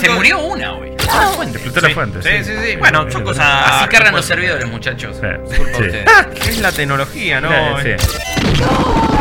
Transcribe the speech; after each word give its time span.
Se 0.00 0.08
murió 0.10 0.38
una 0.40 0.72
hoy. 0.74 0.90
Explotó 0.90 1.80
la 1.80 1.88
Sí, 1.88 1.94
fuente. 1.94 2.22
sí, 2.22 2.44
sí, 2.44 2.52
sí. 2.64 2.76
Bueno, 2.76 3.10
son 3.10 3.24
cosas. 3.24 3.46
Así 3.72 3.88
cargan 3.88 4.14
los 4.14 4.24
servidores, 4.24 4.66
muchachos. 4.68 5.16
Sí. 5.20 5.26
Es 5.52 5.58
culpa 5.58 5.78
de 5.78 5.90
Sí. 5.90 5.98
ustedes. 5.98 6.06
Ah, 6.08 6.26
es 6.48 6.58
la 6.58 6.72
tecnología, 6.72 7.40
¿no? 7.40 7.50
Sí, 7.82 7.88
sí. 7.98 9.20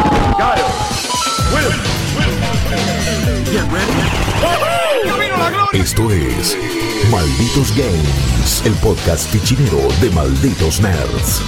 Esto 5.73 6.09
es 6.11 6.57
Malditos 7.11 7.75
Games, 7.75 8.61
el 8.65 8.73
podcast 8.75 9.29
fichinero 9.31 9.79
de 10.01 10.09
Malditos 10.11 10.79
Nerds. 10.79 11.41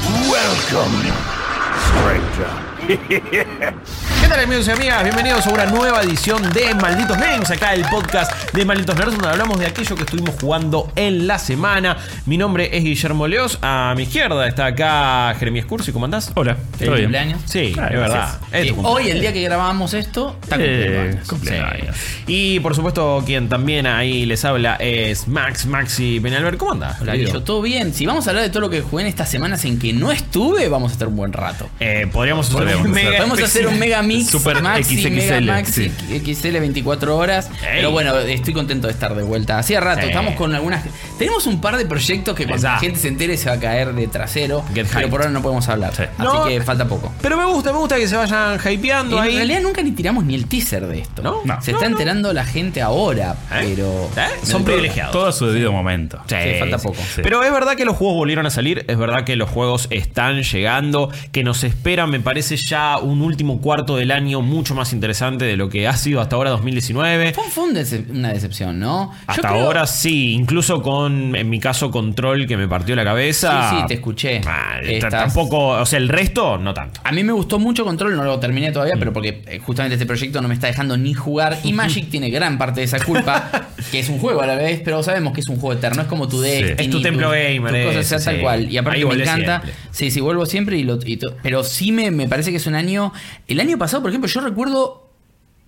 ¿Qué 2.88 4.28
tal 4.28 4.40
amigos 4.40 4.68
y 4.68 4.72
amigas? 4.72 5.04
Bienvenidos 5.04 5.46
a 5.46 5.52
una 5.52 5.66
nueva 5.68 6.02
edición 6.02 6.42
de 6.52 6.74
Malditos 6.76 7.16
Games, 7.18 7.52
acá 7.52 7.74
el 7.76 7.84
podcast 7.86 8.52
de 8.54 8.66
Malditos 8.66 8.96
Nerds, 8.96 9.12
donde 9.12 9.28
hablamos 9.30 9.60
de 9.60 9.68
aquello 9.68 9.96
que 9.96 10.02
estuvimos 10.02 10.34
jugando 10.42 10.92
en 10.96 11.28
la 11.28 11.38
semana. 11.38 11.98
Mi 12.26 12.38
nombre 12.38 12.76
es 12.76 12.84
Guillermo 12.84 13.28
Leos, 13.28 13.60
a 13.62 13.94
mi 13.96 14.04
izquierda 14.04 14.48
está 14.48 14.66
acá 14.66 15.36
Jeremías 15.38 15.66
Cursi, 15.68 15.92
¿cómo 15.92 16.06
andás? 16.06 16.32
Hola, 16.36 16.56
¿Feliz 16.56 16.80
¿todo 16.80 16.92
bien? 16.96 17.04
cumpleaños? 17.06 17.42
Sí, 17.46 17.76
Ah, 17.80 17.88
es 17.88 18.00
verdad. 18.00 18.40
Es 18.52 18.68
tu 18.68 18.76
cumpleaños. 18.76 18.86
hoy, 18.86 19.10
el 19.12 19.22
día 19.22 19.34
que 19.34 19.44
grabamos 19.44 19.94
esto, 19.94 20.36
está 20.42 20.56
Eh, 20.60 21.10
años. 21.14 21.28
cumpleaños. 21.28 21.96
Y 22.26 22.60
por 22.62 22.76
supuesto, 22.76 23.22
quien 23.26 23.48
también 23.48 23.86
ahí 23.86 24.26
les 24.26 24.44
habla 24.44 24.76
es 24.78 25.28
Max 25.28 25.66
Maxi 25.68 26.20
Penalver. 26.20 26.58
¿Cómo 26.58 26.72
andás? 26.72 27.00
Hola? 27.02 27.14
Guillo, 27.14 27.44
¿todo 27.44 27.62
bien? 27.62 27.94
Si 27.94 28.06
vamos 28.08 28.26
a 28.26 28.32
hablar 28.32 28.44
de 28.44 28.50
todo 28.50 28.62
lo 28.62 28.70
que 28.72 28.82
jugué 28.82 29.04
en 29.04 29.10
estas 29.10 29.30
semanas 29.30 29.66
en 29.66 29.78
que 29.78 29.94
no 29.94 30.12
estuve, 30.12 30.68
vamos 30.68 30.92
a 30.92 30.94
estar 30.94 31.08
un 31.08 31.16
buen 31.16 31.32
rato. 31.34 31.70
Eh, 31.80 32.08
podríamos 32.12 32.50
hacer. 32.50 32.72
Mega 32.90 33.18
Podemos 33.18 33.42
hacer 33.42 33.68
un 33.68 33.78
mega 33.80 34.02
mix 34.02 34.30
Super 34.30 34.62
maxi, 34.62 34.98
XXL, 35.02 35.10
mega 35.16 35.42
maxi, 35.42 35.90
sí. 36.08 36.34
XL 36.34 36.60
24 36.60 37.18
horas. 37.18 37.50
Pero 37.62 37.92
bueno, 37.92 38.18
estoy 38.20 38.54
contento 38.54 38.88
de 38.88 38.94
estar 38.94 39.16
de 39.16 39.24
vuelta. 39.24 39.58
Hacía 39.60 39.80
rato, 39.80 40.02
Sí. 40.02 40.08
estamos 40.08 40.36
con 40.36 40.54
algunas. 40.56 40.84
Tenemos 41.18 41.46
un 41.48 41.62
par 41.62 41.78
de 41.78 41.86
proyectos 41.86 42.36
que 42.36 42.46
cuando 42.48 42.68
la 42.68 42.80
gente 42.80 43.00
se 43.00 43.08
entere 43.08 43.38
se 43.38 43.50
va 43.50 43.56
a 43.56 43.60
caer 43.60 43.94
de 43.94 44.08
trasero. 44.08 44.64
Get 44.74 44.88
pero 44.88 45.00
hyped. 45.02 45.10
por 45.10 45.22
ahora 45.22 45.32
no 45.34 45.42
podemos 45.42 45.68
hablar. 45.70 45.94
Sí. 45.96 46.04
Así 46.04 46.12
No. 46.24 46.46
que 46.46 46.62
falta 46.62 46.88
poco. 46.88 47.14
Pero 47.22 47.38
me 47.38 47.46
gusta, 47.46 47.72
me 47.72 47.80
gusta 47.80 47.98
que 47.98 48.08
se 48.08 48.16
vayan 48.16 48.60
hypeando 48.60 49.18
En 49.18 49.24
ahí. 49.24 49.36
realidad 49.36 49.62
nunca 49.62 49.82
ni 49.82 49.92
tiramos 49.92 50.24
ni 50.26 50.36
el 50.36 50.46
teaser 50.48 50.88
de 50.88 51.00
esto. 51.00 51.22
¿No? 51.22 51.42
No. 51.46 51.62
Se 51.62 51.72
No, 51.72 51.78
está 51.78 51.90
no. 51.90 51.96
enterando 51.96 52.34
la 52.34 52.46
gente 52.46 52.82
ahora, 52.82 53.36
¿Eh? 53.52 53.74
pero. 53.76 54.10
¿Eh? 54.18 54.28
Son 54.44 54.64
privilegiados. 54.64 55.12
Todo 55.12 55.28
a 55.28 55.32
su 55.32 55.48
debido 55.48 55.72
momento. 55.72 56.20
Sí, 56.28 56.36
Sí, 56.42 56.60
falta 56.60 56.78
poco. 56.78 56.98
Sí. 57.16 57.22
Pero 57.24 57.44
es 57.44 57.52
verdad 57.52 57.76
que 57.76 57.86
los 57.86 57.96
juegos 57.96 58.16
volvieron 58.16 58.46
a 58.46 58.50
salir, 58.50 58.86
es 58.88 58.98
verdad 58.98 59.24
que 59.24 59.36
los 59.36 59.50
juegos 59.50 59.88
están 59.90 60.42
llegando, 60.44 61.12
que 61.32 61.44
nos 61.44 61.64
espera, 61.64 62.08
me 62.08 62.20
parece 62.20 62.58
ya 62.68 62.98
un 62.98 63.22
último 63.22 63.60
cuarto 63.62 63.96
del 63.98 64.12
año 64.12 64.42
mucho 64.42 64.76
más 64.76 64.94
interesante 64.94 65.46
de 65.46 65.58
lo 65.58 65.70
que 65.70 65.88
ha 65.88 65.96
sido 65.96 66.22
hasta 66.22 66.36
ahora 66.36 66.50
2019. 66.52 67.34
Fue, 67.34 67.44
fue 67.50 67.64
un 67.66 67.76
decep- 67.76 68.10
una 68.10 68.34
decepción, 68.34 68.80
¿no? 68.80 69.12
Hasta 69.28 69.50
creo- 69.50 69.66
ahora 69.66 69.88
sí, 69.88 70.34
incluso 70.34 70.82
con, 70.82 71.36
en 71.36 71.50
mi 71.50 71.60
caso, 71.60 71.92
Control 71.92 72.48
que 72.48 72.58
me 72.58 72.68
partió 72.68 72.96
la 72.96 73.04
cabeza. 73.04 73.70
Sí, 73.70 73.76
sí, 73.80 73.84
te 73.88 73.94
escuché. 73.96 74.42
Ah, 74.46 74.80
Estás- 74.84 75.12
Tampoco, 75.12 75.68
o 75.70 75.86
sea, 75.86 75.98
el 76.00 76.10
resto 76.10 76.58
no 76.58 76.74
tanto. 76.74 77.02
A 77.04 77.12
mí 77.12 77.24
me 77.24 77.34
gustó 77.34 77.60
mucho 77.60 77.84
Control, 77.86 78.16
no 78.16 78.24
lo 78.24 78.40
terminé 78.40 78.70
Mm. 78.70 78.74
todavía, 78.74 78.96
pero 78.98 79.14
porque 79.14 79.44
eh, 79.48 79.60
justamente 79.60 79.96
este 79.96 80.06
proyecto 80.06 80.42
no 80.42 80.48
me 80.48 80.54
está 80.54 80.68
dejando 80.68 80.98
ni 80.98 81.14
jugar. 81.14 81.58
Y 81.64 81.74
Magic 81.74 82.10
tiene 82.10 82.30
gran 82.30 82.58
parte 82.58 82.82
de 82.82 82.86
esa 82.86 83.00
culpa, 83.00 83.50
que 83.92 84.00
es 84.00 84.10
un 84.10 84.20
juego 84.20 84.42
a 84.42 84.48
la 84.48 84.56
vez, 84.56 84.82
pero 84.84 85.02
sabemos 85.04 85.34
que 85.34 85.42
es 85.42 85.48
un 85.48 85.58
juego 85.58 85.74
eterno. 85.78 86.02
Es 86.04 86.08
como 86.08 86.28
tu 86.28 86.40
Destiny. 86.42 86.76
Es 86.78 86.90
tu 86.90 87.02
templo 87.02 87.30
gamer, 87.32 87.74
tus 87.74 87.94
cosas 87.96 88.06
sea 88.08 88.20
tal 88.20 88.36
sí. 88.36 88.42
cual. 88.42 88.70
Y 88.72 88.78
aparte 88.78 89.00
Ahí 89.00 89.06
me 89.06 89.14
encanta. 89.16 89.62
siempre. 89.62 89.74
Sí, 89.92 90.12
sí, 90.12 90.22
vuelvo 90.22 90.46
siempre. 90.46 90.78
Y 90.78 90.84
lo, 90.84 91.00
y 91.06 91.20
pero 91.44 91.64
sí 91.64 91.92
me, 91.92 92.12
me 92.12 92.28
parece 92.28 92.51
que 92.52 92.58
es 92.58 92.68
un 92.68 92.76
año. 92.76 93.12
El 93.48 93.60
año 93.60 93.78
pasado, 93.78 94.02
por 94.02 94.12
ejemplo, 94.12 94.30
yo 94.30 94.42
recuerdo 94.42 95.10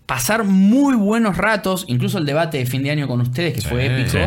pasar 0.06 0.44
muy 0.44 0.96
buenos 0.96 1.38
ratos, 1.38 1.86
incluso 1.88 2.18
el 2.18 2.26
debate 2.26 2.58
de 2.58 2.66
fin 2.66 2.84
de 2.84 2.92
año 2.92 3.08
con 3.08 3.22
ustedes, 3.22 3.54
que 3.56 3.62
fue 3.62 3.86
épico. 3.86 4.12
sí. 4.12 4.20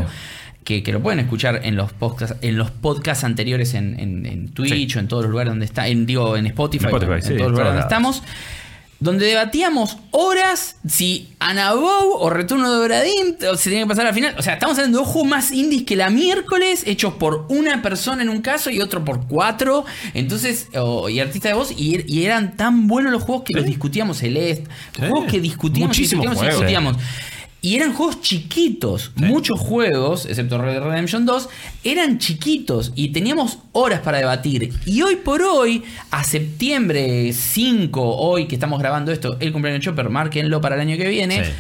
Que, 0.65 0.83
que 0.83 0.91
lo 0.93 1.01
pueden 1.01 1.21
escuchar 1.21 1.61
en 1.63 1.77
los 1.77 1.93
podcasts, 1.93 2.35
en 2.43 2.57
los 2.59 2.73
podcasts 2.73 3.23
anteriores 3.23 3.75
en, 3.75 4.01
en- 4.01 4.27
en 4.27 4.49
Twitch 4.49 4.97
o 4.97 4.99
en 4.99 5.07
todos 5.07 5.23
los 5.23 5.31
lugares 5.31 5.53
donde 5.53 5.65
está, 5.65 5.87
en, 5.87 6.07
digo, 6.07 6.37
en 6.37 6.45
Spotify, 6.47 6.87
En 6.87 6.91
Spotify, 6.91 7.13
en 7.13 7.37
todos 7.39 7.41
los 7.43 7.51
lugares 7.53 7.69
donde 7.75 7.83
estamos, 7.83 8.23
donde 8.99 9.27
debatíamos 9.27 9.99
horas 10.11 10.77
si 10.89 11.29
Anabou 11.39 12.15
o 12.19 12.31
Retorno 12.31 12.73
de 12.73 12.79
Obradín 12.79 13.37
se 13.57 13.65
tenía 13.71 13.85
que 13.85 13.89
pasar 13.89 14.07
al 14.07 14.15
final. 14.15 14.35
O 14.39 14.43
sea, 14.43 14.55
estamos 14.55 14.79
hablando 14.79 14.99
de 14.99 15.05
dos 15.05 15.13
juegos 15.13 15.31
más 15.31 15.53
indies 15.53 15.85
que 15.85 15.97
la 15.97 16.09
miércoles, 16.11 16.83
hechos 16.87 17.15
por 17.15 17.47
una 17.49 17.83
persona 17.83 18.23
en 18.23 18.29
un 18.29 18.41
caso 18.41 18.71
y 18.71 18.81
otro 18.81 19.05
por 19.05 19.27
cuatro. 19.27 19.85
Entonces, 20.15 20.69
y 21.11 21.19
artista 21.21 21.49
de 21.49 21.55
voz, 21.55 21.73
y, 21.77 22.05
y 22.07 22.25
eran 22.25 22.57
tan 22.57 22.87
buenos 22.87 23.13
los 23.13 23.23
juegos 23.23 23.45
que 23.45 23.53
los 23.53 23.65
discutíamos 23.65 24.19
Celeste. 24.19 24.67
Juegos 24.99 25.27
que 25.31 25.41
discutíamos 25.41 25.97
y 25.97 26.01
Muchísimos 26.03 26.25
discutíamos 26.25 26.37
y 26.37 26.39
juegos. 26.39 26.97
discutíamos. 26.97 26.97
Y 27.67 27.75
eran 27.75 27.95
juegos 27.95 28.21
chiquitos. 28.21 29.11
Muchos 29.17 29.59
juegos, 29.59 30.25
excepto 30.27 30.57
Red 30.57 30.75
Dead 30.75 30.85
Redemption 30.85 31.27
2, 31.27 31.49
eran 31.83 32.21
chiquitos 32.21 32.93
y 32.95 33.09
teníamos 33.09 33.59
horas 33.73 34.03
para 34.03 34.19
debatir. 34.19 34.73
Y 34.85 35.03
hoy 35.03 35.17
por 35.17 35.43
hoy, 35.43 35.83
a 36.13 36.23
septiembre 36.23 37.33
5, 37.33 38.19
hoy 38.19 38.47
que 38.47 38.55
estamos 38.55 38.79
grabando 38.79 39.11
esto, 39.11 39.37
el 39.41 39.51
cumpleaños 39.51 39.81
de 39.81 39.85
Chopper, 39.85 40.11
márquenlo 40.11 40.61
para 40.61 40.77
el 40.77 40.83
año 40.83 40.97
que 40.97 41.09
viene. 41.09 41.45
Sí. 41.45 41.51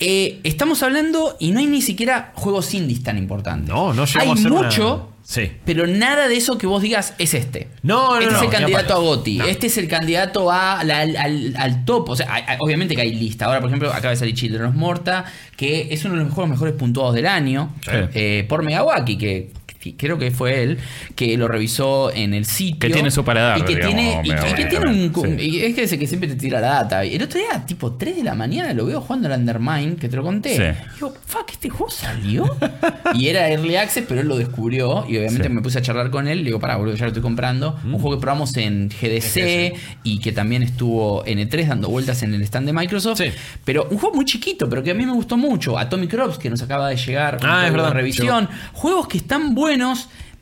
Eh, 0.00 0.40
estamos 0.44 0.82
hablando 0.82 1.36
y 1.38 1.52
no 1.52 1.60
hay 1.60 1.66
ni 1.66 1.82
siquiera 1.82 2.32
juegos 2.34 2.72
indies 2.74 3.02
tan 3.02 3.18
importantes. 3.18 3.68
No, 3.68 3.92
no 3.92 4.02
Hay 4.02 4.08
llegamos 4.08 4.38
a 4.38 4.42
ser 4.42 4.52
una- 4.52 4.62
mucho, 4.62 5.06
Sí. 5.22 5.52
pero 5.64 5.86
nada 5.86 6.26
de 6.26 6.36
eso 6.36 6.58
que 6.58 6.66
vos 6.66 6.82
digas 6.82 7.14
es 7.18 7.34
este. 7.34 7.68
No, 7.82 8.14
no, 8.16 8.18
Este 8.20 8.30
no, 8.32 8.36
es 8.38 8.42
el 8.44 8.50
candidato 8.50 8.94
a. 8.96 9.16
No. 9.38 9.44
Este 9.44 9.66
es 9.68 9.76
el 9.78 9.86
candidato 9.86 10.50
a 10.50 10.82
la- 10.82 11.00
al, 11.00 11.16
al- 11.16 11.54
al 11.56 11.84
top. 11.84 12.08
O 12.08 12.16
sea, 12.16 12.32
hay- 12.34 12.42
hay- 12.46 12.56
obviamente 12.60 12.96
que 12.96 13.02
hay 13.02 13.14
lista. 13.14 13.44
Ahora, 13.44 13.60
por 13.60 13.68
ejemplo, 13.68 13.90
acaba 13.92 14.10
de 14.10 14.16
salir 14.16 14.34
Children 14.34 14.64
of 14.66 14.74
Morta, 14.74 15.24
que 15.56 15.88
es 15.92 16.04
uno 16.04 16.16
de 16.16 16.24
los 16.24 16.32
juegos 16.32 16.50
mejores 16.50 16.74
puntuados 16.74 17.14
del 17.14 17.26
año. 17.26 17.72
Sí. 17.82 17.90
eh, 18.14 18.46
por 18.48 18.62
Megawaki, 18.64 19.16
que 19.18 19.52
creo 19.96 20.18
que 20.18 20.30
fue 20.30 20.62
él, 20.62 20.78
que 21.16 21.36
lo 21.36 21.48
revisó 21.48 22.12
en 22.12 22.34
el 22.34 22.44
sitio. 22.44 22.78
Que 22.80 22.90
tiene 22.90 23.10
su 23.10 23.24
paladar, 23.24 23.58
Y 23.58 23.62
que 23.62 23.74
digamos, 23.76 23.94
tiene, 23.94 24.22
y- 24.24 24.30
y, 24.30 24.54
que 24.54 24.64
tiene 24.66 24.86
un. 24.86 25.12
también, 25.12 25.38
sí. 25.40 25.46
y 25.48 25.60
es 25.62 25.74
que 25.74 25.82
ese 25.84 25.98
que 25.98 26.06
siempre 26.06 26.28
te 26.28 26.36
tira 26.36 26.60
la 26.60 26.68
data. 26.68 27.04
El 27.04 27.22
otro 27.22 27.38
día, 27.38 27.64
tipo 27.66 27.92
3 27.92 28.16
de 28.16 28.22
la 28.24 28.34
mañana, 28.34 28.72
lo 28.74 28.86
veo 28.86 29.00
jugando 29.00 29.32
al 29.32 29.40
Undermine, 29.40 29.96
que 29.96 30.08
te 30.08 30.16
lo 30.16 30.22
conté. 30.22 30.56
Sí. 30.56 30.78
Digo, 30.96 31.14
fuck, 31.26 31.50
este 31.52 31.68
juego 31.70 31.90
salió. 31.90 32.44
y 33.14 33.28
era 33.28 33.48
Early 33.48 33.76
Access, 33.76 34.04
pero 34.08 34.20
él 34.20 34.28
lo 34.28 34.36
descubrió. 34.36 35.04
Y 35.08 35.16
obviamente 35.16 35.48
Sí. 35.48 35.54
me 35.54 35.62
puse 35.62 35.78
a 35.78 35.82
charlar 35.82 36.10
con 36.10 36.28
él. 36.28 36.38
Le 36.38 36.44
digo, 36.44 36.60
pará, 36.60 36.76
boludo, 36.76 36.94
ya 36.94 37.04
lo 37.04 37.08
estoy 37.08 37.22
comprando. 37.22 37.78
Un 37.84 37.92
juego 37.98 38.16
que 38.16 38.20
probamos 38.20 38.56
en 38.56 38.88
GDC 38.88 39.74
y 40.04 40.18
que 40.20 40.32
también 40.32 40.62
estuvo 40.62 41.24
en 41.26 41.38
E3 41.38 41.66
dando 41.68 41.88
vueltas 41.88 42.22
en 42.22 42.34
el 42.34 42.42
stand 42.42 42.66
de 42.66 42.72
Microsoft. 42.72 43.18
Sí. 43.18 43.30
Pero 43.64 43.86
un 43.90 43.98
juego 43.98 44.16
muy 44.16 44.24
chiquito, 44.24 44.68
pero 44.68 44.82
que 44.82 44.90
a 44.90 44.94
mí 44.94 45.06
me 45.06 45.12
gustó 45.12 45.36
mucho. 45.36 45.78
Atomic 45.78 46.10
Crops, 46.10 46.38
que 46.38 46.50
nos 46.50 46.62
acaba 46.62 46.88
de 46.88 46.96
llegar. 46.96 47.38
Ah, 47.42 47.66
es 47.66 47.72
verdad. 47.72 47.92
Revisión. 47.92 48.48
Juegos 48.72 49.08
que 49.08 49.18
están 49.18 49.54
buenos. 49.54 49.69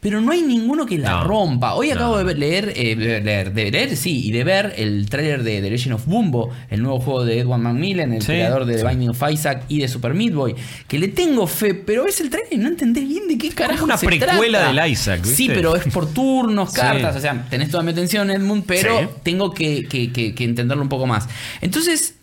Pero 0.01 0.21
no 0.21 0.31
hay 0.31 0.43
ninguno 0.43 0.87
que 0.87 0.97
la 0.97 1.11
No. 1.11 1.25
rompa. 1.25 1.75
Hoy 1.75 1.89
No. 1.89 1.95
acabo 1.95 2.23
de 2.23 2.33
leer, 2.37 2.73
eh, 2.77 2.95
de 2.95 3.21
leer, 3.21 3.53
de 3.53 3.69
leer, 3.73 3.97
sí, 3.97 4.25
y 4.29 4.31
de 4.31 4.45
ver 4.45 4.75
el 4.77 5.11
tráiler 5.11 5.43
de 5.43 5.61
The 5.61 5.69
Legend 5.71 5.95
of 5.97 6.07
Bumbo, 6.07 6.51
el 6.71 6.83
nuevo 6.83 7.01
juego 7.01 7.25
de 7.25 7.41
Edward 7.41 7.59
McMillan, 7.61 8.13
el 8.13 8.21
Sí, 8.23 8.27
creador 8.29 8.65
de 8.65 8.75
sí. 8.75 8.83
The 8.85 8.89
Binding 8.91 9.09
of 9.11 9.21
Isaac 9.29 9.65
y 9.69 9.81
de 9.81 9.89
Super 9.89 10.15
Meat 10.15 10.35
Boy, 10.35 10.55
que 10.87 11.01
le 11.01 11.09
tengo 11.09 11.49
fe, 11.49 11.75
pero 11.75 12.05
ves 12.05 12.21
el 12.21 12.31
tráiler 12.31 12.53
y 12.53 12.59
no 12.59 12.69
entendés 12.69 13.09
bien 13.09 13.27
de 13.27 13.39
qué 13.39 13.49
carajo 13.51 13.87
una 13.87 13.97
se 13.99 14.07
precuela 14.07 14.61
trata. 14.61 14.83
del 14.83 14.93
Isaac, 14.93 15.21
¿viste? 15.23 15.37
Sí, 15.37 15.49
pero 15.53 15.75
es 15.75 15.83
por 15.93 16.09
turnos, 16.15 16.71
Sí. 16.71 16.77
cartas, 16.77 17.17
o 17.17 17.21
sea, 17.21 17.47
tenés 17.51 17.69
toda 17.69 17.83
mi 17.83 17.91
atención, 17.91 18.31
Edmund, 18.31 18.63
pero 18.69 19.17
tengo 19.25 19.53
que, 19.53 19.87
que- 19.89 20.13
que- 20.13 20.33
que 20.33 20.45
entenderlo 20.45 20.85
un 20.85 20.89
poco 20.89 21.09
más. 21.09 21.29
Entonces, 21.61 22.15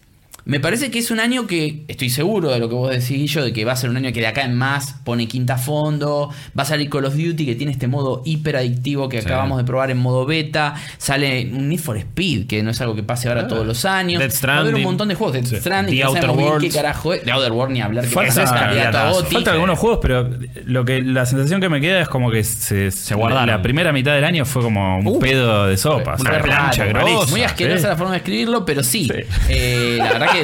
me 0.46 0.60
parece 0.60 0.92
que 0.92 1.00
es 1.00 1.10
un 1.12 1.20
año 1.20 1.48
que, 1.48 1.84
estoy 1.88 2.10
seguro 2.10 2.52
de 2.52 2.60
lo 2.60 2.70
que 2.70 2.76
vos 2.76 2.92
decís 2.92 3.32
yo, 3.32 3.44
de 3.44 3.52
que 3.52 3.66
va 3.66 3.72
a 3.72 3.76
ser 3.76 3.90
un 3.90 3.98
año 3.98 4.12
que 4.14 4.20
de 4.20 4.28
acá 4.28 4.44
en 4.44 4.56
más 4.56 4.96
pone 5.04 5.28
quinta 5.28 5.58
fondo, 5.58 6.30
va 6.58 6.64
a 6.64 6.66
salir 6.66 6.90
Call 6.90 7.06
of 7.06 7.16
Duty 7.16 7.46
que 7.46 7.56
tiene 7.56 7.72
este 7.72 7.88
modo 7.88 8.22
hiper 8.26 8.56
adictivo 8.58 9.10
que 9.10 9.20
Sí. 9.22 9.26
acabamos 9.26 9.58
de 9.58 9.64
probar 9.64 9.90
en 9.92 9.98
modo 9.98 10.26
beta, 10.26 10.76
sale 10.98 11.50
un 11.52 11.70
Need 11.70 11.80
for 11.80 11.98
Speed, 11.98 12.48
que 12.48 12.62
no 12.64 12.72
es 12.72 12.80
algo 12.82 12.96
que 12.96 13.04
pase 13.04 13.28
ahora 13.28 13.48
todos 13.48 13.66
los 13.66 13.86
años, 13.86 14.20
Death 14.22 14.48
va 14.48 14.54
a 14.54 14.60
haber 14.60 14.76
un 14.76 14.84
montón 14.84 15.08
de 15.08 15.16
juegos, 15.16 15.34
Death 15.34 15.46
Sí. 15.48 15.56
Stranding, 15.58 15.96
The 15.96 16.02
que 16.02 16.04
Outer 16.04 16.32
bien 16.38 16.58
qué 16.60 16.70
carajo 16.70 17.14
es, 17.14 17.24
The 17.24 17.32
Outer 17.32 17.52
World 17.52 17.74
ni 17.74 17.82
hablar, 17.82 18.04
que 18.06 18.12
Falta- 18.12 18.34
parece 18.36 18.54
candidato 18.54 18.58
a 18.58 18.82
candidatazo. 18.92 19.22
GOTY. 19.24 19.34
Faltan 19.36 19.54
algunos 19.56 19.80
juegos, 19.80 20.00
pero 20.02 20.30
lo 20.66 20.86
que 20.86 21.02
la 21.02 21.26
sensación 21.26 21.60
que 21.60 21.70
me 21.70 21.82
queda 21.82 22.02
es 22.02 22.08
como 22.08 22.30
que 22.30 22.44
se, 22.44 22.92
se 22.92 23.16
guardaron. 23.16 23.48
La 23.48 23.62
primera 23.62 23.92
mitad 23.92 24.14
del 24.14 24.24
año 24.24 24.46
fue 24.46 24.62
como 24.62 25.00
un 25.00 25.08
Uh, 25.08 25.20
pedo 25.20 25.66
de 25.68 25.78
sopa. 25.78 26.16
Una 26.20 26.40
plancha 26.42 26.86
grosa. 26.86 27.32
Muy 27.32 27.40
sí. 27.40 27.44
asquerosa 27.46 27.88
la 27.90 27.96
forma 27.96 28.12
de 28.12 28.18
escribirlo, 28.18 28.64
pero 28.66 28.84
sí. 28.84 29.06
Sí. 29.12 29.22
Eh, 29.50 29.96
la 29.98 30.10
verdad 30.14 30.28
que, 30.32 30.35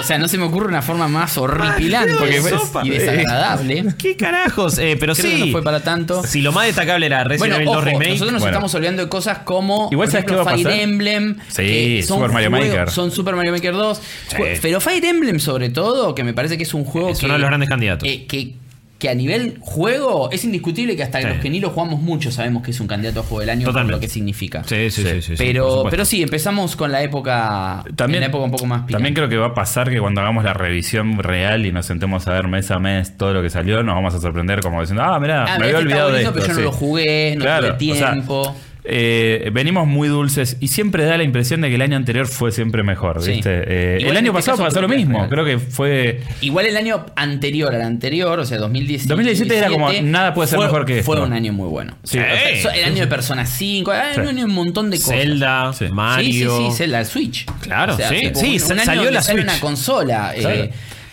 o 0.00 0.02
sea, 0.02 0.18
no 0.18 0.28
se 0.28 0.38
me 0.38 0.44
ocurre 0.44 0.68
una 0.68 0.82
forma 0.82 1.08
más 1.08 1.36
horripilante 1.38 2.12
y 2.84 2.88
desagradable. 2.90 3.84
¿Qué 3.98 4.16
carajos? 4.16 4.78
Eh, 4.78 4.96
pero 4.98 5.14
Creo 5.14 5.26
sí. 5.30 5.38
que 5.38 5.46
no 5.46 5.52
fue 5.52 5.62
para 5.62 5.80
tanto. 5.82 6.22
Si 6.24 6.40
lo 6.42 6.52
más 6.52 6.66
destacable 6.66 7.06
era 7.06 7.24
Resident 7.24 7.40
Bueno, 7.40 7.56
Evil 7.56 7.68
ojo, 7.68 7.76
2 7.76 7.84
Remake. 7.84 8.08
nosotros 8.10 8.32
nos 8.32 8.42
bueno. 8.42 8.56
estamos 8.56 8.74
olvidando 8.74 9.02
de 9.04 9.08
cosas 9.08 9.38
como 9.38 9.88
Igual, 9.90 10.08
por 10.08 10.12
¿sabes 10.12 10.24
ejemplo, 10.26 10.36
qué 10.38 10.44
va 10.44 10.50
a 10.50 10.54
Fire 10.54 10.66
pasar? 10.66 10.80
Emblem, 10.80 11.36
Sí, 11.48 11.62
que 11.62 12.02
son 12.06 12.18
Super 12.18 12.30
Mario 12.32 12.50
Maker. 12.50 12.90
Son 12.90 13.10
Super 13.10 13.36
Mario 13.36 13.52
Maker 13.52 13.72
2. 13.72 14.02
Jue- 14.36 14.58
Pero 14.62 14.80
Fire 14.80 15.04
Emblem, 15.04 15.40
sobre 15.40 15.70
todo, 15.70 16.14
que 16.14 16.24
me 16.24 16.32
parece 16.34 16.56
que 16.56 16.62
es 16.64 16.74
un 16.74 16.84
juego 16.84 17.10
Es 17.10 17.18
que. 17.18 17.26
uno 17.26 17.34
de 17.34 17.40
los 17.40 17.48
grandes 17.48 17.68
candidatos. 17.68 18.08
eh, 18.08 18.26
que 18.26 18.54
que 19.00 19.08
a 19.08 19.14
nivel 19.14 19.56
juego 19.60 20.30
es 20.30 20.44
indiscutible 20.44 20.94
que 20.94 21.02
hasta 21.02 21.20
Sí. 21.20 21.26
los 21.26 21.38
que 21.38 21.50
ni 21.50 21.58
lo 21.58 21.70
jugamos 21.70 22.00
mucho 22.00 22.30
sabemos 22.30 22.62
que 22.62 22.70
es 22.70 22.78
un 22.80 22.86
candidato 22.86 23.20
a 23.20 23.22
juego 23.24 23.40
del 23.40 23.50
año 23.50 23.64
Totalmente. 23.66 23.92
por 23.94 23.96
lo 23.96 24.00
que 24.00 24.08
significa. 24.08 24.62
Sí, 24.64 24.90
sí, 24.90 25.02
sí. 25.02 25.22
sí, 25.22 25.34
pero, 25.38 25.86
pero 25.90 26.04
sí, 26.04 26.22
empezamos 26.22 26.76
con 26.76 26.92
la 26.92 27.02
época. 27.02 27.82
También, 27.96 28.20
la 28.20 28.26
época 28.26 28.44
un 28.44 28.50
poco 28.52 28.66
más 28.66 28.80
picante. 28.82 28.92
también 28.92 29.14
creo 29.14 29.28
que 29.28 29.36
va 29.38 29.46
a 29.48 29.54
pasar 29.54 29.90
que 29.90 29.98
cuando 30.00 30.20
hagamos 30.20 30.44
la 30.44 30.52
revisión 30.52 31.18
real 31.18 31.64
y 31.66 31.72
nos 31.72 31.86
sentemos 31.86 32.28
a 32.28 32.32
ver 32.34 32.46
mes 32.46 32.70
a 32.70 32.78
mes 32.78 33.16
todo 33.16 33.32
lo 33.32 33.42
que 33.42 33.50
salió, 33.50 33.82
nos 33.82 33.94
vamos 33.94 34.14
a 34.14 34.20
sorprender 34.20 34.60
como 34.60 34.80
diciendo, 34.82 35.02
ah, 35.02 35.18
mirá, 35.18 35.46
Ah, 35.54 35.58
me 35.58 35.64
había 35.64 35.78
olvidado 35.78 36.12
de 36.12 36.18
esto. 36.20 36.32
pero 36.34 36.46
yo 36.46 36.52
no 36.52 36.60
lo 36.60 36.72
jugué, 36.72 37.34
no 37.36 37.42
Claro, 37.42 37.76
tuve 37.78 37.92
o 37.92 37.94
sea, 37.96 38.12
tiempo. 38.12 38.54
Eh, 38.84 39.50
venimos 39.52 39.86
muy 39.86 40.08
dulces 40.08 40.56
y 40.60 40.68
siempre 40.68 41.04
da 41.04 41.16
la 41.18 41.22
impresión 41.24 41.60
de 41.60 41.68
que 41.68 41.74
el 41.74 41.82
año 41.82 41.96
anterior 41.96 42.26
fue 42.26 42.50
siempre 42.52 42.82
mejor, 42.82 43.22
Sí. 43.22 43.32
¿viste? 43.32 43.50
Eh, 43.66 43.96
el 44.00 44.16
año 44.16 44.30
este 44.30 44.32
pasado 44.32 44.58
pasó 44.64 44.80
lo 44.80 44.88
mismo, 44.88 45.18
real. 45.18 45.28
creo 45.30 45.44
que 45.44 45.58
fue... 45.58 46.20
Igual 46.40 46.66
el 46.66 46.76
año 46.76 47.04
anterior 47.16 47.74
al 47.74 47.82
anterior, 47.82 48.38
o 48.38 48.44
sea, 48.46 48.58
2017. 48.58 49.08
2017 49.08 49.56
era 49.58 49.68
como, 49.68 49.92
nada 50.02 50.32
puede 50.34 50.48
ser 50.48 50.56
fue- 50.56 50.66
mejor 50.66 50.84
que 50.86 50.98
esto. 51.00 51.12
Fue 51.12 51.20
un 51.20 51.32
año 51.32 51.52
muy 51.52 51.68
bueno. 51.68 51.96
Sí. 52.04 52.18
O 52.18 52.22
sea, 52.22 52.62
so- 52.62 52.70
el 52.70 52.84
año 52.84 53.00
de 53.02 53.06
Persona 53.06 53.44
5, 53.46 53.90
ah, 53.90 54.02
Sí. 54.14 54.20
un 54.20 54.28
año 54.28 54.38
de 54.38 54.44
un 54.46 54.54
montón 54.54 54.90
de 54.90 54.96
cosas. 54.98 55.16
Zelda, 55.18 55.72
Sí. 55.72 55.86
Mario. 55.90 56.56
Sí, 56.56 56.62
sí, 56.64 56.70
sí, 56.70 56.76
Zelda, 56.76 57.04
Switch. 57.04 57.46
Claro, 57.60 57.96
sí, 57.96 58.02
tipo, 58.20 58.40
sí, 58.40 58.46
un, 58.46 58.52
un 58.54 58.58
sa- 58.60 58.72
año 58.74 58.84
salió 58.84 59.10
la 59.10 59.22
sale 59.22 59.42
Switch. 59.42 59.52
una 59.52 59.60
consola. 59.60 60.32
eh, 60.34 60.40
Claro. 60.40 60.68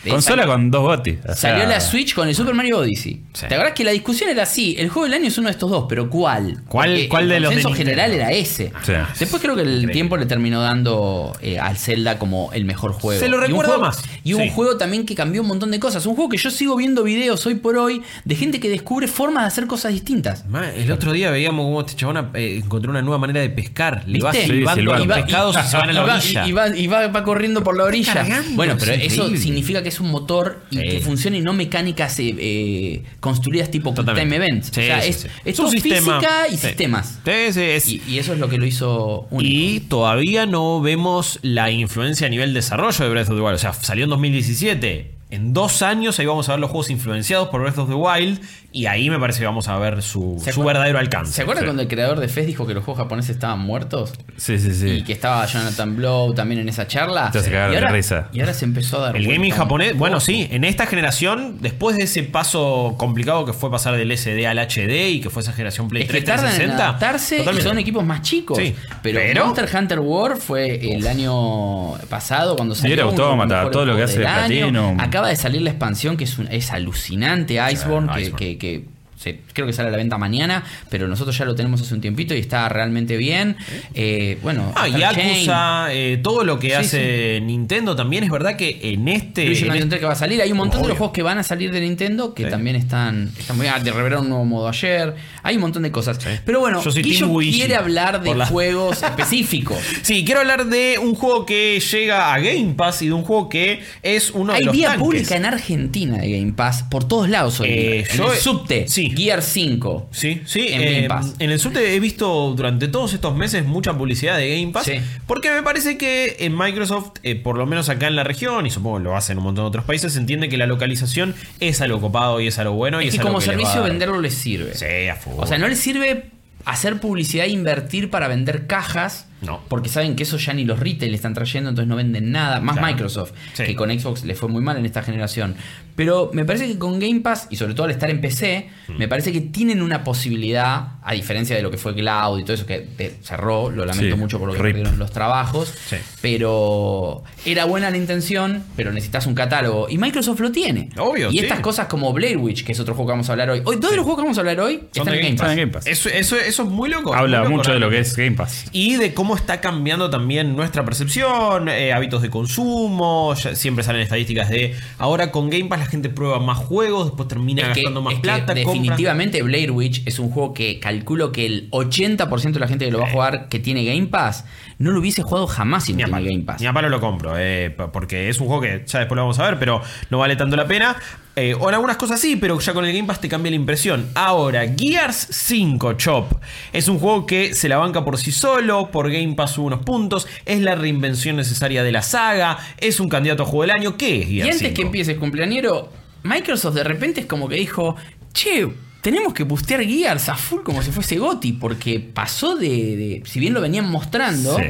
Consola 0.10 0.46
con 0.46 0.72
dos 0.72 0.84
gotis. 0.84 1.18
o 1.28 1.34
Salió 1.36 1.66
la 1.68 1.82
Switch 1.82 2.14
con 2.16 2.30
el 2.30 2.36
Super 2.36 2.54
Mario 2.54 2.78
Odyssey. 2.78 3.24
Sí. 3.38 3.46
¿Te 3.48 3.54
acuerdas 3.54 3.74
que 3.76 3.84
la 3.84 3.92
discusión 3.92 4.30
era 4.32 4.44
así? 4.44 4.76
El 4.80 4.90
juego 4.90 5.04
del 5.06 5.14
año 5.14 5.28
es 5.28 5.38
uno 5.38 5.48
de 5.48 5.52
estos 5.52 5.70
dos, 5.70 5.86
pero 5.88 6.10
¿cuál? 6.10 6.64
¿Cuál- 6.68 6.90
Porque 6.90 7.10
cuál 7.10 7.30
de 7.30 7.36
el 7.38 7.44
los 7.44 7.50
de 7.52 7.56
consenso 7.62 7.70
Nintendo? 7.78 8.02
general 8.02 8.12
era 8.14 8.32
ese. 8.32 8.72
Sí. 8.84 8.94
Después 9.20 9.42
creo 9.42 9.56
que 9.56 9.62
el 9.62 9.92
tiempo 9.92 10.18
le 10.18 10.26
terminó 10.26 10.62
dando 10.62 11.38
eh, 11.42 11.60
al 11.60 11.78
Zelda 11.78 12.18
como 12.18 12.52
el 12.54 12.66
mejor 12.66 12.94
juego. 12.94 13.20
Se 13.20 13.30
lo 13.30 13.40
recuerda 13.40 13.78
más. 13.78 14.02
Y 14.24 14.34
un 14.34 14.42
Sí. 14.42 14.50
juego 14.50 14.78
también 14.78 15.06
que 15.06 15.14
cambió 15.14 15.42
un 15.42 15.48
montón 15.48 15.70
de 15.72 15.80
cosas. 15.80 16.06
Un 16.08 16.16
juego 16.16 16.30
que 16.30 16.38
yo 16.38 16.50
sigo 16.50 16.76
viendo 16.76 17.04
videos 17.04 17.46
hoy 17.46 17.56
por 17.56 17.78
hoy 17.78 18.02
de 18.26 18.36
gente 18.36 18.60
que 18.60 18.70
descubre 18.70 19.08
formas 19.08 19.44
de 19.44 19.48
hacer 19.50 19.68
cosas 19.68 19.92
distintas. 19.94 20.46
Ma, 20.48 20.70
El 20.72 20.92
otro 20.92 21.12
día 21.12 21.30
veíamos 21.30 21.66
cómo 21.66 21.82
este 21.82 21.96
chabón 21.96 22.32
eh, 22.34 22.62
encontró 22.64 22.90
una 22.92 23.02
nueva 23.02 23.20
manera 23.20 23.42
de 23.42 23.50
pescar. 23.50 24.04
Le 24.08 24.20
va 24.20 24.34
silbando 24.34 24.96
los 24.96 25.08
pescados 25.08 25.56
y, 25.64 25.68
se 25.70 25.78
van 25.78 25.90
a 25.90 25.94
la 25.94 26.02
y 26.02 26.08
va- 26.08 26.16
orilla. 26.16 26.48
y 26.48 26.52
va, 26.52 26.68
y 26.76 26.88
va- 26.88 27.08
va 27.08 27.24
corriendo 27.24 27.64
por 27.64 27.78
la 27.78 27.84
orilla. 27.84 28.14
cargando, 28.14 28.56
bueno, 28.56 28.76
pero 28.80 28.94
es 28.94 29.04
eso 29.14 29.16
increíble. 29.24 29.38
significa 29.40 29.84
que 29.84 29.90
es 29.90 30.00
un 30.00 30.10
motor 30.10 30.62
y 30.72 30.78
Sí. 30.78 30.84
que 30.90 31.00
funciona 31.02 31.38
y 31.38 31.42
no 31.42 31.54
mecánicas 31.54 32.18
eh, 32.20 32.36
eh, 32.38 33.04
construidas 33.28 33.70
tipo. 33.72 33.94
Time 33.94 34.36
Events. 34.36 34.70
Sí, 34.74 34.82
o 34.82 34.84
sea, 34.84 35.02
sí, 35.02 35.10
es, 35.10 35.16
sí. 35.22 35.28
es 35.46 35.56
todo 35.56 35.70
sistema. 35.72 36.20
física 36.20 36.48
y 36.52 36.58
sistemas. 36.58 37.20
Sí, 37.26 37.32
sí, 37.54 37.62
es- 37.62 37.88
Y, 37.90 38.02
y 38.08 38.18
eso 38.20 38.34
es 38.34 38.40
lo 38.40 38.50
que 38.50 38.58
lo 38.58 38.66
hizo 38.66 39.28
único. 39.30 39.54
Y 39.54 39.80
todavía 39.82 40.46
no 40.46 40.82
vemos 40.82 41.40
la 41.42 41.70
influencia 41.72 42.28
a 42.28 42.30
nivel 42.30 42.54
desarrollo 42.54 43.04
de 43.04 43.10
Breath 43.12 43.30
of 43.30 43.36
the 43.36 43.42
Wild. 43.42 43.56
O 43.56 43.60
sea, 43.60 43.74
salió 43.74 44.06
en 44.06 44.10
2017. 44.10 45.12
En 45.30 45.52
dos 45.54 45.82
años 45.82 46.18
ahí 46.20 46.26
vamos 46.26 46.48
a 46.48 46.54
ver 46.54 46.62
los 46.62 46.70
juegos 46.72 46.90
influenciados 46.90 47.50
por 47.50 47.62
Breath 47.62 47.78
of 47.80 47.90
the 47.90 47.96
Wild. 47.96 48.40
Y 48.72 48.86
ahí 48.86 49.10
me 49.10 49.18
parece 49.18 49.40
que 49.40 49.46
vamos 49.46 49.68
a 49.70 49.78
ver 49.80 50.02
su, 50.04 50.40
¿Se 50.44 50.52
su 50.52 50.62
verdadero 50.64 51.00
alcance. 51.00 51.32
¿Se 51.34 51.42
acuerdan 51.42 51.64
Sí. 51.64 51.68
cuando 51.68 51.82
el 51.84 51.88
creador 51.88 52.20
de 52.20 52.28
Fez 52.28 52.46
dijo 52.46 52.68
que 52.68 52.74
los 52.74 52.84
juegos 52.84 53.02
japoneses 53.02 53.32
estaban 53.32 53.60
muertos? 53.60 54.14
Sí, 54.36 54.60
sí, 54.60 54.74
sí. 54.76 54.88
Y 54.90 55.04
que 55.04 55.14
estaba 55.14 55.46
Jonathan 55.46 55.96
Blow 55.96 56.34
también 56.34 56.62
en 56.62 56.70
esa 56.70 56.86
charla. 56.86 57.32
Cagar 57.34 57.72
y, 57.72 57.76
ahora, 57.76 57.92
risa. 57.92 58.30
y 58.34 58.42
ahora 58.42 58.54
se 58.54 58.66
empezó 58.66 58.98
a 59.00 59.08
dar 59.08 59.16
El 59.18 59.26
gaming 59.28 59.52
japonés, 59.54 59.98
bueno, 59.98 60.20
sí, 60.20 60.48
en 60.52 60.64
esta 60.64 60.86
generación, 60.86 61.58
después 61.62 61.96
de 61.98 62.04
ese 62.04 62.24
paso 62.24 62.96
complicado 62.98 63.46
que 63.46 63.54
fue 63.54 63.72
pasar 63.72 63.96
del 63.96 64.12
SD 64.12 64.46
al 64.46 64.60
HD 64.60 65.10
y 65.10 65.22
que 65.22 65.30
fue 65.30 65.42
esa 65.42 65.54
generación 65.54 65.88
Play 65.88 66.04
Es 66.04 66.08
que 66.10 66.22
3 66.22 66.26
tardan 66.26 66.46
en 66.52 66.56
360, 66.58 66.84
adaptarse 66.84 67.46
y 67.58 67.62
son 67.62 67.78
equipos 67.80 68.04
más 68.06 68.22
chicos. 68.22 68.58
Sí, 68.58 68.76
Pero, 69.02 69.20
pero- 69.22 69.46
Monster 69.46 69.70
Hunter 69.76 70.00
World 70.02 70.40
fue 70.42 70.94
el 70.96 71.08
año 71.08 71.94
pasado 72.10 72.56
cuando 72.56 72.76
salió. 72.76 72.94
era 72.94 73.04
de 73.06 73.12
los 73.12 73.20
Autómata, 73.20 73.72
todo 73.72 73.86
lo 73.86 73.96
que 73.96 74.04
hace 74.04 74.20
del 74.20 74.28
año. 74.28 74.48
Platinum. 74.70 75.00
Acaba 75.00 75.30
de 75.30 75.36
salir 75.36 75.62
la 75.62 75.70
expansión 75.70 76.18
que 76.18 76.26
es, 76.26 76.38
un- 76.38 76.48
es 76.52 76.72
alucinante, 76.72 77.54
Iceborne, 77.56 78.12
que, 78.14 78.22
Iceborne. 78.22 78.38
que- 78.38 78.58
que 78.58 78.67
Okay. 78.68 78.97
Se- 79.18 79.42
creo 79.54 79.66
que 79.68 79.74
sale 79.74 79.90
a 79.90 79.92
la 79.92 79.98
venta 79.98 80.18
mañana, 80.18 80.64
pero 80.90 81.08
nosotros 81.08 81.38
ya 81.38 81.46
lo 81.46 81.56
tenemos 81.56 81.82
hace 81.82 81.94
un 81.94 82.02
tiempito 82.02 82.34
y 82.36 82.40
está 82.40 82.70
realmente 82.70 83.18
bien. 83.18 83.58
Eh, 83.94 84.38
bueno, 84.44 84.72
Ah, 84.76 84.88
Yakuza, 84.88 85.94
eh, 85.94 86.20
todo 86.22 86.44
lo 86.44 86.60
que 86.60 86.68
Sí, 86.70 86.74
hace 86.74 87.42
Nintendo 87.42 87.96
también 87.96 88.24
es 88.24 88.30
verdad 88.32 88.56
que 88.56 88.80
en 88.84 89.08
este. 89.08 89.46
Luigi 89.46 89.66
en 89.66 89.74
este- 89.74 89.86
3 89.88 90.00
que 90.00 90.06
va 90.06 90.14
a 90.14 90.16
salir. 90.16 90.42
Hay 90.42 90.52
un 90.52 90.58
montón 90.58 90.82
de 90.84 90.90
los 90.90 90.98
juegos 90.98 91.14
que 91.14 91.24
van 91.24 91.38
a 91.38 91.44
salir 91.44 91.72
de 91.72 91.82
Nintendo 91.82 92.34
que 92.34 92.44
Sí. 92.46 92.50
también 92.50 92.76
están, 92.76 93.32
están 93.38 93.58
muy 93.58 93.66
bien. 93.66 93.74
Ah, 93.76 93.80
de 93.84 93.92
revelaron 93.92 94.26
un 94.26 94.30
nuevo 94.30 94.46
modo 94.46 94.68
ayer. 94.68 95.16
Hay 95.44 95.56
un 95.56 95.62
montón 95.62 95.84
de 95.84 95.92
cosas. 95.92 96.20
Pero 96.46 96.60
bueno, 96.60 96.84
Yo 96.84 96.92
Guillo 96.92 97.34
quiere 97.40 97.76
hablar 97.76 98.22
de 98.22 98.36
la- 98.36 98.46
juegos 98.46 99.02
específicos. 99.04 99.78
Sí, 100.02 100.24
quiero 100.26 100.42
hablar 100.42 100.66
de 100.68 101.00
un 101.02 101.16
juego 101.16 101.46
que 101.46 101.80
llega 101.80 102.34
a 102.34 102.40
Game 102.40 102.74
Pass 102.76 103.02
y 103.02 103.08
de 103.08 103.14
un 103.14 103.24
juego 103.24 103.50
que 103.50 103.82
es 104.04 104.32
uno 104.32 104.54
de 104.54 104.60
Hay 104.60 104.66
los 104.66 104.76
vía 104.76 104.90
tanques. 104.90 105.04
pública 105.04 105.36
en 105.36 105.46
Argentina 105.46 106.18
de 106.18 106.32
Game 106.40 106.54
Pass 106.54 106.84
por 106.84 107.08
todos 107.08 107.30
lados 107.30 107.60
hoy. 107.60 107.70
Eh, 107.70 108.06
en 108.10 108.18
yo- 108.18 108.32
el 108.34 108.40
subte, 108.40 108.88
sí. 108.88 109.07
Gear 109.16 109.42
5. 109.42 110.10
Sí, 110.12 110.42
sí. 110.46 110.68
En 110.70 110.82
eh, 110.82 110.94
Game 110.96 111.08
Pass. 111.08 111.36
en 111.40 111.52
el 111.52 111.60
subte 111.60 111.96
he 111.96 112.00
visto 112.00 112.54
durante 112.56 112.88
todos 112.88 113.14
estos 113.14 113.36
meses 113.36 113.66
mucha 113.66 113.98
publicidad 113.98 114.38
de 114.38 114.60
Game 114.60 114.74
Pass. 114.74 114.86
Sí. 114.86 114.94
Porque 115.26 115.52
me 115.52 115.64
parece 115.64 115.98
que 115.98 116.38
en 116.40 116.58
Microsoft, 116.58 117.12
eh, 117.24 117.36
por 117.36 117.58
lo 117.58 117.66
menos 117.66 117.90
acá 117.90 118.08
en 118.08 118.16
la 118.16 118.24
región, 118.24 118.66
y 118.66 118.70
supongo 118.70 118.98
que 118.98 119.04
lo 119.04 119.16
hacen 119.16 119.34
en 119.34 119.38
un 119.40 119.44
montón 119.46 119.66
de 119.66 119.68
otros 119.70 119.86
países, 119.86 120.14
se 120.14 120.20
entiende 120.20 120.50
que 120.50 120.58
la 120.58 120.66
localización 120.68 121.36
es 121.60 121.82
algo 121.82 122.02
copado 122.02 122.40
y 122.42 122.48
es 122.48 122.58
algo 122.60 122.74
bueno. 122.76 123.02
y 123.02 123.08
Es 123.08 123.14
es 123.14 123.20
que 123.20 123.28
algo 123.28 123.34
como 123.34 123.40
que 123.40 123.46
le 123.48 123.52
servicio 123.54 123.82
dar- 123.82 123.90
venderlo 123.90 124.20
les 124.22 124.34
sirve. 124.34 124.74
Sí, 124.76 125.08
a 125.08 125.16
full. 125.16 125.34
O 125.38 125.46
sea, 125.48 125.58
no 125.58 125.68
les 125.68 125.80
sirve 125.80 126.26
hacer 126.66 127.00
publicidad 127.00 127.46
e 127.46 127.50
invertir 127.50 128.10
para 128.10 128.28
vender 128.28 128.68
cajas. 128.68 129.28
No. 129.42 129.62
Porque 129.68 129.88
saben 129.90 130.16
que 130.16 130.24
eso 130.24 130.38
ya 130.38 130.54
ni 130.54 130.66
los 130.66 130.80
retail 130.80 131.14
están 131.14 131.34
trayendo, 131.34 131.70
entonces 131.70 131.88
no 131.88 131.96
venden 131.96 132.32
nada. 132.32 132.60
Más 132.60 132.78
Claro. 132.78 132.94
Microsoft, 132.94 133.32
Sí. 133.54 133.64
que 133.66 133.76
con 133.76 133.90
Xbox 133.92 134.24
le 134.26 134.34
fue 134.36 134.50
muy 134.50 134.62
mal 134.62 134.78
en 134.78 134.86
esta 134.86 135.04
generación. 135.04 135.56
Pero 135.96 136.30
me 136.34 136.46
parece 136.46 136.68
que 136.68 136.78
con 136.78 137.00
Game 137.00 137.22
Pass, 137.22 137.48
y 137.50 137.56
sobre 137.56 137.74
todo 137.74 137.86
al 137.86 137.92
estar 137.92 138.10
en 138.10 138.22
PC, 138.22 138.70
Mm. 138.88 138.98
me 138.98 139.08
parece 139.08 139.32
que 139.32 139.42
tienen 139.42 139.82
una 139.82 140.04
posibilidad, 140.04 140.90
a 141.04 141.14
diferencia 141.14 141.56
de 141.56 141.62
lo 141.62 141.72
que 141.72 141.78
fue 141.78 141.94
Cloud 141.96 142.40
y 142.40 142.44
todo 142.44 142.54
eso 142.54 142.66
que 142.66 142.88
cerró, 143.22 143.70
lo 143.72 143.86
lamento 143.86 144.16
Sí. 144.16 144.20
mucho 144.20 144.40
por 144.40 144.48
lo 144.48 144.54
que 144.54 144.62
Rip. 144.62 144.74
perdieron 144.76 145.00
los 145.00 145.12
trabajos. 145.12 145.74
Sí. 145.88 145.98
Pero 146.22 147.24
era 147.46 147.66
buena 147.66 147.90
la 147.90 147.98
intención, 147.98 148.64
pero 148.76 148.92
necesitas 148.92 149.26
un 149.28 149.34
catálogo. 149.36 149.88
Y 149.90 149.98
Microsoft 149.98 150.40
lo 150.40 150.52
tiene. 150.52 150.90
Obvio, 150.98 151.30
Y 151.30 151.34
sí. 151.34 151.40
estas 151.40 151.60
cosas 151.62 151.88
como 151.88 152.14
Blair 152.14 152.38
Witch, 152.38 152.64
que 152.64 152.72
es 152.74 152.80
otro 152.80 152.94
juego 152.94 153.08
que 153.10 153.12
vamos 153.14 153.30
a 153.30 153.32
hablar 153.34 153.50
hoy. 153.50 153.62
Hoy, 153.66 153.80
todos 153.80 153.96
los 153.96 154.04
juegos 154.04 154.18
que 154.18 154.24
vamos 154.24 154.38
a 154.38 154.42
hablar 154.42 154.60
hoy 154.60 154.76
Son 154.94 155.08
están 155.08 155.14
en 155.14 155.20
Game 155.20 155.28
Game 155.28 155.38
Pass. 155.38 155.42
Está 155.50 155.52
en 155.54 155.58
Game 155.60 155.72
Pass. 155.74 155.88
Eso, 155.88 156.10
eso, 156.10 156.36
eso 156.38 156.64
es 156.64 156.70
muy 156.70 156.90
loco. 156.90 157.14
Habla 157.14 157.40
muy 157.40 157.46
loco, 157.50 157.58
mucho 157.58 157.74
de 157.74 157.80
lo 157.80 157.90
que 157.90 158.00
es 158.00 158.16
Game 158.16 158.32
Pass. 158.36 158.66
Y 158.72 158.96
de 158.98 159.14
cómo 159.14 159.27
está 159.36 159.62
cambiando 159.62 160.10
también 160.10 160.56
nuestra 160.56 160.84
percepción, 160.86 161.70
eh, 161.70 161.94
hábitos 161.94 162.22
de 162.22 162.30
consumo. 162.30 163.34
ya 163.36 163.56
siempre 163.56 163.84
salen 163.84 164.02
estadísticas 164.02 164.50
de 164.50 164.76
ahora 164.98 165.32
con 165.32 165.50
Game 165.50 165.66
Pass 165.66 165.80
la 165.80 165.86
gente 165.86 166.10
prueba 166.10 166.40
más 166.40 166.58
juegos, 166.58 167.08
después 167.08 167.28
termina 167.28 167.62
Es 167.62 167.68
que, 167.70 167.82
gastando 167.82 168.02
más 168.02 168.14
es 168.14 168.20
que 168.20 168.24
plata. 168.24 168.54
compra. 168.54 168.56
definitivamente 168.56 169.42
Blair 169.44 169.72
Witch 169.72 170.04
es 170.06 170.20
un 170.20 170.30
juego 170.30 170.54
que 170.54 170.80
calculo 170.80 171.32
que 171.32 171.46
el 171.46 171.70
80% 171.72 172.52
de 172.52 172.60
la 172.60 172.68
gente 172.68 172.86
que 172.86 172.92
lo 172.92 173.00
va 173.00 173.08
a 173.08 173.12
jugar 173.12 173.50
que 173.50 173.60
tiene 173.60 173.84
Game 173.86 174.08
Pass 174.08 174.46
no 174.80 174.92
lo 174.92 175.00
hubiese 175.00 175.24
jugado 175.24 175.48
jamás 175.48 175.86
si 175.86 175.94
no 175.94 175.98
Ni 175.98 176.04
a, 176.04 176.06
tiene 176.06 176.18
palo, 176.20 176.32
Game 176.32 176.44
Pass. 176.44 176.62
ni 176.62 176.68
a 176.68 176.74
palo 176.74 176.90
lo 176.90 177.00
compro, 177.00 177.34
eh, 177.38 177.76
porque 177.92 178.30
es 178.30 178.40
un 178.40 178.48
juego 178.48 178.62
que 178.62 178.84
ya 178.86 179.00
después 179.00 179.16
lo 179.16 179.24
vamos 179.24 179.40
a 179.40 179.46
ver, 179.46 179.60
pero 179.60 179.82
no 180.10 180.20
vale 180.20 180.36
tanto 180.36 180.56
la 180.56 180.68
pena. 180.68 180.96
Eh, 181.40 181.54
o 181.54 181.70
en 181.70 181.76
algunas 181.76 181.98
cosas 181.98 182.20
sí, 182.20 182.36
pero 182.36 182.60
ya 182.60 182.74
con 182.74 182.84
el 182.84 182.92
Game 182.96 183.06
Pass 183.08 183.22
te 183.22 183.30
cambia 183.30 183.52
la 183.52 183.58
impresión. 183.58 184.10
Ahora, 184.16 184.66
Gears 184.76 185.28
5 185.30 185.94
Chop 185.94 186.32
es 186.74 186.88
un 186.88 186.98
juego 186.98 187.28
que 187.28 187.54
se 187.54 187.70
la 187.70 187.78
banca 187.78 188.04
por 188.04 188.18
sí 188.18 188.32
solo, 188.32 188.90
por 188.90 189.12
Game 189.12 189.36
Pass 189.36 189.52
sube 189.52 189.68
unos 189.68 189.84
puntos, 189.86 190.26
es 190.46 190.62
la 190.62 190.74
reinvención 190.74 191.36
necesaria 191.36 191.84
de 191.84 191.92
la 191.92 192.02
saga, 192.02 192.58
es 192.80 193.00
un 193.00 193.08
candidato 193.08 193.44
a 193.44 193.46
juego 193.46 193.62
del 193.62 193.72
año. 193.72 193.98
¿Qué 193.98 194.22
es 194.24 194.28
Y 194.30 194.34
Gears 194.38 194.48
antes 194.56 194.60
5? 194.70 194.76
que 194.76 194.82
empiece 194.82 195.12
el 195.12 195.20
cumpleañero, 195.20 195.92
Microsoft 196.24 196.74
de 196.74 196.84
repente 196.84 197.20
es 197.22 197.28
como 197.28 197.48
que 197.48 197.56
dijo, 197.58 197.96
che, 198.34 198.68
tenemos 199.02 199.32
que 199.36 199.44
bustear 199.44 199.84
Gears 199.84 200.30
a 200.30 200.36
full 200.36 200.62
como 200.64 200.82
si 200.82 200.90
fuese 200.92 201.18
Gotti, 201.20 201.54
porque 201.54 202.00
pasó 202.00 202.56
de, 202.56 202.68
de- 202.68 203.24
si 203.28 203.40
bien 203.40 203.54
lo 203.54 203.62
venían 203.62 203.88
mostrando, 203.88 204.58
Sí. 204.58 204.64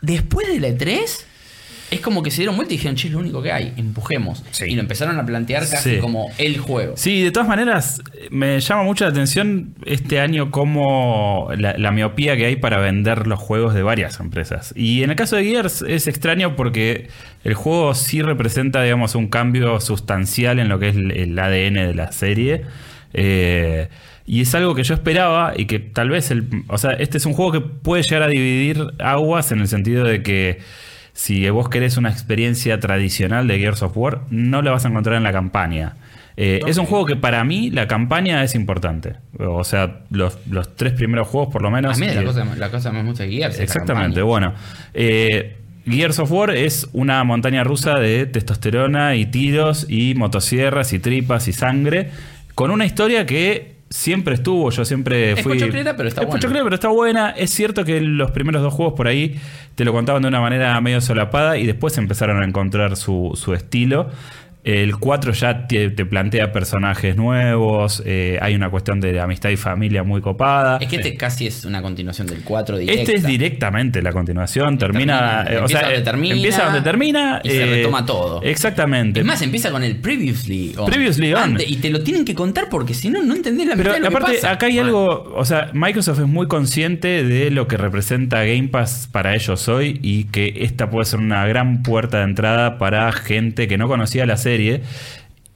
después 0.00 0.46
de 0.46 0.60
la 0.60 0.68
E3, 0.68 1.24
es 1.94 2.00
como 2.00 2.22
que 2.22 2.30
se 2.30 2.38
dieron 2.38 2.56
vuelta 2.56 2.74
y 2.74 2.76
dijeron, 2.76 2.96
che, 2.96 3.08
es 3.08 3.12
lo 3.14 3.20
único 3.20 3.42
que 3.42 3.52
hay, 3.52 3.72
empujemos. 3.76 4.44
Sí. 4.50 4.66
Y 4.66 4.74
lo 4.74 4.80
empezaron 4.82 5.18
a 5.18 5.24
plantear 5.26 5.68
casi 5.68 5.94
Sí. 5.96 5.98
como 5.98 6.30
el 6.38 6.58
juego. 6.58 6.94
Sí, 6.96 7.22
de 7.22 7.30
todas 7.30 7.48
maneras, 7.48 8.02
me 8.30 8.60
llama 8.60 8.82
mucho 8.82 9.04
la 9.04 9.10
atención 9.10 9.74
este 9.86 10.20
año 10.20 10.50
como 10.50 11.48
la, 11.56 11.76
la 11.78 11.90
miopía 11.90 12.36
que 12.36 12.46
hay 12.46 12.56
para 12.56 12.78
vender 12.78 13.26
los 13.26 13.38
juegos 13.38 13.74
de 13.74 13.82
varias 13.82 14.20
empresas. 14.20 14.72
Y 14.76 15.02
en 15.02 15.10
el 15.10 15.16
caso 15.16 15.36
de 15.36 15.44
Gears 15.44 15.82
es 15.82 16.06
extraño 16.06 16.56
porque 16.56 17.08
el 17.44 17.54
juego 17.54 17.94
sí 17.94 18.22
representa, 18.22 18.82
digamos, 18.82 19.14
un 19.14 19.28
cambio 19.28 19.80
sustancial 19.80 20.58
en 20.58 20.68
lo 20.68 20.78
que 20.78 20.88
es 20.88 20.96
el, 20.96 21.10
el 21.12 21.38
ADN 21.38 21.74
de 21.74 21.94
la 21.94 22.12
serie. 22.12 22.62
Eh, 23.12 23.88
y 24.26 24.40
es 24.40 24.54
algo 24.54 24.74
que 24.74 24.82
yo 24.82 24.94
esperaba 24.94 25.52
y 25.56 25.66
que 25.66 25.78
tal 25.78 26.08
vez, 26.08 26.30
el, 26.30 26.46
o 26.68 26.78
sea, 26.78 26.92
este 26.92 27.18
es 27.18 27.26
un 27.26 27.34
juego 27.34 27.52
que 27.52 27.60
puede 27.60 28.02
llegar 28.02 28.22
a 28.22 28.28
dividir 28.28 28.82
aguas 28.98 29.52
en 29.52 29.60
el 29.60 29.68
sentido 29.68 30.04
de 30.04 30.22
que 30.22 30.60
si 31.14 31.48
vos 31.48 31.68
querés 31.68 31.96
una 31.96 32.10
experiencia 32.10 32.78
tradicional 32.80 33.48
de 33.48 33.58
Gears 33.58 33.82
of 33.82 33.96
War, 33.96 34.22
no 34.30 34.60
la 34.60 34.72
vas 34.72 34.84
a 34.84 34.88
encontrar 34.88 35.16
en 35.16 35.22
la 35.22 35.32
campaña. 35.32 35.94
Eh, 36.36 36.60
Es 36.66 36.76
un 36.76 36.86
juego 36.86 37.06
que 37.06 37.16
para 37.16 37.44
mí 37.44 37.70
la 37.70 37.86
campaña 37.86 38.42
es 38.42 38.56
importante. 38.56 39.14
O 39.38 39.62
sea, 39.62 40.00
los, 40.10 40.36
los 40.50 40.74
tres 40.74 40.92
primeros 40.92 41.28
juegos 41.28 41.52
por 41.52 41.62
lo 41.62 41.70
menos... 41.70 41.96
A 41.96 42.00
mí 42.00 42.06
es 42.06 42.16
la 42.16 42.22
eh, 42.22 42.24
cosa, 42.24 42.44
la 42.56 42.70
cosa 42.70 42.92
más 42.92 43.16
de 43.16 43.30
Gears. 43.30 43.60
Exactamente, 43.60 44.20
bueno. 44.22 44.52
eh, 44.92 45.56
Gears 45.86 46.18
of 46.18 46.32
War 46.32 46.50
es 46.50 46.88
una 46.92 47.22
montaña 47.24 47.62
rusa 47.62 47.98
de 47.98 48.26
testosterona 48.26 49.16
y 49.16 49.26
tiros 49.26 49.86
y 49.88 50.14
motosierras 50.14 50.92
y 50.92 50.98
tripas 50.98 51.46
y 51.46 51.52
sangre 51.52 52.10
con 52.54 52.70
una 52.70 52.86
historia 52.86 53.26
que 53.26 53.73
siempre 53.94 54.34
estuvo, 54.34 54.70
yo 54.70 54.84
siempre 54.84 55.32
Es 55.32 55.42
fui... 55.42 55.52
pochoclera, 55.58 55.94
pero 55.96 56.08
está 56.08 56.22
es 56.22 56.26
buena. 56.26 56.40
pochoclera, 56.40 56.64
pero 56.64 56.74
está 56.74 56.88
buena. 56.88 57.30
Es 57.30 57.50
cierto 57.50 57.84
que 57.84 58.00
los 58.00 58.32
primeros 58.32 58.60
dos 58.60 58.74
juegos 58.74 58.94
por 58.94 59.06
ahí 59.06 59.36
te 59.76 59.84
lo 59.84 59.92
contaban 59.92 60.20
de 60.22 60.28
una 60.28 60.40
manera 60.40 60.80
medio 60.80 61.00
solapada 61.00 61.56
y 61.58 61.66
después 61.66 61.96
empezaron 61.96 62.42
a 62.42 62.44
encontrar 62.44 62.96
su, 62.96 63.30
su 63.34 63.54
estilo. 63.54 64.10
El 64.64 64.96
4 64.96 65.32
ya 65.32 65.66
te, 65.66 65.90
te 65.90 66.06
plantea 66.06 66.50
personajes 66.50 67.16
nuevos, 67.16 68.02
eh, 68.06 68.38
hay 68.40 68.54
una 68.54 68.70
cuestión 68.70 68.98
de 68.98 69.20
amistad 69.20 69.50
y 69.50 69.56
familia 69.56 70.04
muy 70.04 70.22
copada. 70.22 70.78
Es 70.80 70.88
que 70.88 70.96
este 70.96 71.16
casi 71.18 71.46
es 71.46 71.66
una 71.66 71.82
continuación 71.82 72.26
del 72.26 72.40
4 72.42 72.78
directa. 72.78 73.02
Este 73.02 73.14
es 73.16 73.26
directamente 73.26 74.00
la 74.00 74.10
continuación, 74.12 74.78
termina, 74.78 75.44
Termina, 75.44 75.52
eh, 75.52 75.58
o 75.58 75.60
empieza 75.60 75.78
sea, 75.78 75.82
donde 75.82 76.00
eh, 76.00 76.02
termina 76.02 76.34
empieza 76.34 76.64
donde 76.64 76.80
termina 76.80 77.40
y 77.44 77.50
se 77.50 77.66
retoma 77.66 78.06
todo. 78.06 78.42
Exactamente. 78.42 79.20
Es 79.20 79.26
más, 79.26 79.42
empieza 79.42 79.70
con 79.70 79.84
el 79.84 79.96
previously 79.96 80.74
on. 80.78 80.86
Previously 80.86 81.34
on. 81.34 81.42
Antes, 81.42 81.70
y 81.70 81.76
te 81.76 81.90
lo 81.90 82.02
tienen 82.02 82.24
que 82.24 82.34
contar 82.34 82.70
porque 82.70 82.94
si 82.94 83.10
no, 83.10 83.22
no 83.22 83.34
entendés 83.34 83.66
la 83.66 83.76
Pero 83.76 83.90
mitad 83.90 83.94
de 83.96 84.00
lo 84.00 84.08
que 84.08 84.16
aparte, 84.16 84.34
pasa. 84.38 84.52
acá 84.52 84.64
hay 84.64 84.78
algo, 84.78 85.30
o 85.36 85.44
sea, 85.44 85.68
Microsoft 85.74 86.20
es 86.20 86.26
muy 86.26 86.48
consciente 86.48 87.22
de 87.22 87.50
lo 87.50 87.68
que 87.68 87.76
representa 87.76 88.42
Game 88.44 88.68
Pass 88.68 89.10
para 89.12 89.34
ellos 89.34 89.68
hoy 89.68 90.00
y 90.02 90.24
que 90.24 90.54
esta 90.60 90.88
puede 90.88 91.04
ser 91.04 91.20
una 91.20 91.46
gran 91.46 91.82
puerta 91.82 92.20
de 92.20 92.24
entrada 92.24 92.78
para 92.78 93.12
gente 93.12 93.68
que 93.68 93.76
no 93.76 93.88
conocía 93.88 94.24
la 94.24 94.38
serie. 94.38 94.53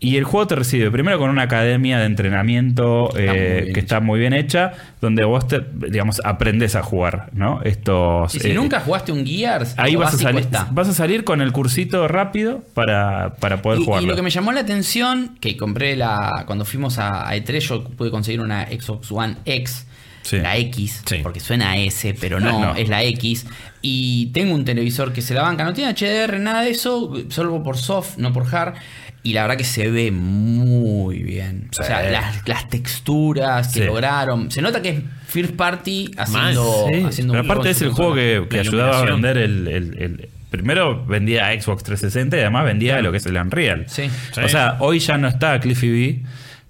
Y 0.00 0.17
el 0.17 0.23
juego 0.23 0.47
te 0.47 0.55
recibe 0.55 0.93
primero 0.93 1.19
con 1.19 1.28
una 1.28 1.43
academia 1.43 1.99
de 1.99 2.05
entrenamiento 2.05 3.09
Está 3.09 3.35
eh, 3.35 3.71
que 3.75 3.81
está 3.81 3.99
muy 3.99 4.21
bien 4.21 4.33
hecha, 4.33 4.73
donde 5.00 5.25
vos, 5.25 5.49
te, 5.49 5.61
digamos, 5.73 6.21
aprendes 6.25 6.76
a 6.76 6.85
jugar, 6.85 7.31
¿no? 7.33 7.61
Estos... 7.64 8.33
Y 8.33 8.38
si 8.38 8.50
eh, 8.52 8.55
nunca 8.55 8.78
jugaste 8.78 9.11
un 9.11 9.26
Gears, 9.26 9.75
Ahí 9.76 9.97
vas 9.97 10.14
a, 10.14 10.19
salir, 10.19 10.43
está. 10.43 10.69
vas 10.71 10.88
a 10.88 10.95
salir 10.95 11.25
con 11.25 11.40
el 11.43 11.50
cursito 11.50 12.07
rápido 12.07 12.62
para, 12.75 13.35
para 13.40 13.61
poder 13.61 13.81
Y, 13.81 13.83
y 13.83 13.85
jugarlo. 13.87 14.09
lo 14.11 14.14
que 14.14 14.23
me 14.23 14.31
llamó 14.31 14.52
la 14.52 14.61
atención, 14.61 15.37
que 15.40 15.57
compré 15.57 15.97
la. 15.97 16.45
Cuando 16.47 16.64
fuimos 16.64 17.00
a, 17.00 17.28
a 17.28 17.35
E3, 17.35 17.59
yo 17.59 17.83
pude 17.85 18.12
conseguir 18.12 18.40
una 18.40 18.67
Xbox 18.69 19.11
One 19.11 19.35
X. 19.47 19.85
Sí. 20.28 20.38
La 20.38 20.56
X, 20.58 21.02
Sí. 21.06 21.20
porque 21.23 21.40
suena 21.40 21.70
a 21.73 21.76
S, 21.78 22.14
pero 22.20 22.38
no, 22.40 22.61
No. 22.61 22.75
es 22.75 22.88
la 22.88 23.02
X. 23.04 23.47
Y 23.80 24.26
tengo 24.35 24.54
un 24.54 24.64
televisor 24.64 25.12
que 25.12 25.23
se 25.23 25.32
la 25.35 25.42
banca, 25.42 25.64
no 25.64 25.73
tiene 25.73 25.92
HDR, 25.94 26.38
nada 26.38 26.62
de 26.62 26.70
eso, 26.70 27.12
solo 27.28 27.62
por 27.62 27.76
soft, 27.78 28.18
no 28.18 28.32
por 28.32 28.52
hard. 28.54 28.75
Y 29.23 29.32
la 29.32 29.42
verdad 29.42 29.56
que 29.56 29.64
se 29.64 29.90
ve 29.90 30.11
muy 30.11 31.18
bien. 31.23 31.68
Sí. 31.73 31.80
O 31.82 31.85
sea, 31.85 32.02
las, 32.11 32.47
las 32.49 32.68
texturas 32.68 33.68
que 33.73 33.85
lograron. 33.85 34.50
Se 34.50 34.62
nota 34.62 34.80
que 34.82 34.88
es 34.90 35.00
First 35.26 35.54
Party 35.56 36.11
haciendo. 36.16 36.87
Sí, 36.92 37.02
haciendo 37.04 37.32
pero 37.35 37.44
aparte 37.44 37.70
es 37.70 37.82
el 37.82 37.90
juego 37.90 38.14
que, 38.14 38.47
que 38.49 38.61
ayudaba 38.61 39.00
a 39.00 39.04
vender 39.04 39.38
el, 39.38 39.68
el- 39.68 40.02
el- 40.02 40.28
Primero 40.50 41.04
vendía 41.04 41.49
a 41.49 41.61
Xbox 41.61 41.82
360 41.85 42.38
y 42.38 42.40
además 42.40 42.64
vendía 42.64 43.02
lo 43.02 43.11
que 43.12 43.18
es 43.18 43.26
el 43.26 43.37
Unreal. 43.37 43.85
Sí. 43.87 44.04
O 44.42 44.49
sea, 44.49 44.76
hoy 44.80 44.99
ya 44.99 45.18
no 45.18 45.28
está 45.28 45.61
Cliffy 45.61 45.90
B, 45.90 46.23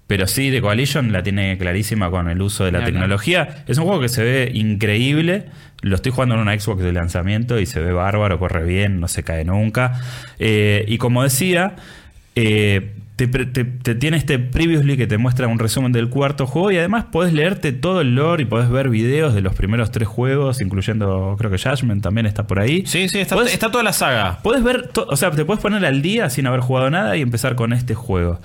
pero 0.09 0.25
sí 0.25 0.49
The 0.49 0.59
Coalition 0.59 1.11
la 1.11 1.21
tiene 1.21 1.55
clarísima 1.59 2.09
con 2.09 2.29
el 2.29 2.41
uso 2.41 2.65
de 2.65 2.71
la 2.71 2.79
tecnología. 2.83 3.63
Es 3.67 3.77
un 3.77 3.85
juego 3.85 4.01
que 4.01 4.09
se 4.09 4.23
ve 4.23 4.51
increíble. 4.55 5.45
Lo 5.81 5.93
estoy 5.95 6.11
jugando 6.11 6.33
en 6.33 6.41
una 6.41 6.59
Xbox 6.59 6.81
de 6.81 6.91
lanzamiento 6.91 7.59
y 7.59 7.67
se 7.67 7.79
ve 7.79 7.93
bárbaro, 7.93 8.39
corre 8.39 8.63
bien, 8.65 8.99
no 8.99 9.07
se 9.07 9.21
cae 9.21 9.45
nunca. 9.45 10.01
Eh, 10.39 10.83
y 10.87 10.97
como 10.97 11.21
decía, 11.21 11.75
eh, 12.35 12.93
te, 13.17 13.27
pre- 13.27 13.45
te- 13.45 13.65
te 13.65 13.93
tiene 13.93 14.17
este 14.17 14.39
previously 14.39 14.97
que 14.97 15.05
te 15.05 15.19
muestra 15.19 15.47
un 15.47 15.59
resumen 15.59 15.91
del 15.91 16.09
cuarto 16.09 16.47
juego 16.47 16.71
y 16.71 16.77
además 16.77 17.05
podés 17.11 17.31
leerte 17.31 17.71
todo 17.71 18.01
el 18.01 18.15
lore 18.15 18.41
y 18.43 18.45
podés 18.47 18.69
ver 18.69 18.89
videos 18.89 19.35
de 19.35 19.41
los 19.41 19.53
primeros 19.53 19.91
tres 19.91 20.07
juegos, 20.07 20.59
incluyendo 20.59 21.35
creo 21.37 21.51
que 21.51 21.59
Judgment 21.59 22.01
también 22.01 22.25
está 22.25 22.47
por 22.47 22.59
ahí. 22.59 22.83
Sí, 22.87 23.09
sí, 23.09 23.19
está, 23.19 23.35
Podés- 23.35 23.53
está 23.53 23.69
toda 23.69 23.83
la 23.83 23.93
saga. 23.93 24.39
Puedes 24.41 24.63
ver, 24.63 24.89
o 24.95 25.15
sea, 25.15 25.29
te 25.31 25.45
puedes 25.45 25.61
poner 25.61 25.85
al 25.85 26.01
día 26.01 26.31
sin 26.31 26.47
haber 26.47 26.61
jugado 26.61 26.89
nada 26.89 27.15
y 27.15 27.21
empezar 27.21 27.53
con 27.55 27.73
este 27.73 27.93
juego. 27.93 28.41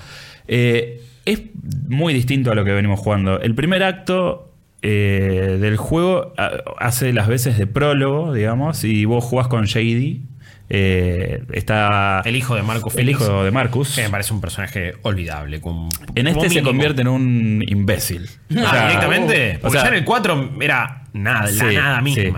Eh, 0.46 1.00
es 1.24 1.42
muy 1.88 2.12
distinto 2.14 2.50
a 2.50 2.54
lo 2.54 2.64
que 2.64 2.72
venimos 2.72 3.00
jugando. 3.00 3.40
El 3.40 3.54
primer 3.54 3.82
acto 3.82 4.52
eh, 4.82 5.58
del 5.60 5.76
juego 5.76 6.34
ah, 6.36 6.50
hace 6.78 7.12
las 7.12 7.28
veces 7.28 7.58
de 7.58 7.66
prólogo, 7.66 8.32
digamos, 8.32 8.84
y 8.84 9.04
vos 9.04 9.24
jugás 9.24 9.48
con 9.48 9.64
JD. 9.66 10.18
Eh, 10.70 11.42
está 11.52 12.22
El 12.24 12.36
hijo 12.36 12.54
de 12.56 12.62
Marco 12.62 12.90
el 12.96 13.10
hijo 13.10 13.44
de 13.44 13.50
Marcus. 13.50 13.94
Que 13.94 14.02
me 14.02 14.08
parece 14.10 14.32
un 14.32 14.40
personaje 14.40 14.94
olvidable. 15.02 15.60
con- 15.60 15.88
En 16.14 16.26
este 16.26 16.48
se 16.48 16.62
convierte 16.62 17.02
en 17.02 17.08
un 17.08 17.64
imbécil. 17.66 18.28
Ah, 18.56 18.62
O 18.66 18.70
sea, 18.70 18.86
directamente. 18.88 19.56
o 19.56 19.60
Porque 19.60 19.72
sea, 19.78 19.82
ya 19.84 19.88
en 19.88 19.94
el 19.96 20.04
4 20.04 20.50
era 20.60 21.04
nada, 21.12 21.50
la 21.50 21.72
nada 21.72 22.02
sí. 22.06 22.32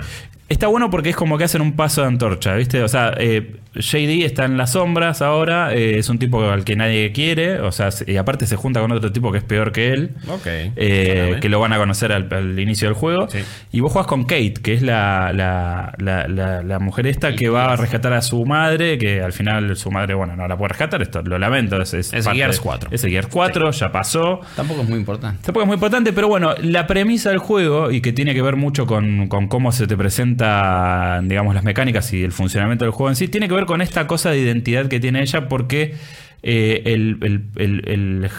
Está 0.49 0.69
bueno 0.69 0.91
porque 0.91 1.11
es 1.11 1.17
como 1.17 1.39
que 1.39 1.45
hacen 1.45 1.61
un 1.61 1.73
paso 1.73 2.03
de 2.03 2.09
antorcha, 2.09 2.55
¿viste? 2.55 2.83
O 2.83 2.89
sea, 2.89 3.15
eh, 3.19 3.57
JD 3.79 4.25
está 4.25 4.45
en 4.45 4.57
las 4.57 4.73
sombras 4.73 5.23
ahora, 5.23 5.73
eh, 5.75 5.99
es 5.99 6.09
un 6.09 6.19
tipo 6.19 6.43
al 6.51 6.65
que 6.65 6.77
nadie 6.77 7.13
quiere, 7.13 7.61
o 7.61 7.73
sea, 7.73 7.91
se- 7.91 8.11
y 8.11 8.17
aparte 8.17 8.47
se 8.47 8.57
junta 8.57 8.81
con 8.81 8.91
otro 8.93 9.13
tipo 9.13 9.33
que 9.33 9.39
es 9.39 9.45
peor 9.45 9.73
que 9.73 9.93
él, 9.93 10.11
Ok. 10.29 10.47
eh, 10.77 11.37
que 11.41 11.49
lo 11.49 11.61
van 11.61 11.73
a 11.73 11.79
conocer 11.79 12.13
al, 12.13 12.29
al 12.33 12.59
inicio 12.59 12.89
del 12.89 12.95
juego. 12.95 13.29
Sí. 13.29 13.39
Y 13.73 13.81
vos 13.81 13.93
jugás 13.93 14.07
con 14.07 14.25
Kate, 14.25 14.55
que 14.63 14.75
es 14.75 14.83
la, 14.83 15.33
la, 15.35 15.95
la- 15.99 16.27
la- 16.29 16.63
la 16.63 16.79
mujer 16.79 17.07
esta 17.07 17.35
que 17.35 17.49
va 17.49 17.73
a 17.73 17.77
rescatar 17.77 18.13
a 18.13 18.23
su 18.23 18.45
madre, 18.45 18.99
que 18.99 19.21
al 19.23 19.33
final 19.33 19.77
su 19.77 19.91
madre, 19.91 20.15
bueno, 20.15 20.37
no 20.37 20.47
la 20.49 20.57
puede 20.57 20.69
rescatar, 20.71 21.03
esto 21.03 21.23
lo 21.23 21.39
lamento. 21.39 21.81
Es, 21.81 21.95
es 21.95 22.13
Es 22.13 22.27
Gears 22.29 22.57
de- 22.57 22.63
4. 22.63 22.89
Es 22.93 23.05
el 23.05 23.11
Gears 23.11 23.29
4, 23.29 23.71
ya 23.71 23.93
pasó. 23.93 24.41
Tampoco 24.57 24.83
es 24.83 24.89
muy 24.89 24.99
importante. 24.99 25.39
Tampoco 25.45 25.63
es 25.63 25.67
muy 25.67 25.75
importante, 25.75 26.13
pero 26.13 26.29
bueno, 26.29 26.55
la 26.63 26.87
premisa 26.87 27.31
del 27.31 27.39
juego 27.39 27.91
y 27.91 28.01
que 28.01 28.13
tiene 28.13 28.35
que 28.35 28.43
ver 28.43 28.57
mucho 28.57 28.87
con, 28.87 29.29
con 29.29 29.49
cómo 29.49 29.73
se 29.73 29.87
te 29.87 29.97
presenta, 29.97 31.21
digamos, 31.23 31.55
las 31.55 31.65
mecánicas 31.65 32.13
y 32.13 32.23
el 32.25 32.33
funcionamiento 32.33 32.85
del 32.85 32.93
juego 32.93 33.11
en 33.11 33.17
sí, 33.17 33.29
tiene 33.29 33.49
que 33.49 33.55
ver 33.55 33.66
con 33.67 33.83
esta 33.83 34.07
cosa 34.07 34.31
de 34.31 34.39
identidad 34.39 34.87
que 34.89 35.01
tiene 35.01 35.21
ella 35.23 35.49
porque 35.49 35.95
eh, 36.43 36.83
el, 36.87 37.19
el- 37.23 37.45
el- 37.57 38.31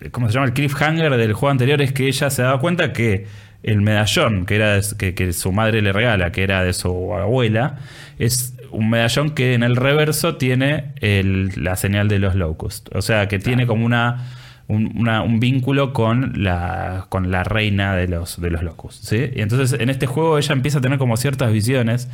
el- 0.00 0.10
¿cómo 0.10 0.28
se 0.28 0.34
llama? 0.34 0.46
El 0.46 0.52
cliffhanger 0.52 1.16
del 1.16 1.32
juego 1.32 1.50
anterior 1.50 1.80
es 1.82 1.92
que 1.92 2.06
ella 2.06 2.30
se 2.30 2.42
daba 2.42 2.60
cuenta 2.60 2.92
que 2.92 3.26
el 3.62 3.80
medallón 3.80 4.44
que, 4.44 4.56
era 4.56 4.74
de- 4.74 4.82
que, 4.98 5.14
que 5.14 5.32
su 5.32 5.50
madre 5.52 5.80
le 5.82 5.92
regala, 5.92 6.30
que 6.32 6.42
era 6.42 6.62
de 6.62 6.72
su 6.74 7.14
abuela, 7.14 7.78
es 8.18 8.54
un 8.70 8.90
medallón 8.90 9.30
que 9.30 9.54
en 9.54 9.62
el 9.62 9.76
reverso 9.76 10.36
tiene 10.36 10.92
la 11.00 11.76
señal 11.76 12.08
de 12.08 12.18
los 12.18 12.34
locusts. 12.34 12.90
O 12.94 13.00
sea, 13.02 13.28
que 13.28 13.38
tiene 13.38 13.66
como 13.66 13.86
una 13.86 14.26
un, 14.68 15.06
un 15.08 15.40
vínculo 15.40 15.92
con 15.92 16.42
la, 16.42 17.06
con 17.10 17.30
la 17.30 17.44
reina 17.44 17.94
de 17.94 18.08
los, 18.08 18.40
de 18.40 18.50
los 18.50 18.62
locos. 18.62 18.96
¿sí? 19.02 19.30
Y 19.34 19.40
entonces 19.42 19.78
en 19.80 19.90
este 19.90 20.06
juego 20.06 20.38
ella 20.38 20.52
empieza 20.54 20.78
a 20.78 20.80
tener 20.80 20.98
como 20.98 21.16
ciertas 21.16 21.52
visiones 21.52 22.08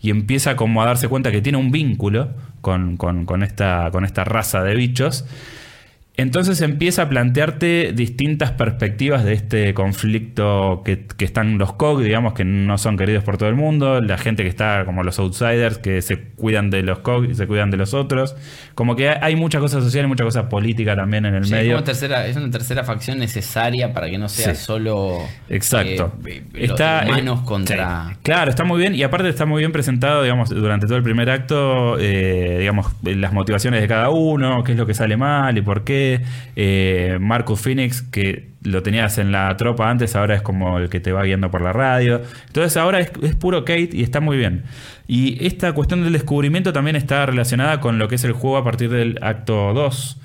y 0.00 0.10
empieza 0.10 0.56
como 0.56 0.82
a 0.82 0.86
darse 0.86 1.08
cuenta 1.08 1.32
que 1.32 1.42
tiene 1.42 1.58
un 1.58 1.70
vínculo 1.70 2.30
con- 2.60 2.96
con 3.26 3.42
esta, 3.42 3.90
con 3.92 4.04
esta 4.04 4.24
raza 4.24 4.62
de 4.62 4.74
bichos. 4.74 5.24
Entonces 6.18 6.62
empieza 6.62 7.02
a 7.02 7.08
plantearte 7.10 7.92
distintas 7.94 8.52
perspectivas 8.52 9.22
de 9.22 9.34
este 9.34 9.74
conflicto 9.74 10.80
que, 10.82 11.04
que 11.16 11.24
están 11.26 11.58
los 11.58 11.74
COG, 11.74 12.00
digamos, 12.02 12.32
que 12.32 12.44
no 12.44 12.78
son 12.78 12.96
queridos 12.96 13.22
por 13.22 13.36
todo 13.36 13.50
el 13.50 13.54
mundo, 13.54 14.00
la 14.00 14.16
gente 14.16 14.42
que 14.42 14.48
está 14.48 14.84
como 14.86 15.02
los 15.02 15.18
outsiders, 15.18 15.76
que 15.76 16.00
se 16.00 16.18
cuidan 16.18 16.70
de 16.70 16.82
los 16.82 17.00
COG 17.00 17.30
y 17.30 17.34
se 17.34 17.46
cuidan 17.46 17.70
de 17.70 17.76
los 17.76 17.92
otros. 17.92 18.34
Como 18.74 18.96
que 18.96 19.10
hay- 19.10 19.36
mucha 19.36 19.58
cosa 19.60 19.82
social 19.82 20.06
y 20.06 20.08
mucha 20.08 20.24
cosa 20.24 20.48
política 20.48 20.96
también 20.96 21.26
en 21.26 21.34
el 21.34 21.44
Sí, 21.44 21.52
es, 21.52 21.60
medio. 21.60 21.72
como 21.74 21.84
tercera, 21.84 22.26
es 22.26 22.36
una 22.36 22.50
tercera 22.50 22.84
facción 22.84 23.18
necesaria 23.18 23.92
para 23.92 24.08
que 24.08 24.16
no 24.16 24.30
sea 24.30 24.54
Sí. 24.54 24.64
solo 24.64 25.18
Exacto. 25.50 26.14
eh, 26.24 26.42
Está 26.54 27.04
humanos 27.06 27.40
eh, 27.42 27.44
contra. 27.44 28.08
sí. 28.08 28.16
Claro, 28.22 28.48
está 28.48 28.64
muy 28.64 28.78
bien 28.80 28.94
y 28.94 29.02
aparte 29.02 29.28
está 29.28 29.44
muy 29.44 29.60
bien 29.60 29.72
presentado, 29.72 30.22
digamos, 30.22 30.48
durante 30.48 30.86
todo 30.86 30.96
el 30.96 31.02
primer 31.02 31.28
acto, 31.28 31.98
eh, 31.98 32.56
digamos, 32.60 32.86
las 33.02 33.34
motivaciones 33.34 33.82
de 33.82 33.86
cada 33.88 34.08
uno, 34.08 34.64
qué 34.64 34.72
es 34.72 34.78
lo 34.78 34.86
que 34.86 34.94
sale 34.94 35.18
mal 35.18 35.58
y 35.58 35.60
por 35.60 35.84
qué. 35.84 36.05
Eh, 36.56 37.18
Marcus 37.20 37.60
Phoenix, 37.60 38.02
que 38.02 38.48
lo 38.62 38.82
tenías 38.82 39.18
en 39.18 39.32
la 39.32 39.56
tropa 39.56 39.90
antes, 39.90 40.16
ahora 40.16 40.34
es 40.34 40.42
como 40.42 40.78
el 40.78 40.88
que 40.88 41.00
te 41.00 41.12
va 41.12 41.22
guiando 41.24 41.50
por 41.50 41.60
la 41.62 41.72
radio. 41.72 42.20
Entonces 42.46 42.76
ahora 42.76 43.00
es, 43.00 43.10
es 43.22 43.34
puro 43.34 43.64
Kate 43.64 43.90
y 43.92 44.02
está 44.02 44.20
muy 44.20 44.36
bien. 44.36 44.64
Y 45.06 45.44
esta 45.46 45.72
cuestión 45.72 46.02
del 46.02 46.12
descubrimiento 46.12 46.72
también 46.72 46.96
está 46.96 47.26
relacionada 47.26 47.80
con 47.80 47.98
lo 47.98 48.08
que 48.08 48.16
es 48.16 48.24
el 48.24 48.32
juego 48.32 48.56
a 48.56 48.64
partir 48.64 48.90
del 48.90 49.18
acto 49.22 49.72
2 49.72 50.20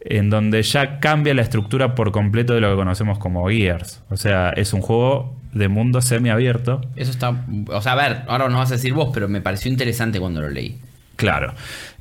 en 0.00 0.30
donde 0.30 0.62
ya 0.62 0.98
cambia 0.98 1.34
la 1.34 1.42
estructura 1.42 1.94
por 1.94 2.10
completo 2.10 2.54
de 2.54 2.60
lo 2.60 2.70
que 2.70 2.76
conocemos 2.76 3.18
como 3.18 3.48
Gears. 3.48 4.02
O 4.10 4.16
sea, 4.16 4.50
es 4.50 4.72
un 4.72 4.80
juego 4.80 5.36
de 5.52 5.68
mundo 5.68 6.00
semiabierto. 6.00 6.80
Eso 6.96 7.10
está. 7.10 7.44
O 7.68 7.82
sea, 7.82 7.92
a 7.92 7.96
ver, 7.96 8.22
ahora 8.26 8.48
nos 8.48 8.58
vas 8.58 8.70
a 8.70 8.74
decir 8.74 8.94
vos, 8.94 9.10
pero 9.12 9.28
me 9.28 9.40
pareció 9.40 9.70
interesante 9.70 10.18
cuando 10.18 10.40
lo 10.40 10.48
leí. 10.48 10.78
Claro. 11.16 11.52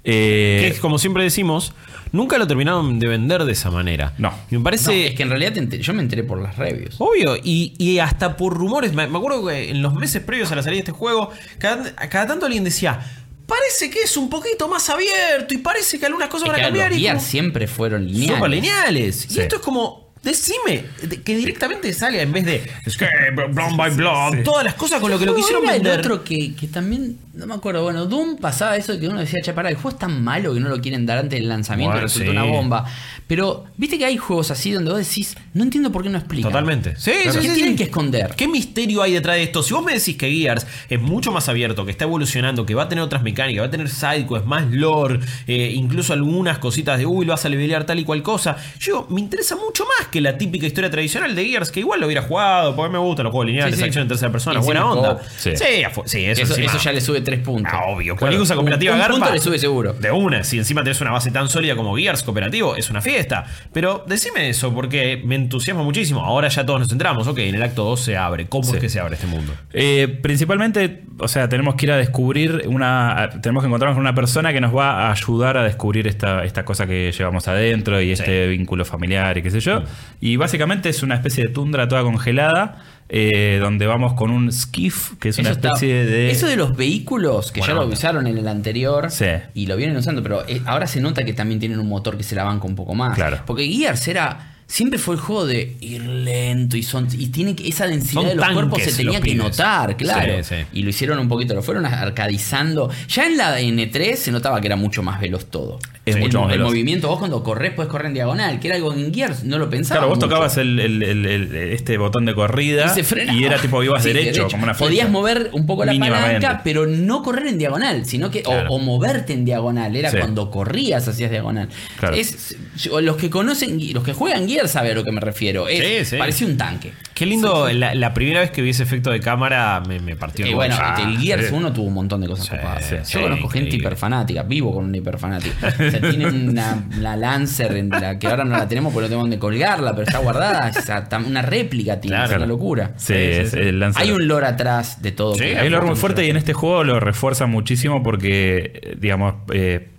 Que 0.03 0.65
Eh, 0.65 0.67
es, 0.69 0.79
como 0.79 0.97
siempre 0.97 1.23
decimos, 1.23 1.73
nunca 2.11 2.37
lo 2.37 2.47
terminaron 2.47 2.99
de 2.99 3.07
vender 3.07 3.43
de 3.43 3.51
esa 3.51 3.69
manera. 3.69 4.13
No. 4.17 4.33
Y 4.49 4.57
me 4.57 4.63
parece. 4.63 4.85
No, 4.85 4.91
es 4.93 5.15
que 5.15 5.23
en 5.23 5.29
realidad 5.29 5.53
yo 5.53 5.93
me 5.93 6.01
enteré 6.01 6.23
por 6.23 6.41
las 6.41 6.57
reviews. 6.57 6.95
Obvio, 6.99 7.35
y, 7.43 7.73
y 7.77 7.99
hasta 7.99 8.37
por 8.37 8.53
rumores, 8.53 8.93
me, 8.93 9.07
me 9.07 9.17
acuerdo 9.17 9.45
que 9.47 9.69
en 9.69 9.81
los 9.81 9.93
meses 9.93 10.23
previos 10.23 10.51
a 10.51 10.55
la 10.55 10.63
salida 10.63 10.77
de 10.77 10.89
este 10.89 10.91
juego, 10.91 11.31
cada, 11.57 11.93
cada 12.09 12.27
tanto 12.27 12.45
alguien 12.45 12.63
decía, 12.63 12.99
parece 13.45 13.89
que 13.89 14.01
es 14.03 14.15
un 14.17 14.29
poquito 14.29 14.67
más 14.67 14.89
abierto 14.89 15.53
y 15.53 15.57
parece 15.57 15.99
que 15.99 16.05
algunas 16.05 16.29
cosas 16.29 16.47
Es 16.47 16.51
van 16.53 16.61
que 16.61 16.65
a 16.65 16.69
los 16.69 16.79
cambiar. 16.79 16.93
y 16.99 17.01
Gears 17.03 17.17
como- 17.19 17.29
siempre 17.29 17.67
fueron 17.67 18.05
lineales. 18.07 18.35
Súper 18.37 18.49
lineales. 18.51 19.15
Sí. 19.27 19.37
Y 19.37 19.41
esto 19.41 19.55
es 19.57 19.61
como, 19.61 20.08
Decime 20.21 20.83
de- 21.01 21.21
que 21.21 21.37
directamente 21.37 21.93
sale 21.93 22.21
en 22.21 22.33
vez 22.33 22.45
de 22.45 22.69
Escape, 22.85 23.31
Blown 23.51 23.77
by 23.77 23.91
Blown, 23.95 24.43
todas 24.43 24.65
las 24.65 24.73
cosas 24.73 24.99
con 24.99 25.09
lo 25.09 25.17
que 25.17 25.25
lo 25.25 25.31
¿Cómo 25.33 25.43
quisieron 25.45 25.63
era 25.65 25.75
el 25.75 25.81
vender. 25.81 25.99
otro 26.01 26.23
que, 26.25 26.53
que 26.55 26.67
también, 26.67 27.17
no 27.33 27.47
me 27.47 27.53
acuerdo, 27.53 27.83
bueno, 27.83 28.05
Doom 28.05 28.35
pasaba 28.37 28.75
eso 28.75 28.91
de 28.91 28.99
que 28.99 29.07
uno 29.07 29.21
decía, 29.21 29.39
che, 29.41 29.53
pará, 29.53 29.69
el 29.69 29.75
juego 29.75 29.91
es 29.91 29.97
tan 29.97 30.21
malo 30.21 30.53
que 30.53 30.59
no 30.59 30.67
lo 30.67 30.81
quieren 30.81 31.05
dar 31.05 31.19
antes 31.19 31.39
del 31.39 31.47
lanzamiento, 31.47 31.91
Bueno, 31.93 32.03
resultó 32.07 32.31
sí. 32.31 32.37
una 32.37 32.43
bomba. 32.43 32.85
Pero, 33.27 33.65
viste 33.77 33.97
que 33.97 34.05
hay 34.05 34.17
juegos 34.17 34.51
así 34.51 34.71
donde 34.71 34.91
vos 34.91 34.99
decís, 34.99 35.37
no 35.53 35.63
entiendo 35.63 35.89
por 35.91 36.03
qué 36.03 36.09
no 36.09 36.17
explican. 36.17 36.51
Totalmente. 36.51 36.95
Sí, 36.97 37.11
¿Qué 37.23 37.31
sí, 37.31 37.39
sí, 37.41 37.53
tienen 37.53 37.71
sí. 37.71 37.75
que 37.77 37.83
esconder? 37.83 38.33
¿Qué 38.35 38.47
misterio 38.47 39.01
hay 39.01 39.13
detrás 39.13 39.37
de 39.37 39.43
esto? 39.43 39.63
Si 39.63 39.73
vos 39.73 39.85
me 39.85 39.93
decís 39.93 40.17
que 40.17 40.29
Gears 40.29 40.67
es 40.89 40.99
mucho 40.99 41.31
más 41.31 41.47
abierto, 41.47 41.85
que 41.85 41.91
está 41.91 42.03
evolucionando, 42.03 42.65
que 42.65 42.75
va 42.75 42.83
a 42.83 42.89
tener 42.89 43.03
otras 43.03 43.23
mecánicas, 43.23 43.61
va 43.63 43.67
a 43.67 43.71
tener 43.71 43.87
sidequests, 43.89 44.45
más 44.47 44.69
lore, 44.69 45.19
eh, 45.47 45.71
incluso 45.75 46.11
algunas 46.11 46.57
cositas 46.57 46.97
de 46.99 47.05
uy, 47.05 47.25
lo 47.25 47.31
vas 47.33 47.45
a 47.45 47.49
levelear 47.49 47.85
tal 47.85 47.99
y 47.99 48.03
cual 48.03 48.21
cosa. 48.21 48.57
Yo 48.79 49.07
me 49.09 49.21
interesa 49.21 49.55
mucho 49.55 49.85
más 49.99 50.08
que 50.11 50.21
la 50.21 50.37
típica 50.37 50.65
historia 50.65 50.89
tradicional 50.89 51.35
de 51.35 51.45
Gears, 51.45 51.71
que 51.71 51.79
igual 51.81 51.99
lo 51.99 52.05
hubiera 52.07 52.21
jugado, 52.21 52.75
porque 52.75 52.91
me 52.91 52.97
gustan 52.99 53.25
los 53.25 53.31
juegos 53.31 53.47
lineales, 53.47 53.75
Sí, 53.75 53.81
sí. 53.81 53.85
acción 53.87 54.01
en 54.03 54.07
tercera 54.07 54.31
persona, 54.31 54.59
Y 54.59 54.63
buena 54.63 54.85
onda. 54.89 55.19
Sí, 55.37 55.49
eso, 55.51 55.63
Eso, 56.05 56.53
encima- 56.53 56.65
eso 56.65 56.77
ya 56.77 56.91
le 56.91 57.01
sube 57.01 57.21
tres 57.21 57.39
puntos. 57.39 57.71
Ah, 57.73 57.85
obvio. 57.87 58.15
Claro. 58.15 58.19
Cualquier 58.19 58.39
cosa 58.39 58.55
cooperativa 58.55 58.93
un, 58.93 58.97
un 58.97 59.01
garpa. 59.01 59.15
punto 59.17 59.33
le 59.33 59.39
sube 59.39 59.59
seguro. 59.59 59.93
De 59.93 60.11
una, 60.11 60.43
si 60.43 60.57
encima 60.57 60.83
tenés 60.83 60.99
una 61.01 61.11
base 61.11 61.31
tan 61.31 61.49
sólida 61.49 61.75
como 61.75 61.95
Gears 61.95 62.23
cooperativo, 62.23 62.75
es 62.75 62.89
una 62.89 63.01
fiesta. 63.01 63.45
Pero 63.73 64.03
decime 64.07 64.49
eso, 64.49 64.73
porque 64.73 65.21
me 65.23 65.35
entusiasma 65.35 65.83
muchísimo. 65.83 66.23
Ahora 66.23 66.47
ya 66.49 66.65
todos 66.65 66.79
nos 66.79 66.89
centramos, 66.89 67.27
ok, 67.27 67.37
en 67.39 67.55
el 67.55 67.63
acto 67.63 67.83
2 67.83 67.99
se 67.99 68.17
abre. 68.17 68.47
¿Cómo 68.47 68.63
Sí. 68.63 68.75
es 68.75 68.81
que 68.81 68.89
se 68.89 68.99
abre 68.99 69.15
este 69.15 69.27
mundo? 69.27 69.53
Eh, 69.73 70.07
principalmente, 70.21 71.03
o 71.19 71.27
sea, 71.27 71.49
tenemos 71.49 71.75
que 71.75 71.85
ir 71.85 71.91
a 71.91 71.97
descubrir 71.97 72.63
una. 72.67 73.29
Tenemos 73.41 73.63
que 73.63 73.67
encontrarnos 73.67 73.95
con 73.95 74.01
una 74.01 74.15
persona 74.15 74.53
que 74.53 74.61
nos 74.61 74.75
va 74.75 75.07
a 75.07 75.11
ayudar 75.11 75.57
a 75.57 75.63
descubrir 75.63 76.07
esta, 76.07 76.43
esta 76.43 76.63
cosa 76.65 76.87
que 76.87 77.11
llevamos 77.11 77.47
adentro 77.47 78.01
y 78.01 78.11
este 78.11 78.47
vínculo 78.47 78.85
familiar 78.85 79.37
y 79.37 79.41
qué 79.43 79.51
sé 79.51 79.59
yo. 79.59 79.83
Y 80.21 80.35
básicamente 80.35 80.89
es 80.89 81.03
una 81.03 81.15
especie 81.15 81.47
de 81.47 81.53
tundra 81.53 81.87
toda 81.87 82.03
congelada. 82.03 82.83
eh, 83.11 83.57
donde 83.59 83.87
vamos 83.87 84.13
con 84.13 84.29
un 84.29 84.51
skiff, 84.51 85.13
que 85.19 85.29
es 85.29 85.39
una 85.39 85.49
está- 85.49 85.69
especie 85.69 86.05
de. 86.05 86.29
Eso 86.29 86.45
de 86.45 86.55
los 86.55 86.77
vehículos, 86.77 87.51
que 87.51 87.59
ya 87.59 87.73
lo 87.73 87.87
usaron 87.87 88.27
en 88.27 88.37
el 88.37 88.47
anterior 88.47 89.09
Sí. 89.09 89.25
y 89.55 89.65
lo 89.65 89.75
vienen 89.77 89.97
usando, 89.97 90.21
pero 90.21 90.47
eh, 90.47 90.61
ahora 90.67 90.85
se 90.85 91.01
nota 91.01 91.23
que 91.25 91.33
también 91.33 91.59
tienen 91.59 91.79
un 91.79 91.89
motor 91.89 92.17
que 92.17 92.23
se 92.23 92.35
la 92.35 92.43
banca 92.43 92.67
un 92.67 92.75
poco 92.75 92.93
más. 92.93 93.15
Claro. 93.15 93.39
Porque 93.47 93.67
Gears 93.67 94.07
era. 94.09 94.57
Siempre 94.67 94.99
fue 94.99 95.15
el 95.15 95.21
juego 95.21 95.47
de 95.47 95.75
ir 95.81 96.03
lento 96.03 96.77
y 96.77 96.83
son 96.83 97.07
y 97.11 97.29
tiene 97.29 97.55
que 97.55 97.67
esa 97.67 97.87
densidad 97.87 98.21
Son 98.21 98.27
de 98.29 98.35
los 98.35 98.47
cuerpos 98.51 98.83
se 98.83 98.91
tenía 99.03 99.19
que 99.19 99.33
notar, 99.33 99.97
claro. 99.97 100.43
Sí, 100.43 100.55
sí. 100.57 100.65
Y 100.73 100.83
lo 100.83 100.91
hicieron 100.91 101.17
un 101.17 101.27
poquito, 101.27 101.55
lo 101.55 101.63
fueron 101.63 101.87
arcadizando. 101.87 102.91
Ya 103.07 103.25
en 103.25 103.37
la 103.37 103.59
N3 103.59 104.15
se 104.15 104.31
notaba 104.31 104.61
que 104.61 104.67
era 104.67 104.75
mucho 104.75 105.01
más 105.01 105.19
veloz 105.19 105.45
todo. 105.49 105.79
Es 106.09 106.15
el, 106.15 106.21
mucho 106.21 106.39
más 106.41 106.51
el 106.51 106.57
veloz. 106.57 106.67
movimiento, 106.69 107.07
vos 107.07 107.19
cuando 107.19 107.43
corres 107.43 107.73
puedes 107.73 107.91
correr 107.91 108.07
en 108.07 108.13
diagonal, 108.13 108.59
que 108.59 108.67
era 108.67 108.75
algo 108.77 108.93
en 108.93 109.13
Gears 109.13 109.43
no 109.43 109.57
lo 109.57 109.69
pensaba. 109.69 109.99
Claro, 110.01 110.09
vos 110.09 110.17
mucho. 110.17 110.27
tocabas 110.27 110.57
el, 110.57 110.79
el- 110.79 111.03
el- 111.03 111.25
el- 111.25 111.55
este 111.55 111.97
botón 111.97 112.25
de 112.25 112.35
corrida 112.35 112.85
Y 112.87 112.89
se 112.89 113.03
frenaba. 113.03 113.37
y 113.39 113.43
era 113.43 113.57
tipo 113.59 113.83
ibas 113.83 114.03
Sí, 114.03 114.09
derecho, 114.13 114.47
como 114.49 114.63
una 114.63 114.73
flecha. 114.73 114.87
Podías 114.89 115.09
mover 115.09 115.49
un 115.53 115.65
poco 115.65 115.85
la 115.85 115.93
palanca, 115.97 116.61
pero 116.63 116.85
no 116.85 117.21
correr 117.23 117.47
en 117.47 117.57
diagonal, 117.57 118.05
sino 118.05 118.29
que. 118.31 118.39
o- 118.39 118.43
Claro. 118.49 118.69
O, 118.71 118.79
moverte 118.79 119.33
en 119.33 119.45
diagonal. 119.45 119.95
Era 119.95 120.11
Sí. 120.11 120.17
cuando 120.17 120.49
corrías 120.51 121.07
hacías 121.07 121.31
diagonal. 121.31 121.69
Claro. 121.99 122.15
Es, 122.15 122.55
los 123.01 123.15
que 123.17 123.29
conocen, 123.29 123.79
los 123.93 124.03
que 124.03 124.13
juegan 124.13 124.47
Gears 124.47 124.71
saben 124.71 124.91
a 124.91 124.95
lo 124.95 125.03
que 125.03 125.11
me 125.11 125.21
refiero. 125.21 125.67
Es, 125.67 125.79
Sí, 126.05 126.11
sí. 126.11 126.17
Parecía 126.17 126.47
un 126.47 126.57
tanque. 126.57 126.91
Qué 127.19 127.25
lindo, 127.25 127.67
La, 127.73 127.93
la 127.93 128.13
primera 128.13 128.39
vez 128.39 128.49
que 128.49 128.61
vi 128.61 128.69
ese 128.69 128.83
efecto 128.83 129.11
de 129.11 129.19
cámara 129.19 129.83
me, 129.85 129.99
me 129.99 130.15
partió 130.15 130.45
el 130.45 130.51
Y 130.51 130.53
bueno, 130.53 130.75
el 130.99 131.17
Gears 131.19 131.47
sí. 131.49 131.53
1 131.53 131.73
tuvo 131.73 131.87
un 131.87 131.93
montón 131.93 132.21
de 132.21 132.27
cosas 132.27 132.45
Sí, 132.45 132.51
copadas. 132.55 132.85
sí, 132.85 132.95
Yo 132.95 133.03
sí, 133.03 133.19
conozco 133.19 133.49
gente 133.49 133.75
hiperfanática, 133.75 134.43
vivo 134.43 134.73
con 134.73 134.85
una 134.85 134.95
hiperfanática. 134.97 135.67
O 135.67 135.71
sea, 135.91 135.99
tiene 136.01 136.27
una, 136.27 136.81
la 136.97 137.17
Lancer 137.17 137.75
en 137.75 137.89
la 137.89 138.17
que 138.17 138.27
ahora 138.27 138.45
no 138.45 138.55
la 138.57 138.67
tenemos 138.69 138.93
porque 138.93 139.07
no 139.07 139.09
tengo 139.09 139.21
donde 139.23 139.37
colgarla, 139.37 139.91
pero 139.91 140.03
está 140.03 140.19
guardada. 140.19 140.71
O 140.77 140.81
sea, 140.81 141.09
tam- 141.09 141.27
una 141.27 141.41
réplica 141.41 141.99
tiene, 141.99 142.15
Claro. 142.15 142.31
es 142.31 142.37
una 142.37 142.45
locura. 142.45 142.93
Sí, 142.95 143.13
es 143.15 143.53
el 143.53 143.79
Lancer. 143.81 144.01
Hay 144.01 144.11
un 144.11 144.25
lore 144.25 144.45
atrás 144.47 145.01
de 145.01 145.11
todo. 145.11 145.35
Sí, 145.35 145.43
Hay 145.43 145.67
un 145.67 145.73
lore 145.73 145.87
muy 145.87 145.95
fuerte 145.97 146.25
y 146.25 146.29
en 146.29 146.37
este 146.37 146.53
juego 146.53 146.85
lo 146.85 146.99
refuerza 147.01 147.45
muchísimo 147.47 148.01
porque, 148.01 148.71
eh, 148.81 148.95
digamos, 148.97 149.35
eh, 149.53 149.89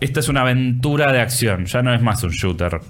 esta 0.00 0.20
es 0.20 0.28
una 0.28 0.42
aventura 0.42 1.10
de 1.10 1.20
acción, 1.22 1.64
ya 1.64 1.80
no 1.80 1.94
es 1.94 2.02
más 2.02 2.22
un 2.22 2.30
shooter 2.32 2.80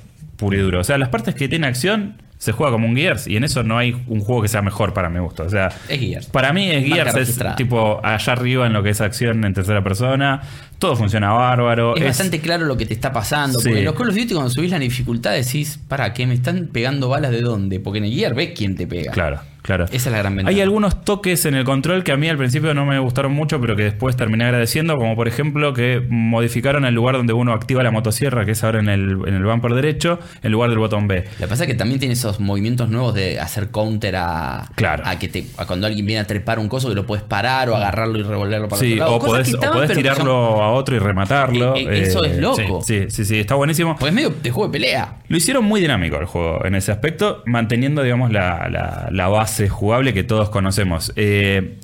puro 0.40 0.56
y 0.56 0.60
duro. 0.60 0.80
O 0.80 0.84
sea, 0.84 0.98
las 0.98 1.10
partes 1.10 1.34
que 1.34 1.48
tiene 1.48 1.66
acción 1.66 2.16
se 2.38 2.52
juega 2.52 2.72
como 2.72 2.88
un 2.88 2.96
Gears 2.96 3.26
y 3.26 3.36
en 3.36 3.44
eso 3.44 3.62
no 3.62 3.76
hay 3.76 3.92
un 4.06 4.20
juego 4.20 4.40
que 4.40 4.48
sea 4.48 4.62
mejor 4.62 4.94
para 4.94 5.10
mi 5.10 5.20
gusto. 5.20 5.44
O 5.44 5.50
sea, 5.50 5.68
Es 5.88 6.00
Gears. 6.00 6.26
para 6.26 6.54
mí 6.54 6.70
es 6.70 6.86
Gears, 6.86 7.14
es 7.14 7.38
tipo 7.56 8.00
allá 8.02 8.32
arriba 8.32 8.66
en 8.66 8.72
lo 8.72 8.82
que 8.82 8.88
es 8.88 9.00
acción 9.02 9.44
en 9.44 9.52
tercera 9.52 9.84
persona, 9.84 10.40
todo 10.78 10.96
funciona 10.96 11.32
bárbaro. 11.32 11.94
Es, 11.96 12.04
bastante 12.04 12.40
claro 12.40 12.64
lo 12.64 12.78
que 12.78 12.86
te 12.86 12.94
está 12.94 13.12
pasando. 13.12 13.58
Sí. 13.58 13.68
Porque 13.68 13.80
en 13.80 13.84
los 13.84 13.94
Call 13.94 14.08
of 14.08 14.14
Duty, 14.14 14.32
cuando 14.32 14.50
subís 14.50 14.70
la 14.70 14.78
dificultad, 14.78 15.32
decís, 15.32 15.78
¿para 15.86 16.14
qué 16.14 16.26
me 16.26 16.32
están 16.32 16.70
pegando 16.72 17.10
balas 17.10 17.30
de 17.30 17.42
dónde? 17.42 17.78
Porque 17.78 17.98
en 17.98 18.06
el 18.06 18.14
Gear 18.14 18.34
ves 18.34 18.52
quién 18.56 18.74
te 18.74 18.86
pega. 18.86 19.12
Claro, 19.12 19.40
claro. 19.62 19.84
Esa 19.86 19.96
es 19.96 20.06
la 20.06 20.18
gran 20.18 20.36
ventaja. 20.36 20.54
Hay 20.54 20.60
algunos 20.60 21.04
toques 21.04 21.44
en 21.46 21.54
el 21.54 21.64
control 21.64 22.04
que 22.04 22.12
a 22.12 22.16
mí 22.16 22.28
al 22.28 22.36
principio 22.36 22.74
no 22.74 22.84
me 22.86 22.98
gustaron 22.98 23.32
mucho, 23.32 23.60
pero 23.60 23.76
que 23.76 23.84
después 23.84 24.16
terminé 24.16 24.44
agradeciendo, 24.44 24.96
como 24.96 25.14
por 25.16 25.28
ejemplo 25.28 25.72
que 25.74 26.04
modificaron 26.08 26.84
el 26.84 26.94
lugar 26.94 27.16
donde 27.16 27.32
uno 27.32 27.52
activa 27.52 27.82
la 27.82 27.90
motosierra, 27.90 28.44
que 28.44 28.52
es 28.52 28.64
ahora 28.64 28.80
en 28.80 28.88
el, 28.88 29.18
en 29.26 29.34
el 29.34 29.44
bumper 29.44 29.74
derecho, 29.74 30.18
en 30.42 30.52
lugar 30.52 30.70
del 30.70 30.78
botón 30.78 31.08
B. 31.08 31.24
Lo 31.38 31.46
que 31.46 31.48
pasa 31.48 31.64
es 31.64 31.68
que 31.68 31.74
también 31.74 31.98
tiene 32.00 32.14
esos 32.14 32.40
movimientos 32.40 32.88
nuevos 32.88 33.14
de 33.14 33.40
hacer 33.40 33.70
counter 33.70 34.16
a, 34.16 34.66
Claro. 34.74 35.02
a 35.06 35.18
que 35.18 35.28
te, 35.28 35.46
a 35.56 35.66
cuando 35.66 35.86
alguien 35.86 36.06
viene 36.06 36.20
a 36.20 36.26
trepar 36.26 36.58
un 36.58 36.68
coso 36.68 36.88
que 36.88 36.94
lo 36.94 37.06
puedes 37.06 37.24
parar 37.24 37.68
o 37.68 37.76
agarrarlo 37.76 38.18
y 38.18 38.22
revolverlo 38.22 38.68
para 38.68 38.80
Sí, 38.80 38.92
otro 38.94 39.04
lado. 39.04 39.16
o 39.16 39.18
podés, 39.20 39.54
o 39.54 39.60
podés 39.60 39.88
son- 39.90 39.96
tirarlo 39.96 40.34
a 40.62 40.70
otro 40.72 40.96
y 40.96 40.98
rematarlo. 40.98 41.76
Eh, 41.76 41.82
eh, 41.88 42.02
eso 42.02 42.24
es 42.24 42.38
loco. 42.38 42.80
Sí, 42.82 43.06
sí, 43.08 43.24
sí, 43.24 43.40
está 43.40 43.54
buenísimo. 43.56 43.96
Pues 43.98 44.10
es 44.10 44.14
medio 44.14 44.30
de 44.42 44.50
juego 44.50 44.68
de 44.68 44.72
pelea. 44.72 45.16
Lo 45.28 45.36
hicieron 45.36 45.64
muy 45.64 45.80
dinámico 45.80 46.16
el 46.18 46.26
juego 46.26 46.64
en 46.64 46.74
ese 46.74 46.92
aspecto, 46.92 47.42
manteniendo, 47.46 48.02
digamos, 48.02 48.32
la, 48.32 48.68
la- 48.70 49.08
la 49.10 49.28
base 49.28 49.49
jugable 49.68 50.12
que 50.14 50.22
todos 50.24 50.50
conocemos. 50.50 51.12
Eh, 51.16 51.76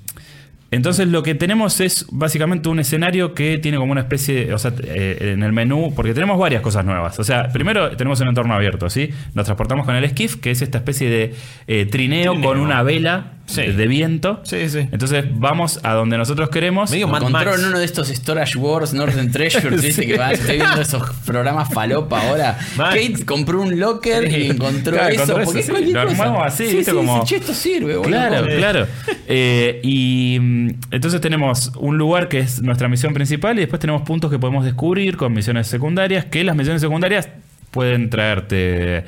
entonces 0.73 1.07
lo 1.07 1.23
que 1.23 1.35
tenemos 1.37 1.81
es 1.81 2.07
básicamente 2.11 2.69
un 2.69 2.81
escenario 2.81 3.35
que 3.35 3.57
tiene 3.59 3.79
como 3.79 3.93
una 3.93 4.01
especie, 4.01 4.47
de- 4.47 4.55
o 4.55 4.59
sea, 4.59 4.73
eh, 4.83 5.33
en 5.35 5.43
el 5.45 5.53
menú, 5.53 5.93
porque 5.95 6.13
tenemos 6.13 6.39
varias 6.39 6.61
cosas 6.61 6.85
nuevas. 6.85 7.19
O 7.21 7.25
sea, 7.25 7.49
primero 7.53 7.97
tenemos 7.97 8.21
un 8.21 8.29
entorno 8.29 8.53
abierto, 8.55 8.91
¿sí? 8.91 9.11
Nos 9.35 9.45
transportamos 9.47 9.87
con 9.87 9.95
el 9.95 10.09
skiff, 10.11 10.37
que 10.37 10.51
es 10.51 10.63
esta 10.63 10.79
especie 10.79 11.09
de 11.09 11.35
eh, 11.69 11.87
trineo, 11.87 12.33
Trineo. 12.33 12.49
con 12.51 12.59
una 12.61 12.83
vela 12.83 13.35
Sí. 13.47 13.63
de, 13.63 13.87
viento. 13.87 14.41
Sí, 14.43 14.69
sí. 14.69 14.81
Entonces 14.91 15.25
vamos 15.31 15.79
a 15.83 15.93
donde 15.95 16.19
nosotros 16.19 16.51
queremos. 16.51 16.91
Medio 16.91 17.07
Mad 17.09 17.23
Encontró 17.23 17.51
Max. 17.53 17.63
en 17.63 17.69
uno 17.69 17.79
de 17.79 17.85
estos 17.85 18.09
Storage 18.09 18.59
Wars, 18.59 18.93
Northern 18.93 19.31
Treasures, 19.31 19.83
¿viste? 19.83 20.07
Que 20.07 20.17
van, 20.19 20.33
estoy 20.33 20.57
viendo 20.57 20.81
esos 20.81 21.03
programas 21.25 21.73
falopa 21.73 22.21
ahora. 22.29 22.59
Kate 22.77 23.25
compró 23.25 23.63
un 23.63 23.79
locker 23.79 24.31
y 24.31 24.51
encontró 24.51 24.93
Claro, 24.95 25.15
eso. 25.15 25.35
porque 25.45 25.61
eso, 25.61 25.77
es 25.77 25.89
lo 25.91 26.01
armamos 26.01 26.43
así, 26.47 26.67
sí, 26.69 26.77
¿viste? 26.77 26.91
sí, 26.91 26.97
Como- 26.97 27.21
sí, 27.21 27.27
che, 27.27 27.37
esto 27.37 27.55
sirve, 27.55 27.97
boludo. 27.97 28.11
Claro, 28.11 28.47
claro. 28.47 28.87
Eh, 29.29 29.81
y 29.83 30.39
mm, 30.41 30.69
entonces 30.91 31.21
tenemos 31.21 31.73
un 31.79 31.99
lugar 31.99 32.29
que 32.29 32.41
es 32.41 32.61
nuestra 32.63 32.89
misión 32.89 33.15
principal 33.15 33.57
y 33.57 33.61
después 33.61 33.81
tenemos 33.81 34.03
puntos 34.03 34.31
que 34.31 34.39
podemos 34.39 34.65
descubrir 34.65 35.17
con 35.17 35.33
misiones 35.33 35.67
secundarias, 35.69 36.25
que 36.25 36.43
las 36.45 36.57
misiones 36.57 36.83
secundarias 36.83 37.29
pueden 37.71 38.09
traerte 38.11 39.05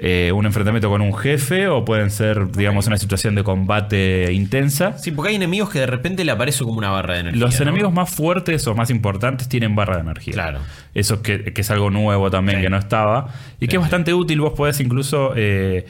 eh, 0.00 0.30
un 0.32 0.46
enfrentamiento 0.46 0.88
con 0.88 1.00
un 1.00 1.12
jefe 1.16 1.66
o 1.66 1.84
pueden 1.84 2.10
ser, 2.10 2.52
digamos, 2.52 2.86
una 2.86 2.96
situación 2.98 3.34
de 3.34 3.42
combate 3.42 4.32
intensa. 4.32 4.96
Sí, 4.96 5.10
porque 5.10 5.30
hay 5.30 5.34
enemigos 5.36 5.70
que 5.70 5.80
de 5.80 5.86
repente 5.88 6.24
le 6.24 6.30
aparece 6.30 6.62
como 6.64 6.78
una 6.78 6.90
barra 6.90 7.14
de 7.14 7.20
energía. 7.20 7.40
Los 7.40 7.56
¿no? 7.58 7.62
enemigos 7.64 7.92
más 7.92 8.08
fuertes 8.10 8.64
o 8.68 8.74
más 8.76 8.90
importantes 8.90 9.48
tienen 9.48 9.74
barra 9.74 9.96
de 9.96 10.02
energía. 10.02 10.34
Claro. 10.34 10.60
Eso 10.94 11.20
que, 11.20 11.52
que 11.52 11.60
es 11.62 11.70
algo 11.72 11.90
nuevo 11.90 12.30
también 12.30 12.58
Sí. 12.58 12.62
que 12.64 12.70
no 12.70 12.76
estaba. 12.78 13.26
Y 13.58 13.64
Sí, 13.64 13.68
que 13.68 13.76
es 13.76 13.80
bastante 13.82 14.14
útil. 14.14 14.40
Vos 14.40 14.52
podés 14.52 14.78
incluso 14.80 15.32
eh, 15.36 15.86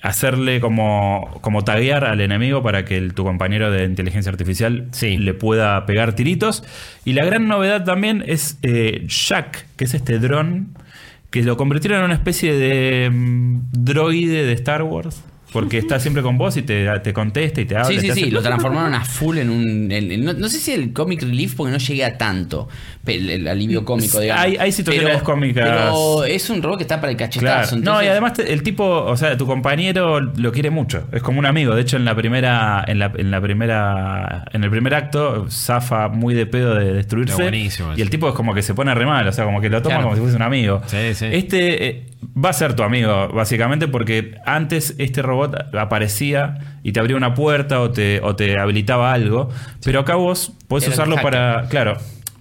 hacerle 0.00 0.60
como, 0.60 1.38
como 1.40 1.64
taguear 1.64 2.04
al 2.04 2.20
enemigo 2.20 2.62
para 2.62 2.84
que 2.84 2.98
el- 2.98 3.14
tu 3.14 3.24
compañero 3.24 3.70
de 3.70 3.84
inteligencia 3.84 4.30
artificial 4.30 4.86
Sí. 4.92 5.16
le 5.16 5.32
pueda 5.34 5.86
pegar 5.86 6.12
tiritos. 6.14 6.62
Y 7.04 7.14
la 7.14 7.24
gran 7.24 7.48
novedad 7.48 7.84
también 7.84 8.22
es 8.26 8.58
eh, 8.62 9.04
Jack, 9.08 9.66
que 9.76 9.84
es 9.86 9.94
este 9.94 10.18
dron 10.18 10.68
que 11.34 11.42
lo 11.42 11.56
convirtieron 11.56 11.98
en 11.98 12.04
una 12.04 12.14
especie 12.14 12.54
de 12.54 13.10
mm, 13.10 13.72
droide 13.72 14.44
de 14.44 14.52
Star 14.52 14.84
Wars. 14.84 15.24
Porque 15.54 15.78
está 15.78 15.98
siempre 15.98 16.22
con 16.22 16.36
vos 16.36 16.54
y 16.58 16.62
te, 16.62 16.86
te 17.00 17.12
contesta 17.14 17.62
y 17.62 17.64
te 17.64 17.74
habla. 17.76 17.88
Sí, 17.88 17.98
sí, 18.00 18.10
sí, 18.12 18.30
lo 18.30 18.42
transformaron 18.42 18.92
a 18.92 19.04
full 19.04 19.38
en 19.38 19.48
un. 19.48 19.90
en- 19.90 20.12
en- 20.12 20.24
no, 20.24 20.32
no 20.34 20.48
sé 20.50 20.58
si 20.58 20.72
el 20.72 20.92
comic 20.92 21.22
relief 21.22 21.54
porque 21.54 21.72
no 21.72 21.78
llegué 21.78 22.04
a 22.04 22.18
tanto. 22.18 22.68
El, 23.06 23.30
el 23.30 23.48
alivio 23.48 23.84
cómico, 23.84 24.18
digamos. 24.20 24.44
Hay- 24.44 24.56
hay 24.58 24.72
situaciones 24.72 25.22
cómicas. 25.22 25.68
Pero 25.68 26.24
es 26.24 26.50
un 26.50 26.62
robot 26.62 26.78
que 26.78 26.82
está 26.84 27.00
para 27.00 27.10
el 27.12 27.16
Claro. 27.16 27.30
cachetazo. 27.32 27.76
No, 27.78 28.02
y 28.02 28.06
además 28.06 28.34
te- 28.34 28.52
el 28.52 28.62
tipo, 28.62 28.84
o 28.84 29.16
sea, 29.16 29.36
tu 29.36 29.46
compañero 29.46 30.20
lo 30.20 30.52
quiere 30.52 30.70
mucho. 30.70 31.06
Es 31.12 31.22
como 31.22 31.38
un 31.38 31.46
amigo. 31.46 31.74
De 31.74 31.82
hecho, 31.82 31.96
en 31.96 32.04
la 32.04 32.14
primera, 32.14 32.84
en 32.86 32.98
la, 32.98 33.12
en 33.16 33.30
la 33.30 33.40
primera, 33.40 34.44
en 34.52 34.64
el 34.64 34.70
primer 34.70 34.94
acto, 34.94 35.46
zafa 35.50 36.08
muy 36.08 36.34
de 36.34 36.46
pedo 36.46 36.74
de 36.74 36.92
destruirse. 36.92 37.32
Está 37.32 37.44
buenísimo 37.44 37.92
y 37.96 38.00
el 38.02 38.10
tipo 38.10 38.28
es 38.28 38.34
como 38.34 38.54
que 38.54 38.62
se 38.62 38.74
pone 38.74 38.94
re 38.94 39.06
mal, 39.06 39.26
o 39.28 39.32
sea, 39.32 39.44
como 39.44 39.60
que 39.60 39.68
lo 39.70 39.80
toma 39.82 39.96
Claro. 39.96 40.04
como 40.04 40.16
si 40.16 40.20
fuese 40.22 40.36
un 40.36 40.42
amigo. 40.42 40.82
Sí, 40.86 41.14
sí. 41.14 41.26
Este 41.30 41.86
eh, 41.86 42.06
va 42.36 42.50
a 42.50 42.52
ser 42.52 42.74
tu 42.74 42.82
amigo, 42.82 43.28
básicamente, 43.28 43.88
porque 43.88 44.38
antes 44.44 44.94
este 44.98 45.22
robot 45.22 45.74
aparecía 45.74 46.78
y 46.82 46.92
te 46.92 47.00
abría 47.00 47.16
una 47.16 47.34
puerta 47.34 47.80
o 47.80 47.90
te, 47.90 48.20
o 48.22 48.36
te 48.36 48.58
habilitaba 48.58 49.12
algo. 49.12 49.48
Pero 49.84 50.00
acá 50.00 50.14
vos 50.14 50.52
podés 50.68 50.84
Era 50.84 50.94
usarlo 50.94 51.16
para. 51.16 51.68
Claro. 51.68 51.96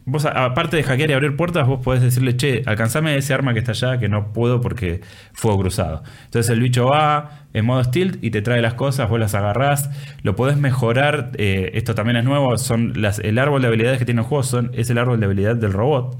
vos 0.05 0.25
aparte 0.25 0.75
de 0.77 0.83
hackear 0.83 1.09
y 1.11 1.13
abrir 1.13 1.35
puertas, 1.35 1.67
vos 1.67 1.79
podés 1.81 2.01
decirle, 2.01 2.35
che, 2.35 2.63
alcanzame 2.65 3.15
ese 3.15 3.33
arma 3.33 3.53
que 3.53 3.59
está 3.59 3.71
allá, 3.71 3.99
que 3.99 4.09
no 4.09 4.33
puedo 4.33 4.59
porque 4.61 5.01
fuego 5.33 5.59
cruzado. 5.59 6.03
Entonces 6.25 6.49
el 6.51 6.59
bicho 6.59 6.87
va 6.87 7.45
en 7.53 7.65
modo 7.65 7.83
stealth 7.83 8.21
y 8.21 8.31
te 8.31 8.41
trae 8.41 8.61
las 8.61 8.73
cosas, 8.73 9.09
vos 9.09 9.19
las 9.19 9.33
agarrás, 9.35 9.89
lo 10.23 10.35
podés 10.35 10.57
mejorar, 10.57 11.31
eh, 11.37 11.71
esto 11.75 11.95
también 11.95 12.17
es 12.17 12.25
nuevo, 12.25 12.57
son 12.57 13.01
las, 13.01 13.19
el 13.19 13.39
árbol 13.39 13.61
de 13.61 13.67
habilidades 13.67 13.99
que 13.99 14.05
tiene 14.05 14.21
el 14.21 14.27
juego 14.27 14.43
son, 14.43 14.71
es 14.73 14.89
el 14.89 14.97
árbol 14.97 15.19
de 15.19 15.25
habilidad 15.27 15.55
del 15.55 15.71
robot. 15.71 16.17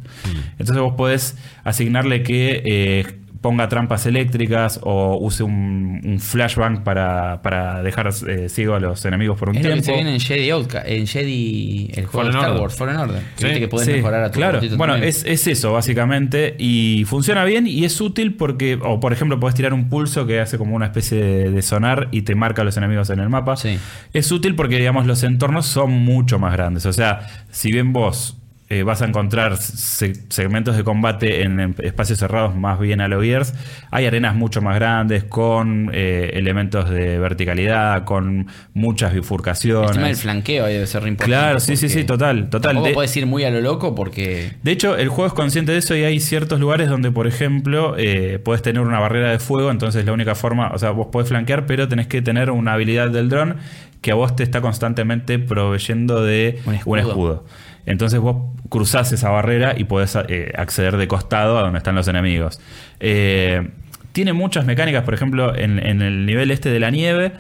Entonces 0.52 0.78
vos 0.78 0.94
podés 0.96 1.38
asignarle 1.64 2.24
que 2.24 2.62
eh, 2.66 3.23
ponga 3.44 3.68
trampas 3.70 4.06
eléctricas 4.08 4.80
o 4.82 5.18
use 5.22 5.44
un, 5.44 6.02
un 6.04 6.20
flashbang 6.20 6.84
para, 6.84 7.42
para 7.44 7.84
dejar 7.84 8.10
eh, 8.28 8.48
ciego 8.50 8.74
a 8.74 8.80
los 8.80 9.04
enemigos 9.06 9.38
por 9.38 9.50
un 9.50 9.58
Es 9.58 9.64
lo 9.64 9.68
que 9.70 9.74
tiempo. 9.82 9.86
se 9.86 9.94
viene 9.94 10.14
en 10.14 10.20
Jedi 10.20 10.50
Outca- 10.50 10.82
en 10.86 11.06
Jedi, 11.06 11.92
el 11.94 12.06
juego 12.06 12.12
Fallen 12.12 12.32
de 12.32 12.38
Star 12.40 12.50
Order. 12.52 12.62
Wars, 12.64 12.76
Fallen 12.76 12.96
Order. 12.98 13.22
Sí. 13.36 13.44
Viste 13.46 13.60
que 13.60 13.68
podés 13.68 13.86
Sí, 13.86 13.92
mejorar 13.94 14.24
a 14.24 14.32
tu 14.32 14.40
Claro, 14.40 14.60
bueno, 14.78 14.96
es, 14.96 15.26
es 15.26 15.46
eso 15.46 15.74
básicamente 15.74 16.56
y 16.58 17.04
funciona 17.06 17.44
bien 17.46 17.68
y 17.68 17.84
es 17.86 18.00
útil 18.02 18.34
porque, 18.36 18.80
o 18.82 19.00
por 19.00 19.12
ejemplo, 19.14 19.40
podés 19.40 19.56
tirar 19.56 19.74
un 19.74 19.90
pulso 19.90 20.26
que 20.26 20.40
hace 20.40 20.58
como 20.58 20.74
una 20.76 20.86
especie 20.86 21.22
de, 21.22 21.52
de 21.52 21.62
sonar 21.62 22.08
y 22.12 22.22
te 22.22 22.36
marca 22.36 22.62
a 22.62 22.66
los 22.66 22.78
enemigos 22.78 23.10
en 23.10 23.20
el 23.20 23.28
mapa. 23.30 23.58
Sí. 23.58 23.78
Es 24.14 24.32
útil 24.32 24.56
porque, 24.56 24.78
digamos, 24.78 25.06
los 25.06 25.22
entornos 25.24 25.66
son 25.66 25.92
mucho 25.92 26.40
más 26.40 26.54
grandes. 26.54 26.86
O 26.86 26.94
sea, 26.94 27.28
si 27.52 27.72
bien 27.74 27.92
vos 27.92 28.38
eh, 28.74 28.84
vas 28.84 29.02
a 29.02 29.06
encontrar 29.06 29.58
se- 29.58 30.14
segmentos 30.30 30.76
de 30.78 30.84
combate 30.84 31.44
en, 31.44 31.60
en 31.60 31.76
espacios 31.84 32.20
cerrados 32.20 32.56
más 32.56 32.80
bien 32.80 33.02
a 33.02 33.08
lo 33.08 33.22
Gears, 33.22 33.54
hay 33.92 34.06
arenas 34.06 34.36
mucho 34.36 34.62
más 34.62 34.76
grandes 34.76 35.24
con 35.24 35.90
eh, 35.94 36.32
elementos 36.34 36.90
de 36.90 37.20
verticalidad, 37.20 38.04
con 38.04 38.48
muchas 38.74 39.14
El 39.14 39.20
bifurcaciones. 39.22 39.92
tema 39.92 40.08
del 40.08 40.16
flanqueo 40.16 40.66
ahí 40.66 40.74
debe 40.74 40.88
ser 40.88 41.04
re 41.04 41.10
importante. 41.10 41.36
Claro, 41.38 41.60
sí, 41.60 41.76
sí, 41.78 41.90
sí, 41.90 42.04
total, 42.04 42.50
total. 42.50 42.62
Tampoco 42.74 42.88
De- 42.88 42.94
podés 42.94 43.16
ir 43.18 43.26
muy 43.26 43.44
a 43.44 43.50
lo 43.52 43.62
loco 43.62 43.94
porque. 43.96 44.54
de 44.64 44.72
hecho, 44.72 44.96
el 44.98 45.10
juego 45.10 45.28
es 45.28 45.34
consciente 45.34 45.72
de 45.72 45.78
eso 45.78 45.96
y 45.96 46.04
hay 46.04 46.20
ciertos 46.20 46.60
lugares 46.60 46.90
donde, 46.90 47.12
por 47.12 47.28
ejemplo, 47.28 47.96
eh, 47.98 48.40
puedes 48.44 48.62
tener 48.62 48.82
una 48.82 49.00
barrera 49.00 49.32
de 49.32 49.40
fuego, 49.40 49.72
entonces 49.72 50.06
la 50.06 50.14
única 50.14 50.36
forma, 50.36 50.72
o 50.74 50.80
sea, 50.80 50.92
vos 50.92 51.08
podés 51.12 51.30
flanquear, 51.30 51.66
pero 51.66 51.88
tenés 51.88 52.08
que 52.08 52.22
tener 52.22 52.50
una 52.52 52.74
habilidad 52.74 53.10
del 53.10 53.30
dron 53.30 53.58
que 54.02 54.12
a 54.12 54.16
vos 54.16 54.36
te 54.36 54.44
está 54.44 54.60
constantemente 54.60 55.40
proveyendo 55.40 56.22
de 56.24 56.60
Un 56.66 56.78
un 56.86 57.00
escudo. 57.00 57.46
Entonces 57.86 58.20
vos 58.20 58.38
cruzás 58.70 59.12
esa 59.12 59.30
barrera 59.30 59.74
y 59.78 59.84
podés 59.84 60.18
eh, 60.28 60.52
acceder 60.58 60.98
de 60.98 61.08
costado 61.08 61.58
a 61.58 61.62
donde 61.64 61.78
están 61.80 61.96
los 61.96 62.08
enemigos. 62.08 62.60
Eh, 63.00 63.70
tiene 64.14 64.34
muchas 64.34 64.66
mecánicas, 64.66 65.04
por 65.04 65.14
ejemplo, 65.14 65.56
en, 65.56 65.80
en 65.80 66.02
el 66.02 66.26
nivel 66.26 66.52
este 66.52 66.70
de 66.70 66.80
la 66.80 66.92
nieve, 66.92 67.34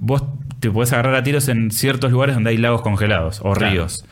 vos 0.00 0.22
te 0.60 0.70
podés 0.70 0.92
agarrar 0.92 1.14
a 1.14 1.22
tiros 1.22 1.48
en 1.48 1.70
ciertos 1.70 2.10
lugares 2.12 2.34
donde 2.34 2.50
hay 2.50 2.56
lagos 2.56 2.82
congelados 2.82 3.40
o 3.40 3.52
Claro. 3.52 3.72
ríos. 3.72 4.04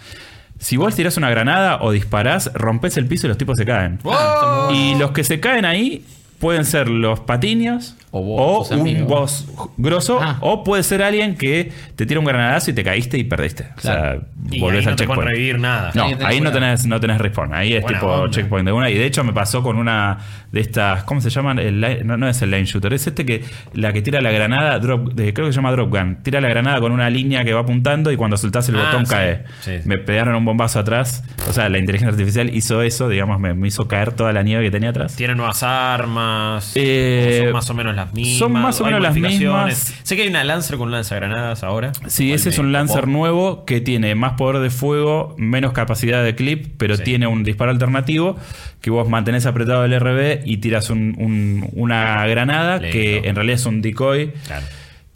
Si 0.58 0.76
vos 0.78 0.94
tirás 0.94 1.16
una 1.18 1.28
granada 1.28 1.78
o 1.82 1.90
disparás, 1.90 2.50
rompes 2.54 2.96
el 2.96 3.06
piso 3.06 3.26
y 3.26 3.28
los 3.28 3.36
tipos 3.38 3.58
se 3.58 3.66
caen. 3.66 3.98
Ah, 4.06 4.70
Y 4.72 4.94
los 4.94 5.10
que 5.10 5.22
se 5.24 5.38
caen 5.40 5.64
ahí 5.66 6.04
pueden 6.38 6.64
ser 6.64 6.88
los 6.88 7.20
patiños 7.20 7.96
O 8.12 8.20
o, 8.20 8.22
vos, 8.22 8.68
tus 8.68 8.76
un 8.76 8.82
amigos. 8.82 9.08
boss 9.08 9.46
grosso 9.76 10.18
Ah. 10.22 10.38
o 10.40 10.64
puede 10.64 10.82
ser 10.82 11.02
alguien 11.02 11.34
que 11.36 11.70
te 11.96 12.06
tira 12.06 12.18
un 12.20 12.24
granadazo 12.26 12.70
y 12.70 12.74
te 12.74 12.82
caíste 12.84 13.18
y 13.18 13.24
perdiste. 13.24 13.68
Claro. 13.76 14.00
O 14.00 14.12
sea, 14.20 14.28
Y 14.52 14.60
volvés 14.60 14.80
ahí 14.80 14.86
al 14.86 14.92
no 14.92 14.96
te 14.96 15.04
pueden 15.06 15.18
checkpoint. 15.22 15.28
revivir 15.30 15.58
nada. 15.60 15.90
No, 15.94 16.04
ahí 16.26 16.40
no 16.40 16.52
tenés, 16.52 16.86
no 16.86 17.00
tenés 17.00 17.18
respawn. 17.18 17.52
Ahí 17.52 17.74
es 17.74 17.82
Buena 17.82 17.98
tipo 17.98 18.10
onda. 18.12 18.30
checkpoint 18.30 18.66
de 18.66 18.72
una. 18.72 18.88
Y 18.90 18.94
de 18.94 19.04
hecho 19.06 19.24
me 19.24 19.32
pasó 19.32 19.62
con 19.62 19.76
una 19.76 20.18
de 20.52 20.60
estas. 20.60 21.02
¿Cómo 21.04 21.20
se 21.20 21.28
llaman? 21.30 21.58
El 21.58 22.06
no, 22.06 22.16
no 22.16 22.28
es 22.28 22.40
el 22.42 22.50
line 22.52 22.64
shooter. 22.64 22.92
Es 22.92 23.06
este 23.06 23.26
que 23.26 23.44
la 23.74 23.92
que 23.92 24.00
tira 24.02 24.20
la 24.22 24.30
granada. 24.30 24.78
Drop, 24.78 25.12
de- 25.12 25.34
creo 25.34 25.48
que 25.48 25.52
se 25.52 25.56
llama 25.56 25.72
drop 25.72 25.90
gun. 25.90 26.18
Tira 26.22 26.40
la 26.40 26.48
granada 26.48 26.80
con 26.80 26.92
una 26.92 27.10
línea 27.10 27.44
que 27.44 27.52
va 27.52 27.60
apuntando 27.60 28.12
y 28.12 28.16
cuando 28.16 28.36
soltás 28.36 28.68
el 28.68 28.76
Ah, 28.76 28.84
botón 28.84 29.06
sí. 29.06 29.12
cae. 29.12 29.44
Sí, 29.60 29.72
sí. 29.82 29.88
Me 29.88 29.98
pegaron 29.98 30.34
un 30.36 30.44
bombazo 30.44 30.78
atrás. 30.78 31.24
O 31.48 31.52
sea, 31.52 31.68
la 31.68 31.78
inteligencia 31.78 32.12
artificial 32.12 32.54
hizo 32.54 32.82
eso. 32.82 33.08
Digamos, 33.08 33.40
me, 33.40 33.52
me 33.52 33.66
hizo 33.68 33.88
caer 33.88 34.12
toda 34.12 34.32
la 34.32 34.42
nieve 34.44 34.62
que 34.64 34.70
tenía 34.70 34.90
atrás. 34.90 35.16
Tienen 35.16 35.36
nuevas 35.36 35.62
armas. 35.64 36.72
Eh, 36.76 37.40
son 37.44 37.52
más 37.52 37.68
o 37.68 37.74
menos 37.74 37.95
las 37.96 38.14
mismas. 38.14 38.38
son 38.38 38.52
más 38.52 38.80
o 38.80 38.84
menos 38.84 39.00
las 39.00 39.14
mismas. 39.16 39.94
Sé 40.02 40.14
que 40.16 40.22
hay 40.22 40.28
una 40.28 40.44
Lancer 40.44 40.76
con 40.76 40.90
lanzagranadas 40.90 41.64
ahora. 41.64 41.92
Sí, 42.06 42.32
ese 42.32 42.50
es 42.50 42.58
un 42.58 42.70
Lancer 42.72 43.08
nuevo 43.08 43.64
que 43.64 43.80
tiene 43.80 44.14
más 44.14 44.34
poder 44.34 44.60
de 44.62 44.70
fuego, 44.70 45.34
menos 45.38 45.72
capacidad 45.72 46.22
de 46.22 46.34
clip, 46.34 46.74
pero 46.76 46.96
Sí. 46.96 47.02
tiene 47.04 47.26
un 47.26 47.42
disparo 47.42 47.70
alternativo 47.70 48.36
que 48.80 48.90
vos 48.90 49.08
mantenés 49.08 49.46
apretado 49.46 49.84
el 49.84 49.92
RB 49.98 50.42
y 50.44 50.58
tiras 50.58 50.90
un- 50.90 51.14
un- 51.18 51.68
una 51.72 52.24
granada 52.26 52.78
que 52.80 53.22
en 53.24 53.34
realidad 53.34 53.56
es 53.56 53.66
un 53.66 53.82
decoy. 53.82 54.32
Claro. 54.46 54.64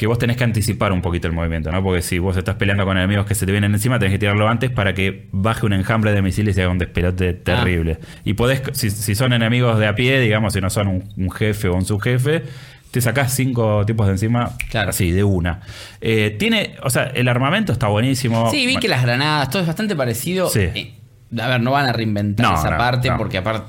Que 0.00 0.06
vos 0.06 0.16
tenés 0.18 0.38
que 0.38 0.44
anticipar 0.44 0.92
un 0.92 1.02
poquito 1.02 1.26
el 1.28 1.34
movimiento, 1.34 1.70
¿no? 1.70 1.82
Porque 1.82 2.00
si 2.00 2.18
vos 2.18 2.34
estás 2.34 2.54
peleando 2.54 2.86
con 2.86 2.96
enemigos 2.96 3.26
que 3.26 3.34
se 3.34 3.44
te 3.44 3.52
vienen 3.52 3.74
encima, 3.74 3.98
tenés 3.98 4.14
que 4.14 4.18
tirarlo 4.18 4.48
antes 4.48 4.70
para 4.70 4.94
que 4.94 5.28
baje 5.30 5.66
un 5.66 5.74
enjambre 5.74 6.12
de 6.12 6.22
misiles 6.22 6.56
y 6.56 6.60
haga 6.62 6.70
un 6.70 6.78
despelote 6.78 7.34
terrible. 7.34 7.98
Y 8.24 8.32
podés, 8.32 8.62
si, 8.72 8.88
si 8.88 9.14
son 9.14 9.34
enemigos 9.34 9.78
de 9.78 9.86
a 9.86 9.94
pie, 9.94 10.18
digamos, 10.18 10.54
si 10.54 10.60
no 10.62 10.70
son 10.70 10.88
un, 10.88 11.04
un 11.18 11.30
jefe 11.30 11.68
o 11.68 11.74
un 11.74 11.84
subjefe, 11.84 12.44
te 12.90 13.02
sacás 13.02 13.34
cinco 13.34 13.84
tipos 13.84 14.06
de 14.06 14.12
encima 14.12 14.52
Claro. 14.70 14.88
así, 14.88 15.10
de 15.10 15.22
una. 15.22 15.60
Eh, 16.00 16.34
tiene, 16.38 16.76
o 16.82 16.88
sea, 16.88 17.02
el 17.14 17.28
armamento 17.28 17.70
está 17.74 17.88
buenísimo. 17.88 18.50
Sí, 18.50 18.64
vi 18.66 18.76
que 18.76 18.88
las 18.88 19.02
granadas, 19.02 19.50
todo 19.50 19.60
es 19.60 19.66
bastante 19.68 19.94
parecido. 19.94 20.48
Sí. 20.48 20.60
Eh, 20.60 20.94
a 21.38 21.46
ver, 21.46 21.60
no 21.60 21.72
van 21.72 21.84
a 21.84 21.92
reinventar 21.92 22.46
No, 22.46 22.54
esa 22.58 22.70
no, 22.70 22.78
parte 22.78 23.10
no. 23.10 23.18
porque 23.18 23.36
aparte. 23.36 23.66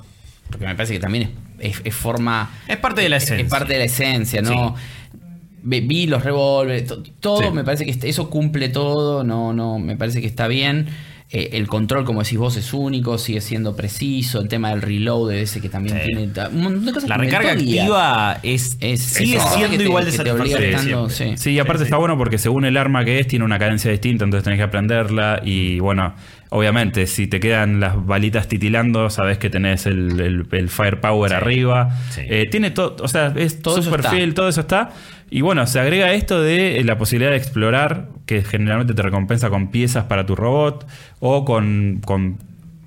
Porque 0.50 0.66
me 0.66 0.76
parece 0.76 0.94
que 0.94 1.00
también 1.02 1.32
es, 1.60 1.76
es- 1.78 1.82
es 1.84 1.94
forma. 1.94 2.50
Es 2.70 2.78
parte 2.78 3.02
de 3.02 3.10
la 3.10 3.18
es- 3.18 3.24
esencia. 3.26 3.44
Es 3.44 3.50
parte 3.52 3.74
de 3.74 3.80
la 3.80 3.86
esencia, 3.86 4.42
¿no? 4.42 4.76
Vi 5.64 6.08
los 6.08 6.24
revólveres, 6.24 6.88
to- 6.88 7.04
todo, 7.20 7.42
Sí. 7.42 7.52
me 7.54 7.64
parece 7.64 7.86
que 7.86 8.10
eso 8.10 8.30
cumple 8.30 8.70
todo, 8.70 9.24
no, 9.24 9.54
no, 9.54 9.80
me 9.80 9.96
parece 9.96 10.22
que 10.22 10.28
está 10.28 10.48
bien. 10.48 10.88
Eh, 11.34 11.52
el 11.58 11.68
control, 11.70 12.04
como 12.04 12.24
decís 12.24 12.38
vos, 12.38 12.58
es 12.58 12.74
único, 12.74 13.18
sigue 13.18 13.40
siendo 13.40 13.74
preciso. 13.74 14.42
El 14.42 14.50
tema 14.50 14.72
del 14.72 14.82
reload 14.82 15.30
de 15.30 15.42
ese 15.44 15.62
que 15.62 15.70
también 15.70 15.98
Sí. 16.00 16.08
tiene 16.08 16.24
un 16.52 16.62
montón 16.62 16.86
de 16.86 16.92
cosas. 16.92 17.08
La 17.08 17.16
que 17.16 17.22
recarga 17.22 17.52
activa 17.54 18.40
es, 18.44 18.76
Es- 18.82 19.02
sigue 19.02 19.38
es- 19.38 19.44
siendo 19.44 19.70
que 19.70 19.78
te- 19.78 19.84
igual 19.86 20.04
de 20.04 20.12
satisfactoria 20.12 21.08
sí. 21.10 21.32
Sí, 21.38 21.52
y 21.52 21.60
aparte 21.60 21.80
Sí, 21.80 21.84
está 21.86 21.96
bueno 21.96 22.18
porque 22.18 22.38
según 22.38 22.66
el 22.66 22.76
arma 22.76 23.06
que 23.06 23.20
es, 23.22 23.28
tiene 23.28 23.46
una 23.46 23.58
cadencia 23.60 23.90
distinta, 23.90 24.26
entonces 24.26 24.44
tenés 24.44 24.60
que 24.60 24.64
aprenderla. 24.64 25.42
Y 25.46 25.80
bueno, 25.80 26.16
obviamente, 26.50 27.08
si 27.08 27.28
te 27.28 27.40
quedan 27.40 27.80
las 27.80 28.06
balitas 28.06 28.50
titilando, 28.50 29.10
sabes 29.10 29.38
que 29.38 29.50
tenés 29.50 29.86
el, 29.86 30.20
el- 30.20 30.46
el 30.52 30.68
firepower 30.70 31.30
Sí. 31.30 31.36
arriba. 31.38 31.98
Sí. 32.10 32.22
Eh, 32.26 32.50
tiene 32.52 32.72
todo, 32.72 32.98
o 33.02 33.08
sea, 33.08 33.34
es 33.38 33.62
Todo 33.62 33.80
eso 33.80 33.96
está. 33.96 34.12
fiel, 34.12 34.34
todo 34.34 34.50
eso 34.50 34.60
está. 34.60 34.90
Y 35.34 35.40
bueno, 35.40 35.66
se 35.66 35.80
agrega 35.80 36.12
esto 36.12 36.42
de 36.42 36.78
eh, 36.78 36.84
la 36.84 36.98
posibilidad 36.98 37.32
de 37.32 37.38
explorar, 37.38 38.10
que 38.26 38.44
generalmente 38.44 38.94
te 38.94 39.02
recompensa 39.02 39.50
con 39.50 39.72
piezas 39.72 40.04
para 40.04 40.26
tu 40.26 40.36
robot 40.36 40.86
o 41.22 41.46
con, 41.46 42.02
con 42.06 42.38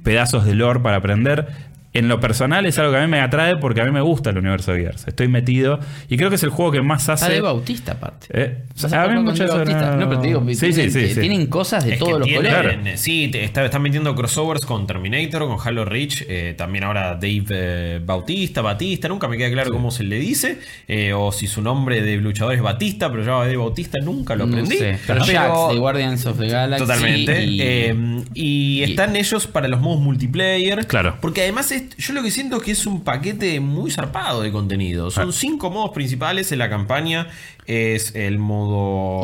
pedazos 0.03 0.45
de 0.45 0.55
lore 0.55 0.81
para 0.81 0.99
aprender. 0.99 1.49
En 1.95 2.09
lo 2.09 2.19
personal 2.21 2.67
es 2.67 2.77
algo 2.79 2.91
que 2.93 2.99
a 2.99 3.03
mí 3.03 3.07
me 3.07 3.21
atrae 3.21 3.57
porque 3.57 3.81
a 3.81 3.85
mí 3.85 3.93
me 3.93 4.01
gusta 4.01 4.31
el 4.31 4.39
universo 4.39 4.73
de 4.73 4.81
Gears. 4.81 5.07
Estoy 5.07 5.29
metido 5.29 5.79
y 6.09 6.17
creo 6.17 6.29
que 6.29 6.35
es 6.37 6.43
el 6.43 6.51
juego 6.51 6.73
que 6.73 6.83
más 6.83 7.03
Está 7.03 7.13
hace. 7.13 7.33
de 7.35 7.41
Bautista, 7.41 7.93
aparte. 7.93 8.27
Eh, 8.33 8.59
a 8.93 9.07
mí 9.07 9.21
mucho 9.23 9.45
Dave 9.45 9.45
eso 9.45 9.57
Bautista. 9.57 9.97
No, 9.97 10.09
pero 10.09 10.21
te 10.21 10.27
digo, 10.27 10.41
Sí, 10.41 10.57
tienen, 10.71 10.91
sí, 10.91 11.01
sí, 11.09 11.15
sí. 11.15 11.21
tienen 11.21 11.47
cosas 11.47 11.85
de 11.85 11.93
Es 11.93 11.99
todos 12.01 12.19
los 12.19 12.27
tienen- 12.29 12.53
colores. 12.53 13.01
Sí, 13.01 13.29
te- 13.31 13.45
está- 13.45 13.65
están 13.65 13.81
metiendo 13.83 14.13
crossovers 14.17 14.67
con 14.67 14.87
Terminator, 14.89 15.47
con 15.47 15.57
Halo 15.65 15.85
Reach, 15.85 16.25
eh, 16.29 16.55
también 16.59 16.83
ahora 16.83 17.15
Dave 17.15 17.45
eh, 17.51 18.01
Bautista, 18.05 18.61
Batista, 18.61 19.07
nunca 19.07 19.29
me 19.29 19.37
queda 19.39 19.51
claro 19.53 19.71
cómo 19.71 19.93
se 19.93 20.03
le 20.03 20.19
dice, 20.19 20.59
eh, 20.89 21.13
o 21.13 21.31
si 21.31 21.47
su 21.47 21.63
nombre 21.63 22.03
de 22.03 22.17
luchador 22.17 22.55
es 22.55 22.61
Batista, 22.63 23.09
pero 23.11 23.23
yo 23.25 23.37
a 23.37 23.45
Dave 23.45 23.57
Bautista 23.57 23.99
nunca 24.01 24.35
lo 24.35 24.47
No 24.47 24.53
aprendí. 24.53 24.79
sé, 24.79 24.99
Pero 25.07 25.25
Jax 25.25 25.73
de 25.73 25.79
Guardians 25.79 26.27
of 26.27 26.41
the 26.41 26.49
Galaxy. 26.49 26.85
Totalmente. 26.85 27.45
y- 27.45 27.61
Eh, 27.63 27.95
y 28.35 28.83
están 28.83 29.15
ellos 29.15 29.47
para 29.47 29.69
los 29.69 29.81
modos 29.81 30.01
multiplayer. 30.03 30.87
Claro. 30.89 31.17
Porque 31.21 31.43
además 31.43 31.71
es- 31.71 31.84
yo 31.99 32.13
lo 32.15 32.23
que 32.23 32.31
siento 32.31 32.57
es 32.57 32.63
que 32.63 32.71
es 32.73 32.87
un 32.87 33.03
paquete 33.03 33.61
muy 33.61 33.91
zarpado 33.91 34.43
de 34.43 34.51
contenido. 34.53 35.11
Son 35.11 35.29
Ah. 35.29 35.33
cinco 35.33 35.71
modos 35.71 35.91
principales 35.93 36.51
en 36.53 36.59
la 36.59 36.69
campaña. 36.69 37.29
Es 37.67 38.15
el 38.15 38.39
modo 38.39 38.77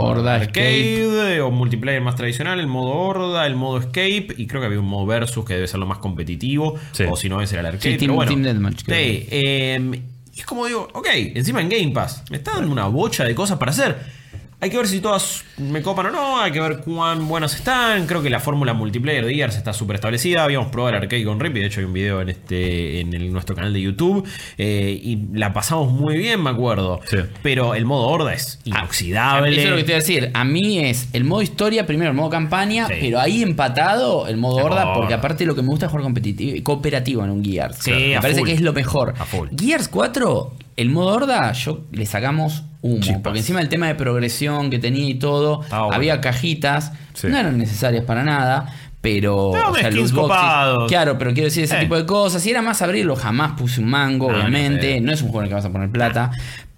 Horda, 0.02 0.36
arcade 0.36 1.40
o 1.42 1.50
multiplayer 1.50 2.00
más 2.00 2.16
tradicional, 2.16 2.58
el 2.58 2.66
modo 2.68 2.92
horda, 2.92 3.46
el 3.46 3.54
modo 3.56 3.78
escape 3.78 4.28
y 4.36 4.46
creo 4.46 4.60
que 4.62 4.66
había 4.66 4.80
un 4.80 4.86
modo 4.88 5.04
versus 5.06 5.44
que 5.44 5.54
debe 5.54 5.66
ser 5.66 5.78
lo 5.80 5.86
más 5.86 5.98
competitivo. 5.98 6.76
Sí. 6.92 7.04
O 7.10 7.16
si 7.16 7.28
no, 7.28 7.42
ese 7.42 7.56
era 7.56 7.60
el 7.68 7.74
arcade. 7.74 7.92
Sí, 7.92 7.96
pero 7.98 8.12
Team- 8.12 8.16
bueno. 8.16 8.30
Team 8.30 8.42
Deathmatch, 8.42 8.78
Sí, 8.86 9.26
eh, 9.30 10.00
y 10.34 10.40
es 10.40 10.46
como 10.46 10.66
digo, 10.66 10.88
ok, 10.94 11.06
encima 11.34 11.60
en 11.60 11.68
Game 11.68 11.90
Pass 11.90 12.24
me 12.30 12.38
está 12.38 12.52
dando 12.52 12.72
una 12.72 12.86
bocha 12.86 13.24
de 13.24 13.34
cosas 13.34 13.58
para 13.58 13.72
hacer. 13.72 14.19
Hay 14.62 14.68
que 14.68 14.76
ver 14.76 14.86
si 14.88 15.00
todas 15.00 15.42
me 15.56 15.80
copan 15.80 16.06
o 16.06 16.10
no, 16.10 16.38
hay 16.38 16.52
que 16.52 16.60
ver 16.60 16.80
cuán 16.84 17.26
buenas 17.28 17.54
están. 17.54 18.06
Creo 18.06 18.22
que 18.22 18.28
la 18.28 18.40
fórmula 18.40 18.74
multiplayer 18.74 19.24
de 19.24 19.34
Gears 19.34 19.56
está 19.56 19.72
súper 19.72 19.94
establecida. 19.96 20.44
Habíamos 20.44 20.68
probado 20.70 20.96
el 20.96 21.02
arcade 21.02 21.24
con 21.24 21.40
Rip 21.40 21.56
y 21.56 21.60
de 21.60 21.66
hecho 21.66 21.80
hay 21.80 21.86
un 21.86 21.94
video 21.94 22.20
en 22.20 22.28
este 22.28 23.00
en 23.00 23.14
el- 23.14 23.32
nuestro 23.32 23.56
canal 23.56 23.72
de 23.72 23.80
YouTube. 23.80 24.28
eh, 24.58 25.00
y 25.02 25.28
la 25.32 25.54
pasamos 25.54 25.90
muy 25.90 26.18
bien, 26.18 26.42
me 26.42 26.50
acuerdo. 26.50 27.00
Sí. 27.06 27.16
Pero 27.42 27.74
el 27.74 27.86
modo 27.86 28.06
horda 28.08 28.34
es 28.34 28.60
inoxidable. 28.64 29.50
Eso 29.52 29.60
es 29.62 29.70
lo 29.70 29.76
que 29.76 29.82
te 29.84 29.92
iba 29.92 29.96
a 29.96 30.00
decir. 30.00 30.30
A 30.34 30.44
mí 30.44 30.78
es 30.78 31.08
el 31.14 31.24
modo 31.24 31.40
historia, 31.40 31.86
primero 31.86 32.10
el 32.10 32.16
modo 32.16 32.28
campaña, 32.28 32.86
Sí. 32.86 32.94
pero 33.00 33.18
ahí 33.18 33.42
empatado 33.42 34.26
el 34.28 34.36
modo 34.36 34.58
El 34.58 34.64
horda, 34.66 34.84
modo 34.84 34.94
porque 34.96 35.14
horda. 35.14 35.16
aparte 35.24 35.46
lo 35.46 35.54
que 35.54 35.62
me 35.62 35.68
gusta 35.68 35.86
es 35.86 35.90
jugar 35.90 36.02
competitivo, 36.04 36.62
cooperativo 36.64 37.24
en 37.24 37.30
un 37.30 37.42
Gears. 37.42 37.78
Sí, 37.78 37.90
me 37.92 38.20
parece 38.20 38.40
full. 38.40 38.48
que 38.48 38.54
es 38.54 38.60
lo 38.60 38.74
mejor. 38.74 39.14
Gears 39.58 39.88
4, 39.88 40.52
el 40.76 40.90
modo 40.90 41.14
horda, 41.14 41.50
yo 41.52 41.84
le 41.92 42.04
sacamos 42.04 42.64
humo. 42.82 43.00
Chispas. 43.00 43.20
Porque 43.22 43.38
encima 43.40 43.60
el 43.60 43.68
tema 43.68 43.86
de 43.88 43.94
progresión 43.94 44.70
que 44.70 44.78
tenía 44.78 45.08
y 45.08 45.14
todo, 45.14 45.58
bueno. 45.70 45.92
había 45.92 46.20
cajitas, 46.20 46.92
Sí. 47.14 47.26
no 47.28 47.38
eran 47.38 47.58
necesarias 47.58 48.04
para 48.04 48.24
nada. 48.24 48.64
No, 48.64 49.02
Pero. 49.02 49.36
o 49.48 49.74
sea, 49.74 49.90
skins 49.90 49.94
loot 49.94 50.10
boxes- 50.10 50.20
copados. 50.20 50.88
Claro, 50.88 51.16
pero 51.16 51.32
quiero 51.32 51.46
decir 51.46 51.64
ese 51.64 51.76
Eh. 51.78 51.80
tipo 51.80 51.96
de 51.96 52.04
cosas. 52.04 52.42
Si 52.42 52.50
era 52.50 52.60
más 52.60 52.82
abrirlo, 52.82 53.16
jamás 53.16 53.52
puse 53.52 53.80
un 53.80 53.88
mango, 53.88 54.30
No, 54.30 54.36
obviamente. 54.36 55.00
no 55.00 55.06
No, 55.06 55.12
es 55.12 55.22
un 55.22 55.28
juego 55.28 55.40
en 55.40 55.44
el 55.44 55.48
que 55.48 55.54
vas 55.54 55.64
a 55.64 55.70
poner 55.72 55.88
plata. 55.90 56.30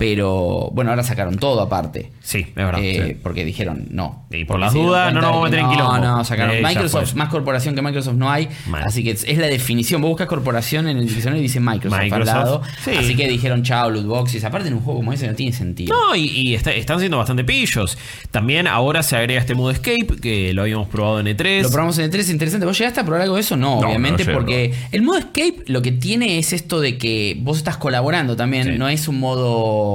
Pero 0.02 0.70
bueno, 0.72 0.90
ahora 0.90 1.04
sacaron 1.04 1.36
todo 1.36 1.60
aparte. 1.60 2.10
Sí, 2.20 2.38
es 2.40 2.54
verdad. 2.56 2.80
Eh, 2.82 3.04
sí. 3.14 3.20
Porque 3.22 3.44
dijeron 3.44 3.86
no. 3.90 4.24
Y 4.32 4.44
por 4.44 4.58
las 4.58 4.72
dudas, 4.72 5.14
no 5.14 5.20
nos 5.20 5.30
vamos 5.30 5.42
a 5.46 5.50
meter 5.50 5.60
en 5.60 5.70
quilombo. 5.70 5.98
No, 5.98 6.16
no, 6.18 6.24
sacaron. 6.24 6.56
Eh, 6.56 6.60
Microsoft, 6.60 7.14
más 7.14 7.28
corporación 7.28 7.76
que 7.76 7.82
Microsoft 7.82 8.16
no 8.16 8.28
hay. 8.28 8.48
Mal. 8.66 8.82
Así 8.82 9.04
que 9.04 9.12
es, 9.12 9.22
es 9.22 9.38
la 9.38 9.46
definición. 9.46 10.02
Vos 10.02 10.08
buscas 10.10 10.26
corporación 10.26 10.88
en 10.88 10.96
el 10.96 11.06
diccionario 11.06 11.38
y 11.38 11.42
dice 11.44 11.60
Microsoft, 11.60 12.00
Microsoft, 12.02 12.28
al 12.28 12.44
lado. 12.44 12.62
sí. 12.84 12.90
Así 12.98 13.14
que 13.14 13.28
dijeron 13.28 13.62
chao, 13.62 13.90
loot 13.90 14.06
boxes. 14.06 14.42
Aparte 14.42 14.66
en 14.68 14.74
un 14.74 14.80
juego 14.80 14.98
como 14.98 15.12
ese 15.12 15.28
no 15.28 15.34
tiene 15.36 15.52
sentido. 15.52 15.94
No, 15.94 16.16
y, 16.16 16.24
y 16.26 16.54
está- 16.56 16.72
están 16.72 16.98
siendo 16.98 17.18
bastante 17.18 17.44
pillos. 17.44 17.96
También 18.32 18.66
ahora 18.66 19.04
se 19.04 19.16
agrega 19.16 19.40
este 19.40 19.54
modo 19.54 19.70
escape, 19.70 20.16
que 20.20 20.52
lo 20.52 20.62
habíamos 20.62 20.88
probado 20.88 21.20
en 21.20 21.28
E 21.28 21.36
E3. 21.36 21.62
Lo 21.62 21.70
probamos 21.70 21.96
en 21.98 22.06
el 22.06 22.10
3, 22.10 22.28
interesante. 22.30 22.66
¿Vos 22.66 22.76
llegaste 22.76 22.98
a 22.98 23.04
probar 23.04 23.22
algo 23.22 23.36
de 23.36 23.42
eso? 23.42 23.56
No, 23.56 23.80
No, 23.80 23.86
obviamente, 23.86 24.24
no 24.24 24.32
porque 24.32 24.74
el 24.90 25.02
modo 25.02 25.18
escape 25.18 25.62
lo 25.66 25.80
que 25.80 25.92
tiene 25.92 26.38
es 26.38 26.52
esto 26.52 26.80
de 26.80 26.98
que 26.98 27.36
vos 27.40 27.58
estás 27.58 27.76
colaborando 27.76 28.34
también. 28.34 28.64
Sí. 28.64 28.70
No 28.76 28.88
es 28.88 29.06
un 29.06 29.20
modo. 29.20 29.91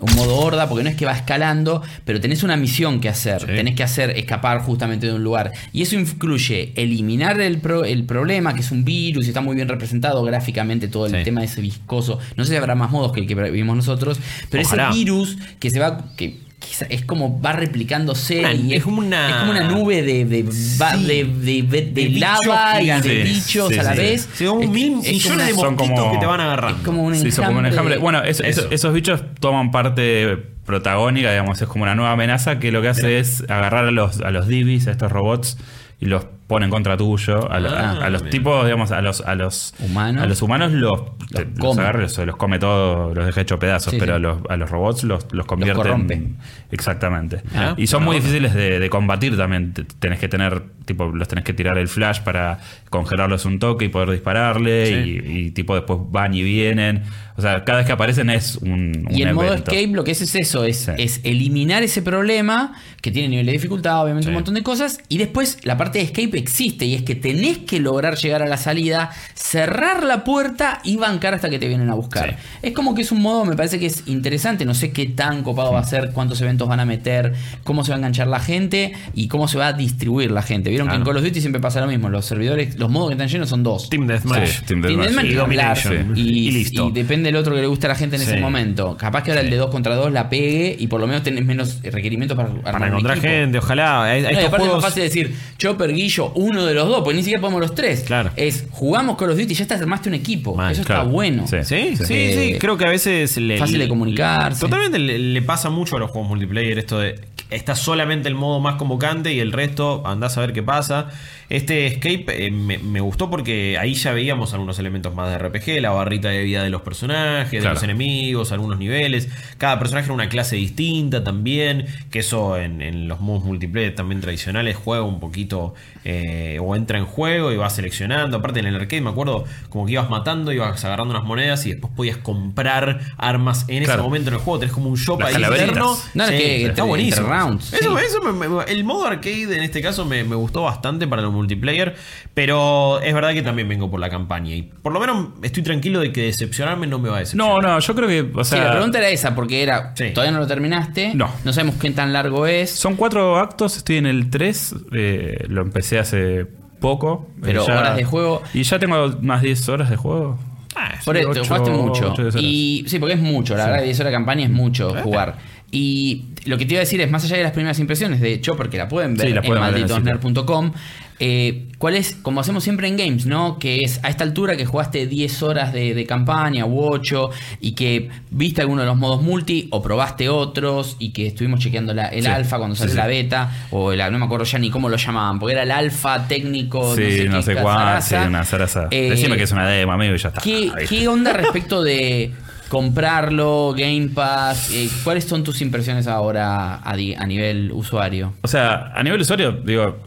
Un 0.00 0.14
modo 0.14 0.36
horda, 0.36 0.68
porque 0.68 0.84
no 0.84 0.90
es 0.90 0.94
que 0.96 1.06
va 1.06 1.12
escalando, 1.12 1.82
pero 2.04 2.20
tenés 2.20 2.44
una 2.44 2.56
misión 2.56 3.00
que 3.00 3.08
hacer. 3.08 3.40
Sí. 3.40 3.46
Tenés 3.46 3.74
que 3.74 3.82
hacer 3.82 4.10
escapar 4.10 4.60
justamente 4.60 5.08
de 5.08 5.12
un 5.14 5.24
lugar. 5.24 5.52
Y 5.72 5.82
eso 5.82 5.96
incluye 5.98 6.72
eliminar 6.76 7.40
el, 7.40 7.58
pro- 7.58 7.84
el 7.84 8.04
problema, 8.04 8.54
que 8.54 8.60
es 8.60 8.70
un 8.70 8.84
virus, 8.84 9.24
y 9.26 9.30
está 9.30 9.40
muy 9.40 9.56
bien 9.56 9.66
representado 9.66 10.22
gráficamente 10.22 10.86
todo 10.86 11.06
el 11.06 11.16
Sí. 11.16 11.24
tema 11.24 11.40
de 11.40 11.46
ese 11.48 11.60
viscoso. 11.60 12.20
No 12.36 12.44
sé 12.44 12.50
si 12.52 12.56
habrá 12.56 12.76
más 12.76 12.92
modos 12.92 13.10
que 13.10 13.18
el 13.22 13.26
que 13.26 13.34
vimos 13.50 13.74
nosotros, 13.74 14.20
pero 14.50 14.62
Ojalá. 14.62 14.90
ese 14.90 14.98
virus 15.00 15.36
que 15.58 15.68
se 15.70 15.80
va. 15.80 16.04
que 16.16 16.46
es 16.88 17.04
como 17.04 17.40
va 17.40 17.52
replicándose 17.52 18.40
Una- 18.40 18.52
y 18.52 18.74
es 18.74 18.82
como 18.82 18.98
una- 18.98 19.28
es 19.30 19.34
como 19.36 19.50
una 19.52 19.68
nube 19.68 20.02
de, 20.02 20.24
de, 20.24 20.42
va- 20.42 20.94
Sí. 20.96 21.04
de, 21.04 21.24
de- 21.24 21.62
de- 21.62 21.82
de 21.82 22.08
De 22.08 22.10
lava 22.18 22.82
y 22.82 22.86
de 23.00 23.22
bichos 23.24 23.68
Sí, 23.72 23.78
a 23.78 23.82
la 23.82 23.92
sí. 23.92 23.98
vez. 23.98 24.28
Sí, 24.34 24.44
como 24.44 24.60
Es- 24.62 24.68
mil 24.68 24.96
millones 24.96 25.46
de 25.46 25.54
Son 25.54 25.76
como- 25.76 26.12
que 26.12 26.18
te 26.18 26.26
van 26.26 26.40
agarrando. 26.40 26.78
es 26.78 26.84
como 26.84 27.02
un 27.04 27.14
Sí, 27.14 27.30
son 27.30 27.46
como 27.46 27.58
un 27.60 27.66
enjambre. 27.66 27.94
enjambre. 27.94 27.98
Bueno, 27.98 28.22
es- 28.22 28.40
Eso. 28.40 28.62
eso- 28.62 28.70
esos 28.70 28.92
bichos 28.92 29.22
toman 29.40 29.70
parte 29.70 30.36
protagónica, 30.66 31.30
digamos, 31.30 31.60
es 31.62 31.68
como 31.68 31.84
una 31.84 31.94
nueva 31.94 32.12
amenaza 32.12 32.58
que 32.58 32.70
lo 32.72 32.82
que 32.82 32.88
hace 32.88 33.18
es 33.18 33.42
agarrar 33.48 33.86
a 33.86 33.90
los, 33.90 34.20
a 34.20 34.30
los 34.30 34.46
divis, 34.48 34.86
a 34.86 34.90
estos 34.90 35.10
robots, 35.10 35.56
y 36.00 36.06
los 36.06 36.26
ponen 36.48 36.70
contra 36.70 36.96
tuyo. 36.96 37.48
A, 37.52 37.60
lo- 37.60 37.68
a- 37.70 37.78
Ah, 38.00 38.06
a 38.06 38.10
los 38.10 38.22
bien. 38.22 38.30
tipos, 38.32 38.64
digamos, 38.64 38.90
a 38.90 39.00
los, 39.02 39.20
a 39.20 39.34
los 39.36 39.74
Humanos. 39.78 40.24
A 40.24 40.26
los 40.26 40.42
humanos 40.42 40.72
los, 40.72 41.02
te- 41.28 41.44
los 41.44 41.58
come. 41.58 41.82
agarra, 41.82 42.00
los, 42.00 42.18
los 42.18 42.36
come 42.36 42.58
todo, 42.58 43.14
los 43.14 43.24
deja 43.26 43.40
hecho 43.42 43.58
pedazos, 43.60 43.92
Sí, 43.92 43.98
pero 44.00 44.14
sí. 44.14 44.16
A, 44.16 44.18
los, 44.18 44.38
a 44.48 44.56
los 44.56 44.68
robots 44.70 45.04
los, 45.04 45.26
los 45.30 45.46
convierte 45.46 45.76
corrompe. 45.76 46.14
en- 46.14 46.36
Exactamente. 46.72 47.42
Ah, 47.54 47.74
y 47.76 47.86
son 47.86 48.02
muy 48.04 48.16
onda. 48.16 48.26
difíciles 48.26 48.54
de, 48.54 48.80
de 48.80 48.90
combatir 48.90 49.36
también. 49.36 49.72
Te- 49.74 49.84
Tenés 49.84 50.18
que 50.18 50.28
tener, 50.28 50.62
tipo, 50.84 51.06
los 51.06 51.28
tenés 51.28 51.44
que 51.44 51.52
tirar 51.52 51.76
el 51.78 51.88
flash 51.88 52.20
para 52.20 52.60
congelarlos 52.90 53.44
un 53.44 53.58
toque 53.58 53.84
y 53.86 53.88
poder 53.88 54.10
dispararle. 54.10 54.86
Sí. 54.86 55.20
Y, 55.26 55.38
y, 55.38 55.50
tipo 55.50 55.74
después 55.74 55.98
van 56.10 56.34
y 56.34 56.42
vienen. 56.42 57.02
O 57.36 57.40
sea, 57.42 57.62
cada 57.64 57.78
vez 57.78 57.86
que 57.86 57.92
aparecen 57.92 58.30
es 58.30 58.56
un, 58.56 59.06
un 59.08 59.14
Y 59.16 59.22
el 59.22 59.32
modo 59.34 59.54
escape 59.54 59.86
lo 59.88 60.02
que 60.02 60.10
es 60.10 60.20
es 60.22 60.34
eso, 60.34 60.64
es, 60.64 60.78
Sí. 60.78 60.92
es 60.98 61.20
eliminar 61.24 61.82
ese 61.84 62.02
problema 62.02 62.72
que 63.00 63.12
tiene 63.12 63.28
nivel 63.28 63.46
de 63.46 63.52
dificultad, 63.52 64.02
obviamente 64.02 64.24
Sí. 64.24 64.28
un 64.30 64.34
montón 64.34 64.54
de 64.54 64.62
cosas, 64.64 64.98
y 65.08 65.18
después 65.18 65.58
la 65.64 65.76
parte 65.76 65.98
de 66.00 66.04
escape 66.06 66.37
existe 66.38 66.84
y 66.86 66.94
es 66.94 67.02
que 67.02 67.14
tenés 67.14 67.58
que 67.58 67.80
lograr 67.80 68.16
llegar 68.16 68.42
a 68.42 68.46
la 68.46 68.56
salida, 68.56 69.10
cerrar 69.34 70.02
la 70.04 70.24
puerta 70.24 70.80
y 70.84 70.96
bancar 70.96 71.34
hasta 71.34 71.48
que 71.50 71.58
te 71.58 71.68
vienen 71.68 71.90
a 71.90 71.94
buscar. 71.94 72.30
Sí. 72.30 72.36
Es 72.62 72.72
como 72.72 72.94
que 72.94 73.02
es 73.02 73.12
un 73.12 73.22
modo, 73.22 73.44
me 73.44 73.56
parece 73.56 73.78
que 73.78 73.86
es 73.86 74.02
interesante, 74.06 74.64
no 74.64 74.74
sé 74.74 74.90
qué 74.92 75.06
tan 75.06 75.42
copado 75.42 75.72
va 75.72 75.80
a 75.80 75.84
ser, 75.84 76.10
cuántos 76.12 76.40
eventos 76.40 76.68
van 76.68 76.80
a 76.80 76.84
meter, 76.84 77.34
cómo 77.64 77.84
se 77.84 77.90
va 77.90 77.96
a 77.96 77.98
enganchar 77.98 78.26
la 78.28 78.40
gente 78.40 78.92
y 79.14 79.28
cómo 79.28 79.48
se 79.48 79.58
va 79.58 79.68
a 79.68 79.72
distribuir 79.72 80.30
la 80.30 80.42
gente. 80.42 80.70
Vieron 80.70 80.86
Claro. 80.88 80.98
que 81.04 81.08
en 81.10 81.14
Call 81.14 81.22
of 81.22 81.28
Duty 81.28 81.40
siempre 81.40 81.60
pasa 81.60 81.80
lo 81.80 81.86
mismo, 81.86 82.08
los 82.08 82.24
servidores, 82.24 82.78
los 82.78 82.90
modos 82.90 83.08
que 83.08 83.14
están 83.14 83.28
llenos 83.28 83.48
son 83.48 83.62
dos. 83.62 83.88
Team 83.90 84.06
Deathmatch. 84.06 84.46
Sí, 84.48 84.64
Team 84.66 84.82
Team 84.82 85.00
Deathmatch. 85.00 85.26
Y. 85.26 85.34
Domination. 85.34 86.12
Y, 86.16 86.20
Y 86.20 86.50
listo. 86.50 86.88
y 86.88 86.92
depende 86.92 87.28
del 87.28 87.36
otro 87.36 87.54
que 87.54 87.60
le 87.60 87.66
guste 87.66 87.86
a 87.86 87.90
la 87.90 87.94
gente 87.94 88.16
en 88.16 88.22
Sí. 88.22 88.30
ese 88.30 88.40
momento. 88.40 88.96
Capaz 88.96 89.22
que 89.22 89.30
ahora 89.30 89.42
el 89.42 89.50
de 89.50 89.56
2 89.56 89.70
contra 89.70 89.94
2 89.94 90.12
la 90.12 90.28
pegue 90.28 90.76
y 90.78 90.86
por 90.86 91.00
lo 91.00 91.06
menos 91.06 91.22
tenés 91.22 91.44
menos 91.44 91.80
requerimientos 91.82 92.36
para, 92.36 92.48
armar 92.50 92.72
Para 92.72 92.88
encontrar 92.88 93.20
gente, 93.20 93.58
ojalá. 93.58 94.04
A- 94.04 94.04
a 94.04 94.08
No, 94.08 94.16
y 94.16 94.20
estos 94.32 94.44
aparte 94.46 94.48
juegos- 94.48 94.68
es 94.68 94.74
más 94.74 94.84
fácil 94.84 95.02
decir 95.02 95.34
Chopper, 95.58 95.92
Guillo, 95.92 96.27
uno 96.34 96.64
de 96.64 96.74
los 96.74 96.88
dos, 96.88 97.02
porque 97.02 97.16
ni 97.16 97.22
siquiera 97.22 97.40
podemos 97.40 97.60
los 97.60 97.74
tres. 97.74 98.02
Claro. 98.02 98.30
Es 98.36 98.66
jugamos 98.70 99.16
Call 99.16 99.30
of 99.30 99.38
Duty 99.38 99.52
y 99.52 99.56
ya 99.56 99.62
estás 99.62 99.80
armaste 99.80 100.08
un 100.08 100.14
equipo. 100.14 100.52
Eso 100.70 100.82
claro. 100.84 101.02
está 101.02 101.12
bueno. 101.12 101.46
Sí. 101.46 101.56
Sí, 101.64 101.96
sí, 101.96 102.04
sí, 102.06 102.14
Eh, 102.14 102.58
Creo 102.60 102.76
que 102.76 102.84
a 102.84 102.90
veces. 102.90 103.36
Le, 103.36 103.58
fácil 103.58 103.78
de 103.78 103.88
comunicarse. 103.88 104.60
Totalmente 104.60 104.98
le, 104.98 105.18
le 105.18 105.42
pasa 105.42 105.70
mucho 105.70 105.96
a 105.96 105.98
los 105.98 106.10
juegos 106.10 106.28
multiplayer 106.28 106.78
esto 106.78 106.98
de. 106.98 107.20
Está 107.50 107.74
solamente 107.74 108.28
el 108.28 108.34
modo 108.34 108.60
más 108.60 108.74
convocante 108.76 109.32
y 109.32 109.40
el 109.40 109.52
resto 109.52 110.06
andás 110.06 110.36
a 110.36 110.42
ver 110.42 110.52
qué 110.52 110.62
pasa. 110.62 111.08
Este 111.50 111.86
escape 111.86 112.46
eh, 112.46 112.50
me, 112.50 112.76
me 112.76 113.00
gustó 113.00 113.30
porque 113.30 113.78
ahí 113.78 113.94
ya 113.94 114.12
veíamos 114.12 114.52
algunos 114.52 114.78
elementos 114.78 115.14
más 115.14 115.30
de 115.30 115.38
RPG, 115.38 115.80
la 115.80 115.90
barrita 115.90 116.28
de 116.28 116.42
vida 116.42 116.62
de 116.62 116.68
los 116.68 116.82
personajes, 116.82 117.62
de 117.62 117.68
los 117.68 117.82
enemigos, 117.82 118.52
algunos 118.52 118.78
niveles. 118.78 119.28
Cada 119.56 119.78
personaje 119.78 120.06
era 120.06 120.14
una 120.14 120.28
clase 120.28 120.56
distinta 120.56 121.24
también, 121.24 121.86
que 122.10 122.18
eso 122.18 122.58
en, 122.58 122.82
en 122.82 123.08
los 123.08 123.20
modos 123.20 123.44
multiplayer 123.44 123.94
también 123.94 124.20
tradicionales 124.20 124.76
juega 124.76 125.02
un 125.04 125.20
poquito 125.20 125.72
eh, 126.04 126.58
o 126.62 126.76
entra 126.76 126.98
en 126.98 127.06
juego 127.06 127.50
y 127.50 127.56
vas 127.56 127.74
seleccionando. 127.76 128.36
Aparte 128.36 128.60
en 128.60 128.66
el 128.66 128.74
arcade 128.74 129.00
me 129.00 129.10
acuerdo 129.10 129.44
como 129.70 129.86
que 129.86 129.92
ibas 129.92 130.10
matando, 130.10 130.52
ibas 130.52 130.84
agarrando 130.84 131.14
unas 131.14 131.24
monedas 131.26 131.64
y 131.64 131.70
después 131.70 131.92
podías 131.96 132.18
comprar 132.18 133.00
armas 133.16 133.64
en 133.68 133.84
ese 133.84 133.96
momento 133.96 134.28
en 134.28 134.34
el 134.34 134.40
juego. 134.40 134.58
Tenés 134.60 134.74
como 134.74 134.90
un 134.90 134.96
shop 134.96 135.20
Las 135.20 135.34
ahí 135.34 135.42
interno. 135.42 135.96
No, 136.12 136.24
es 136.24 136.30
Sí, 136.30 136.36
que 136.36 136.66
está 136.66 136.82
buenísimo. 136.82 137.26
rounds, 137.26 137.72
Eso, 137.72 137.96
sí. 137.98 138.04
eso 138.04 138.20
me- 138.20 138.48
me- 138.48 138.64
el 138.64 138.84
modo 138.84 139.06
arcade 139.06 139.56
en 139.56 139.62
este 139.62 139.80
caso 139.80 140.04
me, 140.04 140.24
me 140.24 140.36
gustó 140.36 140.62
bastante 140.62 141.06
para 141.06 141.22
el 141.22 141.28
multiplayer, 141.38 141.94
pero 142.34 143.00
es 143.00 143.14
verdad 143.14 143.32
que 143.32 143.42
también 143.42 143.68
vengo 143.68 143.90
por 143.90 144.00
la 144.00 144.10
campaña 144.10 144.54
y 144.54 144.62
por 144.62 144.92
lo 144.92 145.00
menos 145.00 145.28
estoy 145.42 145.62
tranquilo 145.62 146.00
de 146.00 146.12
que 146.12 146.22
decepcionarme 146.22 146.86
no 146.86 146.98
me 146.98 147.08
va 147.08 147.16
a 147.16 147.20
decepcionar. 147.20 147.62
No, 147.62 147.62
no, 147.62 147.78
yo 147.78 147.94
creo 147.94 148.08
que. 148.08 148.30
O 148.34 148.44
Sí, 148.44 148.50
sea, 148.56 148.64
la 148.66 148.72
pregunta 148.72 148.98
era 148.98 149.08
esa, 149.08 149.34
porque 149.34 149.62
era, 149.62 149.92
Sí. 149.96 150.10
todavía 150.14 150.32
no 150.32 150.38
lo 150.40 150.46
terminaste, 150.46 151.12
No. 151.14 151.30
no 151.44 151.52
sabemos 151.52 151.76
qué 151.76 151.90
tan 151.92 152.12
largo 152.12 152.46
es, 152.46 152.70
Son 152.70 152.96
cuatro 152.96 153.38
actos, 153.38 153.76
estoy 153.76 153.96
en 153.96 154.06
el 154.06 154.30
3, 154.30 154.74
eh, 154.92 155.44
lo 155.48 155.62
empecé 155.62 155.98
hace 155.98 156.46
poco. 156.80 157.28
Pero 157.42 157.64
horas 157.64 157.96
de 157.96 158.04
juego. 158.04 158.42
Y 158.54 158.62
ya 158.62 158.78
tengo 158.78 159.16
más 159.22 159.42
10 159.42 159.68
horas 159.68 159.90
de 159.90 159.96
juego. 159.96 160.38
Ah, 160.76 160.94
Por 161.04 161.16
Sí, 161.16 161.20
eso, 161.22 161.30
ocho- 161.30 161.44
jugaste 161.44 161.70
mucho. 161.70 162.14
Y 162.38 162.84
sí, 162.86 162.98
porque 163.00 163.14
es 163.14 163.20
mucho, 163.20 163.56
la 163.56 163.66
verdad, 163.66 163.82
10 163.82 163.98
horas 163.98 164.12
de 164.12 164.16
campaña 164.16 164.44
es 164.44 164.50
mucho 164.50 164.94
jugar. 165.02 165.38
Y 165.72 166.26
lo 166.46 166.56
que 166.56 166.64
te 166.64 166.74
iba 166.74 166.78
a 166.78 166.84
decir 166.84 167.00
es, 167.00 167.10
más 167.10 167.24
allá 167.24 167.36
de 167.36 167.42
las 167.42 167.52
primeras 167.52 167.78
impresiones 167.78 168.20
de 168.20 168.40
Chopper, 168.40 168.68
que 168.70 168.78
la 168.78 168.88
pueden 168.88 169.16
ver 169.16 169.26
Sí, 169.26 169.32
la 169.34 169.40
en 169.40 169.46
pueden 169.46 169.62
malditosner.com, 169.62 170.72
eh, 171.20 171.66
¿cuál 171.78 171.96
es, 171.96 172.16
como 172.22 172.40
hacemos 172.40 172.62
siempre 172.62 172.86
en 172.88 172.96
Games, 172.96 173.26
¿no? 173.26 173.58
Que 173.58 173.82
es 173.82 173.98
a 174.04 174.08
esta 174.08 174.22
altura 174.24 174.56
que 174.56 174.64
jugaste 174.66 175.06
10 175.06 175.42
horas 175.42 175.72
de, 175.72 175.94
de 175.94 176.06
campaña 176.06 176.64
u 176.64 176.80
8 176.80 177.30
y 177.60 177.72
que 177.72 178.08
viste 178.30 178.60
alguno 178.60 178.82
de 178.82 178.86
los 178.88 178.96
modos 178.96 179.20
multi 179.22 179.66
o 179.72 179.82
probaste 179.82 180.28
otros 180.28 180.96
y 180.98 181.10
que 181.10 181.26
estuvimos 181.26 181.60
chequeando 181.60 181.92
la- 181.94 182.08
el 182.08 182.22
Sí, 182.22 182.28
alfa 182.28 182.58
cuando 182.58 182.76
sí. 182.76 182.86
la 182.94 183.06
beta 183.06 183.50
o 183.70 183.92
el, 183.92 183.98
no 184.12 184.18
me 184.18 184.24
acuerdo 184.26 184.44
ya 184.44 184.58
ni 184.58 184.70
cómo 184.70 184.88
lo 184.88 184.96
llamaban, 184.96 185.38
porque 185.40 185.54
era 185.54 185.62
el 185.64 185.70
alfa 185.72 186.28
técnico, 186.28 186.94
Sí, 186.94 187.26
no 187.28 187.42
sé, 187.42 187.54
qué 187.54 187.62
cuál, 187.62 188.00
sí, 188.02 188.14
una 188.14 188.44
zaraza. 188.44 188.88
Eh, 188.90 189.10
Decime 189.10 189.36
que 189.36 189.42
es 189.42 189.52
una 189.52 189.66
demo, 189.66 189.92
amigo, 189.92 190.14
y 190.14 190.18
ya 190.18 190.28
está. 190.28 190.40
¿Qué, 190.40 190.70
qué 190.88 191.08
onda 191.08 191.32
respecto 191.36 191.82
de 191.82 192.32
comprarlo, 192.68 193.74
Game 193.76 194.08
Pass? 194.14 194.70
Eh, 194.72 194.88
¿Cuáles 195.04 195.24
son 195.24 195.42
tus 195.44 195.60
impresiones 195.62 196.06
ahora 196.06 196.76
a 196.82 196.96
nivel 197.26 197.70
usuario? 197.72 198.34
O 198.42 198.48
sea, 198.48 198.92
a 198.94 199.02
nivel 199.02 199.20
usuario, 199.20 199.52
digo, 199.52 199.98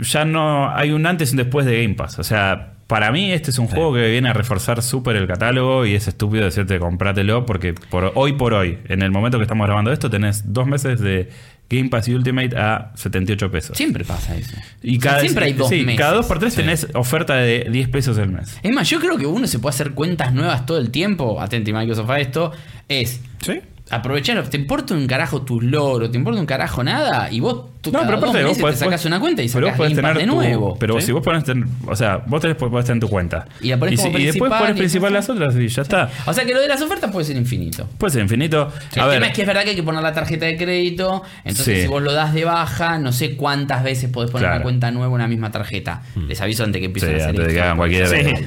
ya 0.00 0.24
no 0.24 0.74
hay 0.74 0.90
un 0.90 1.06
antes 1.06 1.30
y 1.30 1.32
un 1.32 1.36
después 1.38 1.66
de 1.66 1.82
Game 1.82 1.94
Pass. 1.94 2.18
O 2.18 2.24
sea, 2.24 2.74
para 2.86 3.10
mí 3.12 3.32
este 3.32 3.50
es 3.50 3.58
un 3.58 3.66
juego 3.66 3.94
que 3.94 4.10
viene 4.10 4.28
a 4.28 4.32
reforzar 4.32 4.82
súper 4.82 5.16
el 5.16 5.26
catálogo 5.26 5.86
y 5.86 5.94
es 5.94 6.06
estúpido 6.06 6.44
decirte 6.44 6.78
comprátelo 6.78 7.46
porque 7.46 7.74
por 7.74 8.12
hoy 8.14 8.34
por 8.34 8.54
hoy, 8.54 8.78
en 8.88 9.02
el 9.02 9.10
momento 9.10 9.38
que 9.38 9.42
estamos 9.44 9.66
grabando 9.66 9.92
esto, 9.92 10.10
tenés 10.10 10.52
dos 10.52 10.66
meses 10.66 11.00
de 11.00 11.30
Game 11.70 11.88
Pass 11.88 12.08
y 12.08 12.14
Ultimate 12.14 12.56
a 12.56 12.92
78 12.94 13.50
pesos. 13.50 13.76
Siempre 13.76 14.04
pasa 14.04 14.36
eso. 14.36 14.54
Y 14.82 14.98
O 14.98 15.00
sea, 15.00 15.10
cada, 15.12 15.20
siempre 15.22 15.46
hay 15.46 15.52
dos 15.54 15.68
sí, 15.70 15.82
meses. 15.82 15.98
cada 15.98 16.12
dos 16.12 16.26
por 16.26 16.38
tres 16.38 16.54
tenés 16.54 16.88
oferta 16.94 17.36
de 17.36 17.68
10 17.70 17.88
pesos 17.88 18.18
el 18.18 18.28
mes. 18.28 18.58
Es 18.62 18.72
más, 18.72 18.88
yo 18.88 19.00
creo 19.00 19.16
que 19.16 19.26
uno 19.26 19.46
se 19.46 19.58
puede 19.58 19.74
hacer 19.74 19.92
cuentas 19.92 20.34
nuevas 20.34 20.66
todo 20.66 20.78
el 20.78 20.90
tiempo. 20.90 21.40
Atenti 21.40 21.72
Microsoft 21.72 22.10
a 22.10 22.20
esto. 22.20 22.52
Es 22.88 23.20
¿Sí? 23.40 23.60
Aprovechar, 23.90 24.42
¿te 24.48 24.56
importa 24.56 24.94
un 24.94 25.06
carajo 25.06 25.42
tus 25.42 25.62
logros? 25.62 26.10
¿Te 26.10 26.16
importa 26.16 26.40
un 26.40 26.46
carajo 26.46 26.82
nada? 26.82 27.30
Y 27.30 27.40
vos, 27.40 27.66
tú 27.82 27.92
No, 27.92 28.00
pero 28.00 28.16
aparte, 28.16 28.42
vos 28.44 28.58
podés, 28.58 28.76
te 28.78 28.84
sacas 28.84 29.00
vos- 29.02 29.06
una 29.06 29.20
cuenta 29.20 29.42
y 29.42 29.48
pero 29.50 29.66
vos 29.76 29.76
tener 29.94 30.16
de 30.16 30.24
tu- 30.24 30.34
nuevo. 30.34 30.76
Pero 30.78 30.98
¿sí? 31.00 31.06
si 31.06 31.12
vos 31.12 31.22
ponés, 31.22 31.44
ten- 31.44 31.66
o 31.86 31.94
sea, 31.94 32.22
vos 32.26 32.40
tenés, 32.40 32.56
podés 32.56 32.86
tener 32.86 33.00
tu 33.00 33.08
cuenta. 33.08 33.46
Y 33.60 33.68
la 33.68 33.78
ponés 33.78 34.00
si- 34.00 34.08
y 34.08 34.24
después 34.24 34.50
pones 34.50 34.70
y 34.70 34.78
principal 34.78 35.12
las 35.12 35.28
otras 35.28 35.54
y 35.56 35.68
ya 35.68 35.82
está. 35.82 36.10
O 36.26 36.32
sea 36.32 36.44
que 36.46 36.54
lo 36.54 36.60
de 36.62 36.68
las 36.68 36.80
ofertas 36.80 37.10
puede 37.12 37.26
ser 37.26 37.36
infinito. 37.36 37.86
Puede 37.98 38.12
ser 38.14 38.22
infinito. 38.22 38.72
El 38.94 39.00
a 39.02 39.06
ver, 39.06 39.16
tema 39.16 39.26
es 39.28 39.34
que 39.34 39.42
es 39.42 39.46
verdad 39.46 39.62
que 39.64 39.70
hay 39.70 39.76
que 39.76 39.82
poner 39.82 40.02
la 40.02 40.12
tarjeta 40.14 40.46
de 40.46 40.56
crédito. 40.56 41.22
Entonces, 41.44 41.76
Sí. 41.76 41.82
si 41.82 41.86
vos 41.88 42.02
lo 42.02 42.12
das 42.14 42.32
de 42.32 42.44
baja, 42.46 42.98
no 42.98 43.12
sé 43.12 43.36
cuántas 43.36 43.84
veces 43.84 44.08
podés 44.10 44.30
poner 44.30 44.46
Claro. 44.46 44.56
una 44.56 44.62
cuenta 44.62 44.90
nueva 44.92 45.08
en 45.08 45.12
una 45.12 45.28
misma 45.28 45.50
tarjeta. 45.50 46.02
Les 46.26 46.40
aviso 46.40 46.64
antes 46.64 46.80
que 46.80 46.84
sí, 46.84 46.86
empiecen 46.86 47.12
a 47.12 47.16
hacer 47.16 47.28
antes 47.30 47.46
de 47.48 47.52
que 47.52 47.60
hagan 47.60 47.76
cualquier. 47.76 48.46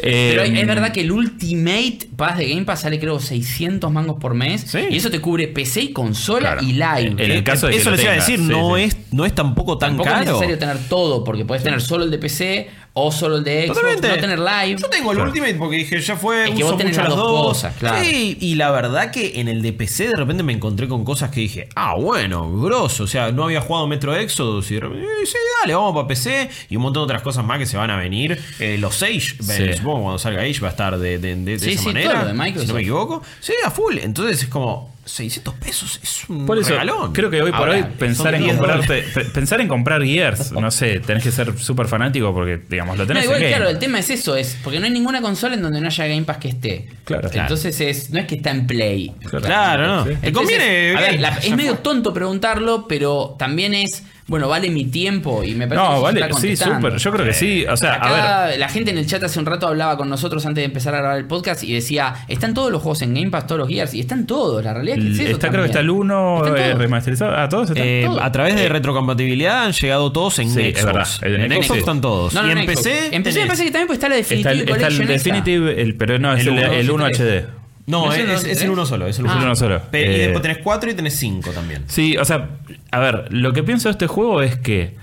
Pero 0.00 0.42
Eh, 0.42 0.60
es 0.60 0.66
verdad 0.66 0.92
que 0.92 1.02
el 1.02 1.12
Ultimate 1.12 2.08
Pass 2.16 2.38
de 2.38 2.48
Game 2.48 2.64
Pass 2.64 2.80
sale 2.80 2.98
creo 2.98 3.20
600 3.20 3.90
mangos 3.92 4.16
por 4.20 4.34
mes. 4.34 4.62
Sí. 4.66 4.78
Y 4.90 4.96
eso 4.96 5.10
te 5.10 5.20
cubre 5.20 5.48
PC 5.48 5.82
y 5.82 5.92
consola 5.92 6.56
Claro. 6.56 6.62
y 6.62 6.72
live. 6.72 7.24
En 7.24 7.30
el 7.30 7.44
caso 7.44 7.66
de 7.68 7.76
Eso 7.76 7.90
lo 7.90 7.96
les 7.96 8.04
iba 8.04 8.12
a 8.12 8.16
decir, 8.16 8.38
sí, 8.38 8.44
no, 8.48 8.76
sí. 8.76 8.82
Es, 8.84 8.96
no 9.12 9.24
es 9.26 9.34
tampoco 9.34 9.78
tan 9.78 9.90
Tampoco 9.90 10.08
es 10.08 10.14
caro. 10.14 10.26
necesario 10.32 10.58
tener 10.58 10.78
todo, 10.88 11.22
porque 11.24 11.44
puedes 11.44 11.62
tener 11.62 11.80
solo 11.80 12.04
el 12.04 12.10
de 12.10 12.18
PC 12.18 12.68
o 12.94 13.10
solo 13.10 13.36
el 13.36 13.44
de 13.44 13.62
Xbox, 13.66 13.78
Totalmente. 13.80 14.08
no 14.08 14.14
tener 14.16 14.38
live. 14.38 14.76
Yo 14.80 14.88
tengo 14.90 15.12
el 15.12 15.16
Claro. 15.16 15.30
Ultimate 15.30 15.54
porque 15.54 15.76
dije, 15.76 16.00
ya 16.00 16.14
fue, 16.16 16.44
Es 16.44 16.50
que 16.50 16.56
uso 16.56 16.66
vos 16.72 16.76
tenés 16.76 16.92
mucho 16.98 17.08
las 17.08 17.16
dos 17.16 17.26
dos. 17.32 17.46
cosas, 17.46 17.74
claro. 17.78 18.04
Sí, 18.04 18.36
y 18.40 18.54
la 18.56 18.70
verdad 18.70 19.10
que 19.10 19.40
en 19.40 19.48
el 19.48 19.62
de 19.62 19.72
PC 19.72 20.08
de 20.08 20.16
repente 20.16 20.42
me 20.42 20.52
encontré 20.52 20.88
con 20.88 21.02
cosas 21.04 21.30
que 21.30 21.40
dije, 21.40 21.68
ah, 21.74 21.94
bueno, 21.98 22.52
grosso. 22.60 23.04
O 23.04 23.06
sea, 23.06 23.32
no 23.32 23.44
había 23.44 23.62
jugado 23.62 23.86
Metro 23.86 24.14
Exodus 24.14 24.70
y 24.70 24.74
de 24.74 24.80
repente, 24.80 25.06
eh, 25.06 25.26
sí, 25.26 25.38
dale, 25.62 25.74
vamos 25.74 25.94
para 25.94 26.06
PC. 26.06 26.50
Y 26.68 26.76
un 26.76 26.82
montón 26.82 27.00
de 27.02 27.04
otras 27.04 27.22
cosas 27.22 27.44
más 27.46 27.58
que 27.58 27.64
se 27.66 27.78
van 27.78 27.90
a 27.90 27.96
venir. 27.96 28.38
Eh, 28.58 28.76
los 28.78 29.02
Age, 29.02 29.20
Sí. 29.20 29.72
supongo 29.78 30.02
cuando 30.02 30.18
salga 30.18 30.42
Age 30.42 30.60
va 30.60 30.68
a 30.68 30.72
estar 30.72 30.98
de, 30.98 31.18
de- 31.18 31.36
de- 31.36 31.44
de 31.44 31.58
Sí, 31.58 31.70
esa 31.72 31.80
sí, 31.80 31.86
manera. 31.86 32.10
todo 32.12 32.34
lo 32.34 32.42
de 32.44 32.60
Si 32.60 32.66
no 32.66 32.74
me 32.74 32.80
equivoco. 32.82 33.22
Sí, 33.40 33.54
a 33.64 33.70
full. 33.70 33.96
Entonces 33.98 34.42
es 34.42 34.48
como, 34.48 34.91
600 35.04 35.54
pesos 35.54 35.98
es 36.02 36.28
un 36.28 36.46
Por 36.46 36.58
eso, 36.58 36.70
regalón. 36.70 37.12
creo 37.12 37.28
que 37.28 37.42
hoy 37.42 37.50
por 37.50 37.60
Ahora, 37.60 37.72
hoy 37.74 37.84
pensar 37.98 38.34
en 38.36 38.42
10 38.44 38.56
comprarte, 38.56 39.02
pe- 39.14 39.24
pensar 39.26 39.60
en 39.60 39.68
comprar 39.68 40.02
Gears, 40.04 40.52
no 40.60 40.70
sé, 40.70 41.00
tenés 41.00 41.22
que 41.24 41.32
ser 41.32 41.58
súper 41.58 41.88
fanático 41.88 42.32
porque, 42.32 42.60
digamos, 42.68 42.96
lo 42.96 43.02
No, 43.04 43.08
tenés 43.08 43.24
igual, 43.24 43.42
en 43.42 43.48
claro, 43.48 43.64
Game. 43.64 43.74
el 43.74 43.78
tema 43.80 43.98
es 43.98 44.10
eso, 44.10 44.36
es 44.36 44.56
porque 44.62 44.78
no 44.78 44.86
hay 44.86 44.92
ninguna 44.92 45.20
consola 45.20 45.54
en 45.54 45.62
donde 45.62 45.80
no 45.80 45.88
haya 45.88 46.06
Game 46.06 46.22
Pass 46.22 46.36
que 46.38 46.48
esté. 46.48 46.88
Claro. 47.04 47.28
Entonces 47.32 47.80
es, 47.80 48.10
no 48.10 48.20
es 48.20 48.26
que 48.26 48.36
está 48.36 48.50
en 48.52 48.66
Play. 48.66 49.12
Claro, 49.28 49.86
no. 49.86 50.04
Te 50.04 50.32
conviene. 50.32 50.96
a 50.96 51.00
ver, 51.00 51.20
la- 51.20 51.38
es 51.38 51.56
medio 51.56 51.76
tonto 51.78 52.14
preguntarlo, 52.14 52.86
pero 52.86 53.34
también 53.38 53.74
es, 53.74 54.04
bueno, 54.26 54.48
vale 54.48 54.70
mi 54.70 54.84
tiempo 54.84 55.42
y 55.44 55.54
me 55.54 55.66
parece 55.66 55.84
que 55.86 55.90
No, 55.92 55.96
se 55.96 56.02
vale, 56.02 56.20
está 56.20 56.38
sí, 56.40 56.56
súper. 56.56 56.96
Yo 56.96 57.12
creo 57.12 57.26
que 57.26 57.32
sí. 57.34 57.64
O 57.68 57.76
sea, 57.76 57.94
a 57.94 58.46
ver. 58.48 58.58
La 58.58 58.68
gente 58.68 58.90
en 58.90 58.98
el 58.98 59.06
chat 59.06 59.22
hace 59.22 59.38
un 59.38 59.46
rato 59.46 59.66
hablaba 59.66 59.96
con 59.96 60.08
nosotros 60.08 60.44
antes 60.46 60.62
de 60.62 60.66
empezar 60.66 60.94
a 60.94 60.98
grabar 60.98 61.18
el 61.18 61.26
podcast 61.26 61.62
y 61.64 61.72
decía, 61.72 62.14
están 62.28 62.54
todos 62.54 62.70
los 62.70 62.80
juegos 62.82 63.02
en 63.02 63.14
Game 63.14 63.30
Pass, 63.30 63.46
todos 63.46 63.58
los 63.60 63.68
Gears, 63.68 63.94
y 63.94 64.00
están 64.00 64.26
todos, 64.26 64.62
la 64.64 64.72
realidad 64.74 64.98
es 64.98 65.04
que 65.04 65.10
es 65.12 65.18
eso 65.20 65.30
Está, 65.32 65.48
creo 65.50 65.62
que 65.62 65.66
está 65.68 65.80
el 65.80 65.86
también. 65.88 66.10
1 66.10 66.36
Están 66.46 66.56
eh, 66.56 66.64
todos. 66.68 66.78
remasterizado. 66.78 67.36
Ah, 67.36 67.48
todos 67.48 67.70
están. 67.70 67.86
Eh, 67.86 68.02
Todo. 68.06 68.22
a 68.22 68.32
través 68.32 68.54
de 68.56 68.68
retrocompatibilidad 68.68 69.64
han 69.64 69.72
llegado 69.72 70.12
todos 70.12 70.38
en 70.38 70.50
Sí, 70.50 70.60
es 70.60 70.78
Xbox. 70.80 70.84
verdad. 70.86 71.08
En 71.22 71.40
En, 71.40 71.52
Xbox 71.52 71.66
Xbox 71.66 71.72
sí. 71.74 71.78
están 71.80 72.00
todos. 72.00 72.34
No, 72.34 72.42
no, 72.42 72.48
y 72.48 72.52
en 72.52 72.66
PC. 72.66 73.14
En 73.16 73.22
PC 73.22 73.40
me 73.40 73.46
parece 73.46 73.64
que 73.64 73.70
también 73.70 73.86
pues 73.88 73.96
está 73.98 74.08
la 74.08 74.16
Está 74.16 74.34
Definitive 74.34 74.52
el, 74.52 74.60
está 74.60 74.72
el 74.72 74.78
Collection 74.78 75.02
esa. 75.04 75.12
Definitive, 75.12 75.82
el, 75.82 75.94
pero 75.96 76.18
no, 76.18 76.32
es, 76.34 76.40
El 76.46 76.58
el, 76.58 76.90
uno, 76.90 77.06
el 77.06 77.14
sí, 77.16 77.18
1 77.26 77.26
tenés. 77.26 77.44
HD. 77.44 77.61
No, 77.86 78.06
¿No 78.06 78.12
es, 78.12 78.18
es 78.20 78.24
el 78.24 78.30
es- 78.30 78.42
uno, 78.42 78.52
es 78.52 78.60
el 78.62 78.66
eh? 78.66 78.70
uno 78.70 78.86
solo. 78.86 79.06
Es 79.06 79.18
el 79.18 79.26
Ah. 79.26 79.32
uno, 79.36 79.44
uno 79.46 79.54
solo. 79.56 79.82
Pe- 79.90 80.00
y 80.02 80.04
Eh, 80.14 80.18
después 80.18 80.42
tenés 80.42 80.58
4 80.58 80.90
y 80.90 80.94
tenés 80.94 81.14
5 81.16 81.50
también. 81.50 81.82
Sí, 81.86 82.16
o 82.16 82.24
sea, 82.24 82.50
a 82.90 82.98
ver, 83.00 83.26
lo 83.30 83.52
que 83.52 83.62
pienso 83.62 83.88
de 83.88 83.92
este 83.92 84.06
juego 84.06 84.40
es 84.42 84.56
que 84.56 84.94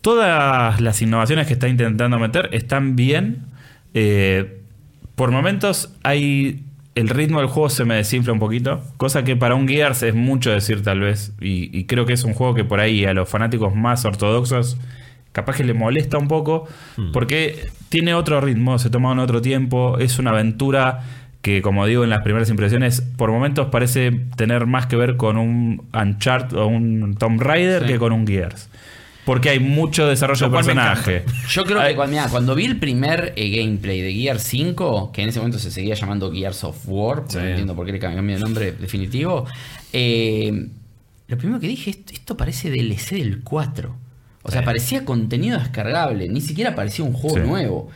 todas 0.00 0.80
las 0.80 1.02
innovaciones 1.02 1.46
que 1.46 1.54
está 1.54 1.68
intentando 1.68 2.18
meter 2.18 2.48
están 2.52 2.96
bien. 2.96 3.44
Eh, 3.94 4.60
por 5.14 5.30
momentos 5.30 5.94
hay. 6.02 6.60
El 6.94 7.08
ritmo 7.08 7.40
del 7.40 7.48
juego 7.48 7.70
se 7.70 7.84
me 7.84 7.96
desinfla 7.96 8.32
un 8.32 8.38
poquito. 8.38 8.80
Cosa 8.98 9.24
que 9.24 9.34
para 9.34 9.56
un 9.56 9.66
Gears 9.66 10.04
es 10.04 10.14
mucho 10.14 10.52
decir, 10.52 10.84
tal 10.84 11.00
vez. 11.00 11.32
Y, 11.40 11.76
y 11.76 11.86
creo 11.86 12.06
que 12.06 12.12
es 12.12 12.22
un 12.22 12.34
juego 12.34 12.54
que 12.54 12.64
por 12.64 12.78
ahí 12.78 13.04
a 13.04 13.12
los 13.12 13.28
fanáticos 13.28 13.74
más 13.74 14.04
ortodoxos. 14.04 14.76
Capaz 15.32 15.56
que 15.56 15.64
le 15.64 15.74
molesta 15.74 16.18
un 16.18 16.28
poco. 16.28 16.68
Porque 17.12 17.66
tiene 17.88 18.14
otro 18.14 18.40
ritmo, 18.40 18.78
se 18.78 18.90
toma 18.90 19.10
en 19.10 19.18
otro 19.18 19.42
tiempo. 19.42 19.98
Es 19.98 20.20
una 20.20 20.30
aventura 20.30 21.00
que, 21.44 21.60
como 21.60 21.84
digo 21.84 22.02
en 22.04 22.10
las 22.10 22.22
primeras 22.22 22.48
impresiones, 22.48 23.02
por 23.02 23.30
momentos 23.30 23.68
parece 23.70 24.10
tener 24.34 24.64
más 24.66 24.86
que 24.86 24.96
ver 24.96 25.16
con 25.18 25.36
un 25.36 25.86
Uncharted 25.92 26.56
o 26.56 26.66
un 26.66 27.14
Tomb 27.18 27.40
Raider 27.40 27.82
Sí. 27.82 27.88
que 27.88 27.98
con 27.98 28.12
un 28.12 28.26
Gears. 28.26 28.70
Porque 29.26 29.50
hay 29.50 29.60
mucho 29.60 30.06
desarrollo 30.08 30.46
Lo 30.48 30.52
de 30.52 30.56
personaje. 30.56 31.24
Yo 31.50 31.64
creo 31.64 31.82
que 31.86 31.94
cuando, 31.94 32.12
mirá, 32.16 32.28
cuando 32.28 32.54
vi 32.54 32.64
el 32.64 32.78
primer 32.78 33.34
eh, 33.36 33.50
gameplay 33.58 34.00
de 34.00 34.12
Gear 34.14 34.38
5, 34.38 35.12
que 35.12 35.22
en 35.22 35.28
ese 35.28 35.38
momento 35.38 35.58
se 35.58 35.70
seguía 35.70 35.94
llamando 35.94 36.32
Gears 36.32 36.64
of 36.64 36.76
War, 36.86 37.24
Sí. 37.28 37.36
no 37.36 37.44
entiendo 37.44 37.74
por 37.76 37.84
qué 37.86 37.92
le 37.92 37.98
cambió 37.98 38.34
el 38.36 38.42
nombre 38.42 38.72
definitivo, 38.72 39.46
eh, 39.92 40.66
lo 41.28 41.38
primero 41.38 41.60
que 41.60 41.68
dije, 41.68 41.90
esto, 41.90 42.12
esto 42.14 42.36
parece 42.38 42.70
DLC 42.70 43.16
del 43.16 43.42
4. 43.42 43.94
O 44.46 44.50
sea, 44.50 44.62
parecía 44.62 45.04
contenido 45.04 45.58
descargable, 45.58 46.28
ni 46.28 46.40
siquiera 46.40 46.74
parecía 46.74 47.04
un 47.04 47.12
juego 47.14 47.36
Sí. 47.38 47.42
nuevo. 47.42 47.90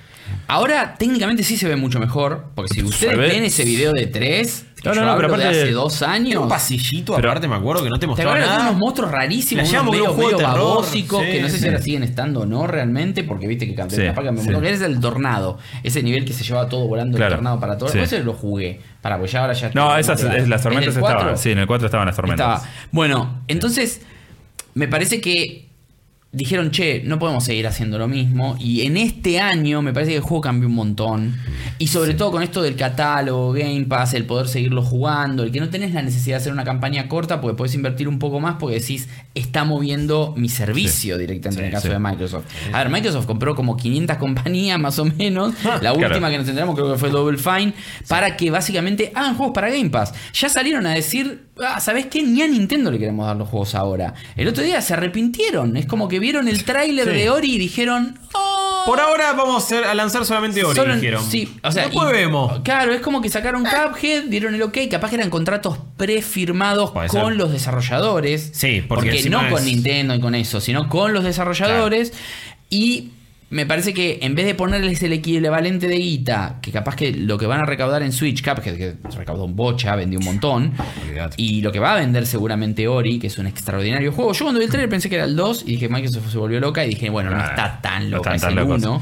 Ahora 0.47 0.95
técnicamente 0.99 1.43
sí 1.43 1.57
se 1.57 1.67
ve 1.69 1.77
mucho 1.77 1.99
mejor, 2.01 2.47
porque 2.55 2.75
si 2.75 2.83
ustedes 2.83 3.17
ve- 3.17 3.29
ven 3.29 3.45
ese 3.45 3.65
video 3.65 3.93
de 3.93 4.07
3, 4.09 4.67
No, 4.85 4.93
yo 4.95 5.01
no, 5.01 5.07
no, 5.13 5.17
pero 5.17 5.37
de 5.39 5.47
hace 5.47 5.71
dos 5.73 6.03
años. 6.03 6.43
un 6.43 6.49
pasillito, 6.49 7.15
Pero- 7.17 7.31
aparte 7.31 7.49
me 7.49 7.55
acuerdo 7.57 7.83
que 7.83 7.89
no 7.89 7.97
te 7.97 8.01
¿Te 8.01 8.07
mostraba 8.09 8.35
que 8.35 8.41
nada. 8.41 8.63
unos 8.69 8.77
monstruos 8.77 9.11
rarísimos, 9.11 9.71
unos 9.71 9.85
medio, 9.87 10.13
un 10.13 10.19
medio 10.19 10.39
babósicos, 10.39 11.23
Sí, 11.25 11.33
que 11.33 11.41
no 11.43 11.49
sé 11.49 11.55
sí. 11.57 11.61
si 11.63 11.69
ahora 11.69 11.81
siguen 11.83 12.03
estando 12.03 12.41
o 12.41 12.47
no 12.47 12.67
realmente, 12.67 13.25
porque 13.25 13.47
viste 13.47 13.67
que 13.67 13.75
cambió 13.75 13.97
Sí. 13.97 14.03
Que 14.61 14.71
es 14.71 14.81
el 14.83 15.01
tornado, 15.01 15.59
ese 15.83 16.03
nivel 16.03 16.25
que 16.27 16.33
se 16.35 16.45
llevaba 16.45 16.69
todo 16.69 16.87
volando 16.87 17.17
Claro, 17.17 17.33
el 17.35 17.39
tornado 17.39 17.61
para 17.61 17.79
todo. 17.79 17.89
sí. 17.89 17.99
Ese 17.99 18.23
lo 18.23 18.35
jugué, 18.35 18.81
para 19.01 19.19
pues 19.19 19.33
ya 19.33 19.41
ahora 19.41 19.55
ya 19.55 19.71
No, 19.75 19.97
esas, 19.97 20.23
¿En 20.25 20.33
es- 20.33 20.49
las 20.49 20.63
tormentas 20.63 20.95
estaban. 20.97 21.37
Sí, 21.39 21.51
en 21.53 21.59
el 21.59 21.67
4 21.67 21.87
estaban 21.87 22.07
las 22.07 22.17
tormentas. 22.17 22.59
Estaba. 22.63 22.75
Bueno, 22.93 23.41
entonces 23.49 24.03
me 24.75 24.89
parece 24.89 25.21
que 25.23 25.68
dijeron, 26.31 26.71
che, 26.71 27.03
no 27.05 27.19
podemos 27.19 27.45
seguir 27.45 27.67
haciendo 27.67 27.99
lo 27.99 28.07
mismo. 28.07 28.57
Y 28.61 28.83
en 28.83 28.97
este 28.97 29.41
año 29.41 29.83
me 29.83 29.93
parece 29.93 30.13
que 30.13 30.17
el 30.19 30.23
juego 30.23 30.43
cambió 30.43 30.69
un 30.69 30.75
montón. 30.75 31.37
Y 31.79 31.87
sobre 31.89 32.15
todo 32.15 32.33
con 32.33 32.43
esto 32.43 32.63
del 32.63 32.77
catálogo, 32.77 33.53
Game 33.53 33.87
Pass, 33.87 34.15
el 34.15 34.27
poder 34.27 34.49
seguirlo 34.49 34.83
jugando, 34.83 35.43
el 35.43 35.53
que 35.53 35.61
no 35.61 35.71
tenés 35.71 35.95
la 35.95 36.03
necesidad 36.03 36.37
de 36.37 36.43
hacer 36.43 36.53
una 36.53 36.65
campaña 36.65 37.09
corta 37.09 37.41
porque 37.41 37.57
podés 37.57 37.75
invertir 37.75 38.09
un 38.09 38.19
poco 38.19 38.41
más 38.41 38.57
porque 38.59 38.81
decís, 38.81 39.09
está 39.39 39.65
moviendo 39.65 40.35
mi 40.37 40.49
servicio 40.49 41.17
directamente 41.19 41.61
en 41.61 41.67
el 41.67 41.73
caso 41.73 41.87
sí. 41.87 41.93
de 41.93 41.99
Microsoft. 41.99 42.45
A 42.73 42.79
ver, 42.79 42.89
Microsoft 42.91 43.27
compró 43.27 43.55
como 43.55 43.77
500 43.77 44.17
compañías 44.19 44.79
más 44.79 44.99
o 44.99 45.05
menos. 45.05 45.55
La 45.83 45.93
última 45.93 46.09
Claro. 46.19 46.31
que 46.31 46.39
nos 46.39 46.49
enteramos 46.49 46.75
creo 46.75 46.93
que 46.93 46.99
fue 46.99 47.11
Double 47.11 47.39
Fine. 47.39 47.75
Para 48.09 48.37
que 48.37 48.51
básicamente 48.51 49.13
hagan 49.15 49.37
juegos 49.37 49.55
para 49.55 49.69
Game 49.71 49.91
Pass. 49.91 50.13
Ya 50.35 50.49
salieron 50.49 50.87
a 50.87 50.93
decir, 50.93 51.47
ah, 51.65 51.81
¿sabes 51.81 52.07
qué? 52.07 52.23
Ni 52.23 52.43
a 52.43 52.49
Nintendo 52.49 52.91
le 52.91 52.99
queremos 52.99 53.27
dar 53.27 53.37
los 53.37 53.49
juegos 53.49 53.75
ahora. 53.75 54.15
El 54.37 54.49
otro 54.49 54.63
día 54.65 54.81
se 54.81 54.95
arrepintieron. 54.95 55.77
Es 55.77 55.87
como 55.87 56.09
que 56.09 56.19
vieron 56.19 56.49
el 56.49 56.65
tráiler 56.65 57.09
de 57.09 57.31
Ori 57.31 57.55
y 57.55 57.59
dijeron, 57.59 58.19
oh, 58.35 58.48
Por 58.87 59.01
ahora 59.01 59.33
vamos 59.33 59.71
a, 59.73 59.95
lanzar 59.95 60.25
solamente 60.25 60.65
Ori, 60.65 60.77
Solo 60.77 60.95
dijeron. 60.95 61.23
Sí, 61.25 61.57
o 61.63 61.71
sea, 61.73 61.85
Después 61.85 62.09
y- 62.11 62.13
vemos. 62.13 62.61
Claro, 62.61 62.93
es 62.93 63.01
como 63.01 63.21
que 63.21 63.29
sacaron 63.29 63.65
Cuphead, 63.65 64.25
dieron 64.25 64.55
el 64.55 64.63
ok, 64.63 64.79
capaz 64.91 65.11
que 65.11 65.17
eran 65.17 65.31
contratos 65.31 65.79
prefirmados 65.97 66.91
Puede 66.93 67.09
con 67.09 67.27
ser. 67.29 67.37
los 67.37 67.53
desarrolladores. 67.53 68.51
Sí, 68.53 68.83
porque 68.87 69.11
encima 69.11 69.43
no 69.43 69.51
con 69.51 69.65
Nintendo 69.65 70.15
y 70.15 70.21
con 70.21 70.35
eso, 70.35 70.61
sino 70.61 70.89
con 70.89 71.13
los 71.13 71.25
desarrolladores. 71.25 72.13
Y 72.71 73.11
me 73.51 73.65
parece 73.65 73.95
que 73.95 74.19
en 74.23 74.35
vez 74.35 74.45
de 74.45 74.55
ponerles 74.55 75.03
el 75.03 75.15
equivalente 75.15 75.89
de 75.89 75.97
guita, 75.97 76.59
que 76.61 76.71
capaz 76.71 76.97
que 76.97 77.13
lo 77.13 77.39
que 77.39 77.47
van 77.47 77.61
a 77.61 77.65
recaudar 77.65 78.03
en 78.03 78.13
Switch, 78.13 78.43
Cuphead, 78.43 78.77
que 78.77 78.97
recaudó 79.17 79.45
un 79.45 79.57
bocha, 79.57 79.97
vendió 79.97 80.19
un 80.19 80.25
montón, 80.27 80.73
y 81.39 81.63
lo 81.63 81.73
que 81.73 81.79
va 81.79 81.93
a 81.95 81.97
vender 81.97 82.27
seguramente 82.27 82.87
Ori, 82.89 83.19
que 83.19 83.29
es 83.29 83.39
un 83.39 83.47
extraordinario 83.47 84.13
juego. 84.13 84.33
Yo 84.35 84.45
cuando 84.45 84.59
vi 84.59 84.65
el 84.67 84.71
trailer 84.71 84.91
pensé 84.91 85.09
que 85.09 85.15
era 85.17 85.25
el 85.25 85.35
2 85.35 85.63
y 85.67 85.73
dije, 85.73 85.89
Microsoft 85.89 86.31
se 86.31 86.37
volvió 86.39 86.61
loca 86.61 86.85
y 86.85 86.91
dije, 86.91 87.09
bueno, 87.09 87.31
no 87.31 87.39
Ah, 87.39 87.47
está 87.49 87.81
tan 87.81 88.11
no 88.11 88.19
loca, 88.19 88.35
es 88.35 88.43
el 88.43 88.55
locos. 88.55 88.83
1. 88.83 89.01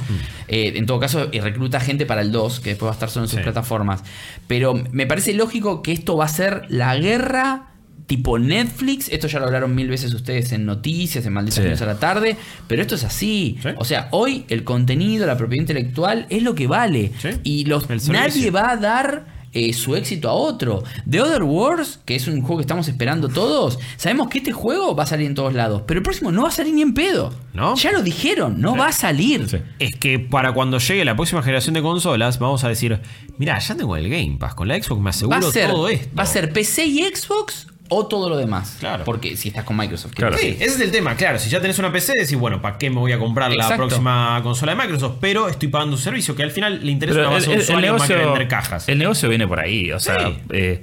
Eh, 0.48 0.72
en 0.76 0.87
todo 0.87 1.00
caso, 1.00 1.28
y 1.32 1.40
recluta 1.40 1.80
gente 1.80 2.06
para 2.06 2.20
el 2.20 2.30
2, 2.30 2.61
que 2.61 2.70
después 2.70 2.87
va 2.87 2.92
a 2.92 2.94
estar 2.94 3.11
solo 3.11 3.24
en 3.24 3.28
sus 3.30 3.38
Sí. 3.38 3.42
plataformas. 3.42 4.04
Pero 4.46 4.74
me 4.92 5.06
parece 5.06 5.35
lógico 5.35 5.82
que 5.82 5.90
esto 5.90 6.16
va 6.16 6.26
a 6.26 6.28
ser 6.28 6.62
la 6.68 6.96
guerra 6.96 7.70
tipo 8.06 8.38
Netflix. 8.38 9.08
Esto 9.08 9.26
ya 9.26 9.38
lo 9.40 9.46
hablaron 9.46 9.74
mil 9.74 9.88
veces 9.88 10.12
ustedes 10.14 10.52
en 10.52 10.64
noticias, 10.66 11.24
en 11.26 11.32
Malditas 11.32 11.78
Sí. 11.78 11.82
A 11.82 11.86
la 11.86 11.98
tarde. 11.98 12.36
Pero 12.66 12.82
esto 12.82 12.94
es 12.94 13.04
así. 13.04 13.58
Sí. 13.62 13.68
O 13.78 13.84
sea, 13.84 14.08
hoy 14.12 14.44
el 14.48 14.64
contenido, 14.64 15.26
la 15.26 15.36
propiedad 15.36 15.62
intelectual 15.62 16.26
es 16.30 16.42
lo 16.42 16.54
que 16.54 16.66
vale. 16.66 17.12
Sí. 17.20 17.28
Y 17.42 17.64
los, 17.64 17.88
nadie 18.08 18.50
va 18.50 18.70
a 18.70 18.76
dar 18.76 19.36
eh, 19.52 19.72
su 19.72 19.96
éxito 19.96 20.28
a 20.28 20.32
otro. 20.34 20.84
The 21.08 21.20
Other 21.22 21.42
Wars, 21.42 22.00
que 22.04 22.14
es 22.14 22.28
un 22.28 22.42
juego 22.42 22.58
que 22.58 22.62
estamos 22.62 22.88
esperando 22.88 23.28
todos, 23.28 23.78
sabemos 23.96 24.28
que 24.28 24.38
este 24.38 24.52
juego 24.52 24.94
va 24.94 25.04
a 25.04 25.06
salir 25.06 25.26
en 25.26 25.34
todos 25.34 25.54
lados, 25.54 25.82
pero 25.86 25.98
el 25.98 26.04
próximo 26.04 26.30
no 26.30 26.42
va 26.42 26.48
a 26.48 26.52
salir 26.52 26.74
ni 26.74 26.82
en 26.82 26.92
pedo. 26.92 27.32
¿No? 27.54 27.74
Ya 27.76 27.90
lo 27.90 28.02
dijeron, 28.02 28.60
no 28.60 28.76
va 28.76 28.88
a 28.88 28.92
salir. 28.92 29.48
Sí. 29.48 29.56
Es 29.78 29.96
que 29.96 30.18
para 30.18 30.52
cuando 30.52 30.78
llegue 30.78 31.04
la 31.06 31.16
próxima 31.16 31.42
generación 31.42 31.72
de 31.74 31.80
consolas, 31.80 32.38
vamos 32.38 32.64
a 32.64 32.68
decir, 32.68 33.00
mira, 33.38 33.58
ya 33.58 33.74
tengo 33.74 33.96
el 33.96 34.10
Game 34.10 34.36
Pass, 34.38 34.54
con 34.54 34.68
la 34.68 34.74
Xbox 34.80 34.98
me 35.00 35.04
Va 35.04 35.10
aseguro 35.10 35.48
a, 35.48 35.50
ser, 35.50 35.70
todo 35.70 35.88
esto. 35.88 36.14
va 36.14 36.22
a 36.24 36.26
ser 36.26 36.52
PC 36.52 36.84
y 36.84 37.02
Xbox 37.04 37.68
o 37.88 38.07
todo 38.07 38.29
lo 38.29 38.37
demás. 38.37 38.77
Claro. 38.81 39.05
Porque 39.05 39.37
si 39.37 39.49
estás 39.49 39.64
con 39.64 39.77
Microsoft. 39.77 40.12
Claro. 40.14 40.37
Sí, 40.38 40.49
ese 40.61 40.64
es 40.64 40.81
el 40.81 40.90
tema, 40.90 41.14
claro. 41.16 41.38
Si 41.38 41.49
ya 41.51 41.61
tenés 41.61 41.79
una 41.79 41.92
PC, 41.92 42.12
decís, 42.18 42.37
bueno, 42.37 42.61
¿para 42.61 42.79
qué 42.79 42.90
me 42.90 42.96
voy 42.99 43.12
a 43.12 43.18
comprar 43.18 43.53
la 43.53 43.77
próxima 43.77 44.40
consola 44.42 44.75
de 44.75 44.83
Microsoft? 44.83 45.16
Pero 45.20 45.49
estoy 45.49 45.68
pagando 45.68 45.96
un 45.96 46.03
servicio 46.03 46.35
que 46.37 46.42
al 46.42 46.51
final 46.51 46.81
le 46.85 46.92
interesa 46.92 47.18
Pero 47.18 47.29
una 47.29 47.37
el, 47.38 47.42
base 47.42 47.51
de 47.51 47.55
el- 47.57 47.61
el 47.61 47.64
usuarios 47.64 47.99
más 47.99 48.09
que 48.09 48.14
negocio, 48.14 48.33
vender 48.33 48.49
cajas. 48.49 48.88
el 48.88 48.99
negocio 48.99 49.29
viene 49.29 49.46
por 49.46 49.61
ahí. 49.61 49.92
O 49.92 50.01
sea, 50.01 50.29
Sí. 50.29 50.37
eh, 50.51 50.81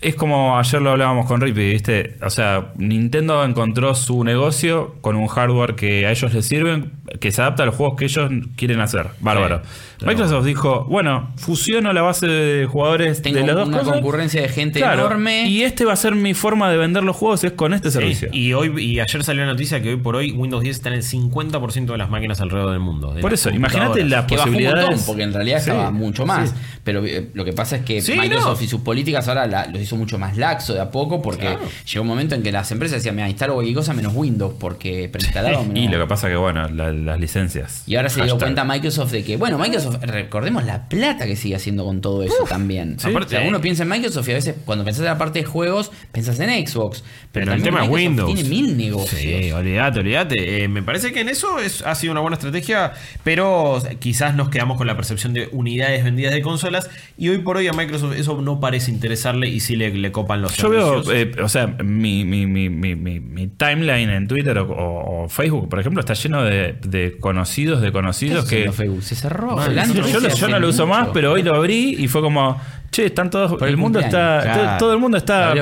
es 0.00 0.14
como 0.14 0.58
ayer 0.58 0.80
lo 0.80 0.90
hablábamos 0.92 1.26
con 1.26 1.38
Rippy, 1.40 1.72
¿viste? 1.72 2.16
O 2.22 2.30
sea, 2.30 2.72
Nintendo 2.76 3.44
encontró 3.44 3.94
su 3.94 4.24
negocio 4.24 4.94
con 5.02 5.16
un 5.16 5.26
hardware 5.26 5.74
que 5.74 6.06
a 6.06 6.10
ellos 6.12 6.32
les 6.32 6.46
sirven, 6.46 6.92
que 7.20 7.30
se 7.30 7.42
adapta 7.42 7.62
a 7.64 7.66
los 7.66 7.74
juegos 7.74 7.98
que 7.98 8.06
ellos 8.06 8.30
quieren 8.56 8.80
hacer. 8.80 9.08
Bárbaro. 9.20 9.60
Microsoft 10.04 10.44
dijo, 10.44 10.84
bueno, 10.88 11.30
fusiono 11.36 11.92
la 11.92 12.02
base 12.02 12.26
de 12.26 12.66
jugadores 12.66 13.22
Tengo 13.22 13.38
de 13.38 13.46
las 13.46 13.56
dos 13.56 13.68
una 13.68 13.78
cosas. 13.78 13.94
concurrencia 13.94 14.42
de 14.42 14.48
gente 14.48 14.78
Claro, 14.80 15.06
enorme. 15.06 15.48
Y 15.48 15.62
este 15.62 15.84
va 15.84 15.92
a 15.94 15.96
ser 15.96 16.14
mi 16.14 16.34
forma 16.34 16.70
de 16.70 16.76
vender 16.76 17.02
los 17.02 17.16
juegos, 17.16 17.42
es 17.44 17.52
con 17.52 17.72
este 17.72 17.90
servicio. 17.90 18.28
Y 18.32 18.52
hoy 18.52 18.72
y 18.82 19.00
ayer 19.00 19.24
salió 19.24 19.44
la 19.44 19.52
noticia 19.52 19.80
que 19.80 19.90
hoy 19.90 19.96
por 19.96 20.16
hoy 20.16 20.32
Windows 20.32 20.62
10 20.62 20.76
está 20.76 20.88
en 20.90 20.96
el 20.96 21.02
50% 21.02 21.86
de 21.92 21.98
las 21.98 22.10
máquinas 22.10 22.40
alrededor 22.40 22.70
del 22.72 22.80
mundo. 22.80 23.14
de 23.14 23.20
Por 23.22 23.30
las 23.30 23.40
eso, 23.40 23.50
imagínate 23.50 24.00
computadoras. 24.00 24.10
la 24.10 24.26
que 24.26 24.36
bajó 24.36 24.48
un 24.48 24.54
montón, 24.54 24.70
posibilidades. 24.72 25.02
porque 25.06 25.22
en 25.22 25.32
realidad 25.32 25.58
Sí, 25.62 25.70
estaba 25.70 25.90
mucho 25.90 26.26
más. 26.26 26.50
sí. 26.50 26.56
Pero 26.84 27.04
eh, 27.04 27.30
lo 27.34 27.44
que 27.44 27.52
pasa 27.52 27.76
es 27.76 27.82
que 27.84 28.00
Sí, 28.02 28.12
Microsoft 28.18 28.58
no. 28.60 28.64
y 28.64 28.68
sus 28.68 28.80
políticas 28.82 29.26
ahora 29.28 29.46
la- 29.46 29.66
los 29.66 29.80
hizo 29.80 29.96
mucho 29.96 30.18
más 30.18 30.36
laxo 30.36 30.74
de 30.74 30.80
a 30.80 30.90
poco, 30.90 31.22
porque 31.22 31.42
Claro. 31.46 31.60
llegó 31.90 32.02
un 32.02 32.08
momento 32.08 32.34
en 32.34 32.42
que 32.42 32.52
las 32.52 32.70
empresas 32.70 32.98
decían, 32.98 33.16
mira, 33.16 33.28
instalo 33.28 33.54
cualquier 33.54 33.76
cosa 33.76 33.92
menos 33.94 34.12
Windows, 34.14 34.54
porque 34.60 35.08
preinstalado 35.10 35.62
menos- 35.64 35.78
Y 35.78 35.88
lo 35.88 35.98
que 36.00 36.06
pasa 36.06 36.28
que, 36.28 36.36
bueno, 36.36 36.68
la- 36.68 36.92
las 36.92 37.18
licencias. 37.20 37.82
Y 37.86 37.96
ahora 37.96 38.08
se 38.08 38.16
dio 38.16 38.24
Hashtag. 38.34 38.38
cuenta 38.40 38.64
Microsoft 38.64 39.10
de 39.12 39.24
que, 39.24 39.36
bueno, 39.36 39.58
Microsoft, 39.58 39.85
recordemos 40.02 40.64
la 40.64 40.88
plata 40.88 41.26
que 41.26 41.36
sigue 41.36 41.54
haciendo 41.56 41.84
con 41.84 42.00
todo 42.00 42.22
eso 42.22 42.44
también. 42.48 42.98
Sí. 42.98 43.08
Aparte, 43.10 43.36
o 43.36 43.40
sea, 43.40 43.48
uno 43.48 43.60
piensa 43.60 43.82
en 43.84 43.88
Microsoft 43.88 44.28
y 44.28 44.32
a 44.32 44.34
veces 44.34 44.54
cuando 44.64 44.84
pensás 44.84 45.00
en 45.00 45.06
la 45.06 45.18
parte 45.18 45.40
de 45.40 45.44
juegos, 45.44 45.90
pensás 46.12 46.38
en 46.40 46.66
Xbox. 46.66 47.02
Pero, 47.32 47.46
Pero 47.46 47.52
el 47.56 47.62
tema 47.62 47.84
es 47.84 47.90
Windows. 47.90 48.32
Tiene 48.34 48.48
mil 48.48 48.76
negocios. 48.76 49.20
Sí, 49.20 49.52
olvídate, 49.52 50.00
olvídate. 50.00 50.64
Eh, 50.64 50.68
me 50.68 50.82
parece 50.82 51.12
que 51.12 51.20
en 51.20 51.28
eso 51.28 51.58
es, 51.58 51.82
ha 51.82 51.94
sido 51.94 52.12
una 52.12 52.20
buena 52.20 52.36
estrategia, 52.36 52.92
pero 53.24 53.82
quizás 53.98 54.34
nos 54.34 54.48
quedamos 54.48 54.76
con 54.78 54.86
la 54.86 54.96
percepción 54.96 55.32
de 55.32 55.48
unidades 55.52 56.04
vendidas 56.04 56.32
de 56.32 56.42
consolas 56.42 56.88
y 57.18 57.28
hoy 57.28 57.38
por 57.38 57.56
hoy 57.56 57.68
a 57.68 57.72
Microsoft 57.72 58.14
eso 58.16 58.40
no 58.40 58.60
parece 58.60 58.90
interesarle 58.90 59.48
y 59.48 59.60
sí 59.60 59.76
le, 59.76 59.90
le 59.92 60.12
copan 60.12 60.42
los 60.42 60.56
Yo 60.56 60.68
veo, 60.70 61.02
servicios. 61.04 61.36
eh, 61.38 61.42
o 61.42 61.48
sea, 61.48 61.66
mi, 61.66 62.24
mi, 62.24 62.46
mi, 62.46 62.68
mi, 62.70 62.94
mi- 62.94 63.20
mi 63.20 63.46
timeline 63.48 64.10
en 64.10 64.28
Twitter 64.28 64.58
o, 64.58 64.68
o- 64.70 65.24
o 65.24 65.28
Facebook, 65.28 65.68
por 65.68 65.80
ejemplo, 65.80 66.00
está 66.00 66.14
lleno 66.14 66.42
de, 66.42 66.74
de 66.86 67.18
conocidos, 67.18 67.80
de 67.80 67.88
¿Qué 67.88 67.92
conocidos 67.92 68.44
que... 68.46 68.70
Facebook? 68.72 69.02
Se 69.02 69.14
cerró. 69.14 69.56
Yo 69.84 70.20
yo 70.20 70.28
hace 70.28 70.48
no 70.48 70.58
lo 70.58 70.68
uso 70.68 70.86
más, 70.86 71.08
pero 71.12 71.32
hoy 71.32 71.42
lo 71.42 71.54
abrí 71.54 71.96
y 71.98 72.08
fue 72.08 72.20
como, 72.22 72.60
che, 72.90 73.06
están 73.06 73.30
todos, 73.30 73.52
Por 73.52 73.64
el, 73.64 73.70
el 73.70 73.76
mundo 73.76 73.98
está, 74.00 74.40
todo, 74.42 74.52
Claro. 74.52 74.78
todo 74.78 74.92
el 74.92 74.98
mundo 74.98 75.16
está 75.18 75.54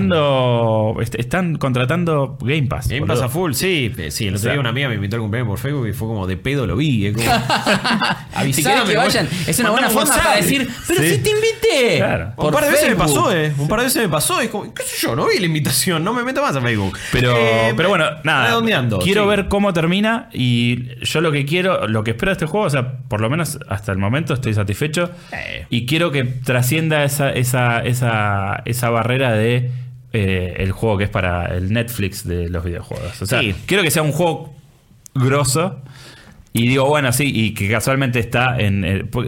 mandando, 0.00 0.96
est- 1.00 1.14
están 1.16 1.56
contratando 1.56 2.36
Game 2.40 2.64
Pass. 2.64 2.88
Game 2.88 3.00
boludo. 3.00 3.14
Pass 3.14 3.24
a 3.24 3.28
full, 3.28 3.52
sí. 3.52 3.92
Sí, 4.10 4.24
el 4.26 4.34
otro 4.34 4.40
O 4.40 4.42
sea- 4.42 4.52
día 4.52 4.60
una 4.60 4.70
amiga 4.70 4.88
me 4.88 4.94
invitó 4.96 5.16
al 5.16 5.22
cumpleaños 5.22 5.48
por 5.48 5.58
Facebook 5.58 5.86
y 5.88 5.92
fue 5.92 6.08
como 6.08 6.26
de 6.26 6.36
pedo 6.36 6.66
lo 6.66 6.76
vi. 6.76 7.06
eh, 7.06 7.12
como- 7.12 7.26
Si 8.52 8.62
querés 8.62 8.82
que 8.82 8.96
vayan, 8.96 9.28
es 9.46 9.58
una 9.58 9.70
buena 9.70 9.88
forma 9.90 10.10
WhatsApp. 10.10 10.24
para 10.24 10.36
decir, 10.36 10.68
pero 10.86 11.00
Sí. 11.02 11.10
si 11.10 11.18
te 11.18 11.30
invité. 11.30 11.96
Claro. 11.98 12.32
Un 12.36 12.50
par 12.52 12.64
de 12.64 12.70
veces 12.70 12.88
me 12.90 12.96
pasó, 12.96 13.32
eh. 13.32 13.52
Un 13.58 13.68
par 13.68 13.80
de 13.80 13.84
veces 13.86 14.02
me 14.02 14.08
pasó. 14.08 14.40
Y 14.42 14.46
es 14.46 14.50
como, 14.50 14.72
qué 14.72 14.82
sé 14.82 14.96
yo, 15.06 15.16
no 15.16 15.26
vi 15.26 15.38
la 15.38 15.46
invitación, 15.46 16.04
no 16.04 16.12
me 16.12 16.22
meto 16.22 16.42
más 16.42 16.54
a 16.56 16.60
Facebook. 16.60 16.96
Pero, 17.12 17.34
Eh, 17.36 17.74
pero 17.76 17.88
bueno, 17.88 18.04
nada. 18.24 18.46
Redondeando. 18.48 18.98
Quiero 18.98 19.22
sí. 19.24 19.28
ver 19.28 19.48
cómo 19.48 19.72
termina 19.72 20.28
y 20.32 20.94
yo 21.04 21.20
lo 21.20 21.32
que 21.32 21.44
quiero, 21.44 21.86
lo 21.88 22.04
que 22.04 22.12
espero 22.12 22.30
de 22.30 22.34
este 22.34 22.46
juego, 22.46 22.66
o 22.66 22.70
sea, 22.70 22.98
por 23.08 23.20
lo 23.20 23.28
menos 23.30 23.58
hasta 23.68 23.92
el 23.92 23.98
momento 23.98 24.34
estoy 24.34 24.54
satisfecho 24.54 25.10
Eh. 25.32 25.66
y 25.70 25.86
quiero 25.86 26.10
que 26.10 26.24
trascienda 26.46 27.04
esa, 27.04 27.30
esa, 27.30 27.80
esa, 27.80 28.62
esa 28.64 28.88
barrera 28.90 29.32
de 29.32 29.70
eh, 30.14 30.54
el 30.58 30.72
juego 30.72 30.96
que 30.96 31.04
es 31.04 31.10
para 31.10 31.54
el 31.54 31.72
Netflix 31.72 32.26
de 32.26 32.48
los 32.48 32.64
videojuegos. 32.64 33.20
O 33.20 33.26
sea, 33.26 33.40
Sí. 33.40 33.54
quiero 33.66 33.82
que 33.82 33.90
sea 33.90 34.02
un 34.02 34.12
juego 34.12 34.54
grosso 35.14 35.82
y 36.52 36.68
digo, 36.68 36.86
bueno, 36.86 37.12
sí, 37.12 37.30
y 37.34 37.52
que 37.52 37.68
casualmente 37.68 38.18
está 38.20 38.58
en... 38.58 38.84
eh, 38.84 39.02
Y 39.04 39.16
o 39.18 39.22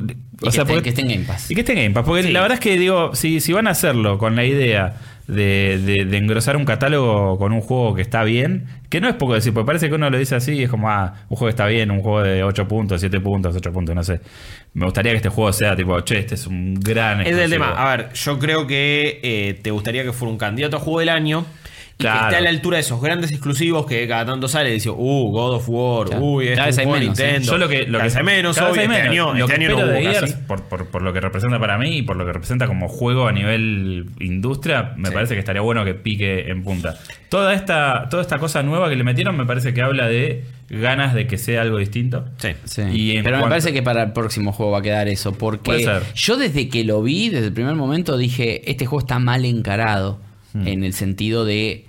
que 0.47 0.53
sea, 0.53 0.63
esté- 0.63 0.73
porque- 0.73 0.83
que 0.85 0.89
esté 0.91 1.03
en 1.03 1.09
Game 1.09 1.25
Pass. 1.25 1.51
Y 1.51 1.55
que 1.57 1.61
esté 1.63 1.73
en 1.73 1.79
Game 1.81 1.91
Pass. 1.91 2.05
Porque 2.07 2.23
Sí. 2.23 2.33
la 2.33 2.41
verdad 2.41 2.55
es 2.55 2.61
que 2.61 2.79
digo, 2.79 3.15
si, 3.15 3.41
si 3.41 3.53
van 3.53 3.67
a 3.67 3.71
hacerlo 3.73 4.17
con 4.19 4.37
la 4.37 4.45
idea 4.45 4.95
de, 5.29 5.79
de- 5.85 6.05
de 6.07 6.17
engrosar 6.17 6.57
un 6.57 6.65
catálogo 6.65 7.39
con 7.39 7.53
un 7.53 7.61
juego 7.61 7.95
que 7.95 8.03
está 8.03 8.25
bien, 8.25 8.67
que 8.89 9.01
no 9.01 9.09
es 9.09 9.15
poco 9.15 9.35
decir, 9.35 9.53
porque 9.55 9.67
parece 9.67 9.89
que 9.89 9.95
uno 9.95 10.11
lo 10.11 10.19
dice 10.19 10.35
así 10.35 10.55
y 10.55 10.65
es 10.65 10.71
como, 10.71 10.89
ah, 10.91 11.15
un 11.29 11.37
juego 11.37 11.47
que 11.47 11.51
está 11.51 11.67
bien, 11.67 11.91
un 11.91 12.01
juego 12.01 12.23
de 12.23 12.43
8 12.43 12.67
puntos, 12.67 13.01
7 13.01 13.21
puntos, 13.21 13.55
8 13.55 13.73
puntos, 13.73 13.95
no 13.95 14.03
sé. 14.03 14.21
Me 14.75 14.85
gustaría 14.87 15.13
que 15.13 15.17
este 15.19 15.29
juego 15.29 15.53
sea 15.53 15.77
tipo, 15.77 16.01
che, 16.01 16.19
este 16.19 16.35
es 16.35 16.47
un 16.47 16.75
gran 16.75 17.21
Es 17.21 17.29
exclusivo. 17.29 17.65
tema. 17.67 17.73
A 17.93 17.97
ver, 17.97 18.13
yo 18.15 18.39
creo 18.39 18.67
que 18.67 19.21
eh, 19.23 19.55
te 19.63 19.71
gustaría 19.71 20.03
que 20.03 20.13
fuera 20.13 20.33
un 20.33 20.39
candidato 20.39 20.79
a 20.79 20.81
juego 20.81 21.01
del 21.01 21.11
año. 21.11 21.45
Y 22.01 22.05
que 22.05 22.09
esté 22.09 22.37
a 22.37 22.41
la 22.41 22.51
altura 22.51 22.77
de 22.77 22.83
esos 22.83 23.03
grandes 23.03 23.33
exclusivos 23.33 23.85
que 23.85 24.07
cada 24.07 24.25
tanto 24.25 24.47
sale 24.47 24.71
y 24.71 24.75
dice, 24.75 24.89
uh, 24.89 24.95
God 25.33 25.55
of 25.57 25.65
War, 25.69 26.07
Claro. 26.07 26.25
uy, 26.25 26.45
este 26.45 26.57
Cada 26.57 26.69
es 26.69 26.79
¿eh? 26.79 26.87
Nintendo. 27.01 27.51
Yo 27.53 27.59
lo 27.59 27.69
que, 27.69 27.87
lo 27.89 27.99
que 27.99 28.23
menos, 28.23 28.57
cada 28.57 28.71
vez 28.71 28.79
obvio, 28.79 28.91
hay 28.91 28.97
este 28.99 29.09
menos. 29.11 29.11
año, 29.11 29.35
lo 29.35 29.45
este 29.47 29.59
que 29.59 29.65
año 29.67 29.77
no 29.77 29.85
hubo 29.85 30.13
casi. 30.21 30.33
por, 30.47 30.63
por- 30.69 30.87
por 30.87 31.03
lo 31.03 31.13
que 31.13 31.21
representa 31.21 31.59
para 31.59 31.77
mí 31.77 31.97
y 31.99 32.03
por 32.03 32.15
lo 32.17 32.25
que 32.25 32.33
representa 32.33 32.69
como 32.69 32.87
juego 32.89 33.27
a 33.27 33.33
nivel 33.33 34.07
industria, 34.21 34.93
me 34.97 35.11
parece 35.11 35.35
que 35.35 35.41
estaría 35.41 35.61
bueno 35.61 35.85
que 35.85 35.95
pique 35.95 36.49
en 36.49 36.63
punta. 36.63 36.97
Toda 37.31 37.53
esta, 37.53 38.07
toda 38.09 38.23
esta 38.23 38.39
cosa 38.39 38.63
nueva 38.63 38.89
que 38.89 38.95
le 38.95 39.03
metieron 39.03 39.37
me 39.37 39.45
parece 39.45 39.75
que 39.75 39.83
habla 39.83 40.07
de 40.07 40.45
ganas 40.71 41.15
de 41.15 41.27
que 41.27 41.37
sea 41.37 41.63
algo 41.63 41.79
distinto. 41.79 42.27
Sí. 42.39 42.51
Sí. 42.65 42.83
Y 42.93 43.23
Pero 43.23 43.39
me 43.39 43.49
parece 43.49 43.73
que 43.73 43.83
para 43.83 44.05
el 44.05 44.13
próximo 44.13 44.53
juego 44.53 44.71
va 44.71 44.79
a 44.79 44.83
quedar 44.83 45.09
eso. 45.09 45.33
Puede 45.33 45.59
Porque 45.59 45.83
ser. 45.83 46.03
yo 46.15 46.37
desde 46.37 46.69
que 46.69 46.85
lo 46.85 47.03
vi, 47.03 47.29
desde 47.29 47.47
el 47.49 47.53
primer 47.53 47.75
momento, 47.75 48.17
dije, 48.17 48.71
este 48.71 48.87
juego 48.87 49.01
está 49.01 49.19
mal 49.19 49.45
encarado. 49.45 50.21
Hmm. 50.55 50.67
En 50.67 50.83
el 50.85 50.95
sentido 50.95 51.45
de. 51.45 51.85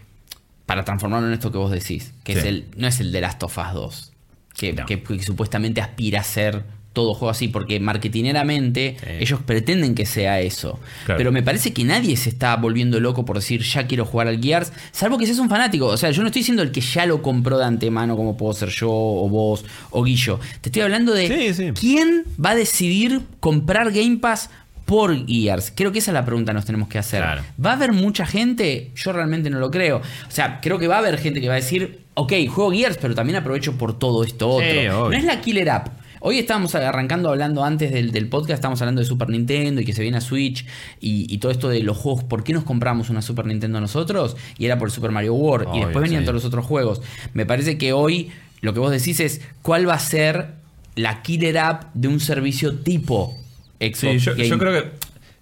Para 0.70 0.86
transformarlo 0.86 1.28
en 1.28 1.34
esto 1.34 1.52
que 1.52 1.58
vos 1.58 1.72
decís. 1.72 2.14
Que 2.24 2.34
es 2.34 2.46
el. 2.46 2.66
No 2.78 2.88
es 2.88 3.00
el 3.02 3.12
de 3.12 3.20
Last 3.22 3.44
of 3.44 3.58
Us 3.58 3.74
2. 3.74 4.12
Que, 4.56 4.74
No. 4.74 4.86
que- 4.86 5.02
que 5.04 5.24
supuestamente 5.24 5.82
aspira 5.82 6.22
a 6.22 6.24
ser 6.24 6.64
todo 6.94 7.14
juego 7.14 7.30
así. 7.32 7.48
Porque 7.48 7.80
marketineramente 7.80 8.98
Sí. 9.00 9.08
ellos 9.20 9.40
pretenden 9.46 9.96
que 9.96 10.06
sea 10.06 10.42
eso. 10.42 10.80
Claro. 11.06 11.18
Pero 11.18 11.32
me 11.32 11.42
parece 11.44 11.72
que 11.74 11.84
nadie 11.84 12.16
se 12.18 12.30
está 12.30 12.56
volviendo 12.56 13.00
loco 13.00 13.26
por 13.26 13.38
decir 13.38 13.62
ya 13.64 13.88
quiero 13.88 14.06
jugar 14.06 14.28
al 14.28 14.42
Gears. 14.42 14.74
Salvo 14.92 15.18
que 15.18 15.26
seas 15.26 15.40
un 15.40 15.50
fanático. 15.50 15.86
O 15.88 15.98
sea, 15.98 16.12
yo 16.12 16.22
no 16.22 16.28
estoy 16.28 16.42
diciendo 16.42 16.62
el 16.64 16.72
que 16.72 16.82
ya 16.82 17.06
lo 17.06 17.22
compró 17.22 17.58
de 17.58 17.66
antemano, 17.66 18.16
como 18.18 18.36
puedo 18.38 18.54
ser 18.54 18.70
yo, 18.70 18.90
o 18.92 19.30
vos, 19.30 19.66
o 19.92 20.04
Guillo. 20.04 20.40
Te 20.62 20.70
estoy 20.70 20.82
hablando 20.82 21.14
de 21.14 21.28
Sí, 21.28 21.54
sí. 21.54 21.72
quién 21.80 22.26
va 22.44 22.52
a 22.52 22.56
decidir 22.56 23.22
comprar 23.40 23.92
Game 23.92 24.18
Pass 24.18 24.50
por 24.90 25.28
Gears. 25.28 25.72
Creo 25.76 25.92
que 25.92 26.00
esa 26.00 26.10
es 26.10 26.14
la 26.16 26.26
pregunta 26.26 26.52
que 26.52 26.56
nos 26.56 26.66
tenemos 26.66 26.90
que 26.90 26.98
hacer. 26.98 27.22
Claro. 27.22 27.44
¿Va 27.64 27.72
a 27.72 27.74
haber 27.74 27.94
mucha 27.94 28.26
gente? 28.26 28.90
Yo 28.96 29.14
realmente 29.14 29.52
no 29.52 29.60
lo 29.60 29.70
creo. 29.70 29.98
O 29.98 30.32
sea, 30.32 30.60
creo 30.62 30.80
que 30.80 30.88
va 30.88 30.96
a 30.96 30.98
haber 30.98 31.20
gente 31.20 31.40
que 31.40 31.48
va 31.48 31.54
a 31.54 31.58
decir, 31.58 32.06
ok, 32.16 32.34
juego 32.50 32.72
Gears, 32.72 32.98
pero 33.00 33.14
también 33.14 33.36
aprovecho 33.36 33.78
por 33.78 34.00
todo 34.00 34.24
esto 34.24 34.50
otro. 34.50 34.68
Sí, 34.68 34.88
no 34.88 35.12
es 35.12 35.24
la 35.24 35.42
killer 35.42 35.70
app. 35.70 35.90
Hoy 36.22 36.40
estábamos 36.40 36.74
arrancando 36.74 37.30
hablando 37.30 37.64
antes 37.64 37.92
del, 37.92 38.12
del 38.12 38.28
podcast, 38.30 38.56
estábamos 38.56 38.82
hablando 38.82 39.00
de 39.00 39.06
Super 39.06 39.30
Nintendo 39.30 39.80
y 39.80 39.86
que 39.86 39.94
se 39.94 40.02
viene 40.02 40.18
a 40.18 40.22
Switch 40.22 40.66
y, 41.00 41.32
y 41.32 41.38
todo 41.38 41.52
esto 41.52 41.70
de 41.70 41.84
los 41.84 41.96
juegos. 41.96 42.24
¿Por 42.24 42.44
qué 42.44 42.54
nos 42.54 42.64
compramos 42.64 43.12
una 43.12 43.22
Super 43.22 43.46
Nintendo 43.46 43.80
nosotros? 43.80 44.38
Y 44.58 44.66
era 44.66 44.80
por 44.80 44.90
Super 44.90 45.12
Mario 45.12 45.36
World. 45.36 45.70
y 45.76 45.82
después 45.82 46.02
venían 46.02 46.24
sí. 46.24 46.26
todos 46.26 46.36
los 46.36 46.46
otros 46.46 46.66
juegos. 46.66 47.04
Me 47.34 47.46
parece 47.46 47.78
que 47.78 47.94
hoy 47.94 48.32
lo 48.62 48.74
que 48.74 48.80
vos 48.80 48.90
decís 48.90 49.20
es 49.20 49.42
cuál 49.62 49.88
va 49.88 49.94
a 49.94 50.00
ser 50.00 50.56
la 50.96 51.22
killer 51.22 51.60
app 51.60 51.94
de 51.94 52.08
un 52.08 52.20
servicio 52.20 52.80
tipo 52.80 53.39
Xbox. 53.80 53.98
Sí, 54.00 54.20
yo, 54.20 54.32
Game 54.34 54.48
yo 54.48 54.58
creo 54.58 54.74
que 54.74 54.90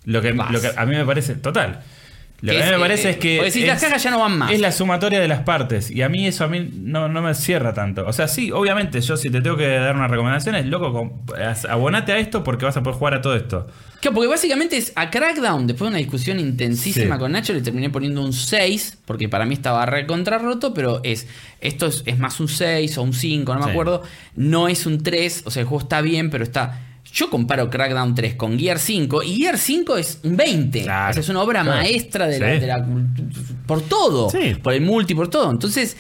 lo, 0.05 0.21
que 0.21 0.33
Pass. 0.33 0.51
lo 0.51 0.61
que 0.61 0.71
a 0.75 0.85
mí 0.85 0.95
me 0.95 1.05
parece 1.05 1.35
total. 1.35 1.81
Lo 2.39 2.51
Que 2.51 2.57
que 2.59 2.63
a 2.63 2.65
mí 2.67 2.71
me 2.73 2.79
parece 2.79 3.07
eh, 3.07 3.11
es 3.13 3.17
que. 3.17 3.41
decís, 3.41 3.65
las 3.65 3.77
es- 3.77 3.83
cajas 3.89 4.03
ya 4.03 4.11
no 4.11 4.19
van 4.19 4.37
más. 4.37 4.51
Es 4.51 4.59
la 4.59 4.71
sumatoria 4.71 5.19
de 5.19 5.27
las 5.27 5.39
partes. 5.41 5.89
Y 5.89 6.03
a 6.03 6.09
mí 6.09 6.27
eso 6.27 6.43
a 6.43 6.47
mí 6.47 6.69
no, 6.71 7.09
no 7.09 7.23
me 7.23 7.33
cierra 7.33 7.73
tanto. 7.73 8.05
O 8.05 8.13
sea, 8.13 8.27
sí, 8.27 8.51
obviamente, 8.51 9.01
yo 9.01 9.17
si 9.17 9.31
te 9.31 9.41
tengo 9.41 9.57
que 9.57 9.67
dar 9.67 9.95
una 9.95 10.07
recomendación 10.07 10.53
es 10.53 10.67
loco, 10.67 11.19
abonate 11.67 12.11
a 12.11 12.19
esto 12.19 12.43
porque 12.43 12.65
vas 12.65 12.77
a 12.77 12.83
poder 12.83 12.99
jugar 12.99 13.13
a 13.15 13.21
todo 13.21 13.35
esto. 13.35 13.65
Claro, 14.01 14.13
porque 14.13 14.27
básicamente 14.27 14.77
es 14.77 14.93
a 14.95 15.09
Crackdown, 15.09 15.65
después 15.65 15.87
de 15.87 15.89
una 15.89 15.97
discusión 15.97 16.39
intensísima 16.39 17.15
Sí. 17.15 17.19
con 17.19 17.31
Nacho, 17.31 17.53
le 17.53 17.61
terminé 17.61 17.89
poniendo 17.89 18.21
un 18.23 18.31
6, 18.33 18.99
porque 19.05 19.27
para 19.27 19.45
mí 19.45 19.55
estaba 19.55 19.87
recontra 19.87 20.37
roto, 20.37 20.75
pero 20.75 21.01
es 21.03 21.27
esto 21.59 21.87
es, 21.87 22.03
es 22.05 22.19
más 22.19 22.39
un 22.39 22.47
6 22.49 22.99
o 22.99 23.01
un 23.01 23.13
5, 23.13 23.51
no 23.55 23.61
me 23.61 23.65
Sí. 23.65 23.71
acuerdo. 23.71 24.03
No 24.35 24.67
es 24.67 24.85
un 24.85 25.01
3, 25.01 25.41
o 25.45 25.49
sea, 25.49 25.61
el 25.61 25.67
juego 25.67 25.81
está 25.81 26.01
bien, 26.01 26.29
pero 26.29 26.43
está... 26.43 26.83
Yo 27.13 27.29
comparo 27.29 27.69
Crackdown 27.69 28.13
3 28.15 28.35
con 28.35 28.57
Gear 28.59 28.79
5 28.79 29.23
y 29.23 29.37
Gear 29.37 29.57
5 29.57 29.97
es 29.97 30.19
un 30.23 30.37
20. 30.37 30.83
Claro. 30.83 31.09
O 31.11 31.13
sea, 31.13 31.21
es 31.21 31.29
una 31.29 31.41
obra 31.41 31.61
Claro. 31.63 31.77
maestra 31.79 32.27
de, 32.27 32.39
la, 32.39 32.47
de 32.47 32.67
la- 32.67 32.85
por 33.65 33.81
todo. 33.81 34.29
Sí. 34.29 34.55
Por 34.61 34.73
el 34.73 34.81
multi, 34.81 35.13
por 35.15 35.29
todo. 35.29 35.49
Entonces, 35.51 35.97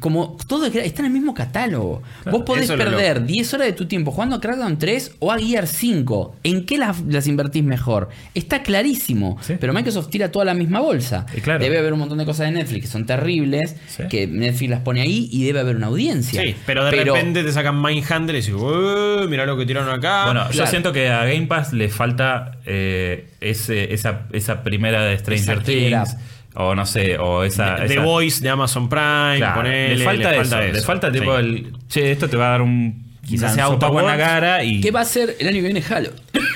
como 0.00 0.36
todo 0.46 0.66
está 0.66 1.00
en 1.00 1.06
el 1.06 1.12
mismo 1.12 1.34
catálogo. 1.34 2.02
Vos 2.30 2.42
podés 2.44 2.64
es 2.64 2.70
lo 2.70 2.76
perder 2.76 3.24
10 3.24 3.54
horas 3.54 3.66
de 3.68 3.72
tu 3.72 3.86
tiempo 3.86 4.10
jugando 4.10 4.36
a 4.36 4.40
Crackdown 4.40 4.78
3 4.78 5.12
o 5.18 5.32
a 5.32 5.38
Gear 5.38 5.66
5. 5.66 6.36
¿En 6.44 6.64
qué 6.66 6.78
las, 6.78 7.00
las 7.02 7.26
invertís 7.26 7.62
mejor? 7.64 8.08
Está 8.34 8.62
clarísimo. 8.62 9.38
Sí. 9.40 9.54
Pero 9.58 9.72
Microsoft 9.72 10.08
tira 10.10 10.30
toda 10.30 10.44
la 10.44 10.54
misma 10.54 10.80
bolsa. 10.80 11.26
Debe 11.34 11.78
haber 11.78 11.92
un 11.92 12.00
montón 12.00 12.18
de 12.18 12.24
cosas 12.24 12.46
de 12.46 12.52
Netflix 12.52 12.82
que 12.82 12.90
son 12.90 13.06
terribles, 13.06 13.76
que 14.10 14.26
Netflix 14.26 14.70
las 14.70 14.80
pone 14.80 15.00
ahí 15.02 15.28
y 15.32 15.44
debe 15.44 15.60
haber 15.60 15.76
una 15.76 15.86
audiencia. 15.88 16.42
Sí, 16.42 16.54
pero 16.66 16.84
de 16.84 16.90
repente 16.92 17.42
te 17.42 17.52
sacan 17.52 17.80
Mindhunter 17.82 18.34
y 18.34 18.38
dices, 18.38 18.54
"Ué, 18.54 19.26
mirá 19.28 19.46
lo 19.46 19.56
que 19.56 19.66
tiraron 19.66 19.90
acá. 19.90 20.31
Bueno, 20.34 20.50
yo 20.50 20.66
siento 20.66 20.92
que 20.92 21.08
a 21.10 21.24
Game 21.24 21.46
Pass 21.46 21.72
le 21.72 21.88
falta 21.88 22.52
eh, 22.66 23.28
ese, 23.40 23.92
esa, 23.94 24.22
esa 24.32 24.62
primera 24.62 25.02
de 25.04 25.16
Stranger 25.18 25.58
Esa 25.58 25.62
Things. 25.64 26.16
O 26.54 26.74
no 26.74 26.84
sé, 26.84 27.16
o 27.18 27.44
esa. 27.44 27.76
The 27.76 27.94
esa- 27.94 28.02
Voice 28.02 28.42
de 28.42 28.50
Amazon 28.50 28.88
Prime, 28.88 29.36
Claro, 29.38 29.54
ponele, 29.62 29.96
le 29.96 30.04
falta 30.04 30.36
eso. 30.36 30.58
Le 30.60 30.70
eso. 30.70 30.82
falta 30.86 31.10
tipo 31.10 31.34
Sí. 31.38 31.40
el. 31.40 31.72
Che, 31.88 32.12
esto 32.12 32.28
te 32.28 32.36
va 32.36 32.48
a 32.48 32.50
dar 32.50 32.62
un. 32.62 33.10
Quizás 33.26 33.54
sea 33.54 33.64
Outer 33.66 33.88
en 33.90 34.06
la 34.06 34.18
cara 34.18 34.62
y. 34.64 34.80
¿Qué 34.82 34.90
va 34.90 35.00
a 35.00 35.04
ser 35.06 35.34
el 35.40 35.48
año 35.48 35.56
que 35.56 35.62
viene 35.62 35.82
Halo? 35.88 36.10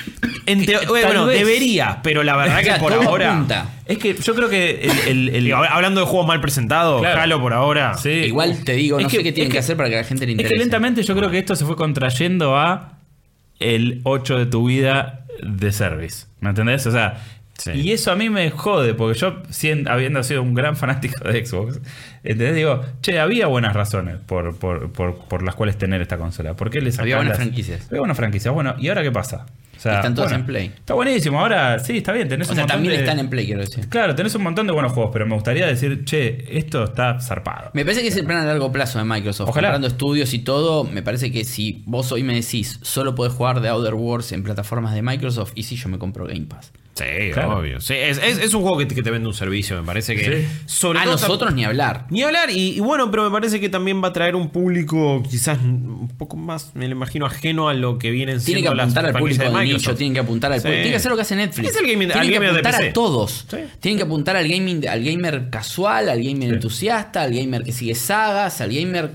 Bueno, 0.87 1.25
vez. 1.25 1.39
debería, 1.39 1.99
pero 2.03 2.23
la 2.23 2.37
verdad 2.37 2.61
que 2.61 2.79
por 2.79 2.93
ahora. 2.93 3.33
apunta. 3.33 3.69
Es 3.85 3.97
que 3.97 4.13
yo 4.15 4.33
creo 4.35 4.49
que 4.49 4.81
el. 4.81 4.91
el- 5.29 5.35
el- 5.35 5.43
Digo, 5.45 5.57
hablando 5.57 5.99
de 6.01 6.05
juegos 6.07 6.27
mal 6.27 6.39
presentados, 6.41 7.01
Claro. 7.01 7.19
Halo 7.21 7.41
por 7.41 7.53
ahora. 7.53 7.95
Sí. 7.97 8.09
Igual 8.09 8.63
te 8.63 8.73
digo, 8.73 8.97
Es 8.99 9.03
no 9.03 9.09
que- 9.09 9.17
sé 9.17 9.23
qué 9.23 9.31
tienen 9.31 9.47
es 9.47 9.53
que, 9.53 9.55
que- 9.55 9.59
hacer 9.59 9.75
para 9.77 9.89
que 9.89 9.95
la 9.97 10.03
gente 10.03 10.25
le 10.25 10.31
Es 10.31 10.35
interese. 10.35 10.53
que 10.53 10.59
lentamente 10.59 11.03
yo 11.03 11.15
creo 11.15 11.29
que 11.29 11.39
esto 11.39 11.55
se 11.55 11.65
fue 11.65 11.75
contrayendo 11.75 12.55
a 12.57 12.96
el 13.59 14.01
8 14.03 14.37
de 14.37 14.45
tu 14.45 14.67
vida 14.67 15.25
de 15.41 15.71
service. 15.71 16.27
¿Me 16.39 16.49
entendés? 16.49 16.85
O 16.87 16.91
sea, 16.91 17.23
Sí. 17.57 17.71
y 17.71 17.91
eso 17.91 18.11
a 18.11 18.15
mí 18.15 18.29
me 18.29 18.51
jode, 18.51 18.93
porque 18.93 19.17
yo, 19.19 19.41
sien- 19.49 19.87
habiendo 19.89 20.21
sido 20.23 20.43
un 20.43 20.53
gran 20.53 20.75
fanático 20.77 21.27
de 21.27 21.43
Xbox, 21.45 21.79
¿entendés? 22.23 22.55
Digo, 22.55 22.81
che, 23.01 23.19
había 23.19 23.47
buenas 23.47 23.73
razones 23.73 24.17
por, 24.25 24.55
por, 24.57 24.91
por, 24.91 25.17
por 25.27 25.41
las 25.43 25.55
cuales 25.55 25.77
tener 25.77 26.01
esta 26.01 26.17
consola. 26.17 26.53
¿Por 26.55 26.69
qué 26.69 26.81
les 26.81 26.99
Había 26.99 27.15
buenas 27.15 27.31
las- 27.31 27.37
franquicias. 27.39 27.87
Había 27.87 27.99
buenas 28.01 28.17
franquicias. 28.17 28.53
Bueno, 28.53 28.75
¿y 28.77 28.89
ahora 28.89 29.01
qué 29.03 29.11
pasa? 29.11 29.47
O 29.75 29.79
sea, 29.79 29.97
Están 29.97 30.15
todas 30.15 30.31
bueno, 30.31 30.41
en 30.41 30.45
Play. 30.47 30.65
Está 30.75 30.95
buenísimo. 30.95 31.39
Ahora 31.39 31.77
sí, 31.77 31.97
está 31.97 32.11
bien. 32.11 32.27
Tenés 32.27 32.49
O 32.49 32.55
sea, 32.55 32.65
también 32.65 32.93
de- 32.95 32.99
están 33.01 33.19
en 33.19 33.29
Play, 33.29 33.45
quiero 33.45 33.61
decir. 33.61 33.87
Claro, 33.89 34.15
tenés 34.15 34.33
un 34.33 34.41
montón 34.43 34.65
de 34.65 34.73
buenos 34.73 34.91
juegos, 34.91 35.11
pero 35.13 35.25
me 35.27 35.35
gustaría 35.35 35.67
decir, 35.67 36.03
che, 36.03 36.57
esto 36.57 36.83
está 36.85 37.19
zarpado. 37.19 37.69
Me 37.73 37.83
parece 37.85 38.01
que 38.01 38.07
es 38.07 38.17
el 38.17 38.25
plan 38.25 38.39
a 38.39 38.45
largo 38.45 38.71
plazo 38.71 38.97
de 38.97 39.05
Microsoft. 39.05 39.49
Ojalá. 39.49 39.67
Comprando 39.69 39.87
estudios 39.87 40.33
y 40.33 40.39
todo, 40.39 40.83
me 40.83 41.03
parece 41.03 41.31
que 41.31 41.43
si 41.43 41.83
vos 41.85 42.11
hoy 42.11 42.23
me 42.23 42.33
decís 42.33 42.79
solo 42.81 43.13
podés 43.13 43.33
jugar 43.33 43.61
The 43.61 43.67
Outer 43.67 43.93
Worlds 43.93 44.31
en 44.31 44.41
plataformas 44.43 44.95
de 44.95 45.01
Microsoft, 45.03 45.51
y 45.53 45.63
si 45.63 45.75
yo 45.75 45.89
me 45.89 45.99
compro 45.99 46.25
Game 46.25 46.45
Pass. 46.47 46.71
Sí, 46.97 47.31
Claro. 47.33 47.59
obvio. 47.59 47.79
Sí, 47.81 47.93
es, 47.93 48.17
es- 48.23 48.39
es 48.39 48.53
un 48.53 48.61
juego 48.61 48.77
que 48.77 48.85
te, 48.85 48.95
que 48.95 49.03
te 49.03 49.11
vende 49.11 49.27
un 49.27 49.33
servicio, 49.33 49.77
me 49.79 49.83
parece 49.85 50.15
que. 50.15 50.41
Sí. 50.41 50.47
Sobre 50.65 50.99
a 50.99 51.03
todo 51.03 51.13
nosotros 51.13 51.53
ni 51.53 51.63
hablar. 51.65 52.05
Ni 52.09 52.23
hablar, 52.23 52.49
y, 52.49 52.75
y 52.75 52.79
bueno, 52.79 53.11
pero 53.11 53.23
me 53.25 53.31
parece 53.31 53.59
que 53.59 53.69
también 53.69 54.03
va 54.03 54.07
a 54.09 54.13
traer 54.13 54.35
un 54.35 54.49
público 54.49 55.21
quizás 55.29 55.59
un 55.59 56.09
poco 56.17 56.37
más, 56.37 56.71
me 56.75 56.87
lo 56.87 56.93
imagino, 56.93 57.25
ajeno 57.25 57.69
a 57.69 57.73
lo 57.73 57.97
que 57.99 58.09
vienen 58.11 58.37
Tiene 58.39 58.61
siendo 58.61 58.75
que 58.75 58.81
apuntar 58.81 59.03
las 59.03 59.13
al 59.15 59.19
público 59.19 59.41
franquicias 59.41 59.67
de 59.69 59.73
nicho, 59.77 59.95
tienen 59.95 60.13
que 60.13 60.19
apuntar 60.19 60.51
al 60.51 60.59
Sí. 60.59 60.63
público. 60.63 60.75
Tienen 60.81 60.91
que 60.91 60.97
hacer 60.97 61.11
lo 61.11 61.15
que 61.15 61.21
hace 61.21 61.35
Netflix. 61.35 61.69
Es 61.69 61.75
el 61.77 61.85
gaming- 61.87 62.11
al 62.11 62.21
tienen 62.21 62.31
que 62.31 62.39
de 62.39 62.47
apuntar 62.51 62.71
PC. 62.73 62.89
a 62.89 62.93
todos. 62.93 63.45
Sí. 63.49 63.57
Tienen 63.79 63.97
que 63.97 64.03
apuntar 64.03 64.35
al 64.35 64.47
gaming, 64.47 64.87
al 64.87 65.03
gamer 65.03 65.49
casual, 65.49 66.09
al 66.09 66.23
gamer 66.23 66.53
entusiasta, 66.55 67.21
al 67.23 67.33
gamer 67.33 67.63
que 67.63 67.71
sigue 67.71 67.95
sagas, 67.95 68.59
al 68.61 68.73
gamer 68.73 69.11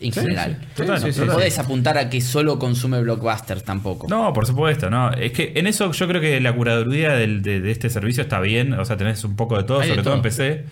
en 0.00 0.12
general. 0.12 0.58
Total, 0.74 1.00
no 1.00 1.12
sí, 1.12 1.20
no 1.20 1.26
sí, 1.26 1.30
podés 1.32 1.58
apuntar 1.58 1.96
a 1.98 2.10
que 2.10 2.20
solo 2.20 2.58
consume 2.58 3.00
blockbusters 3.00 3.62
tampoco. 3.64 4.06
No, 4.08 4.32
por 4.32 4.46
supuesto, 4.46 4.90
no. 4.90 5.10
Es 5.12 5.32
que 5.32 5.52
en 5.54 5.66
eso 5.66 5.90
yo 5.92 6.08
creo 6.08 6.20
que 6.20 6.40
la 6.40 6.52
curaduría 6.52 7.12
del- 7.12 7.42
de, 7.42 7.60
de 7.60 7.70
este 7.70 7.88
servicio 7.90 8.22
está 8.24 8.40
bien. 8.40 8.72
O 8.74 8.84
sea, 8.84 8.96
tenés 8.96 9.22
un 9.24 9.36
poco 9.36 9.56
de 9.56 9.64
todo, 9.64 9.80
Hay 9.80 9.88
de 9.88 9.94
sobre 9.94 10.02
todo 10.02 10.14
en 10.14 10.20
todo. 10.20 10.22
PC. 10.30 10.64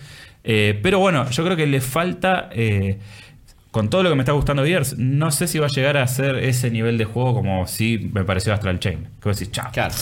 Eh, 0.44 0.78
pero 0.82 0.98
bueno, 0.98 1.28
yo 1.30 1.44
creo 1.44 1.56
que 1.56 1.66
le 1.66 1.80
falta. 1.80 2.48
eh, 2.52 2.98
con 3.70 3.88
todo 3.88 4.02
lo 4.02 4.10
que 4.10 4.16
me 4.16 4.20
está 4.22 4.32
gustando 4.32 4.64
Gears, 4.66 4.98
no 4.98 5.30
sé 5.30 5.46
si 5.48 5.58
va 5.58 5.64
a 5.64 5.70
llegar 5.70 5.96
a 5.96 6.06
ser 6.06 6.36
ese 6.36 6.70
nivel 6.70 6.98
de 6.98 7.06
juego 7.06 7.32
como 7.32 7.66
si 7.66 8.10
me 8.12 8.22
pareció 8.22 8.52
Astral 8.52 8.78
Chain. 8.80 9.08
Que 9.22 9.28
vos 9.30 9.38
decís, 9.38 9.50
chao. 9.50 9.70
Claro. 9.72 9.94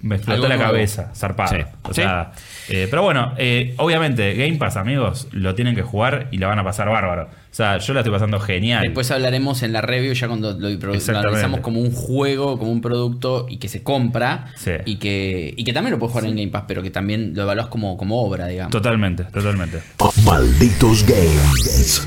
Me 0.00 0.16
explotó 0.16 0.42
la 0.48 0.56
nuevo. 0.56 0.70
cabeza, 0.72 1.10
zarpado. 1.14 1.56
O 1.82 1.92
sea, 1.92 2.32
eh, 2.68 2.86
pero 2.88 3.02
bueno, 3.02 3.34
obviamente, 3.78 4.34
Game 4.34 4.56
Pass, 4.56 4.76
amigos, 4.76 5.28
lo 5.32 5.54
tienen 5.54 5.74
que 5.74 5.82
jugar 5.82 6.28
y 6.30 6.38
la 6.38 6.46
van 6.46 6.58
a 6.58 6.64
pasar 6.64 6.88
bárbaro. 6.88 7.28
O 7.56 7.62
sea, 7.64 7.78
yo 7.78 7.94
la 7.94 8.00
estoy 8.00 8.12
pasando 8.12 8.38
genial. 8.38 8.82
Después 8.82 9.10
hablaremos 9.10 9.62
en 9.62 9.72
la 9.72 9.80
review 9.80 10.12
ya 10.12 10.28
cuando 10.28 10.52
lo, 10.52 10.68
lo 10.68 10.92
analizamos 10.92 11.60
como 11.60 11.80
un 11.80 11.90
juego, 11.90 12.58
como 12.58 12.70
un 12.70 12.82
producto 12.82 13.46
y 13.48 13.56
que 13.56 13.70
se 13.70 13.82
compra 13.82 14.52
Sí. 14.56 14.72
y, 14.84 14.96
que, 14.96 15.54
y 15.56 15.64
que 15.64 15.72
también 15.72 15.92
lo 15.92 15.98
puedes 15.98 16.12
jugar 16.12 16.28
en 16.28 16.36
Game 16.36 16.48
Pass, 16.48 16.64
pero 16.68 16.82
que 16.82 16.90
también 16.90 17.32
lo 17.34 17.44
evaluás 17.44 17.68
como, 17.68 17.96
como 17.96 18.20
obra, 18.20 18.46
digamos. 18.48 18.72
Totalmente, 18.72 19.24
totalmente. 19.24 19.80
Malditos 20.22 21.02
Games. 21.06 22.06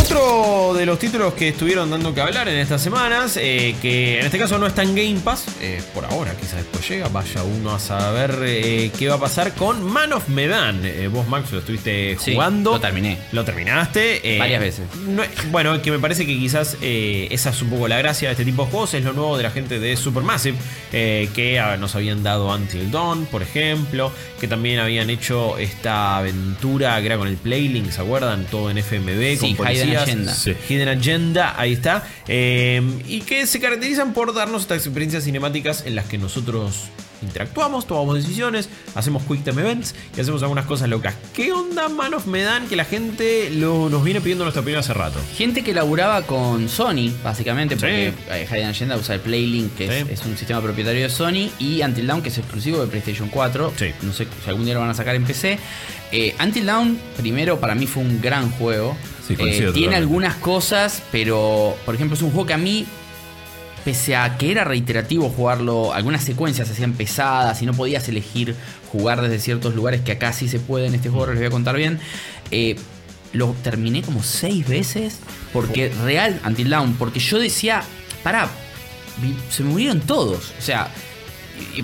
Otro 0.00 0.74
de 0.74 0.86
los 0.86 0.98
títulos 0.98 1.34
que 1.34 1.48
estuvieron 1.48 1.90
dando 1.90 2.14
que 2.14 2.20
hablar 2.20 2.48
en 2.48 2.58
estas 2.58 2.82
semanas, 2.82 3.36
eh, 3.40 3.74
que 3.80 4.18
en 4.20 4.26
este 4.26 4.38
caso 4.38 4.58
no 4.58 4.66
está 4.66 4.82
en 4.82 4.94
Game 4.94 5.20
Pass, 5.22 5.44
eh, 5.60 5.80
por 5.94 6.04
ahora, 6.04 6.34
quizás 6.38 6.56
después 6.56 6.86
llega, 6.88 7.08
vaya 7.08 7.42
uno 7.42 7.72
a 7.74 7.78
saber 7.78 8.38
eh, 8.44 8.90
qué 8.98 9.08
va 9.08 9.16
a 9.16 9.20
pasar 9.20 9.54
con 9.54 9.82
Man 9.84 10.12
of 10.12 10.28
Medan. 10.28 10.82
Vos, 11.10 11.26
Max, 11.28 11.52
lo 11.52 11.58
estuviste 11.60 12.16
Sí, 12.20 12.32
jugando. 12.32 12.72
lo 12.72 12.80
terminé. 12.80 13.18
Lo 13.32 13.44
terminaste. 13.44 14.36
Varias 14.38 14.60
veces. 14.60 14.84
no- 15.06 15.22
bueno, 15.50 15.80
que 15.82 15.90
me 15.90 15.98
parece 15.98 16.26
que 16.26 16.36
quizás 16.38 16.76
esa 16.80 17.50
es 17.50 17.62
un 17.62 17.70
poco 17.70 17.88
la 17.88 17.98
gracia 17.98 18.28
de 18.28 18.32
este 18.32 18.44
tipo 18.44 18.64
de 18.64 18.70
juegos. 18.70 18.94
Es 18.94 19.04
lo 19.04 19.12
nuevo 19.12 19.36
de 19.36 19.42
la 19.44 19.50
gente 19.50 19.78
de 19.78 19.96
Supermassive, 19.96 20.56
que 20.90 21.60
ah, 21.62 21.76
nos 21.76 21.94
habían 21.94 22.22
dado 22.22 22.48
Until 22.54 22.90
Dawn, 22.90 23.26
por 23.26 23.42
ejemplo, 23.42 24.12
que 24.40 24.48
también 24.48 24.78
habían 24.80 25.10
hecho 25.10 25.56
esta 25.58 26.18
aventura 26.18 26.98
que 27.00 27.06
era 27.06 27.16
con 27.18 27.28
el 27.28 27.36
Playlink, 27.36 27.90
¿se 27.90 28.00
acuerdan? 28.00 28.46
Todo 28.50 28.70
en 28.70 28.78
FMV, 28.78 29.38
Sí, 29.38 29.54
con 29.54 29.66
Hidden. 29.74 29.96
Agenda. 29.96 30.34
Sí. 30.34 30.54
Hidden 30.68 30.88
Agenda, 30.88 31.54
ahí 31.58 31.72
está. 31.72 32.06
Eh, 32.28 32.82
y 33.08 33.20
que 33.20 33.46
se 33.46 33.60
caracterizan 33.60 34.12
por 34.12 34.32
darnos 34.34 34.62
estas 34.62 34.84
experiencias 34.86 35.24
cinemáticas 35.24 35.84
en 35.86 35.94
las 35.94 36.06
que 36.06 36.18
nosotros 36.18 36.84
interactuamos, 37.22 37.86
tomamos 37.86 38.16
decisiones, 38.16 38.68
hacemos 38.96 39.22
quick 39.22 39.44
time 39.44 39.62
events 39.62 39.94
y 40.16 40.20
hacemos 40.20 40.42
algunas 40.42 40.66
cosas 40.66 40.88
locas. 40.88 41.14
¿Qué 41.32 41.52
onda 41.52 41.88
Man 41.88 42.14
of 42.14 42.26
Medan 42.26 42.66
que 42.66 42.74
la 42.74 42.84
gente 42.84 43.48
lo, 43.50 43.88
nos 43.88 44.02
viene 44.02 44.20
pidiendo 44.20 44.42
nuestra 44.44 44.60
opinión 44.62 44.80
hace 44.80 44.92
rato? 44.92 45.20
Gente 45.36 45.62
que 45.62 45.72
laburaba 45.72 46.22
con 46.22 46.68
Sony, 46.68 47.12
básicamente, 47.22 47.76
porque 47.76 48.12
Sí. 48.16 48.24
eh, 48.32 48.48
Hidden 48.50 48.66
Agenda 48.70 48.96
usa 48.96 49.14
el 49.14 49.20
Playlink, 49.20 49.72
que 49.76 49.84
es, 50.00 50.06
Sí. 50.08 50.12
es 50.14 50.24
un 50.26 50.36
sistema 50.36 50.60
propietario 50.60 51.02
de 51.02 51.10
Sony, 51.10 51.48
y 51.60 51.80
Until 51.82 52.08
Dawn, 52.08 52.22
que 52.22 52.30
es 52.30 52.38
exclusivo 52.38 52.80
de 52.80 52.88
PlayStation 52.88 53.28
4. 53.28 53.72
Sí. 53.78 53.92
No 54.02 54.12
sé 54.12 54.26
si 54.42 54.48
algún 54.50 54.64
día 54.64 54.74
lo 54.74 54.80
van 54.80 54.90
a 54.90 54.94
sacar 54.94 55.14
en 55.14 55.24
PC. 55.24 55.60
Eh, 56.10 56.34
Until 56.42 56.66
Dawn, 56.66 56.98
primero, 57.18 57.60
para 57.60 57.76
mí 57.76 57.86
fue 57.86 58.02
un 58.02 58.20
gran 58.20 58.50
juego. 58.50 58.96
Sí, 59.26 59.36
Eh, 59.38 59.70
tiene 59.72 59.96
algunas 59.96 60.34
cosas, 60.36 61.02
pero, 61.12 61.76
por 61.84 61.94
ejemplo, 61.94 62.16
es 62.16 62.22
un 62.22 62.30
juego 62.30 62.46
que 62.46 62.54
a 62.54 62.58
mí 62.58 62.86
pese 63.84 64.14
a 64.14 64.36
que 64.38 64.52
era 64.52 64.64
reiterativo 64.64 65.28
jugarlo, 65.28 65.92
algunas 65.92 66.22
secuencias 66.22 66.68
se 66.68 66.74
hacían 66.74 66.92
pesadas 66.92 67.62
y 67.62 67.66
no 67.66 67.74
podías 67.74 68.08
elegir 68.08 68.54
jugar 68.92 69.20
desde 69.20 69.40
ciertos 69.40 69.74
lugares 69.74 70.02
que 70.02 70.12
acá 70.12 70.32
sí 70.32 70.48
se 70.48 70.60
puede 70.60 70.86
en 70.86 70.94
este 70.94 71.08
juego, 71.08 71.26
les 71.26 71.36
voy 71.38 71.46
a 71.46 71.50
contar 71.50 71.76
bien. 71.76 71.98
eh, 72.50 72.76
lo 73.32 73.54
terminé 73.62 74.02
como 74.02 74.22
seis 74.22 74.68
veces 74.68 75.18
porque 75.54 75.90
real 76.04 76.38
Until 76.44 76.68
Dawn, 76.68 76.94
porque 76.98 77.18
yo 77.18 77.38
decía, 77.38 77.82
pará, 78.22 78.48
se 79.50 79.62
me 79.62 79.70
murieron 79.70 80.00
todos, 80.00 80.52
o 80.58 80.62
sea. 80.62 80.88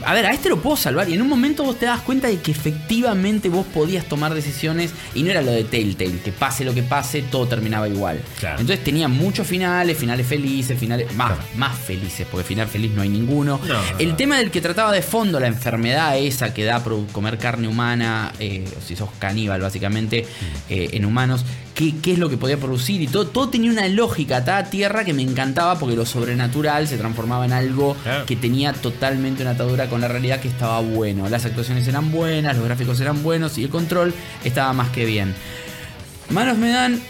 A 0.05 0.12
ver, 0.14 0.27
a 0.27 0.33
este 0.33 0.49
lo 0.49 0.61
puedo 0.61 0.77
salvar. 0.77 1.09
Y 1.09 1.14
en 1.14 1.23
un 1.23 1.29
momento 1.29 1.62
vos 1.64 1.79
te 1.79 1.87
das 1.87 2.01
cuenta 2.01 2.29
de 2.29 2.39
que 2.41 2.51
efectivamente 2.51 3.49
vos 3.49 3.66
podías 3.66 4.05
tomar 4.07 4.35
decisiones. 4.35 4.93
Y 5.14 5.23
no 5.23 5.31
era 5.31 5.43
lo 5.43 5.51
de 5.51 5.64
Telltale, 5.64 6.19
que 6.21 6.33
pase 6.33 6.64
lo 6.64 6.75
que 6.75 6.83
pase, 6.83 7.23
todo 7.23 7.47
terminaba 7.47 7.89
igual. 7.89 8.21
Claro. 8.39 8.61
Entonces 8.61 8.85
tenía 8.85 9.09
muchos 9.09 9.47
finales, 9.47 9.97
finales 9.97 10.27
felices, 10.27 10.79
finales 10.79 11.14
más, 11.16 11.33
más 11.57 11.77
felices, 11.79 12.27
porque 12.31 12.45
final 12.45 12.66
feliz 12.69 12.91
no 12.93 13.03
hay 13.03 13.09
ninguno. 13.09 13.61
No, 13.66 13.81
el 13.99 14.11
no. 14.11 14.16
tema 14.16 14.39
del 14.39 14.51
que 14.51 14.61
trataba 14.61 14.93
de 14.93 15.03
fondo, 15.03 15.39
la 15.41 15.47
enfermedad 15.49 16.16
esa 16.19 16.53
que 16.55 16.64
da 16.64 16.83
por 16.83 17.07
comer 17.09 17.39
carne 17.39 17.69
humana, 17.69 18.33
eh, 18.39 18.64
o 18.77 18.87
si 18.87 18.97
sos 18.97 19.09
caníbal 19.19 19.61
básicamente, 19.61 20.23
Mm. 20.23 20.73
eh, 20.73 20.89
en 20.93 21.05
humanos, 21.05 21.45
qué, 21.79 21.95
qué 22.03 22.12
es 22.14 22.18
lo 22.18 22.29
que 22.29 22.37
podía 22.37 22.57
producir 22.57 23.01
y 23.01 23.07
todo, 23.07 23.29
todo 23.29 23.49
tenía 23.51 23.70
una 23.70 23.87
lógica 23.87 24.39
atada 24.39 24.59
a 24.59 24.64
tierra 24.70 25.05
que 25.05 25.14
me 25.14 25.22
encantaba 25.22 25.79
porque 25.79 25.95
lo 25.95 26.05
sobrenatural 26.05 26.89
se 26.89 26.99
transformaba 26.99 27.45
en 27.47 27.53
algo 27.53 27.97
Claro. 28.03 28.26
que 28.26 28.35
tenía 28.35 28.72
totalmente 28.72 29.43
una 29.43 29.53
atadura 29.53 29.89
con 29.89 30.01
la 30.01 30.09
realidad 30.09 30.41
que 30.41 30.49
estaba 30.49 30.81
bueno. 30.81 31.29
Las 31.29 31.45
actuaciones 31.45 31.87
eran 31.87 32.11
buenas, 32.11 32.57
los 32.57 32.64
gráficos 32.66 32.99
eran 33.01 33.22
buenos 33.22 33.57
y 33.59 33.62
el 33.64 33.70
control 33.70 34.12
estaba 34.45 34.72
más 34.72 34.89
que 34.91 35.05
bien. 35.05 35.35
Manos 36.31 36.59
me 36.59 36.70
dan 36.70 37.01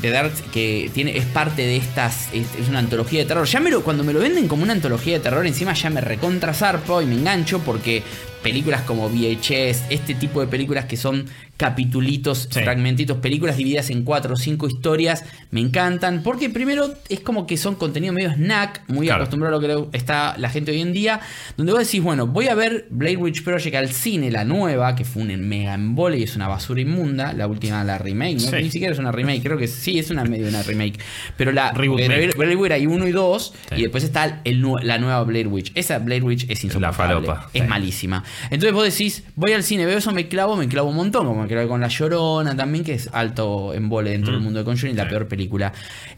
de 0.00 0.10
Dark 0.10 0.32
que 0.52 0.90
tiene 0.92 1.16
es 1.16 1.24
parte 1.24 1.62
de 1.62 1.76
estas 1.76 2.28
es, 2.32 2.46
es 2.60 2.68
una 2.68 2.78
antología 2.78 3.20
de 3.20 3.26
terror. 3.26 3.46
Ya 3.46 3.58
me 3.60 3.70
lo, 3.70 3.82
cuando 3.82 4.04
me 4.04 4.12
lo 4.12 4.20
venden 4.20 4.48
como 4.48 4.62
una 4.62 4.72
antología 4.74 5.14
de 5.14 5.20
terror 5.20 5.46
encima 5.46 5.72
ya 5.74 5.90
me 5.90 6.00
recontra 6.00 6.54
zarpo 6.54 7.02
y 7.02 7.06
me 7.06 7.14
engancho 7.14 7.58
porque 7.60 8.02
películas 8.44 8.82
como 8.82 9.08
VHS, 9.08 9.86
este 9.90 10.14
tipo 10.14 10.40
de 10.40 10.46
películas 10.46 10.84
que 10.84 10.96
son 10.96 11.24
capitulitos, 11.56 12.48
Sí. 12.50 12.60
fragmentitos, 12.62 13.18
películas 13.18 13.56
divididas 13.56 13.88
en 13.90 14.02
cuatro 14.04 14.34
o 14.34 14.36
cinco 14.36 14.66
historias, 14.68 15.24
me 15.50 15.60
encantan 15.60 16.22
porque 16.22 16.50
primero 16.50 16.92
es 17.08 17.20
como 17.20 17.46
que 17.46 17.56
son 17.56 17.76
contenido 17.76 18.12
medio 18.12 18.30
snack, 18.32 18.82
muy 18.88 19.06
Claro. 19.06 19.22
acostumbrado 19.22 19.56
a 19.56 19.60
lo 19.60 19.88
que 19.90 19.96
está 19.96 20.36
la 20.36 20.50
gente 20.50 20.72
hoy 20.72 20.80
en 20.80 20.92
día, 20.92 21.20
donde 21.56 21.72
vos 21.72 21.80
decís, 21.84 22.02
bueno, 22.02 22.26
voy 22.26 22.48
a 22.48 22.54
ver 22.54 22.86
Blade 22.90 23.16
Witch 23.16 23.42
Project 23.44 23.74
al 23.76 23.88
cine, 23.90 24.30
la 24.30 24.44
nueva, 24.44 24.94
que 24.94 25.04
fue 25.04 25.22
un 25.22 25.48
mega 25.48 25.74
embole 25.74 26.18
y 26.18 26.24
es 26.24 26.36
una 26.36 26.48
basura 26.48 26.80
inmunda, 26.80 27.32
la 27.32 27.46
última, 27.46 27.82
la 27.84 27.98
remake, 27.98 28.34
¿no? 28.34 28.50
Sí. 28.50 28.56
ni 28.56 28.70
siquiera 28.70 28.92
es 28.92 28.98
una 28.98 29.12
remake, 29.12 29.42
creo 29.42 29.56
que 29.56 29.68
sí, 29.68 29.98
es 29.98 30.10
una 30.10 30.24
medio 30.24 30.48
una 30.48 30.62
remake, 30.62 30.98
pero 31.36 31.50
la. 31.52 31.72
Blade 31.72 32.56
Witch 32.56 32.72
hay 32.72 32.86
uno 32.86 33.06
y 33.06 33.12
dos, 33.12 33.54
Sí. 33.70 33.76
y 33.76 33.82
después 33.82 34.04
está 34.04 34.40
el 34.44 34.64
la 34.82 34.98
nueva 34.98 35.22
Blade 35.24 35.46
Witch. 35.46 35.72
Esa 35.74 35.98
Blade 35.98 36.22
Witch 36.22 36.46
es 36.50 36.62
insoportable, 36.64 37.14
falopa. 37.26 37.50
es 37.54 37.66
malísima. 37.68 38.24
Entonces 38.44 38.72
vos 38.72 38.84
decís, 38.84 39.22
voy 39.36 39.52
al 39.52 39.62
cine, 39.62 39.86
veo 39.86 39.98
eso, 39.98 40.12
me 40.12 40.28
clavo, 40.28 40.56
me 40.56 40.68
clavo 40.68 40.90
un 40.90 40.96
montón, 40.96 41.26
como 41.26 41.42
me 41.42 41.48
clavo 41.48 41.68
con 41.68 41.80
La 41.80 41.88
Llorona 41.88 42.56
también, 42.56 42.84
que 42.84 42.94
es 42.94 43.08
alto 43.12 43.74
embole 43.74 44.10
dentro 44.10 44.32
del 44.32 44.42
mundo 44.42 44.58
de 44.58 44.64
Conjuring, 44.64 44.96
la 44.96 45.08
peor 45.08 45.28
película. 45.28 45.72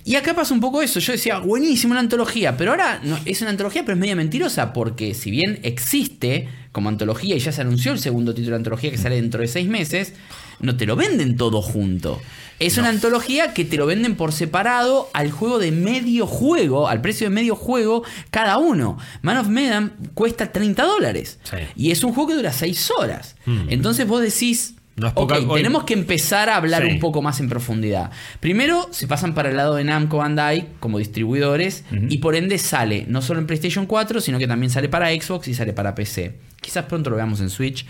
Y 0.05 0.15
acá 0.15 0.35
pasa 0.35 0.55
un 0.55 0.61
poco 0.61 0.83
eso, 0.83 1.01
yo 1.01 1.13
decía, 1.13 1.39
buenísimo 1.39 1.93
una 1.93 2.01
antología, 2.01 2.57
pero 2.57 2.73
ahora 2.73 3.01
no, 3.03 3.19
es 3.25 3.41
una 3.41 3.51
antología, 3.51 3.83
pero 3.85 3.95
es 3.95 4.01
media 4.01 4.17
mentirosa, 4.17 4.73
porque 4.73 5.15
si 5.15 5.31
bien 5.31 5.61
existe 5.63 6.49
como 6.73 6.89
antología 6.89 7.37
y 7.37 7.39
ya 7.39 7.53
se 7.53 7.63
anunció 7.63 7.93
el 7.93 7.99
segundo 7.99 8.35
título 8.35 8.53
de 8.53 8.59
antología 8.59 8.91
que 8.91 8.99
sale 8.99 9.17
dentro 9.17 9.41
de 9.41 9.49
seis 9.49 9.69
meses, 9.69 10.13
no 10.61 10.77
te 10.77 10.87
lo 10.87 10.97
venden 10.97 11.37
todo 11.37 11.63
junto. 11.63 12.21
Es 12.59 12.79
una 12.79 12.89
antología 12.89 13.53
que 13.53 13.65
te 13.65 13.77
lo 13.77 13.87
venden 13.87 14.17
por 14.17 14.33
separado 14.33 15.09
al 15.13 15.31
juego 15.31 15.59
de 15.59 15.73
medio 15.73 16.27
juego, 16.27 16.89
al 16.89 17.01
precio 17.03 17.29
de 17.29 17.35
medio 17.35 17.55
juego 17.55 18.03
cada 18.31 18.57
uno. 18.59 18.99
Man 19.23 19.37
of 19.37 19.49
Medan 19.49 19.93
cuesta 20.15 20.53
30 20.53 20.83
dólares. 20.85 21.39
Sí. 21.45 21.57
Y 21.77 21.91
es 21.91 22.03
un 22.03 22.13
juego 22.15 22.31
que 22.31 22.35
dura 22.37 22.53
6 22.53 22.91
horas. 22.99 23.37
Entonces 23.69 24.07
vos 24.09 24.23
decís, 24.23 24.75
No 24.99 25.13
poca- 25.13 25.37
tenemos 25.55 25.85
que 25.85 25.93
empezar 25.93 26.49
a 26.49 26.57
hablar 26.57 26.83
Sí. 26.87 26.93
un 26.93 27.01
poco 27.01 27.21
más 27.21 27.39
en 27.41 27.51
profundidad. 27.51 28.11
Primero, 28.41 28.89
se 28.93 29.07
pasan 29.07 29.35
para 29.35 29.51
el 29.51 29.57
lado 29.59 29.75
de 29.75 29.85
Namco 29.85 30.17
Bandai 30.17 30.69
como 30.81 30.97
distribuidores 30.99 31.85
y 32.09 32.17
por 32.19 32.35
ende 32.35 32.57
sale 32.57 33.05
no 33.07 33.21
solo 33.21 33.41
en 33.41 33.47
PlayStation 33.47 33.85
4, 33.85 34.23
sino 34.23 34.39
que 34.39 34.49
también 34.49 34.71
sale 34.71 34.89
para 34.89 35.11
Xbox 35.11 35.49
y 35.49 35.55
sale 35.55 35.75
para 35.75 35.95
PC. 35.95 36.39
Quizás 36.67 36.87
pronto 36.87 37.11
lo 37.11 37.17
veamos 37.17 37.41
en 37.41 37.49
Switch. 37.49 37.87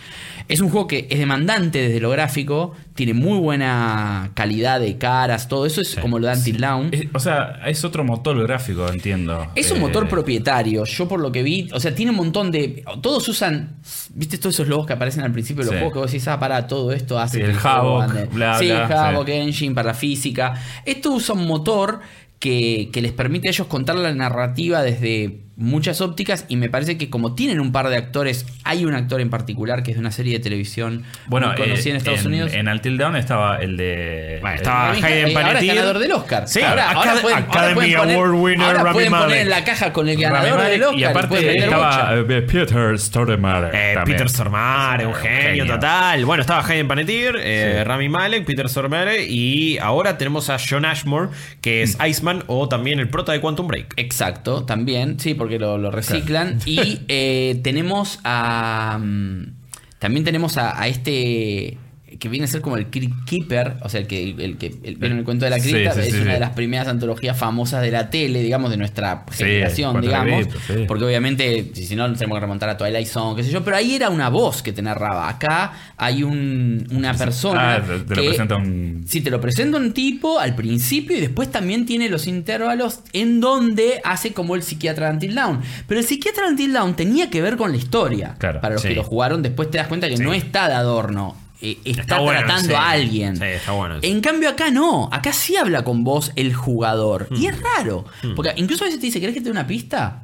Es 0.48 0.60
un 0.60 0.68
juego 0.68 0.86
que 0.86 1.06
es 1.08 1.18
demandante 1.18 1.78
desde 1.80 1.98
lo 1.98 2.10
gráfico, 2.10 2.74
tiene 2.94 3.14
muy 3.14 3.38
buena 3.38 4.32
calidad 4.34 4.80
de 4.80 4.98
caras, 4.98 5.48
todo 5.48 5.64
eso 5.64 5.80
es 5.80 5.96
como 5.96 6.18
lo 6.18 6.26
de 6.26 6.34
Until 6.34 6.60
Dawn. 6.60 6.88
Es- 6.92 7.06
o 7.14 7.18
sea, 7.18 7.62
es 7.66 7.82
otro 7.86 8.04
motor 8.04 8.38
gráfico, 8.42 8.86
entiendo. 8.92 9.50
Es 9.54 9.70
un 9.70 9.78
Eh, 9.78 9.80
motor 9.80 10.08
propietario. 10.08 10.84
Yo 10.84 11.08
por 11.08 11.20
lo 11.20 11.32
que 11.32 11.42
vi, 11.42 11.70
o 11.72 11.80
sea, 11.80 11.94
tiene 11.94 12.10
un 12.10 12.18
montón 12.18 12.50
de. 12.50 12.84
Todos 13.00 13.26
usan. 13.28 13.76
¿Viste 14.14 14.36
todos 14.36 14.54
esos 14.56 14.68
logos 14.68 14.86
que 14.86 14.92
aparecen 14.92 15.24
al 15.24 15.32
principio 15.32 15.64
de 15.64 15.70
los 15.70 15.74
Sí. 15.74 15.78
juegos 15.78 15.92
que 15.94 15.98
vos 16.00 16.12
decís, 16.12 16.28
ah, 16.28 16.38
para 16.38 16.66
todo 16.66 16.92
esto 16.92 17.18
hace. 17.18 17.38
Sí, 17.38 17.44
que 17.44 17.50
el 17.50 17.56
ande"? 17.66 18.26
bla, 18.26 18.58
sí, 18.58 18.66
bla, 18.66 19.08
Havok, 19.08 19.26
sí. 19.28 19.32
Engine 19.32 19.74
para 19.74 19.88
la 19.88 19.94
física. 19.94 20.52
Esto 20.84 21.12
usa 21.12 21.34
un 21.34 21.46
motor 21.46 22.00
que, 22.38 22.90
que 22.92 23.00
les 23.00 23.12
permite 23.12 23.48
a 23.48 23.50
ellos 23.52 23.66
contar 23.68 23.96
la 23.96 24.12
narrativa 24.12 24.82
desde 24.82 25.45
muchas 25.56 26.00
ópticas. 26.00 26.44
Y 26.48 26.56
me 26.56 26.68
parece 26.68 26.98
que 26.98 27.08
como 27.10 27.34
tienen 27.34 27.60
un 27.60 27.72
par 27.72 27.88
de 27.88 27.96
actores, 27.96 28.46
hay 28.64 28.84
un 28.84 28.94
actor 28.94 29.20
en 29.20 29.30
particular 29.30 29.82
que 29.82 29.90
es 29.92 29.96
de 29.96 30.00
una 30.00 30.10
serie 30.12 30.34
de 30.34 30.40
televisión 30.40 31.04
Bueno, 31.26 31.48
muy 31.48 31.56
conocida 31.56 31.88
eh, 31.88 31.90
en 31.92 31.96
Estados 31.96 32.24
Unidos. 32.24 32.52
En 32.52 32.68
Until 32.68 32.98
Dawn 32.98 33.16
estaba 33.16 33.56
el 33.56 33.76
de. 33.76 34.38
Bueno, 34.40 34.54
el- 34.54 34.60
estaba 34.60 34.88
Ahora 34.92 35.06
Hayden 35.06 35.26
es 35.28 35.32
Panettiere. 35.34 35.74
ganador 35.76 35.98
del 35.98 36.12
Oscar. 36.12 36.48
Sí, 36.48 36.60
ahora, 36.62 36.90
ahora 36.92 37.12
Acad- 37.14 37.20
pueden, 37.22 37.36
ahora 37.38 37.48
Academy 37.50 37.74
pueden 37.74 37.96
poner, 37.96 38.16
Award 38.16 38.34
winner 38.34 38.66
ahora 38.66 38.78
Rami 38.82 38.92
pueden 38.92 39.10
poner 39.12 39.26
Malek. 39.28 39.40
en 39.42 39.50
la 39.50 39.64
caja 39.64 39.92
con 39.92 40.08
el 40.08 40.14
Rami 40.14 40.22
ganador 40.22 40.56
Malek, 40.58 40.70
del 40.72 40.82
Oscar. 40.82 40.98
y 41.00 41.04
aparte 41.04 41.34
meter 41.36 41.56
estaba 41.56 41.86
bocha. 41.88 42.16
eh, 42.16 42.42
Peter 42.42 42.98
Stormare. 42.98 43.68
Eh. 43.72 43.96
Peter 44.04 44.28
Stormare, 44.28 45.06
un 45.06 45.14
Sí, 45.14 45.20
genio, 45.22 45.66
total. 45.66 46.24
Bueno, 46.24 46.40
estaba 46.42 46.66
Hayden 46.66 46.88
Panettiere, 46.88 47.38
eh, 47.42 47.78
Sí. 47.78 47.84
Rami 47.84 48.08
Malek, 48.08 48.44
Peter 48.44 48.68
Stormare 48.68 49.24
y 49.26 49.78
ahora 49.78 50.18
tenemos 50.18 50.50
a 50.50 50.56
John 50.58 50.84
Ashmore, 50.84 51.28
que 51.60 51.82
es 51.82 51.96
Iceman 52.06 52.44
o 52.46 52.68
también 52.68 52.98
el 53.00 53.08
prota 53.08 53.32
de 53.32 53.40
Quantum 53.40 53.66
Break. 53.68 53.94
Exacto, 53.96 54.64
también, 54.64 55.18
sí, 55.20 55.34
porque 55.34 55.45
lo, 55.58 55.78
lo 55.78 55.90
reciclan. 55.90 56.58
Y 56.66 57.00
eh, 57.08 57.60
tenemos 57.62 58.20
a. 58.24 58.98
mm, 59.00 59.54
También 59.98 60.24
tenemos 60.24 60.56
a, 60.58 60.80
a 60.80 60.88
este. 60.88 61.78
Que 62.18 62.28
viene 62.28 62.44
a 62.44 62.48
ser 62.48 62.60
como 62.60 62.76
el 62.76 62.86
Crypt 62.86 63.24
Keeper, 63.26 63.76
o 63.82 63.88
sea, 63.88 64.00
el 64.00 64.06
que, 64.06 64.30
el 64.30 64.56
que 64.58 64.74
el, 64.82 64.96
¿vieron 64.96 65.18
el 65.18 65.24
cuento 65.24 65.44
de 65.44 65.50
la 65.50 65.58
cripta, 65.58 65.92
sí, 65.92 66.00
es 66.00 66.14
sí, 66.14 66.20
una 66.20 66.34
de 66.34 66.40
las 66.40 66.50
primeras 66.50 66.88
antologías 66.88 67.36
famosas 67.36 67.82
de 67.82 67.90
la 67.90 68.10
tele, 68.10 68.42
digamos, 68.42 68.70
de 68.70 68.76
nuestra 68.76 69.24
generación, 69.30 70.00
digamos. 70.00 70.46
Porque 70.86 71.04
obviamente, 71.04 71.70
si 71.74 71.96
no, 71.96 72.12
tenemos 72.12 72.36
que 72.36 72.40
remontar 72.40 72.68
a 72.68 72.76
Twilight 72.76 73.06
Zone, 73.06 73.36
qué 73.36 73.42
sé 73.42 73.50
yo, 73.50 73.62
pero 73.64 73.76
ahí 73.76 73.94
era 73.94 74.08
una 74.10 74.28
voz 74.28 74.62
que 74.62 74.72
te 74.72 74.82
narraba. 74.82 75.28
Acá 75.28 75.72
hay 75.96 76.22
un, 76.22 76.86
una 76.90 77.12
persona. 77.14 77.74
Ah, 77.76 77.82
te- 77.82 77.98
te 78.00 78.14
lo 78.14 78.22
que- 78.22 78.28
presenta 78.28 78.56
un- 78.56 79.04
Sí, 79.06 79.20
te 79.20 79.30
lo 79.30 79.40
presenta 79.40 79.78
un 79.78 79.92
tipo 79.92 80.38
al 80.38 80.54
principio 80.54 81.16
y 81.16 81.20
después 81.20 81.50
también 81.50 81.86
tiene 81.86 82.08
los 82.08 82.26
intervalos 82.26 83.00
en 83.12 83.40
donde 83.40 84.00
hace 84.04 84.32
como 84.32 84.54
el 84.54 84.62
psiquiatra 84.62 85.10
Until 85.10 85.34
Dawn. 85.34 85.60
Pero 85.86 86.00
el 86.00 86.06
psiquiatra 86.06 86.48
Until 86.48 86.72
Dawn 86.72 86.94
tenía 86.96 87.30
que 87.30 87.40
ver 87.42 87.56
con 87.56 87.70
la 87.70 87.76
historia. 87.76 88.34
Claro, 88.38 88.60
Para 88.60 88.74
los 88.74 88.82
que 88.82 88.94
lo 88.94 89.04
jugaron, 89.04 89.42
después 89.42 89.70
te 89.70 89.78
das 89.78 89.86
cuenta 89.88 90.08
que 90.08 90.16
no 90.16 90.32
está 90.34 90.68
de 90.68 90.74
adorno. 90.74 91.36
Eh, 91.60 91.78
está, 91.84 92.02
Está 92.02 92.18
bueno, 92.18 92.40
tratando 92.40 92.68
sí. 92.68 92.74
a 92.74 92.90
alguien. 92.90 93.36
Sí, 93.36 93.44
está 93.44 93.72
bueno. 93.72 93.96
En 94.02 94.20
cambio, 94.20 94.48
acá 94.50 94.70
no. 94.70 95.08
Acá 95.12 95.32
sí 95.32 95.56
habla 95.56 95.84
con 95.84 96.04
vos 96.04 96.32
el 96.36 96.54
jugador. 96.54 97.28
Hmm. 97.30 97.36
Y 97.36 97.46
es 97.46 97.54
raro. 97.60 98.04
Porque 98.34 98.52
incluso 98.56 98.84
a 98.84 98.86
veces 98.86 99.00
te 99.00 99.06
dice, 99.06 99.20
¿querés 99.20 99.34
que 99.34 99.40
te 99.40 99.46
dé 99.46 99.50
una 99.50 99.66
pista? 99.66 100.22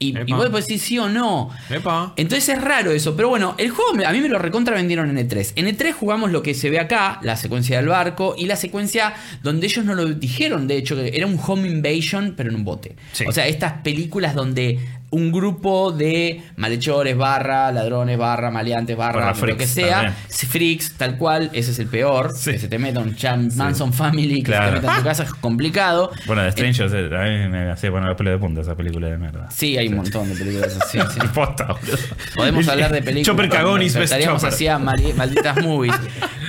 Y, 0.00 0.08
y 0.08 0.32
vos 0.32 0.48
podés 0.50 0.66
decir 0.66 0.80
sí 0.80 0.98
o 0.98 1.08
no. 1.08 1.50
Epa. 1.70 2.12
Entonces 2.16 2.48
es 2.50 2.60
raro 2.60 2.90
eso, 2.90 3.14
pero 3.16 3.28
bueno, 3.28 3.54
el 3.58 3.70
juego 3.70 3.94
me- 3.94 4.04
a 4.04 4.12
mí 4.12 4.20
me 4.20 4.28
lo 4.28 4.38
recontra 4.40 4.74
vendieron 4.74 5.16
en 5.16 5.28
E3. 5.28 5.52
En 5.54 5.66
E3 5.66 5.92
jugamos 5.94 6.32
lo 6.32 6.42
que 6.42 6.52
se 6.52 6.68
ve 6.68 6.80
acá, 6.80 7.20
la 7.22 7.36
secuencia 7.36 7.76
del 7.78 7.88
barco 7.88 8.34
y 8.36 8.46
la 8.46 8.56
secuencia 8.56 9.14
donde 9.42 9.66
ellos 9.68 9.84
no 9.84 9.94
lo 9.94 10.04
dijeron, 10.06 10.66
de 10.66 10.76
hecho, 10.78 10.96
que 10.96 11.16
era 11.16 11.26
un 11.26 11.38
home 11.42 11.68
invasion, 11.68 12.34
pero 12.36 12.50
en 12.50 12.56
un 12.56 12.64
bote. 12.64 12.96
Sí. 13.12 13.24
O 13.26 13.32
sea, 13.32 13.46
estas 13.46 13.74
películas 13.84 14.34
donde 14.34 14.80
un 15.10 15.30
grupo 15.30 15.92
de 15.92 16.42
malhechores, 16.56 17.16
barra, 17.16 17.70
ladrones, 17.70 18.18
barra, 18.18 18.50
maleantes, 18.50 18.96
barra, 18.96 19.26
Barra 19.26 19.46
lo 19.46 19.56
que 19.56 19.66
sea, 19.66 19.94
también. 19.96 20.14
freaks, 20.28 20.94
tal 20.96 21.16
cual, 21.16 21.50
ese 21.52 21.70
es 21.70 21.78
el 21.78 21.86
peor. 21.86 22.32
Sí. 22.36 22.52
Que 22.52 22.58
se 22.58 22.68
te 22.68 22.78
meta 22.78 23.00
un 23.00 23.14
Chan 23.14 23.50
Manson 23.56 23.92
Family, 23.92 24.38
que 24.42 24.50
Claro. 24.50 24.64
se 24.66 24.70
te 24.74 24.80
meta 24.80 24.92
en 24.94 24.98
tu 24.98 25.04
casa 25.04 25.22
es 25.22 25.34
complicado. 25.34 26.10
Bueno, 26.26 26.42
de 26.42 26.50
Strangers, 26.52 26.92
eh, 26.92 27.08
a 27.16 27.22
mí 27.24 27.48
me 27.48 27.70
hacía 27.70 27.90
poner 27.90 28.08
los 28.08 28.16
pelos 28.16 28.32
de 28.32 28.38
punta 28.38 28.60
esa 28.62 28.74
película 28.74 29.08
de 29.08 29.18
mierda. 29.18 29.48
Sí, 29.50 29.76
hay 29.78 29.88
un 29.88 29.96
montón 29.96 30.28
de 30.28 30.34
películas 30.36 30.76
así. 30.80 30.98
sí. 30.98 31.18
Posta. 31.34 31.74
Podemos 32.34 32.66
hablar 32.68 32.90
de 32.92 33.02
películas. 33.02 33.26
Chopper 33.26 33.48
Best 33.78 33.96
Estaríamos 33.96 34.40
Chopper. 34.42 34.54
así 34.54 34.66
a 34.66 34.78
mali- 34.78 35.12
malditas 35.14 35.62
movies. 35.62 35.94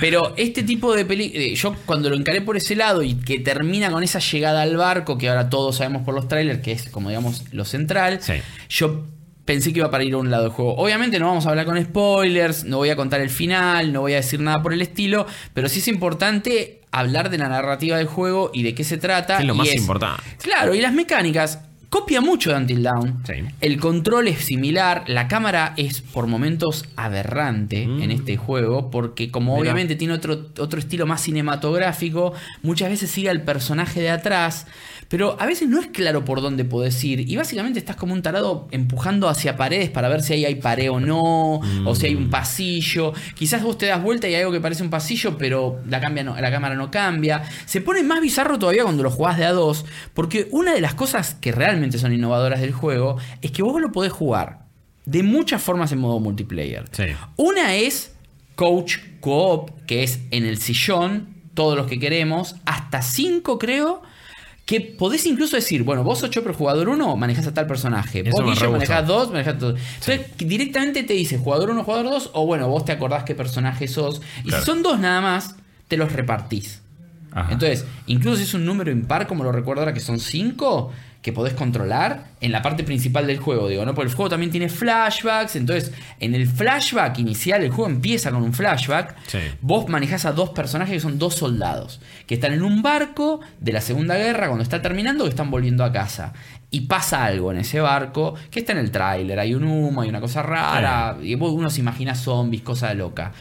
Pero 0.00 0.34
este 0.36 0.62
tipo 0.62 0.94
de 0.94 1.04
películas, 1.04 1.58
yo 1.58 1.74
cuando 1.86 2.10
lo 2.10 2.16
encaré 2.16 2.42
por 2.42 2.56
ese 2.56 2.76
lado 2.76 3.02
y 3.02 3.14
que 3.14 3.38
termina 3.38 3.90
con 3.90 4.02
esa 4.02 4.18
llegada 4.18 4.62
al 4.62 4.76
barco, 4.76 5.16
que 5.16 5.28
ahora 5.28 5.48
todos 5.48 5.76
sabemos 5.76 6.02
por 6.02 6.14
los 6.14 6.28
trailers, 6.28 6.60
que 6.60 6.72
es 6.72 6.88
como 6.90 7.08
digamos 7.08 7.44
lo 7.52 7.64
central, 7.64 8.18
Sí. 8.20 8.34
Yo 8.68 9.04
pensé 9.44 9.72
que 9.72 9.78
iba 9.78 9.90
para 9.90 10.04
ir 10.04 10.14
a 10.14 10.18
un 10.18 10.30
lado 10.30 10.44
del 10.44 10.52
juego. 10.52 10.74
Obviamente 10.76 11.18
no 11.18 11.26
vamos 11.26 11.46
a 11.46 11.50
hablar 11.50 11.64
con 11.64 11.82
spoilers, 11.82 12.64
no 12.64 12.78
voy 12.78 12.90
a 12.90 12.96
contar 12.96 13.20
el 13.20 13.30
final, 13.30 13.92
no 13.92 14.02
voy 14.02 14.12
a 14.12 14.16
decir 14.16 14.40
nada 14.40 14.62
por 14.62 14.72
el 14.74 14.82
estilo, 14.82 15.26
pero 15.54 15.68
sí 15.68 15.78
es 15.78 15.88
importante 15.88 16.82
hablar 16.90 17.30
de 17.30 17.38
la 17.38 17.48
narrativa 17.48 17.96
del 17.96 18.06
juego 18.06 18.50
y 18.52 18.62
de 18.62 18.74
qué 18.74 18.84
se 18.84 18.98
trata. 18.98 19.38
Es 19.38 19.44
lo 19.44 19.54
y 19.54 19.58
más 19.58 19.74
importante. 19.74 20.22
Claro, 20.42 20.74
y 20.74 20.80
las 20.80 20.92
mecánicas. 20.92 21.60
Copia 21.88 22.20
mucho 22.20 22.50
de 22.50 22.56
Until 22.56 22.82
Dawn. 22.82 23.22
Sí. 23.26 23.34
El 23.60 23.78
control 23.78 24.28
es 24.28 24.40
similar. 24.44 25.04
La 25.06 25.28
cámara 25.28 25.72
es 25.76 26.00
por 26.00 26.26
momentos 26.26 26.84
aberrante 26.96 27.82
en 27.84 28.10
este 28.10 28.36
juego. 28.36 28.90
Porque 28.90 29.30
como 29.30 29.56
Mm. 29.56 29.60
Obviamente 29.60 29.96
tiene 29.96 30.12
otro, 30.14 30.48
otro 30.58 30.78
estilo 30.78 31.06
más 31.06 31.22
cinematográfico, 31.22 32.32
muchas 32.62 32.90
veces 32.90 33.10
sigue 33.10 33.30
al 33.30 33.42
personaje 33.42 34.00
de 34.00 34.10
atrás. 34.10 34.66
Pero 35.08 35.36
a 35.40 35.46
veces 35.46 35.68
no 35.68 35.78
es 35.80 35.86
claro 35.86 36.24
por 36.24 36.40
dónde 36.42 36.64
podés 36.64 37.02
ir. 37.04 37.20
Y 37.30 37.36
básicamente 37.36 37.78
estás 37.78 37.94
como 37.94 38.12
un 38.12 38.22
tarado 38.22 38.66
empujando 38.72 39.28
hacia 39.28 39.56
paredes 39.56 39.88
para 39.88 40.08
ver 40.08 40.20
si 40.22 40.32
ahí 40.32 40.44
hay 40.44 40.56
pared 40.56 40.90
o 40.90 40.98
no. 40.98 41.60
O 41.84 41.94
si 41.94 42.06
hay 42.06 42.16
Mm. 42.16 42.24
un 42.24 42.30
pasillo. 42.30 43.12
Quizás 43.36 43.62
vos 43.62 43.78
te 43.78 43.86
das 43.86 44.02
vuelta 44.02 44.28
y 44.28 44.34
hay 44.34 44.40
algo 44.40 44.52
que 44.52 44.60
parece 44.60 44.82
un 44.82 44.90
pasillo, 44.90 45.38
pero 45.38 45.78
la, 45.88 46.00
cambia 46.00 46.24
no- 46.24 46.34
la 46.40 46.50
cámara 46.50 46.74
no 46.74 46.90
cambia. 46.90 47.44
Se 47.66 47.80
pone 47.80 48.02
más 48.02 48.20
bizarro 48.20 48.58
todavía 48.58 48.82
cuando 48.82 49.04
lo 49.04 49.10
jugás 49.12 49.38
de 49.38 49.44
a 49.44 49.52
dos. 49.52 49.84
Porque 50.12 50.48
una 50.50 50.74
de 50.74 50.80
las 50.80 50.94
cosas 50.94 51.34
que 51.40 51.52
realmente 51.52 51.75
son 51.98 52.12
innovadoras 52.12 52.60
del 52.60 52.72
juego 52.72 53.16
es 53.42 53.50
que 53.50 53.62
vos 53.62 53.80
lo 53.80 53.92
podés 53.92 54.12
jugar 54.12 54.66
de 55.04 55.22
muchas 55.22 55.62
formas 55.62 55.92
en 55.92 55.98
modo 55.98 56.18
multiplayer. 56.20 56.84
Sí. 56.92 57.04
Una 57.36 57.74
es 57.76 58.12
Coach 58.56 58.98
Co-op, 59.20 59.70
que 59.86 60.02
es 60.02 60.20
en 60.30 60.44
el 60.44 60.58
sillón, 60.58 61.28
todos 61.54 61.76
los 61.76 61.86
que 61.86 61.98
queremos, 61.98 62.56
hasta 62.64 63.02
5 63.02 63.58
creo. 63.58 64.02
Que 64.64 64.80
podés 64.80 65.26
incluso 65.26 65.54
decir, 65.54 65.84
bueno, 65.84 66.02
vos 66.02 66.18
sos 66.18 66.28
Chopper 66.30 66.52
jugador 66.52 66.88
1, 66.88 67.16
manejás 67.16 67.46
a 67.46 67.54
tal 67.54 67.68
personaje. 67.68 68.28
Eso 68.28 68.42
vos 68.42 68.52
Guillo 68.52 68.72
manejás 68.72 69.06
2, 69.06 69.30
manejás 69.30 69.58
todo. 69.58 69.76
Entonces, 69.76 70.22
directamente 70.38 71.04
te 71.04 71.12
dice 71.12 71.38
jugador 71.38 71.70
1, 71.70 71.84
jugador 71.84 72.06
2, 72.06 72.30
o 72.34 72.46
bueno, 72.46 72.66
vos 72.68 72.84
te 72.84 72.90
acordás 72.90 73.22
qué 73.22 73.36
personaje 73.36 73.86
sos. 73.86 74.20
Y 74.40 74.48
Claro. 74.48 74.64
si 74.64 74.66
son 74.66 74.82
dos 74.82 74.98
nada 74.98 75.20
más, 75.20 75.54
te 75.86 75.96
los 75.96 76.12
repartís. 76.12 76.82
Ajá. 77.30 77.52
Entonces, 77.52 77.84
incluso 78.08 78.38
si 78.38 78.42
es 78.42 78.54
un 78.54 78.64
número 78.64 78.90
impar, 78.90 79.28
como 79.28 79.44
lo 79.44 79.52
recuerdo 79.52 79.82
ahora 79.82 79.94
que 79.94 80.00
son 80.00 80.18
5, 80.18 80.90
que 81.26 81.32
podés 81.32 81.54
controlar 81.54 82.28
en 82.40 82.52
la 82.52 82.62
parte 82.62 82.84
principal 82.84 83.26
del 83.26 83.38
juego, 83.38 83.66
digo, 83.66 83.84
¿no? 83.84 83.96
Porque 83.96 84.10
el 84.10 84.14
juego 84.14 84.28
también 84.30 84.52
tiene 84.52 84.68
flashbacks, 84.68 85.56
entonces 85.56 85.92
en 86.20 86.36
el 86.36 86.46
flashback 86.46 87.18
inicial, 87.18 87.64
el 87.64 87.70
juego 87.72 87.90
empieza 87.90 88.30
con 88.30 88.44
un 88.44 88.54
flashback, 88.54 89.16
Sí. 89.26 89.38
vos 89.60 89.88
manejás 89.88 90.24
a 90.24 90.30
dos 90.30 90.50
personajes 90.50 90.94
que 90.94 91.00
son 91.00 91.18
dos 91.18 91.34
soldados, 91.34 92.00
que 92.28 92.34
están 92.36 92.52
en 92.52 92.62
un 92.62 92.80
barco 92.80 93.40
de 93.58 93.72
la 93.72 93.80
Segunda 93.80 94.16
Guerra, 94.16 94.46
cuando 94.46 94.62
está 94.62 94.80
terminando, 94.80 95.24
que 95.24 95.30
están 95.30 95.50
volviendo 95.50 95.82
a 95.82 95.90
casa. 95.90 96.32
Y 96.70 96.82
pasa 96.82 97.24
algo 97.24 97.50
en 97.50 97.58
ese 97.58 97.80
barco, 97.80 98.36
que 98.52 98.60
está 98.60 98.70
en 98.70 98.78
el 98.78 98.92
tráiler, 98.92 99.40
hay 99.40 99.52
un 99.54 99.64
humo, 99.64 100.02
hay 100.02 100.08
una 100.08 100.20
cosa 100.20 100.42
rara, 100.44 101.16
y 101.20 101.34
vos- 101.34 101.50
uno 101.52 101.70
se 101.70 101.80
imagina 101.80 102.14
zombies, 102.14 102.62
cosa 102.62 102.94
loca. 102.94 103.32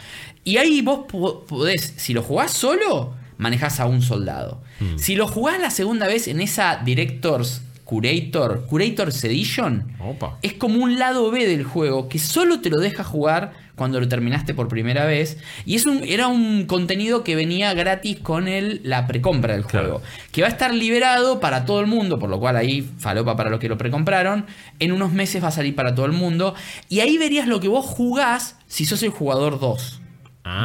Y 0.44 0.58
ahí 0.58 0.82
vos 0.82 1.02
po- 1.08 1.46
podés, 1.46 1.94
si 1.98 2.14
lo 2.16 2.24
jugás 2.24 2.50
solo, 2.52 3.14
manejás 3.38 3.80
a 3.80 3.86
un 3.86 4.02
soldado. 4.02 4.64
Si 4.98 5.16
lo 5.16 5.28
jugás 5.28 5.60
la 5.60 5.70
segunda 5.70 6.08
vez 6.08 6.28
en 6.28 6.40
esa 6.42 6.82
Directors 6.84 7.62
Curator, 7.86 8.66
Curator's 8.68 9.24
Edition, 9.24 9.88
Opa. 10.00 10.38
es 10.42 10.54
como 10.54 10.84
un 10.84 11.00
lado 11.00 11.32
B 11.32 11.46
del 11.48 11.64
juego 11.64 12.10
que 12.10 12.20
solo 12.20 12.60
te 12.60 12.70
lo 12.70 12.80
deja 12.80 13.04
jugar 13.04 13.54
cuando 13.76 14.00
lo 14.00 14.08
terminaste 14.08 14.54
por 14.54 14.68
primera 14.68 15.06
vez. 15.06 15.38
Y 15.66 15.76
es 15.76 15.86
un, 15.86 16.04
era 16.04 16.28
un 16.28 16.66
contenido 16.66 17.24
que 17.24 17.36
venía 17.36 17.74
gratis 17.74 18.20
con 18.20 18.48
el, 18.48 18.82
la 18.84 19.06
precompra 19.06 19.54
del 19.54 19.66
Claro. 19.66 19.86
juego. 20.00 20.02
Que 20.32 20.42
va 20.42 20.48
a 20.48 20.52
estar 20.52 20.74
liberado 20.74 21.40
para 21.40 21.66
todo 21.66 21.80
el 21.80 21.88
mundo, 21.88 22.18
por 22.18 22.30
lo 22.30 22.40
cual 22.40 22.56
ahí 22.58 22.82
falopa 22.98 23.36
para 23.36 23.50
los 23.50 23.60
que 23.60 23.70
lo 23.70 23.78
precompraron. 23.78 24.46
En 24.80 24.92
unos 24.92 25.12
meses 25.14 25.44
va 25.44 25.50
a 25.50 25.52
salir 25.52 25.76
para 25.76 25.94
todo 25.94 26.06
el 26.08 26.12
mundo. 26.14 26.56
Y 26.90 27.02
ahí 27.02 27.18
verías 27.18 27.48
lo 27.48 27.60
que 27.60 27.68
vos 27.68 27.86
jugás 27.86 28.58
si 28.68 28.86
sos 28.86 29.04
el 29.04 29.10
jugador 29.12 29.60
2. 29.60 30.02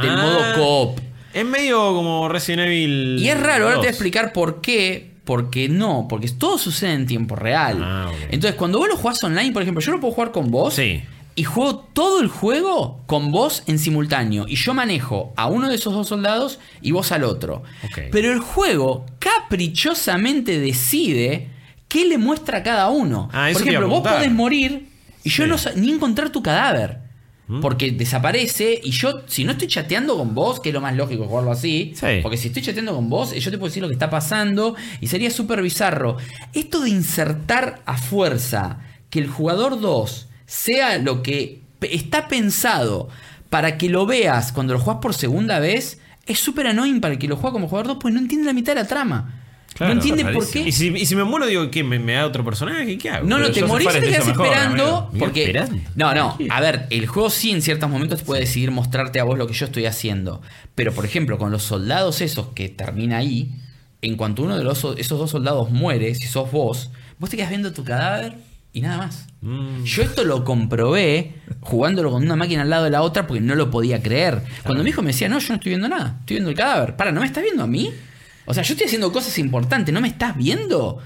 del 0.01 0.09
Ah. 0.11 0.21
modo 0.23 0.53
coop. 0.93 0.99
Es 1.33 1.45
medio 1.45 1.77
como 1.93 2.29
Resident 2.29 2.67
Evil. 2.67 3.17
Y 3.19 3.29
es 3.29 3.39
raro, 3.39 3.65
ahora 3.65 3.75
te 3.75 3.79
voy 3.79 3.87
a 3.87 3.91
2. 3.91 3.95
explicar 3.95 4.33
por 4.33 4.61
qué. 4.61 5.10
Porque 5.31 5.69
no, 5.69 6.07
porque 6.09 6.27
todo 6.27 6.57
sucede 6.57 6.91
en 6.91 7.05
tiempo 7.05 7.37
real. 7.37 7.79
Ah. 7.81 8.11
Entonces, 8.31 8.57
cuando 8.57 8.79
vos 8.79 8.89
lo 8.89 8.97
jugás 8.97 9.23
online, 9.23 9.53
por 9.53 9.61
ejemplo, 9.61 9.81
yo 9.81 9.93
lo 9.93 10.01
puedo 10.01 10.13
jugar 10.13 10.33
con 10.33 10.51
vos. 10.51 10.73
Sí. 10.73 11.01
Y 11.35 11.45
juego 11.45 11.87
todo 11.93 12.19
el 12.19 12.27
juego 12.27 12.99
con 13.05 13.31
vos 13.31 13.63
en 13.65 13.79
simultáneo. 13.79 14.45
Y 14.45 14.57
yo 14.57 14.73
manejo 14.73 15.31
a 15.37 15.45
uno 15.45 15.69
de 15.69 15.75
esos 15.75 15.93
dos 15.93 16.09
soldados 16.09 16.59
y 16.81 16.91
vos 16.91 17.13
al 17.13 17.23
otro. 17.23 17.63
Pero 18.11 18.33
el 18.33 18.39
juego 18.39 19.05
caprichosamente 19.19 20.59
decide 20.59 21.47
qué 21.87 22.03
le 22.03 22.17
muestra 22.17 22.57
a 22.57 22.63
cada 22.63 22.89
uno. 22.89 23.29
Ah, 23.31 23.51
Por 23.53 23.61
ejemplo, 23.61 23.87
vos 23.87 24.01
podés 24.01 24.33
morir 24.33 24.89
y 25.23 25.29
yo 25.29 25.47
no 25.47 25.55
ni 25.77 25.91
encontrar 25.91 26.29
tu 26.29 26.43
cadáver. 26.43 26.97
Porque 27.59 27.91
desaparece 27.91 28.79
y 28.83 28.91
yo, 28.91 29.23
si 29.27 29.43
no 29.43 29.51
estoy 29.53 29.67
chateando 29.67 30.15
con 30.17 30.33
vos, 30.33 30.59
que 30.59 30.69
es 30.69 30.73
lo 30.73 30.79
más 30.79 30.95
lógico 30.95 31.25
jugarlo 31.25 31.51
así, 31.51 31.91
Sí. 31.95 32.19
porque 32.21 32.37
si 32.37 32.47
estoy 32.47 32.61
chateando 32.61 32.95
con 32.95 33.09
vos, 33.09 33.33
yo 33.33 33.51
te 33.51 33.57
puedo 33.57 33.69
decir 33.69 33.81
lo 33.81 33.89
que 33.89 33.95
está 33.95 34.09
pasando 34.09 34.75
y 35.01 35.07
sería 35.07 35.31
súper 35.31 35.61
bizarro. 35.61 36.17
Esto 36.53 36.81
de 36.81 36.89
insertar 36.91 37.81
a 37.85 37.97
fuerza 37.97 38.79
que 39.09 39.19
el 39.19 39.27
jugador 39.27 39.81
2 39.81 40.27
sea 40.45 40.97
lo 40.99 41.23
que 41.23 41.61
está 41.81 42.27
pensado 42.27 43.09
para 43.49 43.77
que 43.77 43.89
lo 43.89 44.05
veas 44.05 44.51
cuando 44.53 44.73
lo 44.73 44.79
jugás 44.79 44.99
por 45.01 45.13
segunda 45.13 45.59
vez, 45.59 45.99
es 46.27 46.39
súper 46.39 46.67
annoying 46.67 47.01
para 47.01 47.15
el 47.15 47.19
que 47.19 47.27
lo 47.27 47.35
juega 47.35 47.53
como 47.53 47.67
jugador 47.67 47.87
2, 47.87 47.97
pues 47.99 48.13
no 48.13 48.19
entiende 48.19 48.45
la 48.45 48.53
mitad 48.53 48.73
de 48.75 48.81
la 48.81 48.87
trama. 48.87 49.40
Claro, 49.73 49.95
no 49.95 50.01
entiende 50.01 50.33
por 50.33 50.49
qué. 50.49 50.59
Y 50.61 50.71
si, 50.71 50.87
y 50.89 51.05
si 51.05 51.15
me 51.15 51.23
muero, 51.23 51.47
digo, 51.47 51.71
¿qué? 51.71 51.83
¿Me, 51.83 51.97
me 51.97 52.13
da 52.13 52.25
otro 52.25 52.43
personaje? 52.43 52.97
¿Qué 52.97 53.09
hago? 53.09 53.27
No, 53.27 53.37
no, 53.37 53.45
Pero 53.45 53.53
te 53.53 53.65
morís 53.65 53.87
y 53.87 53.91
te 53.91 54.01
lo 54.01 54.07
quedas 54.07 54.27
mejor, 54.27 54.45
esperando. 54.45 55.11
Porque. 55.17 55.43
esperando. 55.45 55.77
No, 55.95 56.13
no. 56.13 56.37
A 56.49 56.61
ver, 56.61 56.87
el 56.89 57.07
juego 57.07 57.29
sí 57.29 57.51
en 57.51 57.61
ciertos 57.61 57.89
momentos 57.89 58.21
puede 58.23 58.41
decidir 58.41 58.71
mostrarte 58.71 59.19
a 59.19 59.23
vos 59.23 59.37
lo 59.37 59.47
que 59.47 59.53
yo 59.53 59.65
estoy 59.65 59.85
haciendo. 59.85 60.41
Pero, 60.75 60.93
por 60.93 61.05
ejemplo, 61.05 61.37
con 61.37 61.51
los 61.51 61.63
soldados 61.63 62.21
esos 62.21 62.47
que 62.47 62.69
termina 62.69 63.17
ahí, 63.17 63.51
en 64.01 64.17
cuanto 64.17 64.43
uno 64.43 64.57
de 64.57 64.63
los, 64.63 64.85
esos 64.97 65.19
dos 65.19 65.31
soldados 65.31 65.69
muere, 65.71 66.13
si 66.15 66.27
sos 66.27 66.51
vos, 66.51 66.91
vos 67.19 67.29
te 67.29 67.37
quedas 67.37 67.49
viendo 67.49 67.71
tu 67.71 67.83
cadáver 67.83 68.35
y 68.73 68.81
nada 68.81 68.97
más. 68.97 69.27
Mm. 69.41 69.83
Yo 69.83 70.03
esto 70.03 70.23
lo 70.23 70.43
comprobé 70.43 71.35
jugándolo 71.59 72.11
con 72.11 72.23
una 72.23 72.35
máquina 72.35 72.61
al 72.63 72.69
lado 72.69 72.85
de 72.85 72.89
la 72.91 73.01
otra 73.01 73.27
porque 73.27 73.41
no 73.41 73.55
lo 73.55 73.69
podía 73.69 74.01
creer. 74.01 74.41
Cuando 74.63 74.83
mi 74.83 74.89
hijo 74.89 75.01
me 75.01 75.07
decía, 75.07 75.29
no, 75.29 75.39
yo 75.39 75.49
no 75.49 75.55
estoy 75.55 75.69
viendo 75.71 75.89
nada, 75.89 76.17
estoy 76.19 76.35
viendo 76.35 76.49
el 76.49 76.55
cadáver. 76.55 76.95
Para, 76.95 77.11
¿no 77.11 77.21
me 77.21 77.27
estás 77.27 77.43
viendo 77.43 77.63
a 77.63 77.67
mí? 77.67 77.91
O 78.45 78.53
sea, 78.53 78.63
yo 78.63 78.73
estoy 78.73 78.87
haciendo 78.87 79.11
cosas 79.11 79.37
importantes, 79.39 79.93
¿no 79.93 80.01
me 80.01 80.07
estás 80.07 80.35
viendo? 80.35 80.99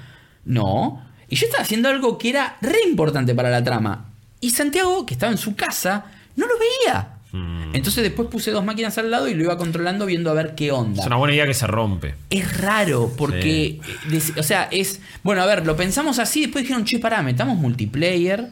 No. 0.45 1.03
Y 1.27 1.35
yo 1.35 1.45
estaba 1.47 1.63
haciendo 1.63 1.89
algo 1.89 2.17
que 2.17 2.29
era 2.29 2.57
re 2.61 2.77
importante 2.87 3.33
para 3.35 3.49
la 3.49 3.63
trama. 3.63 4.05
Y 4.41 4.51
Santiago, 4.51 5.05
que 5.05 5.13
estaba 5.15 5.31
en 5.31 5.37
su 5.37 5.55
casa, 5.55 6.05
no 6.35 6.45
lo 6.47 6.53
veía. 6.57 7.09
Entonces 7.73 8.01
después 8.01 8.29
puse 8.29 8.51
dos 8.51 8.63
máquinas 8.63 8.97
al 8.97 9.11
lado 9.11 9.27
y 9.27 9.33
lo 9.33 9.43
iba 9.43 9.57
controlando 9.57 10.05
viendo 10.05 10.31
a 10.31 10.33
ver 10.33 10.55
qué 10.55 10.71
onda. 10.71 11.01
Es 11.01 11.07
una 11.07 11.17
buena 11.17 11.33
idea 11.33 11.45
que 11.45 11.53
se 11.53 11.67
rompe. 11.67 12.15
Es 12.29 12.61
raro 12.61 13.11
porque, 13.17 13.81
o 14.37 14.43
sea, 14.43 14.69
es, 14.71 15.01
bueno, 15.21 15.41
a 15.41 15.45
ver, 15.45 15.65
lo 15.65 15.75
pensamos 15.75 16.17
así, 16.19 16.43
después 16.43 16.63
dijeron, 16.63 16.85
che, 16.85 16.97
pará, 16.97 17.21
metamos 17.23 17.57
multiplayer 17.57 18.47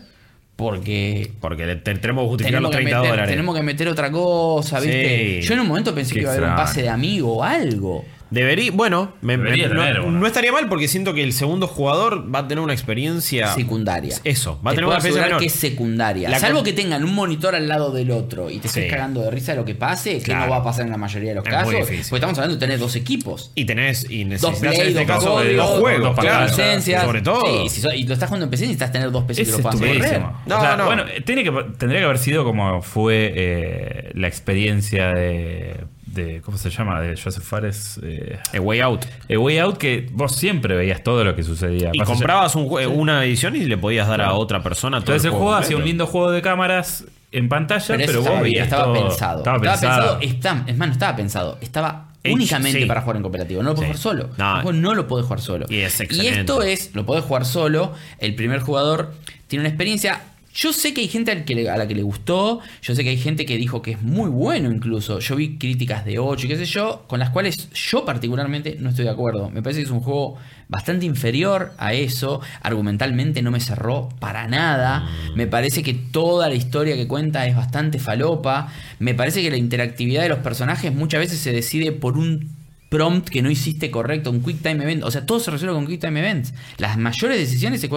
porque 0.57 1.31
Porque 1.39 1.65
le- 1.65 1.77
te- 1.77 1.95
tenemos 1.95 2.23
que 2.25 2.29
justificar 2.29 2.51
tenemos 2.59 2.71
los 2.71 2.71
que, 2.71 2.83
30 2.83 2.97
meter, 2.97 3.09
dólares. 3.11 3.29
tenemos 3.31 3.55
que 3.55 3.63
meter 3.63 3.87
otra 3.87 4.11
cosa, 4.11 4.79
¿viste? 4.81 5.41
Sí. 5.41 5.47
Yo 5.47 5.53
en 5.53 5.59
un 5.61 5.67
momento 5.67 5.95
pensé 5.95 6.13
que 6.15 6.21
iba 6.21 6.31
a 6.31 6.33
haber 6.33 6.49
un 6.49 6.55
pase 6.55 6.81
de 6.81 6.89
amigo 6.89 7.37
o 7.37 7.43
algo. 7.43 8.05
Debería, 8.33 8.71
bueno, 8.73 9.13
me- 9.21 9.37
me- 9.37 9.43
Debería 9.45 9.67
no, 9.69 9.81
tener 9.83 9.99
uno. 10.01 10.19
no 10.19 10.25
estaría 10.27 10.51
mal 10.51 10.67
porque 10.67 10.87
siento 10.87 11.13
que 11.13 11.23
el 11.23 11.33
segundo 11.33 11.67
jugador 11.67 12.33
va 12.33 12.39
a 12.39 12.47
tener 12.47 12.63
una 12.63 12.73
experiencia 12.73 13.53
secundaria. 13.53 14.17
Eso, 14.23 14.59
va 14.65 14.71
a 14.71 14.73
Te 14.73 14.77
tener 14.77 14.85
puedo 14.85 14.87
una 14.87 14.95
experiencia 14.97 15.25
menor. 15.25 15.39
que 15.39 15.45
es 15.45 15.53
secundaria. 15.53 16.29
La 16.29 16.39
Salvo 16.39 16.63
que 16.63 16.73
tengan 16.73 17.03
un 17.03 17.13
monitor 17.13 17.53
al 17.53 17.67
lado 17.67 17.91
del 17.91 18.09
otro 18.11 18.49
y 18.49 18.57
te 18.57 18.67
estés 18.67 18.85
Sí. 18.85 18.89
cagando 18.89 19.21
de 19.21 19.29
risa 19.29 19.51
de 19.51 19.59
lo 19.59 19.65
que 19.65 19.75
pase, 19.75 20.17
que 20.17 20.23
Claro. 20.23 20.45
no 20.45 20.51
va 20.51 20.57
a 20.57 20.63
pasar 20.63 20.85
en 20.85 20.91
la 20.91 20.97
mayoría 20.97 21.29
de 21.29 21.35
los 21.35 21.45
Es 21.45 21.51
casos. 21.51 21.73
muy 21.73 21.81
Porque 21.81 21.95
estamos 21.99 22.37
hablando 22.39 22.55
de 22.55 22.59
tener 22.59 22.79
dos 22.79 22.95
equipos. 22.95 23.51
Y 23.53 23.65
tenés, 23.65 24.09
y 24.09 24.23
Dos 24.23 24.29
necesitas 24.41 24.59
play, 24.59 24.81
en 24.81 24.87
este 24.87 24.99
dos 24.99 25.07
caso 25.07 25.31
códigos, 25.33 25.67
dos 25.69 25.79
juegos, 25.79 26.15
dos 26.15 26.19
claro. 26.25 26.45
licencias. 26.47 27.03
Sobre 27.03 27.21
todo. 27.21 27.63
Sí, 27.63 27.69
si 27.69 27.81
so- 27.81 27.93
y 27.93 28.03
lo 28.05 28.13
estás 28.13 28.29
jugando 28.29 28.45
en 28.45 28.49
PC 28.49 28.63
necesitas 28.63 28.91
tener 28.91 29.11
dos 29.11 29.25
PC 29.25 29.43
Es 29.43 29.47
que 29.49 29.57
lo 29.57 29.59
puedan 29.61 29.77
correr. 29.79 30.21
No, 30.47 30.57
O 30.57 30.61
sea, 30.61 30.75
no. 30.75 30.85
Bueno, 30.85 31.03
tiene 31.25 31.43
que, 31.43 31.51
tendría 31.77 31.99
que 31.99 32.05
haber 32.05 32.17
sido 32.17 32.43
como 32.43 32.81
fue 32.81 33.31
eh, 33.35 34.11
la 34.15 34.27
experiencia 34.27 35.09
de, 35.13 35.75
de- 36.13 36.41
¿Cómo 36.41 36.57
se 36.57 36.69
llama? 36.69 37.01
De 37.01 37.15
Joseph 37.21 37.43
Fares. 37.43 37.99
Eh, 38.03 38.37
A 38.55 38.59
Way 38.59 38.79
Out. 38.81 39.05
A 39.33 39.37
Way 39.39 39.57
Out, 39.59 39.77
que 39.77 40.07
vos 40.11 40.35
siempre 40.35 40.75
veías 40.75 41.03
todo 41.03 41.23
lo 41.23 41.35
que 41.35 41.43
sucedía. 41.43 41.89
Y 41.93 41.99
Más 41.99 42.07
comprabas 42.07 42.55
un 42.55 42.67
jue- 42.69 42.87
una 42.87 43.23
edición 43.25 43.55
y 43.55 43.65
le 43.65 43.77
podías 43.77 44.07
dar 44.07 44.21
a 44.21 44.33
otra 44.33 44.61
persona 44.63 44.97
todo 45.01 45.15
Entonces 45.15 45.25
el 45.25 45.31
juego 45.31 45.53
hacía 45.55 45.75
un 45.75 45.81
completo. 45.81 45.87
lindo 45.87 46.07
juego 46.07 46.31
de 46.31 46.41
cámaras 46.41 47.05
en 47.31 47.49
pantalla, 47.49 47.83
Pero, 47.87 47.97
pero, 47.97 48.09
eso 48.11 48.17
vos 48.19 48.25
estaba, 48.27 48.41
veías 48.41 48.63
estaba 48.65 48.83
todo. 48.83 48.93
pensado. 48.93 49.37
Estaba 49.39 49.57
Estaba 49.57 49.73
pensado. 49.79 50.19
pensado. 50.19 50.21
está- 50.21 50.71
es 50.71 50.77
más, 50.77 50.87
no 50.87 50.93
estaba 50.93 51.15
pensado. 51.15 51.57
Estaba 51.61 52.05
Hecho, 52.23 52.35
únicamente 52.35 52.79
sí. 52.79 52.85
para 52.85 53.01
jugar 53.01 53.15
en 53.17 53.21
cooperativo. 53.23 53.63
No 53.63 53.69
lo 53.71 53.75
puedes 53.75 53.97
Sí. 53.97 54.03
jugar 54.03 54.17
solo. 54.27 54.33
No. 54.37 54.55
El 54.57 54.61
juego 54.61 54.77
no 54.77 54.93
lo 54.95 55.07
podés 55.07 55.25
jugar 55.25 55.41
solo. 55.41 55.65
Y 55.67 55.79
es 55.79 55.99
excelente. 55.99 56.39
esto 56.41 56.61
es, 56.61 56.91
lo 56.93 57.05
podés 57.05 57.23
jugar 57.25 57.45
solo. 57.45 57.93
El 58.19 58.35
primer 58.35 58.59
jugador 58.61 59.13
tiene 59.47 59.61
una 59.63 59.69
experiencia. 59.69 60.21
Yo 60.53 60.71
sé 60.71 60.93
que 60.93 61.01
hay 61.01 61.07
gente 61.07 61.43
que 61.45 61.69
a 61.69 61.77
la 61.77 61.87
que 61.87 61.95
le 61.95 62.03
gustó. 62.03 62.59
Yo 62.81 62.93
sé 62.93 63.03
que 63.03 63.09
hay 63.09 63.17
gente 63.17 63.45
que 63.45 63.57
dijo 63.57 63.81
que 63.81 63.91
es 63.91 64.01
muy 64.01 64.29
bueno 64.29 64.71
incluso. 64.71 65.19
Yo 65.19 65.35
vi 65.35 65.57
críticas 65.57 66.05
de 66.05 66.19
8 66.19 66.45
y 66.45 66.49
qué 66.49 66.57
sé 66.57 66.65
yo, 66.65 67.05
con 67.07 67.19
las 67.19 67.31
cuales 67.31 67.69
yo 67.71 68.05
particularmente 68.05 68.77
no 68.79 68.89
estoy 68.89 69.05
de 69.05 69.11
acuerdo. 69.11 69.49
Me 69.49 69.63
parece 69.63 69.81
que 69.81 69.85
es 69.85 69.91
un 69.91 70.01
juego 70.01 70.37
bastante 70.69 71.05
inferior 71.05 71.73
a 71.77 71.93
eso. 71.93 72.39
Argumentalmente 72.61 73.41
no 73.41 73.49
me 73.49 73.59
cerró 73.59 74.09
para 74.19 74.47
nada. 74.47 75.09
Me 75.35 75.47
parece 75.47 75.81
que 75.81 75.93
toda 75.95 76.49
la 76.49 76.55
historia 76.55 76.95
que 76.95 77.07
cuenta 77.07 77.47
es 77.47 77.55
bastante 77.55 77.97
falopa. 77.97 78.71
Me 78.99 79.15
parece 79.15 79.41
que 79.41 79.49
la 79.49 79.57
interactividad 79.57 80.21
de 80.21 80.29
los 80.29 80.39
personajes 80.39 80.93
muchas 80.93 81.19
veces 81.19 81.39
se 81.39 81.51
decide 81.51 81.91
por 81.91 82.17
un 82.17 82.62
prompt 82.93 83.27
que 83.29 83.41
no 83.41 83.49
hiciste 83.49 83.89
correcto, 83.89 84.29
un 84.29 84.43
quick 84.43 84.61
time 84.61 84.83
event. 84.83 85.03
O 85.03 85.09
sea, 85.09 85.25
todo 85.25 85.39
se 85.39 85.49
resuelve 85.49 85.73
con 85.73 85.87
quick 85.87 85.99
time 85.99 86.19
events. 86.19 86.53
Las 86.77 86.95
mayores 86.97 87.39
decisiones 87.39 87.81
se, 87.81 87.89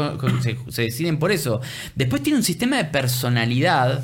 se- 0.70 0.82
deciden 0.82 1.18
por 1.18 1.32
eso. 1.32 1.60
Después 1.94 2.22
tiene 2.22 2.38
un 2.38 2.42
sistema 2.42 2.78
de 2.78 2.86
personalidad 2.86 4.02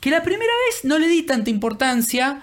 que 0.00 0.10
la 0.10 0.22
primera 0.22 0.52
vez 0.68 0.84
no 0.84 0.98
le 0.98 1.06
di 1.08 1.22
tanta 1.22 1.50
importancia. 1.50 2.40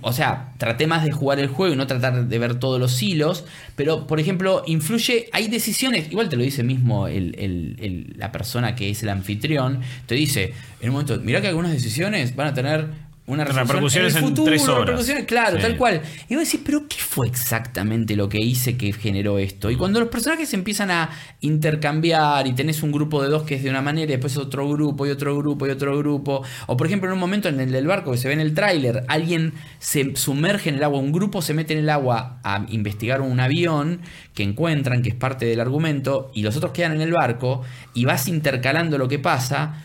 O 0.00 0.12
sea, 0.12 0.52
traté 0.58 0.86
más 0.86 1.04
de 1.04 1.10
jugar 1.12 1.38
el 1.38 1.48
juego 1.48 1.74
y 1.74 1.76
no 1.76 1.86
tratar 1.86 2.26
de 2.28 2.38
ver 2.38 2.56
todos 2.56 2.78
los 2.80 3.00
hilos. 3.02 3.44
Pero, 3.76 4.06
por 4.08 4.18
ejemplo, 4.20 4.62
influye. 4.66 5.28
Hay 5.32 5.48
decisiones. 5.48 6.10
Igual 6.10 6.28
te 6.28 6.36
lo 6.36 6.42
dice 6.42 6.62
mismo 6.64 7.06
el- 7.08 7.34
el- 7.38 8.14
la 8.16 8.30
persona 8.32 8.74
que 8.74 8.90
es 8.90 9.02
el 9.04 9.08
anfitrión. 9.10 9.80
Te 10.06 10.14
dice, 10.16 10.52
en 10.80 10.88
un 10.90 10.92
momento, 10.94 11.18
mirá 11.20 11.40
que 11.40 11.48
algunas 11.48 11.72
decisiones 11.72 12.34
van 12.36 12.48
a 12.48 12.54
tener 12.54 13.07
una 13.28 13.44
Repercusiones 13.44 14.12
en, 14.14 14.18
el 14.18 14.24
en 14.24 14.28
futuro, 14.30 14.50
tres 14.50 14.62
horas. 14.68 14.80
repercusiones, 14.80 15.24
claro, 15.26 15.56
Sí. 15.56 15.62
tal 15.62 15.76
cual. 15.76 16.02
Y 16.28 16.34
vos 16.34 16.44
decís, 16.44 16.60
pero 16.64 16.88
¿qué 16.88 16.96
fue 16.98 17.28
exactamente 17.28 18.16
lo 18.16 18.28
que 18.28 18.38
hice 18.38 18.76
que 18.76 18.92
generó 18.92 19.38
esto? 19.38 19.70
Y 19.70 19.76
cuando 19.76 20.00
los 20.00 20.08
personajes 20.08 20.52
empiezan 20.54 20.90
a 20.90 21.10
intercambiar 21.40 22.46
y 22.46 22.54
tenés 22.54 22.82
un 22.82 22.90
grupo 22.90 23.22
de 23.22 23.28
dos 23.28 23.42
que 23.44 23.54
es 23.56 23.62
de 23.62 23.70
una 23.70 23.82
manera 23.82 24.04
y 24.04 24.16
después 24.16 24.36
otro 24.36 24.68
grupo 24.68 25.06
y 25.06 25.10
otro 25.10 25.36
grupo 25.36 25.66
y 25.66 25.70
otro 25.70 25.96
grupo. 25.98 26.42
O 26.66 26.76
por 26.76 26.86
ejemplo 26.86 27.08
en 27.08 27.12
un 27.14 27.20
momento 27.20 27.48
en 27.48 27.60
el 27.60 27.70
del 27.70 27.86
barco 27.86 28.12
que 28.12 28.18
se 28.18 28.28
ve 28.28 28.34
en 28.34 28.40
el 28.40 28.54
tráiler, 28.54 29.04
alguien 29.08 29.52
se 29.78 30.16
sumerge 30.16 30.70
en 30.70 30.76
el 30.76 30.82
agua, 30.84 30.98
un 30.98 31.12
grupo 31.12 31.42
se 31.42 31.54
mete 31.54 31.74
en 31.74 31.80
el 31.80 31.90
agua 31.90 32.40
a 32.42 32.64
investigar 32.70 33.20
un 33.20 33.38
avión 33.40 34.00
que 34.34 34.42
encuentran, 34.42 35.02
que 35.02 35.10
es 35.10 35.14
parte 35.14 35.44
del 35.46 35.60
argumento, 35.60 36.30
y 36.34 36.42
los 36.42 36.56
otros 36.56 36.72
quedan 36.72 36.92
en 36.92 37.00
el 37.02 37.12
barco 37.12 37.62
y 37.92 38.04
vas 38.04 38.26
intercalando 38.28 38.96
lo 38.98 39.06
que 39.08 39.18
pasa. 39.18 39.82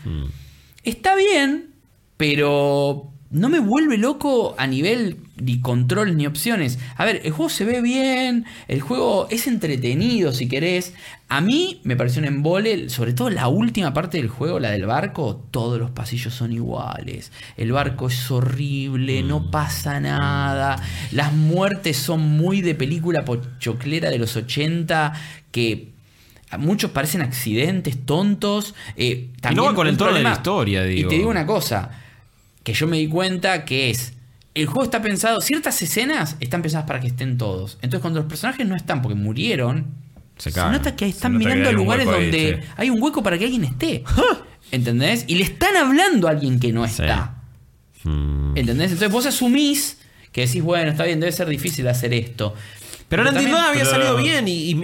Está 0.82 1.14
bien, 1.16 1.70
pero 2.16 3.10
no 3.34 3.48
me 3.48 3.58
vuelve 3.58 3.98
loco 3.98 4.54
a 4.58 4.68
nivel 4.68 5.16
ni 5.42 5.60
controles 5.60 6.14
ni 6.14 6.24
opciones. 6.24 6.78
A 6.96 7.04
ver, 7.04 7.20
el 7.24 7.32
juego 7.32 7.50
se 7.50 7.64
ve 7.64 7.82
bien, 7.82 8.44
el 8.68 8.80
juego 8.80 9.26
es 9.28 9.48
entretenido 9.48 10.32
si 10.32 10.46
querés. 10.46 10.94
A 11.28 11.40
mí 11.40 11.80
me 11.82 11.96
pareció 11.96 12.22
un 12.22 12.28
embole, 12.28 12.88
sobre 12.90 13.12
todo 13.12 13.30
la 13.30 13.48
última 13.48 13.92
parte 13.92 14.18
del 14.18 14.28
juego, 14.28 14.60
la 14.60 14.70
del 14.70 14.86
barco, 14.86 15.42
todos 15.50 15.80
los 15.80 15.90
pasillos 15.90 16.32
son 16.32 16.52
iguales. 16.52 17.32
El 17.56 17.72
barco 17.72 18.06
es 18.06 18.30
horrible, 18.30 19.24
no 19.24 19.50
pasa 19.50 19.98
nada. 19.98 20.80
Las 21.10 21.32
muertes 21.32 21.96
son 21.96 22.20
muy 22.20 22.60
de 22.60 22.76
película 22.76 23.24
pochoclera 23.24 24.10
de 24.10 24.18
los 24.18 24.36
80 24.36 25.12
que... 25.50 25.92
Muchos 26.56 26.92
parecen 26.92 27.20
accidentes 27.20 28.06
tontos. 28.06 28.76
eh, 28.94 29.30
también 29.40 29.66
va 29.66 29.74
con 29.74 29.88
el 29.88 29.96
tono 29.96 30.12
de 30.12 30.22
la 30.22 30.34
historia, 30.34 30.84
digo. 30.84 31.08
Y 31.08 31.10
te 31.10 31.16
digo 31.16 31.28
una 31.28 31.44
cosa, 31.44 31.90
que 32.64 32.74
yo 32.74 32.88
me 32.88 32.98
di 32.98 33.06
cuenta 33.06 33.64
que 33.64 33.90
es, 33.90 34.14
el 34.54 34.66
juego 34.66 34.82
está 34.84 35.00
pensado, 35.02 35.40
ciertas 35.40 35.80
escenas 35.82 36.36
están 36.40 36.62
pensadas 36.62 36.86
para 36.86 36.98
que 37.00 37.06
estén 37.08 37.38
todos. 37.38 37.74
Entonces 37.82 38.00
cuando 38.00 38.20
los 38.20 38.28
personajes 38.28 38.66
no 38.66 38.74
están 38.74 39.02
porque 39.02 39.14
murieron, 39.14 39.86
Se 40.38 40.50
nota 40.50 40.96
que 40.96 41.06
están 41.06 41.34
nota 41.34 41.44
que 41.44 41.48
mirando 41.54 41.68
a 41.68 41.72
lugares 41.72 42.08
ahí, 42.08 42.22
donde 42.22 42.60
sí. 42.62 42.68
hay 42.76 42.90
un 42.90 43.00
hueco 43.00 43.22
para 43.22 43.38
que 43.38 43.44
alguien 43.44 43.64
esté. 43.64 44.02
¿Entendés? 44.72 45.24
Y 45.28 45.36
le 45.36 45.44
están 45.44 45.76
hablando 45.76 46.26
a 46.26 46.32
alguien 46.32 46.58
que 46.58 46.72
no 46.72 46.84
Sí. 46.88 47.02
está. 47.02 47.36
Mm. 48.02 48.56
¿Entendés? 48.56 48.90
Entonces 48.92 49.10
vos 49.12 49.26
asumís 49.26 49.98
que 50.32 50.46
decís, 50.46 50.62
bueno, 50.62 50.90
está 50.90 51.04
bien, 51.04 51.20
debe 51.20 51.30
ser 51.32 51.48
difícil 51.48 51.86
hacer 51.86 52.12
esto. 52.12 52.54
Pero 53.08 53.24
Dawn 53.24 53.54
había 53.54 53.84
salido 53.84 54.16
bien 54.16 54.46
y, 54.48 54.74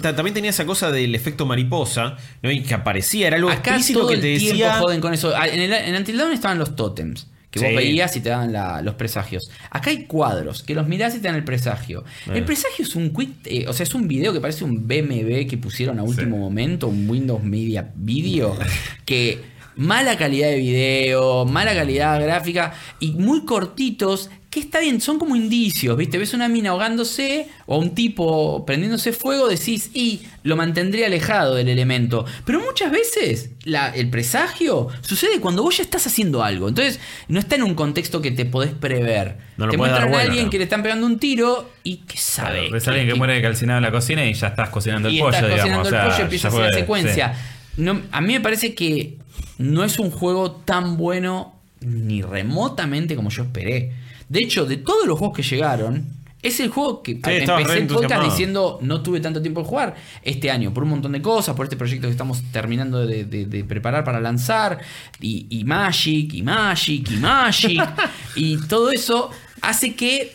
también 0.00 0.34
tenía 0.34 0.50
esa 0.50 0.64
cosa 0.64 0.90
del 0.90 1.14
efecto 1.14 1.44
mariposa, 1.46 2.16
¿no? 2.42 2.50
Y 2.50 2.62
que 2.62 2.74
aparecía, 2.74 3.26
era 3.26 3.36
algo 3.36 3.50
Acá 3.50 3.70
explícito 3.70 4.00
todo 4.00 4.08
que 4.10 4.14
el 4.14 4.20
te 4.20 4.38
tiempo 4.38 4.52
decía. 4.58 4.78
joden 4.78 5.00
con 5.00 5.12
eso. 5.14 5.32
Ah, 5.36 5.48
En, 5.48 5.60
el, 5.60 5.72
en 5.72 5.94
Until 5.94 6.16
Dawn 6.16 6.32
estaban 6.32 6.58
los 6.58 6.76
tótems. 6.76 7.28
Que 7.50 7.60
vos 7.60 7.76
veías 7.76 8.16
y 8.16 8.20
te 8.20 8.30
daban 8.30 8.52
la- 8.52 8.82
los 8.82 8.96
presagios. 8.96 9.48
Acá 9.70 9.90
hay 9.90 10.06
cuadros, 10.06 10.64
que 10.64 10.74
los 10.74 10.88
mirás 10.88 11.14
y 11.14 11.18
te 11.18 11.28
dan 11.28 11.36
el 11.36 11.44
presagio. 11.44 12.02
Eh. 12.26 12.32
El 12.38 12.44
presagio 12.44 12.84
es 12.84 12.96
un 12.96 13.10
quick, 13.10 13.30
eh, 13.44 13.66
o 13.68 13.72
sea, 13.72 13.84
es 13.84 13.94
un 13.94 14.08
video 14.08 14.32
que 14.32 14.40
parece 14.40 14.64
un 14.64 14.88
BMB 14.88 15.46
que 15.46 15.56
pusieron 15.56 16.00
a 16.00 16.02
último 16.02 16.36
momento, 16.36 16.88
un 16.88 17.08
Windows 17.08 17.44
Media 17.44 17.92
Video, 17.94 18.58
que 19.04 19.40
mala 19.76 20.16
calidad 20.16 20.48
de 20.48 20.56
video, 20.56 21.44
mala 21.44 21.74
calidad 21.74 22.20
gráfica 22.20 22.74
y 22.98 23.12
muy 23.12 23.44
cortitos, 23.44 24.30
que 24.54 24.60
está 24.60 24.78
bien, 24.80 25.00
son 25.00 25.18
como 25.18 25.34
indicios, 25.36 25.96
¿viste? 25.96 26.16
Ves 26.16 26.32
una 26.32 26.48
mina 26.48 26.70
ahogándose 26.70 27.48
o 27.66 27.78
un 27.78 27.94
tipo 27.94 28.64
prendiéndose 28.64 29.12
fuego, 29.12 29.48
decís, 29.48 29.90
y 29.94 30.22
lo 30.44 30.56
mantendría 30.56 31.06
alejado 31.06 31.56
del 31.56 31.68
elemento. 31.68 32.24
Pero 32.46 32.60
muchas 32.60 32.90
veces 32.92 33.50
la- 33.64 33.88
el 33.90 34.08
presagio 34.10 34.88
sucede 35.02 35.40
cuando 35.40 35.62
vos 35.62 35.76
ya 35.76 35.82
estás 35.82 36.06
haciendo 36.06 36.42
algo. 36.42 36.68
Entonces, 36.68 37.00
no 37.28 37.40
está 37.40 37.56
en 37.56 37.64
un 37.64 37.74
contexto 37.74 38.22
que 38.22 38.30
te 38.30 38.44
podés 38.44 38.72
prever. 38.72 39.36
No 39.56 39.66
lo 39.66 39.72
te 39.72 39.76
muestran 39.76 40.14
a 40.14 40.20
alguien 40.20 40.44
¿no? 40.44 40.50
que 40.50 40.58
le 40.58 40.64
están 40.64 40.82
pegando 40.82 41.06
un 41.06 41.18
tiro 41.18 41.70
y 41.82 41.96
que 41.98 42.16
sabe. 42.16 42.70
Ves 42.70 42.86
a 42.86 42.90
alguien 42.92 43.06
que 43.08 43.12
que- 43.14 43.18
muere 43.18 43.42
calcinado 43.42 43.78
en 43.78 43.82
la 43.84 43.90
cocina 43.90 44.24
y 44.24 44.32
ya 44.34 44.46
estás 44.48 44.68
cocinando 44.70 45.08
el 45.08 45.18
pollo, 45.18 45.34
estás 45.34 45.50
digamos. 45.50 45.62
cocinando 45.78 45.88
o 45.88 45.90
sea, 45.90 46.02
el 46.04 46.08
pollo 46.10 46.18
y 46.18 46.22
empieza 46.22 46.48
a 46.48 46.50
hacer 46.50 46.62
la 46.62 46.72
secuencia. 46.72 47.34
sí. 47.34 47.82
No, 47.82 48.00
a 48.12 48.20
mí 48.20 48.32
me 48.32 48.40
parece 48.40 48.74
que 48.74 49.18
no 49.58 49.82
es 49.82 49.98
un 49.98 50.10
juego 50.12 50.52
tan 50.52 50.96
bueno 50.96 51.54
ni 51.80 52.22
remotamente 52.22 53.16
como 53.16 53.30
yo 53.30 53.42
esperé. 53.42 53.92
De 54.28 54.40
hecho, 54.40 54.66
de 54.66 54.76
todos 54.78 55.06
los 55.06 55.18
juegos 55.18 55.36
que 55.36 55.42
llegaron, 55.42 56.06
es 56.42 56.60
el 56.60 56.68
juego 56.68 57.02
que 57.02 57.20
empecé 57.58 57.72
el 57.78 57.86
podcast 57.94 58.20
diciendo 58.30 58.78
no 58.82 59.02
tuve 59.02 59.20
tanto 59.20 59.40
tiempo 59.40 59.62
de 59.62 59.66
jugar 59.66 59.94
este 60.22 60.50
año 60.50 60.74
por 60.74 60.82
un 60.82 60.90
montón 60.90 61.12
de 61.12 61.22
cosas, 61.22 61.56
por 61.56 61.64
este 61.64 61.76
proyecto 61.76 62.06
que 62.06 62.10
estamos 62.12 62.42
terminando 62.52 63.06
de, 63.06 63.24
de- 63.24 63.46
de 63.46 63.64
preparar 63.64 64.04
para 64.04 64.20
lanzar, 64.20 64.78
y, 65.20 65.46
y 65.48 65.64
Magic, 65.64 66.34
y 66.34 66.42
Magic, 66.42 67.10
y 67.10 67.16
Magic, 67.16 67.82
y 68.36 68.58
todo 68.66 68.90
eso 68.90 69.30
hace 69.62 69.94
que 69.94 70.32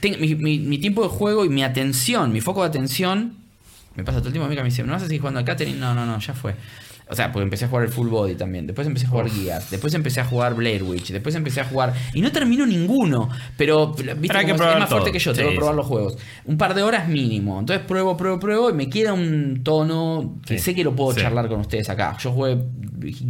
tenga- 0.00 0.16
mi, 0.18 0.34
mi- 0.34 0.58
mi 0.60 0.78
tiempo 0.78 1.02
de 1.02 1.08
juego 1.08 1.44
y 1.44 1.50
mi 1.50 1.62
atención, 1.62 2.32
mi 2.32 2.40
foco 2.40 2.62
de 2.62 2.68
atención, 2.68 3.34
me 3.96 4.02
pasa 4.04 4.18
todo 4.20 4.28
el 4.28 4.32
tiempo, 4.32 4.48
Mica 4.48 4.62
me 4.62 4.70
dice, 4.70 4.82
¿no 4.82 4.92
vas 4.92 5.02
a 5.02 5.06
seguir 5.06 5.20
jugando 5.20 5.44
Catherine? 5.44 5.78
No, 5.78 5.94
no, 5.94 6.06
no, 6.06 6.18
ya 6.20 6.32
fue. 6.32 6.54
O 7.10 7.14
sea, 7.14 7.32
porque 7.32 7.42
empecé 7.44 7.64
a 7.64 7.68
jugar 7.68 7.84
el 7.84 7.90
Full 7.90 8.08
Body 8.08 8.34
también. 8.36 8.66
Después 8.66 8.86
empecé 8.86 9.06
a 9.06 9.08
jugar 9.10 9.28
Gears. 9.28 9.70
Después 9.70 9.92
empecé 9.94 10.20
a 10.20 10.24
jugar 10.24 10.54
Blair 10.54 10.82
Witch. 10.82 11.10
Después 11.10 11.34
empecé 11.34 11.60
a 11.60 11.64
jugar. 11.64 11.92
Y 12.14 12.20
no 12.20 12.30
termino 12.30 12.64
ninguno. 12.66 13.28
Pero, 13.56 13.88
viste, 13.92 14.38
que 14.44 14.52
es- 14.52 14.58
más 14.58 14.88
fuerte 14.88 14.88
todo. 14.88 15.12
que 15.12 15.18
yo. 15.18 15.32
Sí, 15.32 15.38
tengo 15.38 15.50
que 15.50 15.56
probar 15.56 15.74
los 15.74 15.86
juegos. 15.86 16.16
Un 16.44 16.56
par 16.56 16.74
de 16.74 16.82
horas 16.82 17.08
mínimo. 17.08 17.58
Entonces 17.58 17.84
pruebo, 17.84 18.16
pruebo, 18.16 18.38
pruebo. 18.38 18.70
Y 18.70 18.74
me 18.74 18.88
queda 18.88 19.12
un 19.12 19.62
tono 19.64 20.38
que 20.46 20.58
Sí. 20.58 20.64
sé 20.66 20.74
que 20.74 20.84
lo 20.84 20.94
puedo 20.94 21.12
Sí. 21.14 21.20
charlar 21.20 21.48
con 21.48 21.60
ustedes 21.60 21.88
acá. 21.90 22.16
Yo 22.20 22.30
jugué 22.32 22.58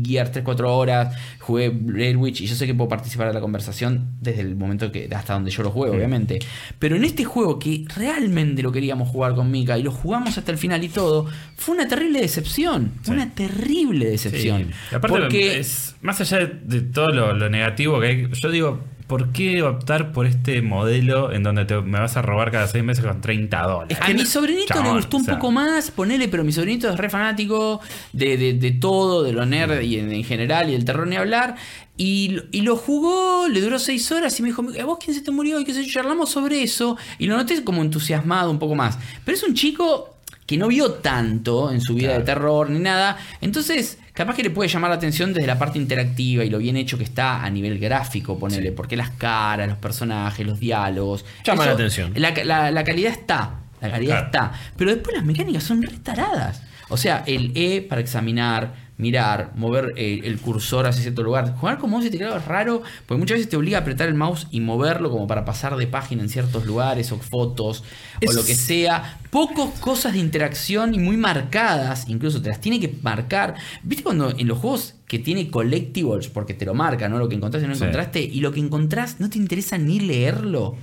Gears 0.05 0.33
3, 0.33 0.45
4 0.45 0.77
horas. 0.77 1.17
Jugué 1.39 1.71
Blair 1.71 2.17
Witch. 2.17 2.41
Y 2.43 2.47
yo 2.47 2.55
sé 2.55 2.67
que 2.67 2.75
puedo 2.75 2.89
participar 2.89 3.29
de 3.29 3.35
la 3.35 3.41
conversación 3.41 4.11
desde 4.21 4.43
el 4.43 4.57
momento 4.57 4.93
que 4.93 5.09
hasta 5.15 5.33
donde 5.35 5.51
yo 5.51 5.63
lo 5.63 5.71
juego, 5.71 5.95
obviamente. 5.95 6.39
Pero 6.79 6.97
en 6.97 7.05
este 7.05 7.25
juego 7.25 7.59
que 7.59 7.85
realmente 7.97 8.63
lo 8.63 8.73
queríamos 8.73 9.09
jugar 9.09 9.35
con 9.35 9.51
Mika 9.51 9.79
y 9.79 9.83
lo 9.83 9.91
jugamos 9.93 10.37
hasta 10.37 10.53
el 10.53 10.59
final 10.59 10.83
y 10.85 10.89
todo, 10.89 11.27
fue 11.57 11.75
una 11.77 11.89
terrible 11.89 12.21
decepción. 12.21 12.93
Una 13.09 13.31
terrible 13.35 13.70
decepción. 13.75 14.65
Sí. 14.91 14.95
Aparte, 14.97 15.19
Porque 15.19 15.59
es, 15.61 15.97
más 16.03 16.21
allá 16.21 16.39
de, 16.47 16.81
todo 16.83 17.09
lo, 17.09 17.33
lo 17.35 17.49
negativo 17.51 18.01
que 18.01 18.07
hay, 18.07 18.29
yo 18.33 18.51
digo, 18.51 18.81
¿por 19.07 19.33
qué 19.33 19.63
optar 19.63 20.13
por 20.13 20.27
este 20.27 20.63
modelo 20.63 21.33
en 21.33 21.43
donde 21.43 21.65
te- 21.65 21.81
me 21.81 21.99
vas 21.99 22.17
a 22.17 22.23
robar 22.23 22.51
cada 22.53 22.67
seis 22.69 22.85
meses 22.85 23.05
con 23.05 23.21
30 23.21 23.63
dólares? 23.63 23.99
A 24.01 24.09
mi 24.11 24.25
sobrinito 24.25 24.83
le 24.83 24.91
gustó 24.91 25.17
un 25.17 25.23
o 25.23 25.27
sea, 25.27 25.35
poco 25.35 25.51
más, 25.51 25.91
ponele, 25.91 26.29
pero 26.29 26.45
mi 26.45 26.53
sobrinito 26.53 26.89
es 26.89 26.97
re 26.97 27.11
fanático 27.11 27.81
de, 28.13 28.37
de- 28.37 28.55
de 28.55 28.71
todo, 28.73 29.23
de 29.23 29.33
lo 29.33 29.45
nerd 29.47 29.81
y 29.81 29.99
en, 29.99 30.13
en 30.13 30.25
general 30.25 30.69
y 30.69 30.73
del 30.73 30.85
terror 30.85 31.07
ni 31.07 31.17
hablar. 31.17 31.57
Y, 31.97 32.39
y 32.53 32.63
lo 32.63 32.77
jugó, 32.77 33.47
le 33.49 33.61
duró 33.61 33.79
seis 33.79 34.11
horas 34.11 34.39
y 34.39 34.43
me 34.43 34.49
dijo, 34.49 34.65
¿a 34.81 34.85
vos 34.85 34.99
quién 35.05 35.15
se 35.15 35.23
te 35.23 35.31
murió? 35.31 35.61
Y 35.61 35.65
qué 35.65 35.75
sé 35.75 35.85
yo, 35.85 35.93
charlamos 35.93 36.31
sobre 36.31 36.63
eso. 36.63 36.97
Y 37.19 37.27
lo 37.27 37.37
noté 37.37 37.63
como 37.63 37.83
entusiasmado 37.83 38.51
un 38.51 38.59
poco 38.59 38.75
más. 38.75 38.99
Pero 39.25 39.37
es 39.37 39.43
un 39.43 39.53
chico 39.55 40.17
que 40.51 40.57
no 40.57 40.67
vio 40.67 40.95
tanto 40.95 41.71
en 41.71 41.81
su 41.81 41.95
vida 41.95 42.13
de 42.19 42.25
terror 42.25 42.69
ni 42.71 42.81
nada. 42.81 43.17
Entonces, 43.41 43.99
capaz 44.13 44.35
que 44.35 44.43
le 44.43 44.51
puede 44.51 44.69
llamar 44.69 44.91
la 44.91 44.97
atención 44.97 45.33
desde 45.33 45.47
la 45.47 45.57
parte 45.61 45.79
interactiva 45.79 46.45
y 46.45 46.51
lo 46.51 46.59
bien 46.59 46.77
hecho 46.77 46.99
que 46.99 47.05
está 47.05 47.45
a 47.45 47.51
nivel 47.51 47.79
gráfico, 47.79 48.37
ponele. 48.37 48.73
Porque 48.73 48.97
las 48.97 49.11
caras, 49.11 49.69
los 49.69 49.79
personajes, 49.79 50.45
los 50.45 50.59
diálogos. 50.59 51.25
Llama 51.45 51.67
la 51.67 51.73
atención. 51.75 52.13
la, 52.17 52.35
la- 52.45 52.73
la 52.73 52.83
calidad 52.83 53.13
está. 53.13 53.61
La 53.81 53.93
calidad 53.93 54.29
Claro. 54.31 54.49
está. 54.51 54.53
Pero 54.77 54.91
después 54.93 55.15
las 55.15 55.25
mecánicas 55.25 55.63
son 55.63 55.83
retaradas. 55.83 56.63
O 56.89 56.97
sea, 56.97 57.23
el 57.29 57.53
E 57.55 57.83
para 57.83 58.01
examinar, 58.01 58.75
mirar, 59.01 59.53
mover 59.57 59.93
eh, 59.97 60.21
el 60.25 60.39
cursor 60.39 60.87
hacia 60.87 61.03
cierto 61.03 61.23
lugar. 61.23 61.55
Jugar 61.57 61.79
con 61.79 61.91
mouse 61.91 62.05
y 62.07 62.11
teclado 62.11 62.37
es 62.37 62.45
raro, 62.45 62.83
porque 63.07 63.19
muchas 63.19 63.37
veces 63.39 63.49
te 63.51 63.57
obliga 63.57 63.79
a 63.79 63.81
apretar 63.81 64.09
el 64.09 64.15
mouse 64.15 64.47
y 64.51 64.61
moverlo 64.61 65.11
como 65.11 65.27
para 65.27 65.45
pasar 65.45 65.77
de 65.77 65.87
página 65.87 66.23
en 66.23 66.29
ciertos 66.29 66.67
lugares 66.67 67.11
o 67.13 67.19
fotos 67.19 67.83
o 68.27 68.33
lo 68.33 68.45
que 68.45 68.55
sea. 68.55 69.19
Pocos 69.31 69.71
cosas 69.81 70.13
de 70.13 70.19
interacción 70.19 70.95
y 70.95 70.99
muy 70.99 71.17
marcadas, 71.17 72.09
incluso 72.09 72.41
te 72.43 72.49
las 72.51 72.61
tiene 72.61 72.79
que 72.81 72.95
marcar. 73.03 73.55
¿Viste 73.83 74.05
cuando 74.05 74.31
en 74.37 74.47
los 74.47 74.59
juegos 74.59 74.95
que 75.07 75.19
tiene 75.19 75.51
collectibles, 75.51 76.29
porque 76.29 76.55
te 76.55 76.65
lo 76.65 76.75
marca, 76.75 77.09
¿no? 77.09 77.19
Lo 77.19 77.29
que 77.29 77.35
encontraste 77.37 77.67
y 77.67 77.69
no 77.69 77.75
Sí. 77.75 77.83
encontraste, 77.83 78.21
y 78.23 78.41
lo 78.41 78.53
que 78.53 78.61
encontrás 78.61 79.19
no 79.21 79.29
te 79.31 79.39
interesa 79.39 79.77
ni 79.79 79.99
leerlo? 80.01 80.77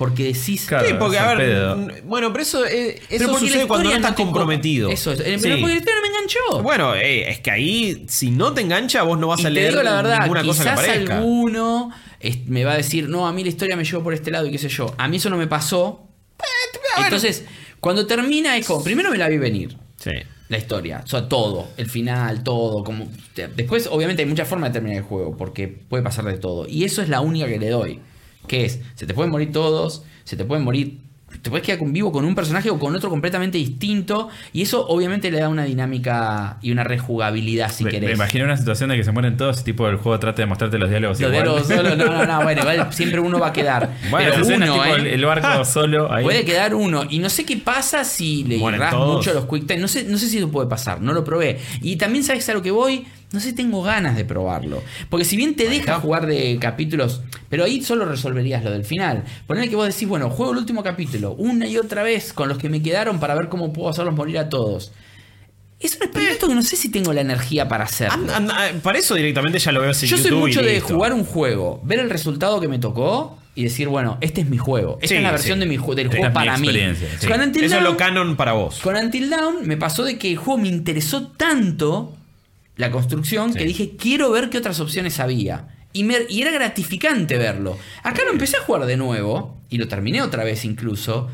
Porque 0.00 0.32
decís, 0.32 0.64
Claro, 0.66 0.88
Sí, 0.88 0.94
porque 0.98 1.18
a 1.18 1.34
ver, 1.34 1.36
pedo. 1.36 1.76
bueno, 2.04 2.32
pero 2.32 2.42
eso, 2.42 2.64
eh, 2.64 3.00
Pero 3.10 3.24
eso 3.26 3.38
sucede 3.38 3.66
cuando 3.66 3.90
no 3.90 3.94
estás 3.96 4.16
te 4.16 4.22
comprometido. 4.22 4.88
Eso 4.90 5.12
es. 5.12 5.20
eh, 5.20 5.36
Sí. 5.36 5.42
Pero 5.42 5.56
porque 5.60 5.74
la 5.74 5.78
historia 5.78 5.96
no 5.96 6.02
me 6.02 6.08
enganchó. 6.08 6.62
Bueno, 6.62 6.94
eh, 6.94 7.28
es 7.30 7.40
que 7.40 7.50
ahí, 7.50 8.06
si 8.08 8.30
no 8.30 8.54
te 8.54 8.62
engancha, 8.62 9.02
vos 9.02 9.18
no 9.18 9.26
vas 9.28 9.40
y 9.40 9.42
a 9.42 9.48
te 9.48 9.50
leer 9.50 9.70
digo 9.72 9.82
la 9.82 9.96
verdad, 9.96 10.20
ninguna 10.22 10.42
cosa 10.42 10.64
que 10.64 10.70
aparezca. 10.70 11.18
alguno 11.18 11.90
me 12.46 12.64
va 12.64 12.72
a 12.72 12.76
decir, 12.78 13.10
no, 13.10 13.26
a 13.28 13.32
mí 13.34 13.42
la 13.42 13.50
historia 13.50 13.76
me 13.76 13.84
llevó 13.84 14.02
por 14.02 14.14
este 14.14 14.30
lado 14.30 14.46
y 14.46 14.50
qué 14.50 14.56
sé 14.58 14.70
yo. 14.70 14.94
A 14.96 15.06
mí 15.06 15.18
eso 15.18 15.28
no 15.28 15.36
me 15.36 15.46
pasó. 15.46 16.06
Entonces, 17.04 17.44
cuando 17.80 18.06
termina 18.06 18.56
es 18.56 18.66
como, 18.66 18.82
primero 18.82 19.10
me 19.10 19.18
la 19.18 19.28
vi 19.28 19.38
venir. 19.38 19.76
Sí. 19.98 20.12
La 20.48 20.58
historia, 20.58 21.02
o 21.04 21.06
sea, 21.06 21.28
todo, 21.28 21.68
el 21.76 21.88
final, 21.88 22.42
todo, 22.42 22.82
como 22.82 23.06
te- 23.34 23.46
después 23.48 23.86
obviamente 23.86 24.22
hay 24.22 24.28
muchas 24.28 24.48
formas 24.48 24.70
de 24.70 24.72
terminar 24.80 24.96
el 24.98 25.04
juego 25.04 25.36
porque 25.36 25.68
puede 25.68 26.02
pasar 26.02 26.24
de 26.24 26.38
todo 26.38 26.66
y 26.66 26.82
eso 26.82 27.02
es 27.02 27.08
la 27.08 27.20
única 27.20 27.46
que 27.46 27.58
le 27.58 27.68
doy, 27.68 28.00
que 28.46 28.64
es, 28.64 28.80
se 28.94 29.06
te 29.06 29.14
pueden 29.14 29.30
morir 29.30 29.52
todos, 29.52 30.04
se 30.24 30.36
te 30.36 30.44
pueden 30.44 30.64
morir, 30.64 31.00
te 31.42 31.48
puedes 31.48 31.64
quedar 31.64 31.78
con 31.78 31.92
vivo 31.92 32.10
con 32.10 32.24
un 32.24 32.34
personaje 32.34 32.70
o 32.70 32.78
con 32.78 32.94
otro 32.94 33.08
completamente 33.08 33.56
distinto 33.56 34.28
y 34.52 34.62
eso 34.62 34.86
obviamente 34.88 35.30
le 35.30 35.38
da 35.38 35.48
una 35.48 35.64
dinámica 35.64 36.58
y 36.60 36.72
una 36.72 36.84
rejugabilidad 36.84 37.70
si 37.70 37.84
me, 37.84 37.90
querés. 37.90 38.08
me 38.08 38.14
imagino 38.14 38.44
una 38.44 38.56
situación 38.56 38.90
de 38.90 38.96
que 38.96 39.04
se 39.04 39.12
mueren 39.12 39.36
todos 39.36 39.60
y 39.60 39.64
tipo 39.64 39.88
el 39.88 39.96
juego 39.96 40.18
trata 40.18 40.42
de 40.42 40.46
mostrarte 40.46 40.78
los 40.78 40.90
diálogos 40.90 41.20
Los 41.20 41.30
diálogos 41.30 41.66
solo, 41.66 41.94
no, 41.96 42.06
no, 42.06 42.26
no, 42.26 42.42
bueno, 42.42 42.60
igual 42.62 42.92
siempre 42.92 43.20
uno 43.20 43.38
va 43.38 43.48
a 43.48 43.52
quedar. 43.52 43.90
Bueno, 44.10 44.32
pero 44.34 44.46
uno, 44.46 44.72
tipo, 44.72 44.84
¿eh? 44.84 45.14
el, 45.14 45.24
barco 45.24 45.64
solo 45.64 46.12
ahí. 46.12 46.24
Puede 46.24 46.44
quedar 46.44 46.74
uno. 46.74 47.04
Y 47.08 47.20
no 47.20 47.30
sé 47.30 47.44
qué 47.44 47.56
pasa 47.56 48.04
si 48.04 48.44
le 48.44 48.58
todos. 48.58 49.16
mucho 49.16 49.30
a 49.30 49.34
los 49.34 49.46
quick 49.46 49.66
time. 49.66 49.80
No 49.80 49.88
sé, 49.88 50.04
no 50.04 50.18
sé 50.18 50.28
si 50.28 50.38
eso 50.38 50.50
puede 50.50 50.68
pasar. 50.68 51.00
No 51.00 51.12
lo 51.12 51.24
probé. 51.24 51.60
Y 51.80 51.96
también 51.96 52.24
sabes 52.24 52.48
a 52.48 52.54
lo 52.54 52.62
que 52.62 52.70
voy. 52.70 53.06
No 53.32 53.38
sé, 53.40 53.52
tengo 53.52 53.82
ganas 53.82 54.16
de 54.16 54.24
probarlo. 54.24 54.82
Porque 55.08 55.24
si 55.24 55.36
bien 55.36 55.54
te 55.54 55.68
deja 55.68 56.00
jugar 56.00 56.26
de 56.26 56.58
capítulos, 56.60 57.20
pero 57.48 57.64
ahí 57.64 57.80
solo 57.82 58.04
resolverías 58.04 58.64
lo 58.64 58.70
del 58.72 58.84
final. 58.84 59.22
Poner 59.46 59.68
que 59.68 59.76
vos 59.76 59.86
decís, 59.86 60.08
bueno, 60.08 60.30
juego 60.30 60.52
el 60.52 60.58
último 60.58 60.82
capítulo 60.82 61.32
una 61.34 61.66
y 61.68 61.76
otra 61.78 62.02
vez 62.02 62.32
con 62.32 62.48
los 62.48 62.58
que 62.58 62.68
me 62.68 62.82
quedaron 62.82 63.20
para 63.20 63.34
ver 63.36 63.48
cómo 63.48 63.72
puedo 63.72 63.88
hacerlos 63.88 64.14
morir 64.16 64.38
a 64.38 64.48
todos. 64.48 64.92
Es 65.78 65.96
un 65.96 66.02
experimento 66.02 66.46
que 66.48 66.54
no 66.54 66.62
sé 66.62 66.76
si 66.76 66.90
tengo 66.90 67.12
la 67.12 67.20
energía 67.22 67.68
para 67.68 67.84
hacerlo. 67.84 68.14
Anda- 68.14 68.36
anda- 68.36 68.72
para 68.82 68.98
eso 68.98 69.14
directamente 69.14 69.58
ya 69.58 69.72
lo 69.72 69.80
veo 69.80 69.90
en 69.90 69.96
Yo 69.96 70.06
YouTube 70.16 70.28
soy 70.28 70.36
y 70.36 70.40
mucho 70.40 70.62
de 70.62 70.80
jugar 70.80 71.12
un 71.14 71.24
juego, 71.24 71.80
ver 71.84 72.00
el 72.00 72.10
resultado 72.10 72.60
que 72.60 72.68
me 72.68 72.78
tocó 72.78 73.38
y 73.54 73.62
decir, 73.64 73.88
bueno, 73.88 74.18
este 74.20 74.42
es 74.42 74.48
mi 74.48 74.58
juego. 74.58 74.98
Esta 75.00 75.08
Sí, 75.08 75.14
es 75.14 75.22
la 75.22 75.30
versión 75.30 75.56
sí. 75.56 75.60
de 75.60 75.66
mi 75.66 75.78
ju- 75.78 75.94
del 75.94 76.08
juego 76.08 76.24
es 76.24 76.30
mi 76.30 76.34
para 76.34 76.58
mí. 76.58 76.66
experiencia, 76.68 77.08
sí. 77.18 77.26
Con 77.26 77.40
Until 77.40 77.64
Eso 77.64 77.76
es 77.78 77.82
lo 77.82 77.96
canon 77.96 78.36
para 78.36 78.52
vos. 78.52 78.80
con 78.80 78.94
Until 78.96 79.30
Dawn 79.30 79.66
me 79.66 79.76
pasó 79.76 80.04
de 80.04 80.18
que 80.18 80.30
el 80.32 80.36
juego 80.36 80.60
me 80.60 80.68
interesó 80.68 81.28
tanto 81.28 82.14
la 82.80 82.90
construcción 82.90 83.54
que 83.54 83.64
dije, 83.64 83.96
quiero 83.96 84.30
ver 84.30 84.50
qué 84.50 84.58
otras 84.58 84.80
opciones 84.80 85.20
había. 85.20 85.68
Y, 85.92 86.04
me- 86.04 86.26
y 86.28 86.42
era 86.42 86.50
gratificante 86.52 87.36
verlo. 87.36 87.76
Acá 88.02 88.22
lo 88.24 88.30
empecé 88.32 88.56
a 88.56 88.60
jugar 88.60 88.86
de 88.86 88.96
nuevo, 88.96 89.60
y 89.68 89.78
lo 89.78 89.86
terminé 89.88 90.22
otra 90.22 90.44
vez 90.44 90.64
incluso, 90.64 91.28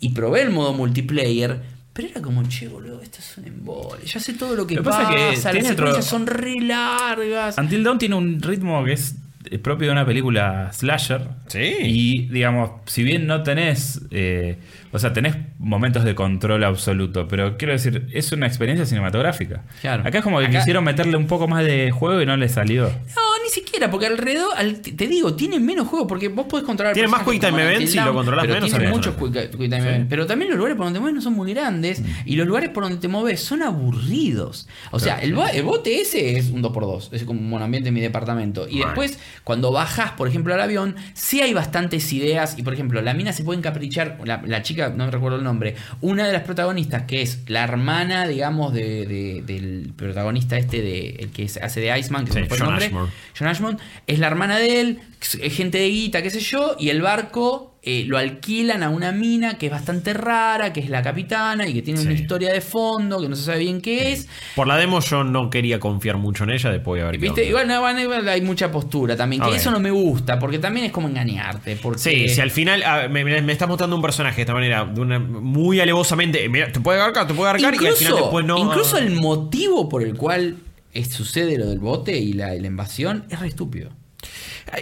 y 0.00 0.10
probé 0.10 0.42
el 0.42 0.50
modo 0.50 0.72
multiplayer, 0.74 1.60
pero 1.92 2.08
era 2.08 2.22
como, 2.22 2.42
che, 2.48 2.68
boludo, 2.68 3.02
esto 3.02 3.18
es 3.20 3.38
un 3.38 3.46
embole. 3.46 4.04
Ya 4.06 4.20
sé 4.20 4.32
todo 4.34 4.54
lo 4.56 4.66
que 4.66 4.74
Lo 4.76 4.82
pasa 4.82 5.08
pasa, 5.08 5.50
es 5.50 5.56
que 5.56 5.62
las 5.62 5.72
otro- 5.72 6.02
son 6.02 6.26
re 6.26 6.60
largas. 6.60 7.58
Until 7.58 7.84
Dawn 7.84 7.98
tiene 7.98 8.14
un 8.14 8.40
ritmo 8.40 8.82
que 8.84 8.92
es 8.94 9.14
propio 9.62 9.88
de 9.88 9.92
una 9.92 10.06
película 10.06 10.70
slasher. 10.72 11.22
Sí. 11.48 11.74
Y 11.82 12.28
digamos, 12.28 12.70
si 12.86 13.02
bien 13.02 13.26
no 13.26 13.42
tenés, 13.42 14.02
eh, 14.10 14.58
o 14.92 14.98
sea, 14.98 15.12
tenés 15.12 15.36
momentos 15.58 16.04
de 16.04 16.14
control 16.14 16.64
absoluto, 16.64 17.26
pero 17.28 17.56
quiero 17.56 17.72
decir, 17.72 18.06
es 18.12 18.32
una 18.32 18.46
experiencia 18.46 18.86
cinematográfica. 18.86 19.62
Claro. 19.80 20.02
Acá 20.06 20.18
es 20.18 20.24
como 20.24 20.38
que 20.38 20.46
Acá- 20.46 20.58
quisieron 20.58 20.84
meterle 20.84 21.16
un 21.16 21.26
poco 21.26 21.48
más 21.48 21.64
de 21.64 21.90
juego 21.90 22.20
y 22.22 22.26
no 22.26 22.36
le 22.36 22.48
salió. 22.48 22.84
No, 22.86 23.31
siquiera. 23.52 23.90
porque 23.90 24.06
alrededor, 24.06 24.50
al- 24.56 24.80
te 24.80 25.06
digo, 25.06 25.34
tiene 25.34 25.58
menos 25.60 25.88
juegos, 25.88 26.08
porque 26.08 26.28
vos 26.28 26.46
podés 26.46 26.64
controlar. 26.64 26.94
Tiene 26.94 27.08
más 27.08 27.22
Quick 27.22 27.40
Time 27.40 27.62
Events, 27.62 27.90
si 27.92 27.98
lo 27.98 28.14
controlás 28.14 28.42
pero 28.44 28.54
menos, 28.54 28.70
Tiene 28.70 28.88
muchos 28.88 29.14
Quick, 29.16 29.50
Quick 29.50 29.58
Time 29.70 29.78
Events. 29.78 30.06
Pero 30.08 30.26
también 30.26 30.50
los 30.50 30.56
lugares 30.58 30.76
por 30.76 30.86
donde 30.86 30.98
te 30.98 31.00
mueves 31.00 31.14
no 31.16 31.22
son 31.22 31.34
muy 31.34 31.52
grandes. 31.52 32.00
Mm. 32.00 32.04
Y 32.26 32.36
los 32.36 32.46
lugares 32.46 32.70
por 32.70 32.82
donde 32.84 32.98
te 32.98 33.08
mueves 33.08 33.40
son 33.42 33.62
aburridos. 33.62 34.68
O 34.90 34.98
sea, 34.98 35.18
el, 35.20 35.34
ba- 35.34 35.50
el 35.50 35.62
bote 35.64 36.00
ese 36.00 36.38
es 36.38 36.50
un 36.50 36.62
2x2. 36.62 37.08
Es 37.12 37.24
como 37.24 37.40
un 37.40 37.48
monoambiente 37.48 37.88
en 37.88 37.94
mi 37.94 38.00
departamento. 38.00 38.66
Y 38.68 38.78
después, 38.78 39.18
cuando 39.44 39.72
bajas, 39.72 40.12
por 40.12 40.28
ejemplo, 40.28 40.54
al 40.54 40.60
avión, 40.60 40.96
sí 41.14 41.40
hay 41.40 41.52
bastantes 41.54 42.12
ideas. 42.12 42.54
Y 42.58 42.62
por 42.62 42.74
ejemplo, 42.74 43.00
la 43.02 43.14
mina 43.14 43.32
se 43.32 43.44
puede 43.44 43.58
encaprichar. 43.58 44.18
La, 44.24 44.42
la 44.44 44.62
chica, 44.62 44.90
no 44.90 45.04
me 45.06 45.10
recuerdo 45.10 45.38
el 45.38 45.44
nombre. 45.44 45.76
Una 46.00 46.26
de 46.26 46.32
las 46.32 46.42
protagonistas, 46.42 47.02
que 47.04 47.22
es 47.22 47.40
la 47.48 47.64
hermana, 47.64 48.26
digamos, 48.26 48.72
de, 48.72 49.06
de- 49.06 49.42
del 49.46 49.92
protagonista 49.96 50.56
este, 50.56 50.80
de, 50.82 51.10
el 51.20 51.30
que 51.30 51.44
hace 51.44 51.80
de 51.80 51.98
Iceman, 51.98 52.24
que 52.24 52.30
Sí, 52.32 52.34
se 52.34 52.40
me 52.42 52.46
fue 52.48 52.56
el 52.58 52.62
nombre. 52.64 52.86
Ashmore. 52.86 53.10
John 53.42 53.78
es 54.06 54.18
la 54.18 54.26
hermana 54.26 54.58
de 54.58 54.80
él, 54.80 55.00
es 55.20 55.54
gente 55.54 55.78
de 55.78 55.88
guita, 55.88 56.22
qué 56.22 56.30
sé 56.30 56.40
yo, 56.40 56.76
y 56.78 56.88
el 56.88 57.02
barco 57.02 57.72
eh, 57.84 58.04
lo 58.06 58.16
alquilan 58.16 58.84
a 58.84 58.90
una 58.90 59.10
mina 59.10 59.58
que 59.58 59.66
es 59.66 59.72
bastante 59.72 60.14
rara, 60.14 60.72
que 60.72 60.78
es 60.78 60.88
la 60.88 61.02
capitana 61.02 61.66
y 61.66 61.74
que 61.74 61.82
tiene 61.82 62.00
una 62.00 62.12
historia 62.12 62.52
de 62.52 62.60
fondo, 62.60 63.20
que 63.20 63.28
no 63.28 63.34
se 63.34 63.42
sabe 63.42 63.58
bien 63.58 63.80
qué 63.80 64.12
es. 64.12 64.28
Por 64.54 64.68
la 64.68 64.76
demo 64.76 65.00
yo 65.00 65.24
no 65.24 65.50
quería 65.50 65.80
confiar 65.80 66.16
mucho 66.16 66.44
en 66.44 66.50
ella, 66.50 66.70
después 66.70 67.00
de 67.00 67.08
haber 67.08 67.18
¿Viste? 67.18 67.44
Igual, 67.44 67.66
no, 67.66 67.80
bueno, 67.80 68.00
igual 68.00 68.28
hay 68.28 68.40
mucha 68.40 68.70
postura 68.70 69.16
también, 69.16 69.42
que 69.42 69.56
eso 69.56 69.72
no 69.72 69.80
me 69.80 69.90
gusta, 69.90 70.38
porque 70.38 70.60
también 70.60 70.86
es 70.86 70.92
como 70.92 71.08
engañarte. 71.08 71.74
Porque 71.74 71.98
Sí, 71.98 72.28
si 72.28 72.40
al 72.40 72.52
final 72.52 72.84
me, 73.10 73.24
me, 73.24 73.52
estás 73.52 73.68
mostrando 73.68 73.96
un 73.96 74.02
personaje 74.02 74.36
de 74.36 74.42
esta 74.42 74.54
manera, 74.54 74.84
de 74.84 75.00
una, 75.00 75.18
muy 75.18 75.80
alevosamente, 75.80 76.48
mira, 76.48 76.70
te 76.70 76.78
puede 76.78 77.00
agarcar, 77.00 77.26
te 77.26 77.34
puede 77.34 77.50
agarcar 77.50 77.74
y 77.82 77.86
al 77.86 77.94
final 77.94 78.14
después 78.14 78.46
no. 78.46 78.58
incluso 78.58 78.96
el 78.96 79.10
motivo 79.10 79.88
por 79.88 80.04
el 80.04 80.14
cual 80.14 80.56
es- 80.92 81.08
sucede 81.12 81.58
lo 81.58 81.66
del 81.68 81.78
bote 81.78 82.16
y 82.16 82.32
la, 82.32 82.48
la 82.54 82.66
invasión 82.66 83.24
es 83.30 83.38
re 83.40 83.48
estúpido. 83.48 83.90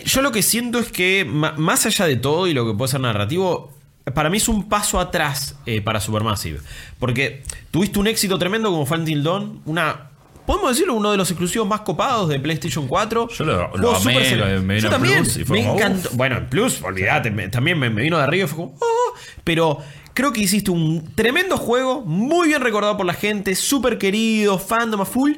Yo 0.05 0.21
lo 0.23 0.31
que 0.33 0.43
siento 0.43 0.79
es 0.79 0.93
que, 0.93 1.25
más 1.25 1.87
allá 1.87 2.07
de 2.07 2.17
todo 2.17 2.47
y 2.47 2.53
lo 2.55 2.67
que 2.67 2.77
puede 2.77 2.91
ser 2.91 3.01
narrativo, 3.01 3.73
para 4.15 4.29
mí 4.29 4.37
es 4.37 4.49
un 4.49 4.69
paso 4.69 5.01
atrás 5.01 5.57
eh, 5.67 5.81
para 5.81 6.01
Supermassive. 6.01 6.61
Porque 6.99 7.43
tuviste 7.71 7.99
un 7.99 8.07
éxito 8.07 8.39
tremendo 8.39 8.71
como 8.71 8.85
fue 8.87 8.99
Until 8.99 9.23
Dawn, 9.23 9.63
una. 9.65 10.07
Podemos 10.47 10.71
decirlo, 10.71 10.95
uno 10.95 11.11
de 11.13 11.17
los 11.17 11.31
exclusivos 11.31 11.67
más 11.69 11.83
copados 11.83 12.29
de 12.29 12.41
PlayStation 12.41 12.89
4. 12.89 13.29
Yo 13.29 13.45
lo- 13.45 13.77
lo 13.77 13.95
amé, 13.97 14.37
lo- 14.37 14.47
me 14.63 14.75
vino 14.75 14.79
Yo 14.79 14.91
también. 14.91 15.23
Plus 15.23 15.37
y 15.37 15.45
fue 15.45 15.59
me 15.61 15.65
como, 15.67 15.77
encantó. 15.79 16.09
uf. 16.11 16.17
Bueno, 16.17 16.37
en 16.39 16.49
Plus, 16.49 16.83
olvídate, 16.83 17.31
me- 17.31 17.49
también 17.49 17.79
me, 17.79 17.89
me 17.89 18.03
vino 18.03 18.17
de 18.19 18.25
arriba 18.25 18.45
y 18.45 18.49
fue 18.49 18.57
como. 18.57 18.77
"Oh", 18.81 19.15
pero 19.45 19.79
creo 20.13 20.33
que 20.33 20.41
hiciste 20.41 20.71
un 20.71 21.13
tremendo 21.15 21.57
juego, 21.57 22.03
muy 22.03 22.49
bien 22.49 22.61
recordado 22.63 22.97
por 22.97 23.07
la 23.07 23.15
gente, 23.15 23.55
súper 23.55 23.97
querido, 23.99 24.59
fandom 24.59 25.01
a 25.03 25.05
full. 25.07 25.33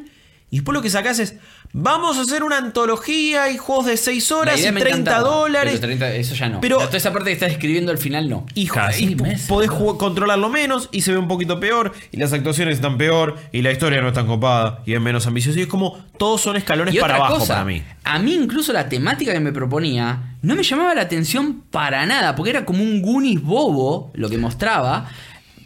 Y 0.53 0.57
después 0.57 0.75
lo 0.75 0.83
que 0.83 0.91
sacás 0.91 1.19
es. 1.19 1.35
Vamos 1.73 2.19
a 2.19 2.21
hacer 2.21 2.45
una 2.45 2.59
antología 2.59 3.51
y 3.51 3.57
juegos 3.57 3.87
de 3.87 3.97
6 3.97 4.31
La 4.31 4.37
horas 4.37 4.61
y 4.61 4.71
me 4.71 4.81
30 4.83 4.89
encantaba, 5.01 5.29
dólares. 5.29 5.73
pero 5.81 5.87
30 5.87 6.13
eso 6.13 6.35
ya 6.35 6.51
no. 6.51 6.61
Pero- 6.61 6.77
Toda 6.77 6.99
esa 6.99 7.11
parte 7.11 7.29
que 7.31 7.33
estás 7.33 7.51
escribiendo 7.53 7.91
al 7.91 7.97
final 7.97 8.29
no. 8.29 8.45
Y, 8.55 8.69
y 8.99 9.15
meses. 9.17 9.47
podés 9.49 9.71
jugar- 9.71 9.97
controlarlo 9.97 10.51
menos 10.51 10.91
y 10.93 11.01
se 11.01 11.13
ve 11.13 11.17
un 11.17 11.27
poquito 11.29 11.59
peor. 11.59 11.93
Y 12.11 12.19
las 12.19 12.35
actuaciones 12.35 12.75
están 12.75 12.99
peor. 12.99 13.39
Y 13.51 13.63
la 13.63 13.73
historia 13.73 14.03
no 14.03 14.09
es 14.09 14.13
tan 14.15 14.27
copada. 14.27 14.83
Y 14.85 14.93
es 14.93 15.01
menos 15.01 15.27
ambiciosa. 15.27 15.59
Y 15.59 15.63
es 15.63 15.69
como 15.69 15.99
todos 16.19 16.43
son 16.43 16.57
escalones 16.57 16.95
Y 16.95 16.99
para 16.99 17.15
otra 17.15 17.27
abajo 17.27 17.41
cosa, 17.41 17.55
para 17.55 17.65
mí. 17.65 17.83
A 18.05 18.19
mí 18.19 18.35
incluso 18.35 18.75
la 18.75 18.91
temática 18.91 19.33
que 19.33 19.41
me 19.41 19.53
proponía 19.53 20.35
no 20.43 20.55
me 20.55 20.63
llamaba 20.63 20.95
la 20.95 21.01
atención 21.03 21.63
para 21.71 22.05
nada, 22.05 22.35
porque 22.37 22.51
era 22.51 22.67
como 22.67 22.83
un 22.83 23.01
Goonies 23.01 23.41
bobo 23.43 24.11
lo 24.15 24.29
que 24.29 24.37
mostraba, 24.37 25.09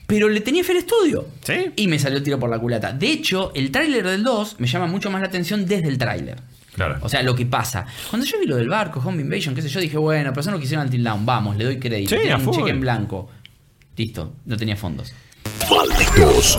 pero 0.07 0.29
le 0.29 0.41
tenía 0.41 0.63
fe 0.63 0.73
al 0.73 0.79
estudio. 0.79 1.27
Sí. 1.43 1.73
Y 1.77 1.89
me 1.89 1.99
salió 1.99 2.19
el 2.19 2.25
tiro 2.25 2.39
por 2.39 2.49
la 2.49 2.59
culata. 2.59 2.93
De 2.93 3.09
hecho, 3.09 3.53
el 3.55 3.71
tráiler 3.71 4.07
del 4.07 4.23
2 4.23 4.57
me 4.61 4.67
llama 4.67 4.87
mucho 4.87 5.11
más 5.11 5.21
la 5.21 5.29
atención 5.29 5.67
desde 5.67 5.89
el 5.89 5.99
tráiler. 5.99 6.41
Claro. 6.75 6.99
O 7.01 7.09
sea, 7.09 7.23
lo 7.23 7.35
que 7.35 7.47
pasa. 7.47 7.87
Cuando 8.11 8.27
yo 8.27 8.39
vi 8.39 8.47
lo 8.47 8.57
del 8.57 8.69
barco, 8.69 9.01
Home 9.05 9.23
Invasion, 9.23 9.55
qué 9.55 9.63
sé 9.63 9.69
yo, 9.69 9.81
dije, 9.81 9.97
bueno, 9.97 10.31
pero 10.31 10.43
eso 10.43 10.51
no 10.51 10.61
quisieron 10.61 10.85
Until 10.85 11.03
Dawn, 11.03 11.25
vamos, 11.25 11.57
le 11.57 11.65
doy 11.65 11.79
crédito. 11.79 12.15
Sí, 12.21 12.29
a 12.29 12.37
un 12.37 12.51
cheque 12.51 12.71
en 12.71 12.81
blanco. 12.81 13.31
Listo, 13.97 14.35
no 14.45 14.57
tenía 14.57 14.77
fondos. 14.77 15.13
Malditos 15.71 16.59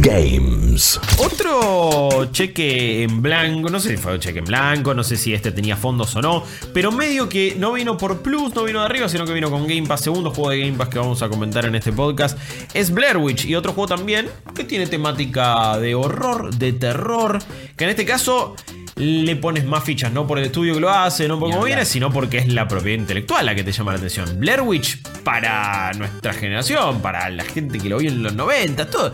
Games. 0.00 1.00
Otro 1.18 2.26
cheque 2.32 3.02
en 3.02 3.22
blanco, 3.22 3.70
no 3.70 3.80
sé 3.80 3.90
si 3.90 3.96
fue 3.96 4.14
un 4.14 4.20
cheque 4.20 4.38
en 4.40 4.44
blanco, 4.44 4.94
no 4.94 5.02
sé 5.02 5.16
si 5.16 5.34
este 5.34 5.52
tenía 5.52 5.76
fondos 5.76 6.14
o 6.16 6.22
no, 6.22 6.44
pero 6.72 6.92
medio 6.92 7.28
que 7.28 7.54
no 7.58 7.72
vino 7.72 7.96
por 7.96 8.22
Plus, 8.22 8.54
no 8.54 8.64
vino 8.64 8.80
de 8.80 8.86
arriba, 8.86 9.08
sino 9.08 9.24
que 9.24 9.32
vino 9.32 9.50
con 9.50 9.66
Game 9.66 9.86
Pass, 9.86 10.02
segundo 10.02 10.30
juego 10.30 10.50
de 10.50 10.60
Game 10.60 10.76
Pass 10.76 10.88
que 10.88 10.98
vamos 10.98 11.22
a 11.22 11.28
comentar 11.28 11.64
en 11.64 11.74
este 11.74 11.92
podcast, 11.92 12.38
es 12.74 12.90
Blair 12.90 13.16
Witch 13.16 13.44
y 13.46 13.54
otro 13.54 13.72
juego 13.72 13.88
también 13.88 14.28
que 14.54 14.64
tiene 14.64 14.86
temática 14.86 15.78
de 15.78 15.94
horror, 15.94 16.54
de 16.54 16.72
terror, 16.72 17.38
que 17.76 17.84
en 17.84 17.90
este 17.90 18.04
caso 18.04 18.54
le 18.96 19.36
pones 19.36 19.64
más 19.66 19.84
fichas, 19.84 20.10
no 20.12 20.26
por 20.26 20.38
el 20.38 20.46
estudio 20.46 20.74
que 20.74 20.80
lo 20.80 20.90
hace, 20.90 21.28
no 21.28 21.38
por 21.38 21.50
cómo 21.50 21.64
viene, 21.64 21.84
sino 21.84 22.10
porque 22.10 22.38
es 22.38 22.52
la 22.52 22.66
propiedad 22.66 22.98
intelectual 22.98 23.44
la 23.44 23.54
que 23.54 23.62
te 23.62 23.70
llama 23.72 23.92
la 23.92 23.98
atención. 23.98 24.40
Blair 24.40 24.62
Witch 24.62 25.02
para 25.22 25.92
nuestra 25.94 26.32
generación, 26.32 27.00
para 27.02 27.28
la 27.30 27.44
gente 27.44 27.78
que 27.78 27.88
lo 27.90 27.98
vio 27.98 28.10
en 28.10 28.22
los 28.22 28.34
90, 28.34 28.88
todo. 28.90 29.12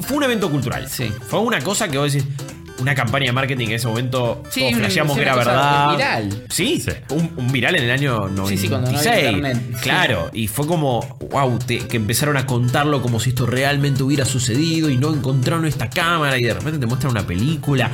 Fue 0.00 0.18
un 0.18 0.24
evento 0.24 0.50
cultural. 0.50 0.88
Sí. 0.90 1.10
Fue 1.26 1.40
una 1.40 1.60
cosa 1.60 1.88
que 1.88 1.96
vos 1.98 2.12
decís. 2.12 2.28
Una 2.76 2.92
campaña 2.92 3.26
de 3.26 3.32
marketing 3.32 3.68
en 3.68 3.72
ese 3.74 3.86
momento 3.86 4.42
Sí, 4.50 4.62
todos 4.62 4.74
flasheamos 4.74 5.14
que 5.16 5.22
era 5.22 5.36
verdad. 5.36 5.92
viral. 5.92 6.44
Sí, 6.50 6.80
Sí. 6.80 6.90
Un, 7.10 7.30
un 7.36 7.52
viral 7.52 7.76
en 7.76 7.84
el 7.84 7.90
año 7.92 8.28
96. 8.28 8.48
Sí, 8.60 8.66
sí, 8.66 8.68
cuando 8.68 8.90
no 8.90 8.98
había 8.98 9.30
internet. 9.30 9.62
Sí. 9.76 9.80
Claro, 9.80 10.30
y 10.32 10.48
fue 10.48 10.66
como, 10.66 11.16
wow, 11.30 11.56
te- 11.60 11.78
que 11.86 11.96
empezaron 11.96 12.36
a 12.36 12.46
contarlo 12.46 13.00
como 13.00 13.20
si 13.20 13.30
esto 13.30 13.46
realmente 13.46 14.02
hubiera 14.02 14.24
sucedido 14.24 14.90
y 14.90 14.96
no 14.96 15.14
encontraron 15.14 15.66
esta 15.66 15.88
cámara 15.88 16.36
y 16.36 16.42
de 16.42 16.52
repente 16.52 16.80
te 16.80 16.86
muestran 16.86 17.12
una 17.12 17.24
película. 17.24 17.92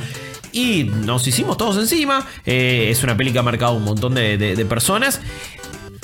Y 0.51 0.83
nos 0.83 1.25
hicimos 1.27 1.57
todos 1.57 1.77
encima. 1.77 2.25
Eh, 2.45 2.87
es 2.89 3.03
una 3.03 3.15
peli 3.15 3.31
que 3.31 3.39
ha 3.39 3.43
marcado 3.43 3.73
un 3.73 3.83
montón 3.83 4.13
de, 4.15 4.37
de- 4.37 4.55
de 4.55 4.65
personas. 4.65 5.21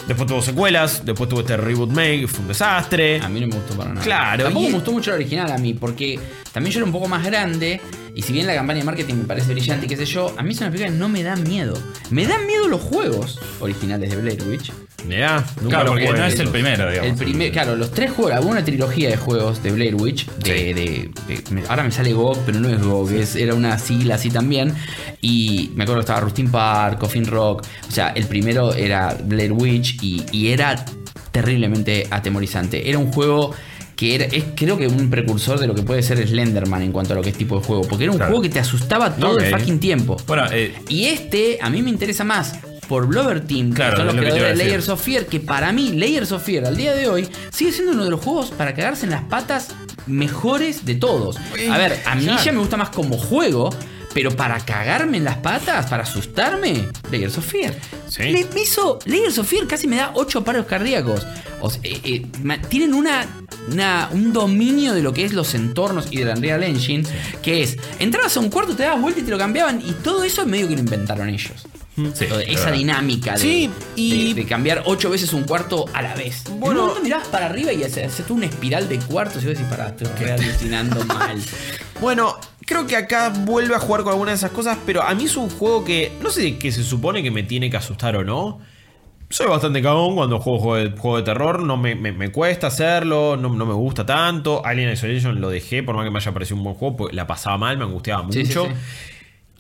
Después 0.08 0.26
tuvo 0.28 0.41
secuelas, 0.41 1.04
después 1.06 1.28
tuvo 1.30 1.41
este 1.41 1.58
reboot 1.58 1.89
make, 1.89 2.28
fue 2.30 2.39
un 2.39 2.48
desastre. 2.48 3.20
A 3.20 3.28
mí 3.28 3.41
no 3.41 3.48
me 3.48 3.56
gustó 3.56 3.76
para 3.76 3.89
nada. 3.89 4.02
Claro, 4.06 4.43
Tampoco 4.45 4.66
y- 4.66 4.68
me 4.70 4.74
gustó 4.76 4.91
mucho 4.93 5.10
la 5.12 5.16
original 5.18 5.52
a 5.52 5.58
mí, 5.58 5.74
porque 5.74 6.18
también 6.54 6.72
yo 6.74 6.80
era 6.80 6.86
un 6.86 6.93
poco 6.93 7.10
más 7.10 7.26
grande. 7.26 7.82
Y 8.18 8.24
si 8.24 8.34
bien 8.34 8.47
la 8.47 8.55
campaña 8.55 8.80
de 8.80 8.86
marketing 8.86 9.13
me 9.13 9.24
parece 9.26 9.53
brillante 9.53 9.86
y 9.86 9.89
qué 9.89 9.95
sé 9.95 10.05
yo, 10.05 10.34
a 10.38 10.41
mí 10.41 10.51
es 10.51 10.59
una 10.59 10.72
película 10.72 10.91
que 10.91 10.97
no 10.97 11.07
me 11.07 11.22
da 11.22 11.36
miedo. 11.36 11.78
Me 12.09 12.26
dan 12.26 12.47
miedo 12.47 12.68
los 12.68 12.82
juegos 12.82 13.39
originales 13.59 14.09
de 14.09 14.15
Blair 14.18 14.41
Witch. 14.49 14.72
Mirá, 15.07 15.45
nunca 15.61 15.76
Claro, 15.78 15.91
porque 15.91 16.11
no 16.11 16.26
es 16.26 16.39
el 16.39 16.47
primero, 16.49 16.89
digamos. 16.89 17.11
El 17.11 17.15
primer, 17.15 17.51
claro, 17.51 17.76
los 17.76 17.91
tres 17.91 18.11
juegos, 18.11 18.43
hubo 18.43 18.49
una 18.49 18.65
trilogía 18.65 19.09
de 19.09 19.18
juegos 19.18 19.61
de 19.61 19.72
Blair 19.72 19.93
Witch. 19.93 20.26
De, 20.43 20.74
de- 20.74 21.11
de- 21.28 21.43
me- 21.51 21.61
ahora 21.68 21.84
me 21.84 21.91
sale 21.91 22.11
GOG, 22.11 22.39
pero 22.43 22.59
no 22.59 22.70
es 22.70 22.82
GOG, 22.82 23.11
es- 23.13 23.36
era 23.36 23.53
una 23.53 23.78
sigla 23.78 24.15
así 24.15 24.32
también. 24.32 24.74
Y 25.22 25.70
me 25.76 25.84
acuerdo 25.84 25.99
que 26.01 26.05
estaba 26.05 26.20
Rustin 26.22 26.49
Park, 26.49 26.97
Coffin 26.97 27.26
Rock. 27.28 27.65
O 27.88 27.91
sea, 27.91 28.09
el 28.09 28.26
primero 28.26 28.74
era 28.74 29.15
Blair 29.26 29.51
Witch 29.53 30.01
y, 30.01 30.26
y 30.32 30.47
era 30.47 30.84
terriblemente 31.32 32.07
atemorizante. 32.09 32.89
Era 32.89 32.97
un 32.97 33.11
juego 33.11 33.53
que 33.98 34.16
era, 34.16 34.26
es 34.26 34.45
creo 34.56 34.78
que 34.78 34.88
un 34.88 35.10
precursor 35.10 35.60
de 35.60 35.68
lo 35.68 35.76
que 35.76 35.82
puede 35.82 36.02
ser 36.04 36.26
Slenderman 36.26 36.84
en 36.84 36.91
cuanto 36.93 37.12
a 37.14 37.16
lo 37.18 37.22
que 37.24 37.32
es 37.32 37.38
tipo 37.38 37.60
de 37.60 37.66
juego. 37.66 37.82
Porque 37.82 38.04
era 38.06 38.12
un 38.14 38.18
Claro. 38.18 38.32
juego 38.32 38.43
que 38.43 38.50
te 38.50 38.60
asustaba 38.60 39.14
todo 39.16 39.38
el 39.39 39.48
fucking 39.54 39.80
tiempo. 39.80 40.16
Bueno, 40.28 40.45
eh, 40.52 40.74
Y 40.88 41.06
este 41.08 41.58
a 41.62 41.70
mí 41.70 41.82
me 41.82 41.89
interesa 41.89 42.24
más 42.24 42.54
por 42.88 43.06
Blover 43.08 43.41
Team, 43.45 43.74
Claro, 43.74 43.91
que 43.91 43.98
son 43.98 44.06
los 44.06 44.16
lo 44.16 44.22
creadores 44.22 44.58
de. 44.58 44.64
Layers 44.64 44.88
of 44.88 45.02
Fear, 45.04 45.26
que 45.26 45.39
para 45.41 45.74
mí 45.74 45.91
Layers 45.93 46.32
of 46.32 46.41
Fear 46.43 46.66
al 46.66 46.78
día 46.78 46.93
de 46.93 47.10
hoy 47.10 47.28
sigue 47.52 47.74
siendo 47.74 47.91
uno 47.91 48.06
de 48.06 48.12
los 48.12 48.22
juegos 48.22 48.52
para 48.52 48.74
cagarse 48.76 49.06
en 49.06 49.12
las 49.12 49.24
patas 49.24 49.70
mejores 50.06 50.86
de 50.86 50.95
todos. 50.95 51.36
A 51.70 51.78
ver, 51.78 52.00
a 52.06 52.16
mí 52.16 52.24
claro. 52.26 52.43
ya 52.43 52.52
me 52.54 52.60
gusta 52.60 52.78
más 52.78 52.89
como 52.89 53.18
juego, 53.18 53.72
pero 54.18 54.36
para 54.36 54.57
cagarme 54.65 55.18
en 55.18 55.26
las 55.26 55.36
patas, 55.38 55.86
para 55.86 56.01
asustarme, 56.01 56.88
Layers 57.11 57.38
of 57.38 57.45
Fear. 57.45 57.72
Sí. 58.09 58.24
Le 58.24 58.45
me 58.51 58.61
hizo, 58.63 58.97
Layers 59.05 59.38
of 59.38 59.47
Fear 59.47 59.68
casi 59.68 59.86
me 59.86 59.97
da 59.97 60.09
8 60.15 60.43
paros 60.43 60.65
cardíacos. 60.65 61.24
O 61.61 61.70
sea, 61.70 61.82
eh, 61.84 62.01
eh, 62.03 62.26
tienen 62.68 62.95
una, 62.95 63.28
una- 63.72 64.09
un 64.11 64.34
dominio 64.34 64.95
de 64.95 65.03
lo 65.03 65.13
que 65.13 65.24
es 65.24 65.34
los 65.34 65.53
entornos 65.53 66.07
y 66.09 66.18
del 66.18 66.30
Unreal 66.36 66.63
Engine, 66.63 67.03
que 67.43 67.61
es, 67.61 67.78
entrabas 67.99 68.36
a 68.38 68.39
un 68.39 68.49
cuarto, 68.49 68.76
te 68.76 68.82
dabas 68.84 68.99
vuelta 69.01 69.20
y 69.20 69.24
te 69.24 69.30
lo 69.30 69.38
cambiaban, 69.38 69.82
y 69.88 69.91
todo 69.91 70.24
eso 70.24 70.43
medio 70.47 70.68
que 70.68 70.74
lo 70.74 70.80
inventaron 70.80 71.30
ellos. 71.30 71.68
sí, 72.15 72.26
es 72.26 72.59
esa 72.59 72.72
dinámica 72.72 73.34
de, 73.34 73.38
Sí, 73.39 73.70
y- 73.95 74.34
de, 74.34 74.41
de 74.41 74.47
cambiar 74.47 74.82
ocho 74.86 75.11
veces 75.11 75.32
un 75.32 75.43
cuarto 75.43 75.86
a 75.93 76.01
la 76.01 76.15
vez. 76.15 76.41
Bueno- 76.49 76.65
en 76.72 76.78
un 76.80 76.88
momento 76.88 77.03
mirabas 77.03 77.28
para 77.28 77.45
arriba 77.45 77.72
y 77.72 77.84
haces 77.84 78.07
haces 78.13 78.26
una 78.32 78.47
espiral 78.47 78.89
de 78.89 78.97
cuartos 78.97 79.43
y 79.43 79.45
vos 79.45 79.55
decís, 79.55 79.70
pará, 79.70 79.89
estoy 79.89 80.07
re 80.20 80.32
alucinando 80.32 81.05
mal. 81.05 81.39
Bueno, 82.01 82.36
creo 82.68 82.86
que 82.86 82.95
acá 82.95 83.30
vuelve 83.30 83.74
a 83.74 83.80
jugar 83.80 84.03
con 84.03 84.11
algunas 84.13 84.34
de 84.39 84.45
esas 84.45 84.51
cosas, 84.55 84.78
pero 84.86 85.01
a 85.01 85.15
mí 85.15 85.24
es 85.26 85.36
un 85.38 85.49
juego 85.49 85.84
que 85.84 86.11
no 86.22 86.30
sé 86.30 86.57
que 86.59 86.72
se 86.72 86.84
supone 86.84 87.24
que 87.24 87.32
me 87.32 87.41
tiene 87.41 87.70
que 87.72 87.78
asustar 87.78 88.15
o 88.15 88.24
no. 88.24 88.59
Soy 89.30 89.47
bastante 89.47 89.82
cagón 89.82 90.15
cuando 90.15 90.39
juego 90.39 90.59
juego 90.59 90.76
de, 90.78 90.97
juego 90.97 91.18
de 91.18 91.24
terror, 91.24 91.61
no 91.63 91.76
me, 91.76 91.95
me- 91.95 92.11
me 92.13 92.32
cuesta 92.32 92.68
hacerlo, 92.68 93.36
no, 93.36 93.49
no 93.49 93.65
me 93.65 93.74
gusta 93.74 94.05
tanto. 94.05 94.65
Alien 94.65 94.91
Isolation 94.91 95.41
lo 95.41 95.49
dejé, 95.49 95.82
por 95.84 95.95
más 95.95 96.05
que 96.05 96.11
me 96.11 96.20
haya 96.20 96.32
parecido 96.32 96.57
un 96.57 96.63
buen 96.63 96.76
juego, 96.76 96.95
porque 96.95 97.15
la 97.15 97.26
pasaba 97.28 97.57
mal, 97.57 97.78
me 97.78 97.84
angustiaba 97.86 98.22
mucho. 98.24 98.39
Sí, 98.39 98.45
sí, 98.45 98.53
sí. 98.53 98.68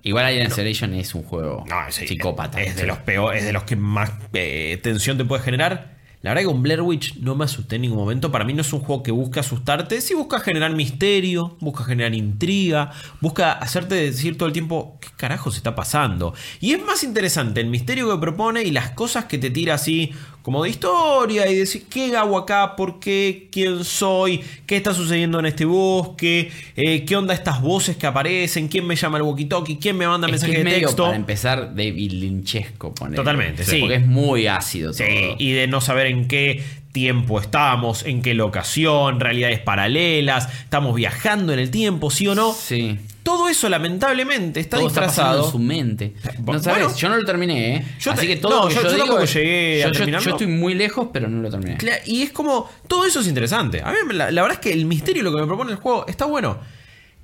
Igual 0.03 0.23
Alien 0.25 0.47
Isolation 0.47 0.93
es 0.93 1.13
un 1.15 1.23
juego 1.23 1.65
No, 1.67 1.75
sí, 1.89 2.07
psicópata. 2.07 2.61
Es 2.61 2.77
de 2.77 2.85
los 2.87 2.99
peores, 2.99 3.41
es 3.41 3.45
de 3.47 3.51
los 3.53 3.63
que 3.63 3.75
más 3.75 4.11
eh, 4.31 4.79
tensión 4.81 5.17
te 5.17 5.25
puede 5.25 5.43
generar. 5.43 5.96
La 6.21 6.31
verdad 6.31 6.41
que 6.41 6.47
con 6.47 6.63
Blair 6.63 6.81
Witch 6.81 7.17
no 7.17 7.35
me 7.35 7.45
asusté 7.45 7.75
en 7.75 7.83
ningún 7.83 7.99
momento. 7.99 8.31
Para 8.31 8.43
mí 8.43 8.53
no 8.53 8.61
es 8.61 8.73
un 8.73 8.79
juego 8.79 9.03
que 9.03 9.11
busca 9.11 9.41
asustarte. 9.41 10.01
Sí 10.01 10.15
busca 10.15 10.39
generar 10.39 10.73
misterio, 10.73 11.57
busca 11.59 11.83
generar 11.83 12.15
intriga, 12.15 12.91
busca 13.21 13.51
hacerte 13.51 13.95
decir 13.95 14.37
todo 14.37 14.47
el 14.47 14.53
tiempo 14.53 14.97
qué 14.99 15.09
carajo 15.15 15.51
se 15.51 15.57
está 15.57 15.75
pasando. 15.75 16.33
Y 16.59 16.73
es 16.73 16.83
más 16.83 17.03
interesante 17.03 17.61
el 17.61 17.67
misterio 17.67 18.11
que 18.11 18.19
propone 18.19 18.63
y 18.63 18.71
las 18.71 18.91
cosas 18.91 19.25
que 19.25 19.37
te 19.37 19.51
tira 19.51 19.75
así 19.75 20.11
como 20.47 20.63
de 20.63 20.69
historia 20.69 21.45
y 21.51 21.55
decir 21.55 21.87
qué 21.89 22.15
hago 22.15 22.37
acá, 22.37 22.77
por 22.77 23.01
qué, 23.01 23.49
quién 23.51 23.83
soy, 23.83 24.39
qué 24.65 24.77
está 24.77 24.93
sucediendo 24.93 25.41
en 25.41 25.45
este 25.45 25.65
bosque, 25.65 26.49
eh, 26.77 27.03
qué 27.03 27.17
onda 27.17 27.33
estas 27.33 27.61
voces 27.61 27.97
que 27.97 28.07
aparecen, 28.07 28.69
quién 28.69 28.87
me 28.87 28.95
llama 28.95 29.17
el 29.17 29.25
walkie-talkie, 29.25 29.77
quién 29.77 29.97
me 29.97 30.07
manda 30.07 30.25
Es 30.27 30.29
que 30.29 30.31
mensaje 30.31 30.51
es 30.53 30.57
de 30.59 30.63
medio 30.63 30.87
texto. 30.87 31.03
para 31.03 31.17
empezar 31.17 31.75
David 31.75 32.11
Lynchesco, 32.13 32.95
ponele. 32.95 33.17
Totalmente, 33.17 33.65
sí. 33.65 33.81
Porque 33.81 33.95
es 33.95 34.07
muy 34.07 34.47
ácido 34.47 34.93
todo. 34.93 35.05
Sí, 35.05 35.35
y 35.37 35.51
de 35.51 35.67
no 35.67 35.81
saber 35.81 36.07
en 36.07 36.29
qué 36.29 36.63
tiempo 36.93 37.41
estamos, 37.41 38.05
en 38.05 38.21
qué 38.21 38.33
locación, 38.33 39.19
realidades 39.19 39.59
paralelas, 39.59 40.47
estamos 40.63 40.95
viajando 40.95 41.51
en 41.51 41.59
el 41.59 41.71
tiempo, 41.71 42.09
sí 42.09 42.25
o 42.25 42.35
no. 42.35 42.53
Sí. 42.53 42.97
Todo 43.27 43.49
eso 43.49 43.67
lamentablemente 43.67 44.59
está 44.61 44.77
todo 44.77 44.87
está 44.87 45.01
disfrazado. 45.01 45.45
en 45.45 45.51
su 45.51 45.59
mente. 45.59 46.13
Bu- 46.39 46.53
No 46.53 46.59
sabes, 46.63 46.83
bueno. 46.85 46.97
yo 46.97 47.09
no 47.09 47.17
lo 47.17 47.25
terminé, 47.25 47.75
¿eh? 47.75 47.85
Yo 47.99 48.11
Así 48.11 48.25
que 48.25 48.37
todo 48.37 48.51
no, 48.55 48.61
lo 48.63 48.67
que 48.69 48.75
yo- 48.75 48.81
yo, 48.83 49.03
digo 49.03 49.25
llegué 49.25 49.83
a 49.83 49.87
yo, 49.87 49.91
yo- 49.91 49.97
terminarlo. 49.97 50.25
yo 50.25 50.31
estoy 50.31 50.47
muy 50.47 50.73
lejos, 50.75 51.09
pero 51.11 51.27
no 51.27 51.41
lo 51.41 51.49
terminé. 51.49 51.77
Y 52.05 52.21
es 52.23 52.31
como, 52.31 52.69
todo 52.87 53.05
eso 53.05 53.19
es 53.19 53.27
interesante. 53.27 53.81
A 53.83 53.91
mí 53.91 53.97
la, 54.13 54.31
la 54.31 54.41
verdad 54.41 54.59
es 54.59 54.61
que 54.61 54.71
el 54.71 54.85
misterio, 54.85 55.23
lo 55.23 55.31
que 55.35 55.41
me 55.41 55.47
propone 55.47 55.71
el 55.71 55.77
juego, 55.77 56.07
está 56.07 56.25
bueno. 56.25 56.57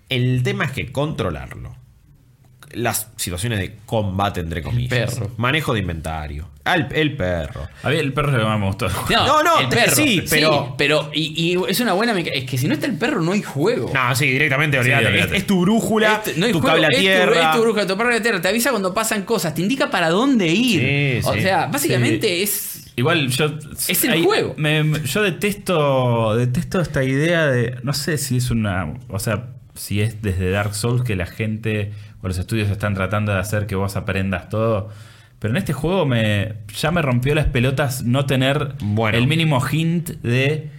El 0.10 0.44
tema 0.44 0.66
es 0.66 0.72
que 0.72 0.92
controlarlo. 0.92 1.74
Las 2.74 3.10
situaciones 3.18 3.60
de 3.60 3.76
combate, 3.86 4.40
entre 4.40 4.62
comillas. 4.64 5.14
perro. 5.16 5.32
Manejo 5.38 5.74
de 5.74 5.80
inventario. 5.80 6.50
Al, 6.64 6.88
el 6.94 7.16
perro. 7.18 7.68
A 7.84 7.90
mí 7.90 7.98
el 7.98 8.14
perro 8.14 8.30
es 8.30 8.34
lo 8.36 8.40
que 8.40 8.46
más 8.46 8.60
me 8.60 8.66
gustó. 8.68 8.88
No, 9.10 9.44
no, 9.44 9.60
el 9.60 9.68
perro. 9.68 9.96
sí, 9.96 10.24
pero- 10.30 10.76
pero 10.78 11.12
y, 11.14 11.34
y 11.54 11.58
es 11.70 11.80
una 11.82 11.92
buena 11.94 12.18
Es 12.18 12.46
que 12.46 12.58
si 12.58 12.68
no 12.68 12.74
está 12.74 12.86
el 12.86 12.98
perro, 12.98 13.22
no 13.22 13.34
hay 13.34 13.42
juego. 13.44 13.92
No, 13.94 14.16
sí, 14.16 14.28
directamente, 14.28 14.80
olvídate. 14.80 15.08
olvídate. 15.08 15.36
Es, 15.36 15.42
es 15.42 15.48
tu 15.48 15.62
brújula, 15.62 16.14
Este- 16.26 16.40
no 16.40 16.46
hay 16.46 16.52
tu 16.54 16.62
juego, 16.62 16.76
cable 16.78 16.88
a 16.88 16.90
es 16.90 16.96
tu- 16.96 17.02
tierra. 17.02 17.50
Es 17.52 17.56
tu 17.58 17.62
bruja, 17.64 17.86
tu 17.88 17.98
perro 17.98 18.14
de 18.14 18.22
tierra. 18.22 18.42
Te 18.42 18.48
avisa 18.48 18.70
cuando 18.72 18.94
pasan 18.94 19.24
cosas, 19.24 19.54
te 19.54 19.62
indica 19.62 19.92
para 19.92 20.10
dónde 20.10 20.48
ir. 20.48 21.22
Sí, 21.22 21.28
o 21.28 21.34
sí. 21.34 21.42
sea, 21.42 21.66
básicamente 21.68 22.28
Sí. 22.28 22.44
es. 22.44 22.70
Igual 22.96 23.28
yo. 23.30 23.52
Es 23.88 24.04
el 24.06 24.24
juego. 24.24 24.54
me- 24.58 25.02
yo 25.04 25.22
detesto. 25.22 26.36
Detesto 26.36 26.80
esta 26.82 27.04
idea 27.04 27.48
de. 27.48 27.76
No 27.84 27.94
sé 27.94 28.18
si 28.18 28.38
es 28.38 28.52
una. 28.52 28.94
O 29.10 29.20
sea, 29.20 29.48
si 29.76 30.02
es 30.02 30.22
desde 30.22 30.50
Dark 30.52 30.76
Souls 30.76 31.04
que 31.04 31.16
la 31.16 31.26
gente 31.26 31.92
o 32.24 32.28
los 32.28 32.40
estudios 32.40 32.70
están 32.70 32.96
tratando 32.96 33.32
de 33.34 33.40
hacer 33.40 33.68
que 33.68 33.76
vos 33.76 33.96
aprendas 33.96 34.50
todo. 34.50 34.90
Pero 35.40 35.52
en 35.54 35.58
este 35.58 35.74
juego 35.74 36.06
me. 36.06 36.54
Ya 36.80 36.90
me 36.92 37.02
rompió 37.02 37.36
las 37.36 37.48
pelotas 37.48 38.04
no 38.04 38.26
tener 38.26 38.76
Bueno. 38.82 39.18
el 39.18 39.28
mínimo 39.28 39.62
hint 39.70 40.10
de. 40.22 40.72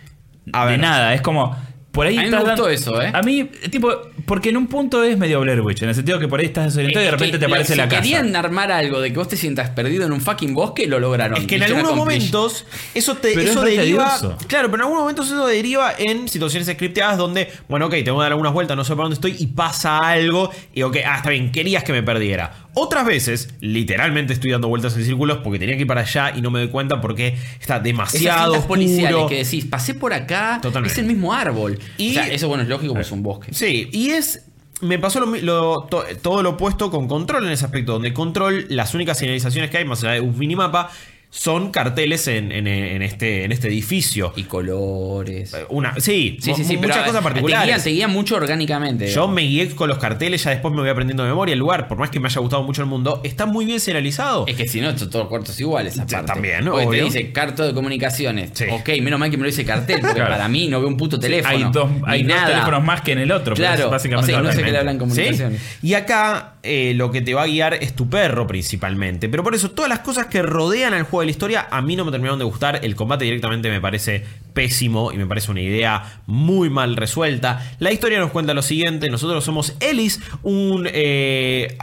A 0.52 0.64
de 0.64 0.70
ver. 0.72 0.80
nada. 0.80 1.14
Es 1.14 1.20
como. 1.20 1.56
Por 1.94 2.06
ahí 2.06 2.18
A 2.18 2.22
mí 2.24 2.28
me 2.28 2.40
gustó 2.40 2.68
eso, 2.68 3.00
¿eh? 3.00 3.10
A 3.14 3.22
mí, 3.22 3.44
tipo, 3.70 3.88
porque 4.26 4.48
en 4.50 4.56
un 4.56 4.66
punto 4.66 5.02
es 5.04 5.16
medio 5.16 5.40
Blair 5.40 5.60
Witch, 5.60 5.82
en 5.82 5.88
el 5.90 5.94
sentido 5.94 6.18
que 6.18 6.26
por 6.28 6.40
ahí 6.40 6.46
estás 6.46 6.64
desorientado 6.66 7.02
y 7.02 7.06
de 7.06 7.10
repente 7.12 7.38
te 7.38 7.42
la- 7.42 7.46
aparece 7.46 7.72
si 7.74 7.78
la 7.78 7.88
casa. 7.88 8.02
querían 8.02 8.34
armar 8.34 8.72
algo 8.72 9.00
de 9.00 9.12
que 9.12 9.18
vos 9.18 9.28
te 9.28 9.36
sientas 9.36 9.70
perdido 9.70 10.04
en 10.04 10.10
un 10.12 10.20
fucking 10.20 10.54
bosque, 10.54 10.86
lo 10.88 10.98
lograron. 10.98 11.38
Es 11.38 11.46
que 11.46 11.54
en 11.56 11.62
algunos 11.62 11.94
momentos 11.94 12.66
eso 12.94 13.14
te 13.16 13.32
Pero 13.34 13.50
eso 13.52 13.64
es 13.64 13.76
deriva. 13.76 14.04
tedioso. 14.18 14.36
Claro, 14.48 14.68
pero 14.70 14.74
en 14.76 14.80
algunos 14.82 15.02
momentos 15.02 15.26
eso 15.28 15.46
deriva 15.46 15.92
en 15.96 16.28
situaciones 16.28 16.68
scripteadas 16.68 17.16
donde, 17.16 17.48
bueno, 17.68 17.86
ok, 17.86 17.92
tengo 18.04 18.18
que 18.18 18.22
dar 18.24 18.32
algunas 18.32 18.52
vueltas, 18.52 18.76
no 18.76 18.82
sé 18.84 18.90
para 18.96 19.04
dónde 19.04 19.14
estoy, 19.14 19.36
y 19.38 19.46
pasa 19.46 19.98
algo, 20.08 20.50
y 20.74 20.82
ok, 20.82 20.96
ah, 21.06 21.18
está 21.18 21.30
bien, 21.30 21.52
querías 21.52 21.84
que 21.84 21.92
me 21.92 22.02
perdiera. 22.02 22.63
Otras 22.74 23.06
veces, 23.06 23.48
literalmente 23.60 24.32
estoy 24.32 24.50
dando 24.50 24.68
vueltas 24.68 24.96
en 24.96 25.04
círculos 25.04 25.38
porque 25.44 25.58
tenía 25.58 25.76
que 25.76 25.82
ir 25.82 25.86
para 25.86 26.00
allá 26.02 26.32
y 26.36 26.40
no 26.40 26.50
me 26.50 26.58
doy 26.58 26.68
cuenta 26.68 27.00
porque 27.00 27.36
está 27.60 27.78
demasiado 27.80 28.54
Esas 28.54 28.66
policiales 28.66 29.24
que 29.28 29.44
decís, 29.44 29.64
pasé 29.64 29.94
por 29.94 30.12
acá, 30.12 30.58
Totalmente. 30.60 30.92
es 30.92 30.98
el 30.98 31.06
mismo 31.06 31.32
árbol. 31.32 31.78
Y- 31.98 32.10
o 32.10 32.12
sea, 32.14 32.26
eso 32.32 32.48
bueno 32.48 32.62
es 32.64 32.68
lógico 32.68 32.92
porque 32.94 33.06
es 33.06 33.12
un 33.12 33.22
bosque. 33.22 33.52
Sí, 33.54 33.88
y 33.92 34.10
es. 34.10 34.46
Me 34.80 34.98
pasó 34.98 35.20
lo 35.20 35.36
lo- 35.36 35.82
to- 35.88 36.04
todo 36.20 36.42
lo 36.42 36.50
opuesto 36.50 36.90
con 36.90 37.06
Control 37.06 37.46
en 37.46 37.52
ese 37.52 37.64
aspecto, 37.64 37.92
donde 37.92 38.12
Control, 38.12 38.66
las 38.68 38.92
únicas 38.92 39.16
señalizaciones 39.18 39.70
que 39.70 39.78
hay, 39.78 39.84
más 39.84 40.02
allá 40.02 40.14
de 40.14 40.20
un 40.20 40.36
minimapa, 40.36 40.90
son 41.36 41.72
carteles 41.72 42.28
en, 42.28 42.52
en- 42.52 42.68
en 42.68 43.02
este, 43.02 43.42
en 43.44 43.50
este 43.50 43.66
edificio. 43.66 44.32
Y 44.36 44.44
colores. 44.44 45.52
Una, 45.68 45.94
sí, 45.98 46.38
Sí, 46.40 46.50
mu- 46.50 46.56
sí, 46.56 46.64
sí, 46.64 46.76
muchas 46.76 46.92
pero 46.98 47.06
cosas 47.06 47.20
Te 47.20 47.22
particulares. 47.24 47.66
guían, 47.66 47.82
te 47.82 47.90
guían 47.90 48.10
mucho 48.12 48.36
orgánicamente. 48.36 49.08
Yo 49.08 49.26
me 49.26 49.42
guié 49.42 49.68
con 49.74 49.88
los 49.88 49.98
carteles, 49.98 50.44
ya 50.44 50.50
después 50.50 50.72
me 50.72 50.80
voy 50.80 50.90
aprendiendo 50.90 51.24
de 51.24 51.30
memoria 51.30 51.52
el 51.54 51.58
lugar, 51.58 51.88
por 51.88 51.98
más 51.98 52.10
que 52.10 52.20
me 52.20 52.28
haya 52.28 52.40
gustado 52.40 52.62
mucho 52.62 52.82
el 52.82 52.88
mundo, 52.88 53.20
está 53.24 53.46
muy 53.46 53.64
bien 53.64 53.80
señalizado. 53.80 54.46
Es 54.46 54.54
que 54.56 54.68
si 54.68 54.80
no, 54.80 54.96
son 54.96 55.10
todos 55.10 55.26
cuartos 55.26 55.58
iguales. 55.60 56.00
Ya, 56.06 56.24
también, 56.24 56.68
obvio. 56.68 56.88
te 56.90 57.02
dice 57.02 57.32
carto 57.32 57.66
de 57.66 57.74
comunicaciones. 57.74 58.50
Sí. 58.54 58.66
Ok, 58.70 58.88
menos 59.02 59.18
mal 59.18 59.28
que 59.30 59.36
me 59.36 59.42
lo 59.42 59.48
dice 59.48 59.64
cartel, 59.64 60.00
porque 60.00 60.14
Claro. 60.14 60.30
para 60.30 60.48
mí 60.48 60.68
no 60.68 60.78
veo 60.78 60.88
un 60.88 60.96
puto 60.96 61.18
teléfono. 61.18 61.52
Hay 61.54 61.64
dos, 61.72 61.90
hay 62.06 62.22
dos 62.22 62.32
nada. 62.36 62.46
teléfonos 62.46 62.84
más 62.84 63.00
que 63.00 63.10
en 63.12 63.18
el 63.18 63.32
otro. 63.32 63.54
pero 63.56 63.66
Claro, 63.74 63.90
básicamente 63.90 64.32
o 64.32 64.34
sea, 64.36 64.42
no 64.42 64.52
sé 64.52 64.62
qué 64.62 64.70
le 64.70 64.78
hablan 64.78 64.94
¿Sí? 64.94 64.98
comunicaciones. 65.00 65.60
Y 65.82 65.94
acá 65.94 66.54
eh, 66.62 66.92
lo 66.94 67.10
que 67.10 67.20
te 67.22 67.34
va 67.34 67.42
a 67.42 67.46
guiar 67.46 67.74
es 67.74 67.92
tu 67.94 68.08
perro 68.08 68.46
principalmente. 68.46 69.28
Pero 69.28 69.42
por 69.42 69.54
eso 69.56 69.72
todas 69.72 69.88
las 69.88 69.98
cosas 69.98 70.26
que 70.26 70.40
rodean 70.42 70.94
al 70.94 71.02
juego 71.02 71.23
de 71.24 71.26
la 71.26 71.30
historia 71.32 71.66
a 71.70 71.82
mí 71.82 71.96
no 71.96 72.04
me 72.04 72.10
terminaron 72.10 72.38
de 72.38 72.44
gustar. 72.44 72.80
El 72.84 72.94
combate 72.94 73.24
directamente 73.24 73.70
me 73.70 73.80
parece 73.80 74.24
pésimo 74.52 75.10
y 75.12 75.16
me 75.16 75.26
parece 75.26 75.50
una 75.50 75.60
idea 75.60 76.20
muy 76.26 76.70
mal 76.70 76.94
resuelta. 76.96 77.60
La 77.80 77.90
historia 77.92 78.18
nos 78.20 78.30
cuenta 78.30 78.54
lo 78.54 78.62
siguiente. 78.62 79.10
Nosotros 79.10 79.42
somos 79.44 79.74
Ellis, 79.80 80.20
un... 80.42 80.88
eh, 80.92 81.76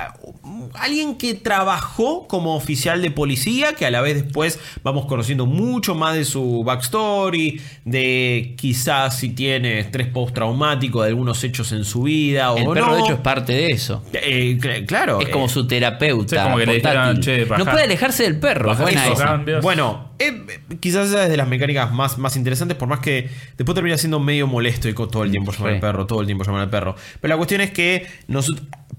alguien 0.76 1.16
que 1.18 1.34
trabajó 1.34 2.28
como 2.28 2.56
oficial 2.56 3.02
de 3.02 3.12
policía, 3.12 3.74
que 3.74 3.86
a 3.86 3.92
la 3.92 4.02
vez 4.02 4.24
después 4.24 4.60
vamos 4.84 5.06
conociendo 5.06 5.46
mucho 5.46 5.96
más 5.96 6.16
de 6.16 6.24
su 6.26 6.64
backstory, 6.64 7.60
de 7.86 8.54
quizás 8.58 9.18
si 9.18 9.30
tiene 9.30 9.80
estrés 9.80 10.08
postraumático 10.08 11.02
de 11.02 11.10
algunos 11.10 11.44
hechos 11.44 11.72
en 11.74 11.84
su 11.84 12.04
vida 12.04 12.54
El 12.56 12.66
perro, 12.70 12.88
no. 12.88 12.96
de 12.96 13.02
hecho, 13.02 13.14
es 13.14 13.20
parte 13.20 13.54
de 13.54 13.72
eso. 13.72 14.04
Eh, 14.14 14.58
cl- 14.62 14.86
claro. 14.86 15.20
Es 15.20 15.30
como 15.30 15.46
eh, 15.46 15.50
su 15.50 15.68
terapeuta. 15.68 16.38
Sí, 16.38 16.44
como 16.44 16.58
que 16.58 16.66
le 16.66 16.74
dijeron, 16.76 17.16
portátil. 17.16 17.48
"Che, 17.48 17.58
no 17.58 17.66
puede 17.66 17.84
alejarse 17.84 18.24
del 18.24 18.40
perro. 18.40 18.70
Bajá 18.70 18.84
buena 18.84 19.06
eso. 19.08 19.12
Cambios. 19.32 19.64
Bueno, 19.64 20.12
eh, 20.20 20.46
eh, 20.48 20.76
quizás 20.80 21.10
esa 21.10 21.24
es 21.24 21.30
de 21.30 21.38
las 21.38 21.48
mecánicas 21.48 21.92
más, 21.92 22.18
más 22.18 22.36
interesantes, 22.36 22.78
por 22.78 22.88
más 22.88 23.00
que 23.00 23.30
después 23.58 23.74
termina 23.76 23.98
siendo 23.98 24.20
medio 24.20 24.48
molesto 24.48 24.88
y 24.90 24.94
todo 24.94 25.24
el 25.24 25.32
tiempo 25.32 25.52
llamar 25.52 25.74
al 25.74 25.80
perro, 25.80 26.06
todo 26.06 26.22
el 26.22 26.28
tiempo 26.28 26.44
llamar 26.44 26.62
al 26.62 26.70
perro. 26.70 26.96
Pero 27.20 27.34
la 27.34 27.38
cuestión 27.38 27.62
es 27.62 27.72
que 27.72 28.08
nos 28.28 28.48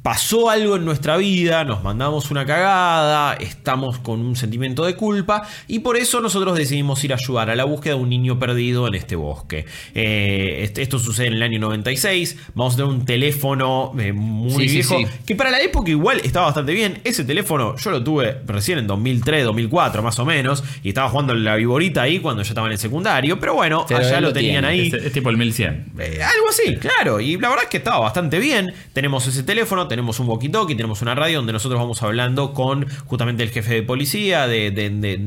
pasó 0.03 0.51
algo 0.51 0.75
en 0.77 0.85
nuestra 0.85 1.17
vida, 1.17 1.63
nos 1.65 1.85
mandamos 1.85 2.31
una 2.33 2.45
cagada, 2.45 3.35
estamos 3.35 3.99
con 3.99 4.21
un 4.21 4.35
sentimiento 4.35 4.85
de 4.85 4.97
culpa 4.97 5.47
y 5.69 5.79
por 5.79 5.97
eso 5.97 6.21
nosotros 6.21 6.59
decidimos 6.59 7.03
ir 7.05 7.13
a 7.13 7.17
ayudar 7.17 7.51
a 7.51 7.55
la 7.55 7.65
búsqueda 7.65 7.95
de 7.95 8.01
un 8.01 8.09
niño 8.09 8.39
perdido 8.39 8.89
en 8.89 8.95
este 8.95 9.15
bosque. 9.15 9.65
Eh, 9.95 10.73
esto 10.77 10.99
sucede 10.99 11.29
en 11.29 11.35
el 11.35 11.43
año 11.43 11.61
96, 11.61 12.37
vamos 12.55 12.75
a 12.75 12.77
tener 12.79 12.91
un 12.91 13.05
teléfono 13.05 13.93
eh, 13.99 14.13
muy 14.13 14.69
Sí, 14.69 14.75
viejo 14.75 14.99
sí. 14.99 15.07
que 15.25 15.37
para 15.37 15.51
la 15.51 15.61
época 15.61 15.91
igual 15.91 16.21
estaba 16.25 16.47
bastante 16.47 16.73
bien. 16.73 17.01
Ese 17.05 17.25
teléfono 17.25 17.77
yo 17.77 17.91
lo 17.93 18.03
tuve 18.03 18.39
recién 18.47 18.79
en 18.79 18.87
2003, 18.89 19.45
2004 19.45 20.03
más 20.03 20.19
o 20.19 20.25
menos. 20.25 20.65
Y 20.83 20.89
estaba 20.89 21.09
jugando 21.11 21.35
la 21.35 21.55
viborita 21.57 22.03
ahí 22.03 22.19
cuando 22.19 22.43
yo 22.43 22.49
estaba 22.49 22.67
en 22.67 22.73
el 22.73 22.79
secundario. 22.79 23.39
Pero 23.39 23.55
bueno, 23.55 23.85
Pero 23.89 24.01
allá 24.01 24.21
lo, 24.21 24.29
lo 24.29 24.33
tenían 24.33 24.65
tiene. 24.65 24.67
ahí. 24.69 24.89
Es, 24.89 24.95
es 25.07 25.13
tipo 25.13 25.31
el 25.31 25.37
1100. 25.37 25.93
Eh, 25.99 26.21
algo 26.23 26.49
así, 26.51 26.77
claro. 26.77 27.21
Y 27.21 27.39
la 27.39 27.49
verdad 27.49 27.65
es 27.65 27.71
que 27.71 27.77
estaba 27.79 28.01
bastante 28.01 28.39
bien. 28.39 28.73
Tenemos 28.93 29.27
ese 29.27 29.43
teléfono, 29.43 29.87
tenemos 29.93 30.19
un 30.21 30.27
walkie-talkie, 30.29 30.75
tenemos 30.77 31.03
una 31.03 31.15
radio 31.15 31.39
donde 31.39 31.53
nosotros 31.53 31.79
vamos 31.81 32.03
hablando 32.03 32.53
con 32.55 32.87
justamente 33.07 33.43
el 33.43 33.51
jefe 33.51 33.75
de 33.75 33.83
policía 33.83 34.47
de, 34.47 34.71
de- 34.71 34.91
de- 34.91 35.19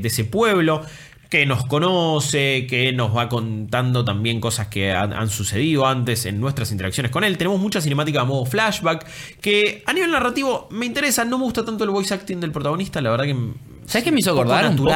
de 0.00 0.08
ese, 0.08 0.24
pueblo. 0.24 0.82
Que 1.30 1.44
nos 1.44 1.66
conoce, 1.66 2.66
que 2.66 2.90
nos 2.94 3.14
va 3.14 3.28
contando 3.28 4.02
también 4.02 4.40
cosas 4.40 4.68
que 4.68 4.92
han, 4.92 5.12
han 5.12 5.28
sucedido 5.28 5.86
antes 5.86 6.24
en 6.24 6.40
nuestras 6.40 6.72
interacciones 6.72 7.12
con 7.12 7.22
él. 7.22 7.36
Tenemos 7.36 7.60
mucha 7.60 7.82
cinemática 7.82 8.22
a 8.22 8.24
modo 8.24 8.46
flashback. 8.46 9.06
Que 9.42 9.82
a 9.84 9.92
nivel 9.92 10.10
narrativo 10.10 10.68
me 10.70 10.86
interesa. 10.86 11.26
No 11.26 11.36
me 11.36 11.44
gusta 11.44 11.66
tanto 11.66 11.84
el 11.84 11.90
voice 11.90 12.14
acting 12.14 12.40
del 12.40 12.50
protagonista. 12.50 13.02
La 13.02 13.10
verdad 13.10 13.26
que. 13.26 13.36
¿Sabes 13.84 14.04
qué 14.04 14.10
me 14.10 14.20
hizo 14.20 14.32
un 14.32 14.38
poco 14.38 14.52
acordar 14.54 14.70
un 14.70 14.76
poco? 14.78 14.90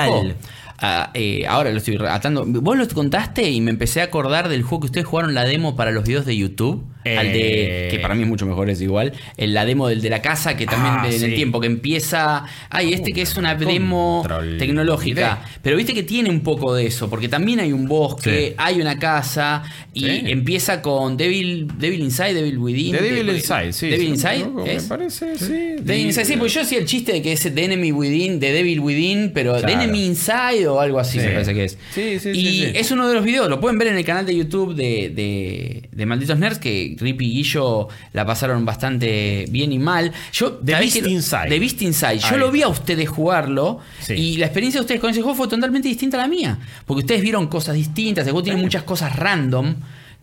Ah, 0.79 1.11
eh, 1.13 1.47
ahora 1.47 1.71
lo 1.71 1.77
estoy 1.77 1.99
atando. 2.09 2.47
Vos 2.47 2.79
lo 2.79 2.89
contaste 2.89 3.51
y 3.51 3.61
me 3.61 3.71
empecé 3.71 4.01
a 4.01 4.05
acordar 4.05 4.49
del 4.49 4.63
juego 4.63 4.81
que 4.81 4.87
ustedes 4.87 5.07
jugaron 5.07 5.35
la 5.35 5.45
demo 5.45 5.77
para 5.77 5.91
los 5.91 6.03
videos 6.05 6.25
de 6.25 6.35
YouTube. 6.35 6.83
Eh. 7.05 7.19
Al 7.19 7.33
de. 7.33 7.89
Que 7.91 7.99
para 8.01 8.15
mí 8.15 8.23
es 8.23 8.29
mucho 8.29 8.47
mejor, 8.47 8.71
es 8.71 8.81
igual. 8.81 9.13
El, 9.37 9.55
la 9.55 9.65
demo 9.65 9.89
del 9.89 10.01
de 10.03 10.11
la 10.11 10.23
casa, 10.23 10.57
que 10.57 10.67
también 10.67 10.95
Ah, 10.99 11.09
en 11.11 11.23
el 11.23 11.35
tiempo 11.35 11.61
que 11.61 11.67
empieza. 11.67 12.45
Ay, 12.71 12.93
este 12.93 13.13
que 13.13 13.23
es 13.23 13.37
una 13.37 13.55
demo 13.55 14.21
Control. 14.23 14.59
tecnológica. 14.59 15.43
Pero 15.63 15.77
viste 15.77 15.95
que 15.95 16.03
tiene 16.03 16.31
un 16.31 16.41
poco 16.41 16.75
de 16.75 16.87
eso, 16.87 17.09
porque 17.11 17.29
también 17.29 17.61
hay 17.61 17.73
un 17.73 17.87
bosque, 17.89 18.49
Sí. 18.51 18.55
hay 18.57 18.81
una 18.81 18.99
casa. 18.99 19.63
Y 19.95 20.01
Sí. 20.05 20.23
empieza 20.27 20.81
con 20.81 21.17
Devil, 21.17 21.69
Devil 21.79 22.01
Inside, 22.01 22.35
Devil 22.35 22.59
Within. 22.59 22.93
De 22.93 23.03
Devil 23.03 23.27
de- 23.27 23.35
Inside, 23.35 23.73
sí. 23.73 23.89
Devil 23.89 24.09
Inside. 24.09 24.47
Me 24.49 24.81
parece, 24.83 25.39
sí. 25.39 25.77
Devil 25.81 26.07
Inside, 26.07 26.25
sí, 26.25 26.37
pues 26.39 26.55
yo 26.55 26.65
sí 26.65 26.77
el 26.77 26.87
chiste 26.87 27.13
de 27.13 27.23
que 27.23 27.33
es 27.33 27.43
The 27.43 27.65
Enemy 27.65 27.93
Within, 27.93 28.41
de 28.41 28.53
Devil 28.53 28.81
Within, 28.81 29.33
pero 29.35 29.53
Claro. 29.53 29.67
The 29.67 29.73
Enemy 29.73 30.07
Inside 30.07 30.67
o 30.69 30.81
algo 30.81 30.99
así 30.99 31.19
Sí. 31.19 31.27
me 31.27 31.33
parece 31.33 31.55
que 31.55 31.65
es. 31.65 31.79
Sí, 31.95 32.19
sí, 32.21 32.31
y 32.35 32.63
es 32.77 32.91
uno 32.91 33.07
de 33.09 33.15
los 33.15 33.25
videos, 33.25 33.49
lo 33.51 33.61
pueden 33.61 33.79
ver 33.79 33.89
en 33.89 33.97
el 33.99 34.05
canal 34.05 34.25
de 34.25 34.35
YouTube 34.37 34.75
de, 34.75 35.11
de, 35.15 35.89
de 35.93 36.07
Malditos 36.07 36.39
Nerds, 36.39 36.59
que 36.59 36.92
que 36.97 37.05
Rip 37.05 37.21
y 37.23 37.31
Guillo 37.35 37.89
la 38.13 38.25
pasaron 38.27 38.65
bastante 38.65 39.47
bien 39.51 39.73
y 39.73 39.79
mal. 39.79 40.13
Yo, 40.33 40.53
The 40.55 40.73
¿sabés 40.73 40.95
Beast 40.95 41.07
que- 41.07 41.13
Inside. 41.13 41.49
The 41.49 41.59
Beast 41.59 41.83
Inside. 41.83 42.19
Yo 42.19 42.27
Ahí. 42.35 42.39
lo 42.39 42.51
vi 42.51 42.63
a 42.63 42.69
ustedes 42.69 43.09
jugarlo 43.09 43.79
Sí. 44.01 44.15
y 44.15 44.37
la 44.37 44.47
experiencia 44.47 44.81
de 44.81 44.83
ustedes 44.83 45.01
con 45.01 45.11
ese 45.11 45.23
juego 45.23 45.37
fue 45.37 45.49
totalmente 45.49 45.89
distinta 45.89 46.17
a 46.17 46.21
la 46.21 46.29
mía. 46.29 46.59
Porque 46.87 47.01
ustedes 47.01 47.23
vieron 47.23 47.47
cosas 47.49 47.75
distintas, 47.75 48.27
el 48.27 48.33
juego 48.33 48.45
tiene 48.45 48.61
muchas 48.61 48.83
cosas 48.83 49.17
random. 49.17 49.77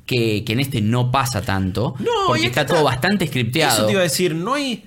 Que, 0.06 0.44
que 0.44 0.54
en 0.54 0.60
este 0.60 0.82
no 0.82 1.12
pasa 1.12 1.44
tanto. 1.44 1.94
No, 2.00 2.06
porque 2.30 2.48
está, 2.48 2.62
está- 2.62 2.74
todo 2.74 2.84
bastante 2.84 3.28
scripteado. 3.28 3.78
Eso 3.78 3.86
te 3.86 3.92
iba 3.92 4.00
a 4.02 4.04
decir, 4.06 4.34
no 4.34 4.56
hay. 4.56 4.86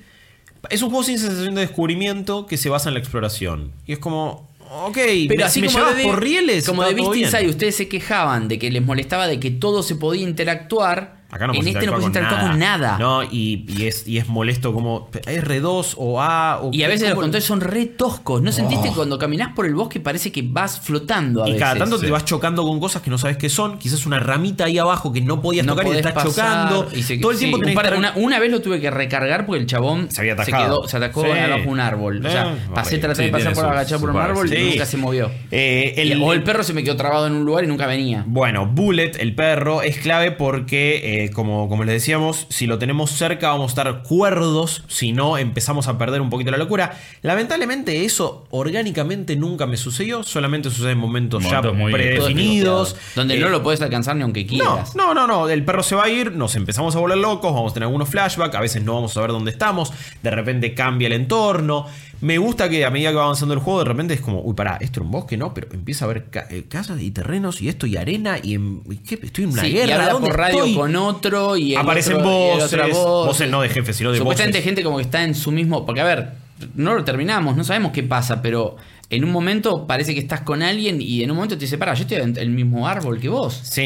Es 0.69 0.83
un 0.83 0.89
juego 0.91 1.05
sin 1.05 1.17
sensación 1.21 1.55
de 1.55 1.61
descubrimiento 1.61 2.45
que 2.47 2.57
se 2.57 2.69
basa 2.69 2.89
en 2.89 2.95
la 2.95 2.99
exploración. 3.01 3.71
Y 3.87 3.93
es 3.93 3.99
como. 4.01 4.49
Ok, 4.75 4.99
Pero 5.29 5.45
así 5.45 5.61
me 5.61 5.69
como 5.69 5.85
de, 5.93 6.03
por 6.03 6.21
rieles. 6.21 6.67
como 6.67 6.83
de 6.83 6.95
Beast. 6.95 7.15
Inside, 7.15 7.49
ustedes 7.49 7.77
se 7.77 7.87
quejaban 7.87 8.49
de 8.49 8.59
que 8.59 8.69
les 8.73 8.83
molestaba 8.83 9.29
de 9.29 9.39
que 9.39 9.53
todo 9.53 9.85
se 9.85 9.95
podía 9.95 10.23
interactuar. 10.29 11.22
Acá 11.33 11.47
no 11.47 11.55
en 11.55 11.67
este 11.67 11.87
no 11.87 11.93
puedes 11.93 12.07
interactuar 12.07 12.43
con 12.51 12.59
nada. 12.59 12.99
No, 12.99 13.23
y, 13.25 13.65
y 13.67 13.87
es, 13.87 14.07
y 14.07 14.19
es 14.19 14.29
molesto 14.29 14.73
como 14.75 15.11
R2 15.11 15.95
o 15.97 16.21
A 16.21 16.61
o 16.63 16.71
Y 16.73 16.83
a 16.83 16.89
veces 16.89 17.03
los 17.09 17.11
¿cómo- 17.15 17.23
controles 17.23 17.45
son 17.45 17.61
re 17.63 17.87
toscos. 17.87 18.43
¿No 18.43 18.53
sentiste 18.53 18.91
que 18.91 18.95
cuando 18.95 19.19
caminás 19.19 19.55
por 19.55 19.65
el 19.65 19.75
bosque 19.75 19.99
parece 19.99 20.31
que 20.31 20.43
vas 20.43 20.79
flotando 20.81 21.43
a 21.43 21.49
Y 21.49 21.53
veces? 21.53 21.63
cada 21.67 21.79
tanto 21.79 21.99
sí. 21.99 22.05
te 22.05 22.13
vas 22.13 22.25
chocando 22.27 22.63
con 22.65 22.79
cosas 22.79 23.01
que 23.03 23.09
no 23.11 23.17
sabes 23.17 23.39
qué 23.39 23.49
son. 23.49 23.79
Quizás 23.79 24.05
una 24.05 24.19
ramita 24.21 24.65
ahí 24.65 24.77
abajo 24.79 25.11
que 25.13 25.23
no 25.23 25.41
podías 25.41 25.65
No 25.65 25.73
tocar 25.73 25.87
y 25.87 25.91
te 25.93 25.97
estás 25.99 26.13
pasar, 26.13 26.69
chocando. 26.69 26.89
y 26.95 27.03
se- 27.03 27.17
Todo 27.17 27.31
el 27.33 27.39
sí, 27.39 27.45
tiempo 27.45 27.57
un 27.57 27.63
tenés 27.63 27.77
par- 27.77 27.85
que 27.89 27.95
estar- 27.97 27.99
una, 27.99 28.13
una 28.27 28.39
vez 28.39 28.51
lo 28.51 28.61
tuve 28.61 28.79
que 28.81 28.91
recargar 28.91 29.47
porque 29.47 29.61
el 29.63 29.67
chabón 29.67 30.11
Se 30.11 30.21
había 30.21 30.35
atajado. 30.35 30.65
quedó, 30.83 30.89
se 30.89 30.97
atacó 30.99 31.23
Sí. 31.25 31.31
abajo 31.31 31.63
de 31.63 31.67
un 31.69 31.81
árbol. 31.81 32.27
O 32.27 32.31
sea, 32.31 32.53
Eh, 32.53 32.57
pasé 32.75 32.99
traté 32.99 33.17
Sí, 33.17 33.23
de 33.25 33.31
pasar 33.33 33.55
por 33.55 33.65
agachar 33.65 33.99
por 34.01 34.11
un 34.11 34.17
árbol 34.19 34.49
sí. 34.51 34.55
y 34.57 34.71
nunca 34.73 34.85
se 34.85 34.97
movió. 34.99 35.31
Eh, 35.51 35.95
el- 35.97 36.19
Y- 36.19 36.23
o 36.23 36.33
el 36.35 36.43
perro 36.43 36.63
se 36.63 36.75
me 36.75 36.85
quedó 36.85 36.97
trabado 36.97 37.27
en 37.27 37.33
un 37.35 37.45
lugar 37.47 37.65
y 37.65 37.69
nunca 37.69 37.87
venía. 37.87 38.23
Bueno, 38.27 38.67
Bullet, 38.67 39.13
el 39.19 39.35
perro, 39.35 39.81
es 39.81 39.97
clave 39.99 40.31
porque, 40.33 41.22
eh, 41.25 41.31
como, 41.31 41.69
como 41.69 41.85
les 41.85 41.95
decíamos, 41.95 42.47
si 42.49 42.67
lo 42.67 42.79
tenemos 42.79 43.11
cerca 43.11 43.49
vamos 43.49 43.67
a 43.71 43.73
estar 43.73 44.03
cuerdos, 44.03 44.85
si 44.89 45.13
no 45.13 45.39
empezamos 45.39 45.89
a 45.89 45.99
perder 45.99 46.21
un 46.21 46.31
poquito 46.31 46.51
la 46.51 46.57
locura. 46.59 46.97
Lamentablemente 47.23 48.05
eso 48.05 48.47
orgánicamente 48.51 49.37
nunca 49.37 49.67
me 49.67 49.77
sucedió, 49.77 50.23
solamente 50.23 50.71
sucede 50.71 50.93
en 50.93 50.99
momentos, 50.99 51.43
Momentos 51.43 51.73
ya 51.73 51.77
muy- 51.79 51.93
predefinidos. 51.93 52.97
Donde 53.15 53.37
Eh, 53.37 53.41
no 53.41 53.49
lo 53.49 53.63
puedes 53.63 53.81
alcanzar 53.81 54.17
ni 54.17 54.23
aunque 54.23 54.47
quieras. 54.47 54.95
no, 54.95 55.15
no, 55.15 55.27
no, 55.27 55.49
el 55.49 55.65
perro 55.65 55.83
se 55.83 55.95
va 55.95 56.05
a 56.05 56.09
ir, 56.09 56.33
nos 56.33 56.55
empezamos 56.57 56.95
a 56.97 56.99
volver 56.99 57.19
locos, 57.19 57.53
vamos 57.55 57.73
a 57.73 57.75
tener 57.75 57.87
algunos 57.87 58.09
flashbacks, 58.09 58.55
a 58.55 58.61
veces 58.61 58.83
no 58.83 58.95
vamos 58.95 59.13
a 59.13 59.15
saber 59.15 59.31
dónde 59.31 59.51
estamos, 59.51 59.93
de 60.23 60.31
repente 60.31 60.75
cambia 60.75 61.07
el 61.07 61.13
entorno. 61.15 61.87
Me 62.23 62.39
gusta 62.39 62.69
que 62.69 62.85
a 62.85 62.91
medida 62.91 63.11
que 63.11 63.17
va 63.17 63.25
avanzando 63.25 63.53
el 63.53 63.61
juego, 63.61 63.81
de 63.81 63.85
repente 63.85 64.15
es 64.15 64.21
como, 64.21 64.41
uy, 64.43 64.55
pará, 64.55 64.79
esto 64.81 65.01
era 65.01 65.05
un 65.07 65.11
bosque, 65.11 65.37
¿no? 65.37 65.53
Pero 65.53 65.67
empieza 65.73 66.05
a 66.05 66.09
haber 66.09 66.31
ca- 66.31 66.47
eh, 66.51 66.65
casas 66.69 67.01
y 67.03 67.11
terrenos 67.11 67.61
y 67.61 67.69
esto 67.69 67.87
y 67.87 67.97
arena 67.97 68.39
y, 68.43 68.55
en- 68.55 68.81
¿qué? 69.07 69.19
estoy 69.23 69.45
en 69.45 69.51
una 69.51 69.63
Sí, 69.63 69.69
y 69.69 69.73
guerra. 69.73 69.95
habla 69.97 70.13
¿dónde 70.13 70.29
por 70.29 70.39
radio 70.39 70.59
estoy? 70.59 70.75
con 70.77 70.97
otro 70.97 71.57
y 71.57 71.75
el 71.75 71.81
Aparecen 71.81 72.17
otro- 72.19 72.31
y 72.31 72.51
el 72.53 72.59
voces, 72.61 72.91
voz. 72.93 73.27
voces 73.27 73.51
no 73.51 73.61
de 73.61 73.69
jefes, 73.69 73.97
sino 73.97 74.13
de 74.13 74.19
Supuestamente 74.19 74.59
voces. 74.59 74.65
gente 74.65 74.83
como 74.85 74.97
que 74.99 75.03
está 75.03 75.25
en 75.25 75.35
su 75.35 75.51
mismo. 75.53 75.85
Porque, 75.85 76.01
a 76.01 76.05
ver, 76.05 76.29
no 76.77 76.95
lo 76.95 77.03
terminamos, 77.05 77.57
no 77.57 77.65
sabemos 77.65 77.91
qué 77.93 78.05
pasa, 78.05 78.41
pero 78.41 78.77
en 79.13 79.25
un 79.25 79.31
momento 79.31 79.87
parece 79.87 80.15
que 80.15 80.21
estás 80.21 80.41
con 80.41 80.63
alguien 80.63 81.01
y 81.01 81.23
en 81.23 81.31
un 81.31 81.37
momento 81.37 81.57
te 81.57 81.67
dice, 81.67 81.79
para, 81.79 81.95
yo 81.95 82.03
estoy 82.03 82.17
en 82.19 82.37
el 82.37 82.49
mismo 82.51 82.89
árbol 82.89 83.21
que 83.21 83.29
vos. 83.29 83.61
Sí. 83.63 83.83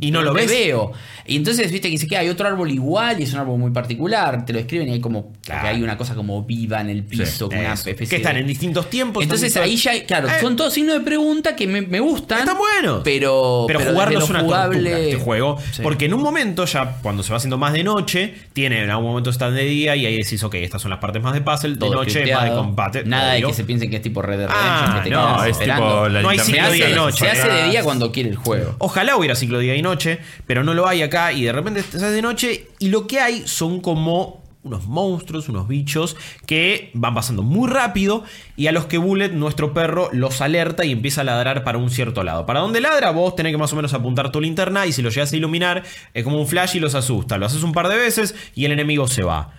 Y, 0.00 0.06
Y 0.08 0.10
no 0.10 0.22
lo 0.22 0.32
ves. 0.32 0.48
veo. 0.48 0.92
Y 1.26 1.36
entonces, 1.36 1.70
viste 1.70 1.88
que 1.88 1.92
dice 1.92 2.08
que 2.08 2.16
hay 2.16 2.28
otro 2.28 2.48
árbol 2.48 2.70
igual 2.70 3.20
y 3.20 3.24
es 3.24 3.32
un 3.34 3.38
árbol 3.40 3.58
muy 3.58 3.70
particular. 3.70 4.44
Te 4.44 4.52
lo 4.52 4.58
escriben 4.58 4.88
y 4.88 4.92
hay 4.92 5.00
como. 5.00 5.32
Claro. 5.42 5.68
hay 5.68 5.82
una 5.82 5.96
cosa 5.98 6.14
como 6.14 6.42
viva 6.44 6.80
en 6.80 6.88
el 6.90 7.02
piso, 7.04 7.48
como 7.48 7.60
una 7.60 7.74
especie 7.74 8.06
que 8.06 8.16
están 8.16 8.34
de- 8.34 8.40
en 8.40 8.46
distintos 8.46 8.88
tiempos. 8.88 9.22
Entonces 9.22 9.56
ahí 9.56 9.76
ya, 9.76 10.04
claro, 10.06 10.28
Eh, 10.28 10.32
son 10.40 10.56
todos 10.56 10.72
signos 10.72 10.94
de 10.98 11.00
pregunta 11.04 11.54
que 11.54 11.66
me, 11.66 11.82
me 11.82 12.00
gustan. 12.00 12.40
Están 12.40 12.56
buenos. 12.56 13.02
Pero, 13.04 13.64
Pero, 13.66 13.78
pero 13.80 13.90
jugarlo 13.92 14.18
es 14.20 14.30
una 14.30 14.40
jugable- 14.40 14.78
tortura 14.90 14.98
este 14.98 15.16
juego. 15.16 15.58
Sí. 15.72 15.82
Porque 15.82 16.06
en 16.06 16.14
un 16.14 16.22
momento, 16.22 16.64
ya 16.64 16.96
cuando 17.02 17.22
se 17.22 17.30
va 17.30 17.36
haciendo 17.36 17.58
más 17.58 17.72
de 17.74 17.84
noche, 17.84 18.34
tiene 18.52 18.82
en 18.82 18.90
algún 18.90 19.06
momento 19.10 19.30
están 19.30 19.54
de 19.54 19.64
día 19.64 19.94
y 19.96 20.06
ahí 20.06 20.16
decís, 20.16 20.42
ok, 20.42 20.54
estas 20.54 20.80
son 20.80 20.90
las 20.90 20.98
partes 21.00 21.22
más 21.22 21.34
de 21.34 21.40
puzzle, 21.42 21.72
de 21.72 21.76
todo 21.76 21.94
noche 21.94 22.32
más 22.32 22.44
de 22.44 22.50
combate. 22.56 23.04
Nada 23.04 23.32
de 23.34 23.42
que 23.42 23.52
se 23.52 23.64
piensen 23.64 23.90
que 23.90 23.96
es 23.96 24.02
tipo 24.02 24.22
Red 24.22 24.38
Dead 24.38 24.48
Ah, 24.50 24.61
Redemption 24.62 24.94
que 25.02 25.10
te 25.10 25.10
no, 25.14 25.20
quedas 25.36 25.44
es 25.46 25.50
esperando. 25.52 25.86
tipo 25.92 26.08
la 26.08 26.22
No 26.22 26.28
hay 26.28 26.38
se 26.38 26.44
ciclo 26.44 26.62
hace, 26.62 26.72
día 26.74 26.90
y 26.90 26.94
noche. 26.94 27.18
se 27.18 27.30
hace 27.30 27.48
de 27.48 27.60
Ah. 27.62 27.68
día 27.68 27.82
cuando 27.84 28.12
quiere 28.12 28.28
el 28.30 28.36
juego. 28.36 28.74
Ojalá 28.78 29.16
hubiera 29.16 29.34
ciclo 29.34 29.58
día 29.58 29.74
y 29.76 29.82
noche, 29.82 30.18
pero 30.46 30.64
no 30.64 30.74
lo 30.74 30.86
hay 30.86 31.02
acá 31.02 31.32
y 31.32 31.44
de 31.44 31.52
repente 31.52 31.80
estás 31.80 32.00
de 32.02 32.22
noche 32.22 32.68
y 32.78 32.88
lo 32.88 33.06
que 33.06 33.20
hay 33.20 33.46
son 33.46 33.80
como 33.80 34.40
unos 34.64 34.86
monstruos, 34.86 35.48
unos 35.48 35.66
bichos 35.66 36.16
que 36.46 36.92
van 36.94 37.14
pasando 37.14 37.42
muy 37.42 37.68
rápido 37.68 38.22
y 38.56 38.68
a 38.68 38.72
los 38.72 38.84
que 38.86 38.96
Bullet, 38.96 39.30
nuestro 39.30 39.74
perro, 39.74 40.08
los 40.12 40.40
alerta 40.40 40.84
y 40.84 40.92
empieza 40.92 41.22
a 41.22 41.24
ladrar 41.24 41.64
para 41.64 41.78
un 41.78 41.90
cierto 41.90 42.22
lado. 42.22 42.46
Para 42.46 42.60
donde 42.60 42.80
ladra, 42.80 43.10
vos 43.10 43.34
tenés 43.34 43.50
que 43.52 43.58
más 43.58 43.72
o 43.72 43.76
menos 43.76 43.92
apuntar 43.92 44.30
tu 44.30 44.40
linterna 44.40 44.86
y 44.86 44.92
si 44.92 45.02
lo 45.02 45.10
llegas 45.10 45.32
a 45.32 45.36
iluminar 45.36 45.82
es 46.14 46.22
como 46.22 46.38
un 46.40 46.46
flash 46.46 46.76
y 46.76 46.78
los 46.78 46.94
asusta. 46.94 47.38
Lo 47.38 47.46
haces 47.46 47.64
un 47.64 47.72
par 47.72 47.88
de 47.88 47.96
veces 47.96 48.36
y 48.54 48.64
el 48.64 48.70
enemigo 48.70 49.08
se 49.08 49.24
va. 49.24 49.50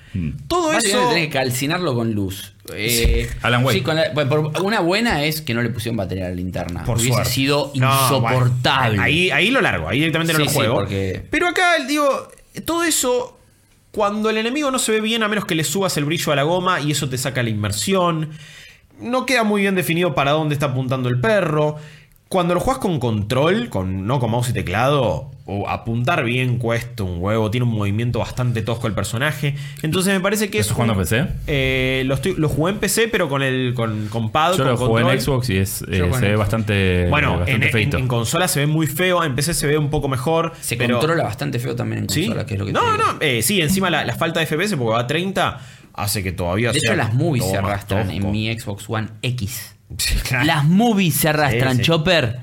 Todo 0.48 0.68
Básicamente 0.72 0.90
eso... 1.02 1.10
tenés 1.10 1.28
que 1.28 1.34
calcinarlo 1.34 1.94
con 1.96 2.14
luz. 2.14 2.53
Eh, 2.74 3.30
Alan 3.42 3.64
Wake. 3.66 3.80
sí, 3.80 3.84
con 3.84 3.96
la- 3.98 4.12
bueno, 4.14 4.52
por- 4.52 4.62
una 4.64 4.80
buena 4.80 5.24
es 5.26 5.42
que 5.42 5.54
no 5.54 5.62
le 5.62 5.70
pusieron 5.70 5.98
batería 5.98 6.28
a 6.28 6.30
la 6.30 6.36
linterna. 6.36 6.86
Por 6.86 6.98
Hubiese 6.98 7.14
suerte. 7.14 7.30
sido 7.32 7.72
No, 7.76 7.92
insoportable. 7.94 8.90
bueno, 8.90 9.04
ahí, 9.04 9.30
ahí 9.32 9.52
lo 9.52 9.60
largo, 9.62 9.90
ahí 9.90 10.00
directamente 10.00 10.34
no 10.34 10.40
Sí, 10.40 10.46
lo 10.46 10.52
juego. 10.52 10.76
porque- 10.76 11.26
Pero 11.30 11.48
acá, 11.50 11.80
digo, 11.86 12.30
todo 12.66 12.84
eso, 12.84 13.38
cuando 13.92 14.30
el 14.30 14.38
enemigo 14.38 14.72
no 14.72 14.80
se 14.80 14.94
ve 14.94 15.02
bien, 15.02 15.24
a 15.24 15.28
menos 15.28 15.46
que 15.46 15.56
le 15.56 15.64
subas 15.66 15.98
el 15.98 16.06
brillo 16.06 16.32
a 16.32 16.36
la 16.38 16.44
goma 16.44 16.80
y 16.80 16.92
eso 16.92 17.10
te 17.10 17.18
saca 17.18 17.44
la 17.44 17.50
inmersión. 17.50 18.30
No 19.00 19.26
queda 19.26 19.44
muy 19.44 19.62
bien 19.62 19.76
definido 19.76 20.16
para 20.16 20.32
dónde 20.32 20.54
está 20.54 20.68
apuntando 20.68 21.10
el 21.10 21.20
perro. 21.20 21.78
Cuando 22.34 22.56
lo 22.56 22.60
juegas 22.60 22.82
con 22.82 23.00
control, 23.00 23.70
con, 23.70 24.08
no 24.08 24.20
con 24.20 24.32
mouse 24.32 24.50
y 24.50 24.54
teclado, 24.54 25.30
o 25.46 25.70
apuntar 25.70 26.24
bien 26.24 26.58
cuesta 26.58 27.04
un 27.04 27.18
huevo, 27.22 27.52
tiene 27.52 27.66
un 27.68 27.74
movimiento 27.74 28.18
bastante 28.18 28.64
tosco 28.64 28.88
el 28.88 28.94
personaje. 28.94 29.54
Entonces 29.84 30.14
me 30.16 30.20
parece 30.20 30.50
que 30.50 30.58
¿Lo 30.58 30.62
es. 30.62 30.66
estás 30.66 30.76
jugando 30.76 30.94
un- 30.94 31.00
en 31.00 31.04
PC? 31.06 31.28
Eh, 31.46 32.02
lo, 32.08 32.16
estoy- 32.16 32.34
lo 32.36 32.50
jugué 32.50 32.72
en 32.72 32.80
PC, 32.80 33.08
pero 33.10 33.30
con 33.30 33.44
el 33.44 33.74
con, 33.76 34.08
con 34.08 34.32
pad. 34.32 34.54
Yo 34.54 34.58
con 34.64 34.68
lo 34.68 34.78
jugué 34.78 34.90
control. 35.04 35.14
en 35.14 35.22
Xbox 35.22 35.50
y 35.52 35.58
es, 35.58 35.82
eh, 35.84 36.10
se 36.20 36.28
ve 36.30 36.36
bastante, 36.36 37.08
Bueno, 37.10 37.34
en, 37.34 37.40
bastante 37.42 37.66
en- 37.68 37.72
feito. 37.72 37.98
en 38.00 38.08
consola 38.08 38.48
se 38.48 38.62
ve 38.62 38.66
muy 38.68 38.88
feo, 38.88 39.24
en 39.24 39.36
PC 39.36 39.54
se 39.54 39.68
ve 39.68 39.78
un 39.78 39.92
poco 39.92 40.08
mejor. 40.08 40.54
Se 40.60 40.76
pero, 40.76 40.98
controla 40.98 41.24
bastante 41.24 41.60
feo 41.60 41.76
también 41.76 42.04
en 42.04 42.10
¿Sí? 42.10 42.26
consola, 42.26 42.46
que 42.48 42.56
es 42.56 42.60
lo 42.60 42.66
que 42.66 42.74
no, 42.74 42.98
no, 42.98 43.04
eh, 43.20 43.44
sí, 43.44 43.62
encima 43.62 43.92
la, 43.92 44.04
la 44.06 44.16
falta 44.16 44.40
de 44.40 44.48
FPS 44.48 44.76
porque 44.76 44.94
va 44.94 45.02
a 45.02 45.06
30 45.08 45.60
hace 45.94 46.24
que 46.24 46.32
todavía 46.32 46.72
De 46.72 46.80
sea 46.80 46.94
hecho, 46.94 46.98
las 46.98 47.14
movies 47.14 47.46
se 47.46 47.58
arrastran 47.58 48.08
tosco. 48.08 48.18
en 48.26 48.32
mi 48.32 48.52
Xbox 48.58 48.86
One 48.90 49.08
X. 49.22 49.73
Sí, 49.98 50.16
claro. 50.16 50.46
Las 50.46 50.66
movies 50.66 51.16
se 51.16 51.30
arrastran. 51.30 51.80
Chopper. 51.82 52.40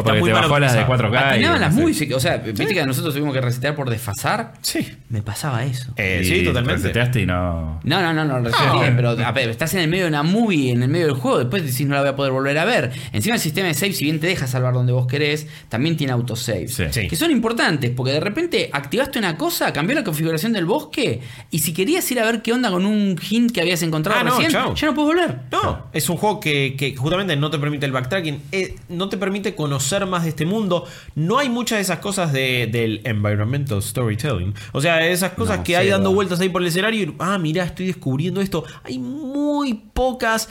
O 0.00 0.04
porque 0.04 0.20
muy 0.20 0.30
te 0.30 0.34
bajó 0.34 0.58
las 0.58 0.72
de 0.74 0.80
optimizado. 0.80 1.10
4K. 1.10 1.14
y 1.14 1.34
Atinaban 1.34 1.60
las 1.60 1.74
no 1.74 1.80
movies, 1.82 2.12
o 2.12 2.20
sea, 2.20 2.36
viste 2.38 2.66
que 2.66 2.86
nosotros 2.86 3.14
tuvimos 3.14 3.34
que 3.34 3.40
resetear 3.40 3.74
por 3.74 3.90
desfasar. 3.90 4.54
Sí. 4.60 4.86
Me 5.08 5.22
pasaba 5.22 5.64
eso. 5.64 5.92
Eh, 5.96 6.22
sí, 6.24 6.44
totalmente. 6.44 6.82
reseteaste 6.82 7.22
y 7.22 7.26
no. 7.26 7.80
No, 7.82 8.00
no, 8.02 8.12
no, 8.12 8.24
no, 8.24 8.40
reseteé, 8.40 8.92
pero 8.94 9.10
a 9.10 9.32
ver, 9.32 9.50
estás 9.50 9.74
en 9.74 9.80
el 9.80 9.88
medio 9.88 10.04
de 10.04 10.10
una 10.10 10.22
movie, 10.22 10.72
en 10.72 10.82
el 10.82 10.88
medio 10.88 11.06
del 11.06 11.14
juego, 11.14 11.38
después 11.38 11.62
decís 11.64 11.86
no 11.86 11.94
la 11.94 12.00
voy 12.00 12.10
a 12.10 12.16
poder 12.16 12.32
volver 12.32 12.58
a 12.58 12.64
ver. 12.64 12.92
Encima 13.12 13.36
el 13.36 13.40
sistema 13.40 13.68
de 13.68 13.74
save, 13.74 13.92
si 13.92 14.04
bien 14.04 14.20
te 14.20 14.26
deja 14.26 14.46
salvar 14.46 14.74
donde 14.74 14.92
vos 14.92 15.06
querés, 15.06 15.46
también 15.68 15.96
tiene 15.96 16.12
autosave. 16.12 16.68
Sí. 16.68 16.84
Sí. 16.90 17.08
Que 17.08 17.16
son 17.16 17.30
importantes, 17.30 17.90
porque 17.90 18.12
de 18.12 18.20
repente 18.20 18.70
activaste 18.72 19.18
una 19.18 19.36
cosa, 19.36 19.72
cambió 19.72 19.94
la 19.96 20.04
configuración 20.04 20.52
del 20.52 20.66
bosque, 20.66 21.20
y 21.50 21.60
si 21.60 21.72
querías 21.72 22.10
ir 22.10 22.20
a 22.20 22.24
ver 22.24 22.42
qué 22.42 22.52
onda 22.52 22.70
con 22.70 22.84
un 22.84 23.18
hint 23.30 23.52
que 23.52 23.60
habías 23.60 23.82
encontrado 23.82 24.20
Ah, 24.20 24.24
no, 24.24 24.38
recién, 24.38 24.50
ya 24.52 24.86
no 24.86 24.94
puedes 24.94 25.14
volver. 25.14 25.38
No, 25.50 25.86
es 25.92 26.08
un 26.08 26.16
juego 26.16 26.40
que, 26.40 26.74
que 26.76 26.94
justamente 26.96 27.36
no 27.36 27.50
te 27.50 27.58
permite 27.58 27.86
el 27.86 27.92
backtracking, 27.92 28.42
eh, 28.52 28.76
no 28.88 29.08
te 29.08 29.16
permite 29.16 29.54
conocer 29.54 29.85
más 30.06 30.24
de 30.24 30.30
este 30.30 30.44
mundo. 30.46 30.84
No 31.14 31.38
hay 31.38 31.48
muchas 31.48 31.78
de 31.78 31.82
esas 31.82 31.98
cosas 32.00 32.32
de- 32.32 32.68
del 32.70 33.00
environmental 33.04 33.82
storytelling. 33.82 34.54
O 34.72 34.80
sea, 34.80 35.06
esas 35.06 35.32
cosas 35.32 35.58
No, 35.58 35.64
que 35.64 35.76
hay 35.76 35.88
dando 35.88 36.12
vueltas 36.12 36.40
ahí 36.40 36.48
por 36.48 36.62
el 36.62 36.68
escenario 36.68 37.02
y, 37.04 37.14
ah, 37.18 37.38
mira, 37.38 37.64
estoy 37.64 37.86
descubriendo 37.86 38.40
esto. 38.40 38.64
Hay 38.84 38.98
muy 38.98 39.74
pocas 39.92 40.48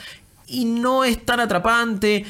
y 0.48 0.66
no 0.66 1.03
es 1.03 1.26
tan 1.26 1.40
atrapante. 1.40 2.26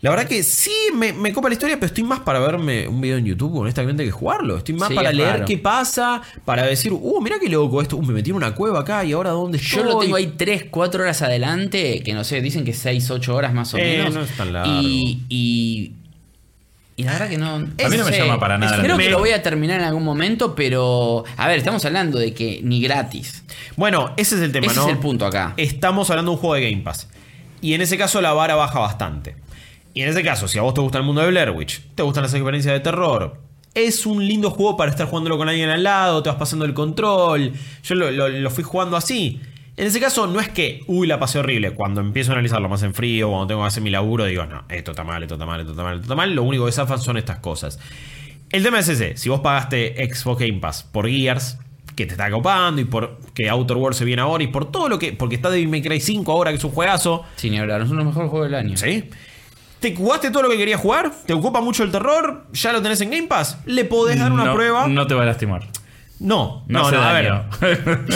La 0.00 0.10
verdad 0.10 0.26
que 0.26 0.42
sí 0.42 0.72
me, 0.96 1.12
me 1.12 1.32
copa 1.32 1.46
la 1.48 1.52
historia, 1.52 1.76
pero 1.76 1.86
estoy 1.86 2.02
más 2.02 2.18
para 2.18 2.40
verme 2.40 2.88
un 2.88 3.00
video 3.00 3.18
en 3.18 3.24
YouTube, 3.24 3.54
honestamente, 3.58 4.04
que 4.04 4.10
jugarlo. 4.10 4.56
Estoy 4.56 4.74
más 4.74 4.88
Sí, 4.88 4.94
para 4.96 5.10
es 5.10 5.16
leer 5.16 5.30
raro. 5.30 5.44
qué 5.44 5.58
pasa, 5.58 6.20
para 6.44 6.66
decir, 6.66 6.92
uh, 6.92 7.20
mira 7.22 7.36
qué 7.38 7.48
loco 7.48 7.80
esto, 7.80 7.96
uh, 7.96 8.02
me 8.02 8.12
metí 8.12 8.30
en 8.30 8.36
una 8.36 8.52
cueva 8.52 8.80
acá 8.80 9.04
y 9.04 9.12
ahora 9.12 9.30
dónde 9.30 9.58
estoy. 9.58 9.78
Yo 9.78 9.84
lo 9.84 9.98
tengo 10.00 10.16
ahí 10.16 10.34
3, 10.36 10.64
4 10.72 11.04
horas 11.04 11.22
adelante, 11.22 12.02
que 12.02 12.14
no 12.14 12.24
sé, 12.24 12.40
dicen 12.40 12.64
que 12.64 12.72
6, 12.72 13.12
8 13.12 13.32
horas 13.32 13.54
más 13.54 13.72
o 13.74 13.78
Eh, 13.78 13.98
menos. 13.98 14.14
no 14.14 14.22
es 14.22 14.36
tan 14.36 14.52
largo. 14.52 14.72
Y, 14.82 15.20
y, 15.28 15.92
y 17.02 17.04
la 17.04 17.12
verdad 17.12 17.28
que 17.28 17.38
no. 17.38 17.54
A 17.54 17.58
mí 17.58 17.96
no 17.96 18.04
me 18.04 18.16
llama 18.16 18.38
para 18.38 18.56
nada 18.58 18.76
la 18.76 18.82
Creo 18.84 18.96
que 18.96 19.10
lo 19.10 19.18
voy 19.18 19.30
a 19.30 19.42
terminar 19.42 19.80
en 19.80 19.86
algún 19.86 20.04
momento, 20.04 20.54
pero. 20.54 21.24
A 21.36 21.48
ver, 21.48 21.58
estamos 21.58 21.84
hablando 21.84 22.18
de 22.18 22.32
que 22.32 22.60
ni 22.62 22.80
gratis. 22.80 23.44
Bueno, 23.76 24.12
ese 24.16 24.36
es 24.36 24.42
el 24.42 24.52
tema, 24.52 24.66
Ese 24.66 24.76
¿no? 24.76 24.86
es 24.86 24.92
el 24.92 24.98
punto 24.98 25.26
acá. 25.26 25.54
Estamos 25.56 26.08
hablando 26.10 26.30
de 26.30 26.36
un 26.36 26.40
juego 26.40 26.54
de 26.54 26.70
Game 26.70 26.82
Pass. 26.82 27.08
Y 27.60 27.74
en 27.74 27.80
ese 27.82 27.98
caso 27.98 28.20
la 28.20 28.32
vara 28.32 28.54
baja 28.54 28.78
bastante. 28.78 29.36
Y 29.94 30.02
en 30.02 30.08
ese 30.08 30.22
caso, 30.22 30.48
si 30.48 30.58
a 30.58 30.62
vos 30.62 30.72
te 30.74 30.80
gusta 30.80 30.98
el 30.98 31.04
mundo 31.04 31.20
de 31.20 31.28
Blair 31.28 31.50
Witch, 31.50 31.82
te 31.94 32.02
gustan 32.02 32.22
las 32.22 32.32
experiencias 32.34 32.72
de 32.72 32.80
terror, 32.80 33.40
es 33.74 34.06
un 34.06 34.26
lindo 34.26 34.50
juego 34.50 34.76
para 34.76 34.90
estar 34.90 35.06
jugándolo 35.06 35.36
con 35.38 35.48
alguien 35.48 35.68
al 35.70 35.82
lado, 35.82 36.22
te 36.22 36.28
vas 36.30 36.38
pasando 36.38 36.64
el 36.64 36.72
control. 36.74 37.52
Yo 37.82 37.94
lo, 37.94 38.10
lo- 38.10 38.28
lo 38.28 38.50
fui 38.50 38.64
jugando 38.64 38.96
así. 38.96 39.40
En 39.76 39.86
ese 39.86 40.00
caso, 40.00 40.26
no 40.26 40.38
es 40.38 40.48
que, 40.50 40.82
uy, 40.86 41.06
la 41.06 41.18
pasé 41.18 41.38
horrible. 41.38 41.72
Cuando 41.72 42.00
empiezo 42.00 42.32
a 42.32 42.34
analizarlo 42.34 42.68
más 42.68 42.82
en 42.82 42.92
frío, 42.92 43.30
cuando 43.30 43.46
tengo 43.46 43.62
que 43.62 43.68
hacer 43.68 43.82
mi 43.82 43.90
laburo, 43.90 44.26
digo, 44.26 44.44
no, 44.44 44.64
esto 44.68 44.90
está 44.90 45.02
mal, 45.02 45.22
esto 45.22 45.34
está 45.34 45.46
mal, 45.46 45.60
esto 45.60 45.72
está 45.72 45.82
mal, 45.82 45.94
esto 45.94 46.04
está 46.04 46.14
mal. 46.14 46.34
Lo 46.34 46.42
único 46.42 46.66
que 46.66 46.72
zafan 46.72 46.98
son 46.98 47.16
estas 47.16 47.38
cosas. 47.38 47.78
El 48.50 48.62
tema 48.62 48.80
es 48.80 48.88
ese. 48.88 49.16
Si 49.16 49.30
vos 49.30 49.40
pagaste 49.40 49.94
Xbox 50.12 50.40
Game 50.40 50.60
Pass 50.60 50.82
por 50.82 51.08
Gears, 51.08 51.58
que 51.96 52.04
te 52.04 52.12
está 52.12 52.30
copando, 52.30 52.82
y 52.82 52.84
por 52.84 53.18
que 53.32 53.48
Outer 53.48 53.78
Worlds 53.78 53.96
se 53.96 54.04
viene 54.04 54.20
ahora, 54.20 54.44
y 54.44 54.48
por 54.48 54.70
todo 54.70 54.90
lo 54.90 54.98
que. 54.98 55.14
Porque 55.14 55.36
está 55.36 55.48
Devil 55.48 55.68
May 55.68 55.80
Cry 55.80 56.00
5 56.00 56.30
ahora, 56.30 56.50
que 56.50 56.58
es 56.58 56.64
un 56.64 56.72
juegazo. 56.72 57.24
Sin 57.36 57.52
ni 57.52 57.58
hablar, 57.58 57.80
es 57.80 57.88
uno 57.88 58.00
de 58.00 58.04
los 58.04 58.14
mejores 58.14 58.30
juegos 58.30 58.50
del 58.50 58.54
año. 58.56 58.76
¿Sí? 58.76 59.08
¿Te 59.80 59.96
jugaste 59.96 60.30
todo 60.30 60.44
lo 60.44 60.50
que 60.50 60.58
querías 60.58 60.80
jugar? 60.80 61.10
¿Te 61.26 61.32
ocupa 61.32 61.60
mucho 61.60 61.82
el 61.82 61.90
terror? 61.90 62.44
¿Ya 62.52 62.72
lo 62.72 62.82
tenés 62.82 63.00
en 63.00 63.10
Game 63.10 63.26
Pass? 63.26 63.58
¿Le 63.64 63.84
podés 63.84 64.18
dar 64.18 64.30
una 64.30 64.44
no, 64.44 64.54
prueba? 64.54 64.86
No 64.86 65.06
te 65.06 65.14
va 65.14 65.22
a 65.22 65.26
lastimar. 65.26 65.66
No, 66.22 66.62
No 66.68 66.84
no, 66.84 66.90
no, 66.92 67.02
a 67.02 67.12
ver. 67.12 67.32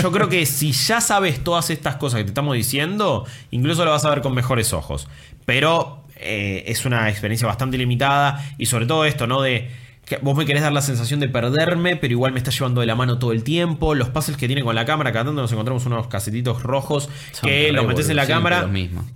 Yo 0.01 0.13
creo 0.13 0.29
que 0.29 0.47
si 0.47 0.71
ya 0.71 1.01
sabes 1.01 1.43
todas 1.43 1.71
estas 1.71 1.97
cosas 1.97 2.19
que 2.19 2.25
te 2.25 2.31
estamos 2.31 2.55
diciendo, 2.55 3.27
incluso 3.51 3.85
lo 3.85 3.91
vas 3.91 4.05
a 4.05 4.11
ver 4.11 4.23
con 4.23 4.33
mejores 4.33 4.73
ojos. 4.73 5.09
Pero 5.45 6.05
eh, 6.15 6.63
es 6.69 6.87
una 6.87 7.09
experiencia 7.11 7.49
bastante 7.49 7.77
limitada 7.77 8.45
y 8.59 8.67
sobre 8.67 8.87
todo 8.87 9.05
esto, 9.05 9.27
¿no? 9.27 9.43
De 9.43 9.71
que 10.07 10.19
vos 10.23 10.37
me 10.37 10.47
querés 10.47 10.63
dar 10.63 10.73
la 10.73 10.83
sensación 10.83 11.19
de 11.21 11.29
perderme, 11.29 11.97
pero 11.97 12.13
igual 12.13 12.31
me 12.33 12.39
estás 12.39 12.55
llevando 12.57 12.81
de 12.81 12.87
la 12.87 12.95
mano 12.95 13.19
todo 13.19 13.33
el 13.33 13.43
tiempo. 13.43 13.95
Los 13.97 14.09
puzzles 14.09 14.37
que 14.37 14.47
tiene 14.47 14.63
con 14.63 14.75
la 14.77 14.85
cámara, 14.85 15.11
cada 15.13 15.25
tanto 15.27 15.43
nos 15.43 15.51
encontramos 15.51 15.85
unos 15.85 16.07
casetitos 16.07 16.63
rojos 16.63 17.09
Son 17.33 17.51
que 17.51 17.73
los 17.73 17.85
metes 17.87 18.09
en 18.09 18.15
la 18.17 18.27
cámara 18.27 18.71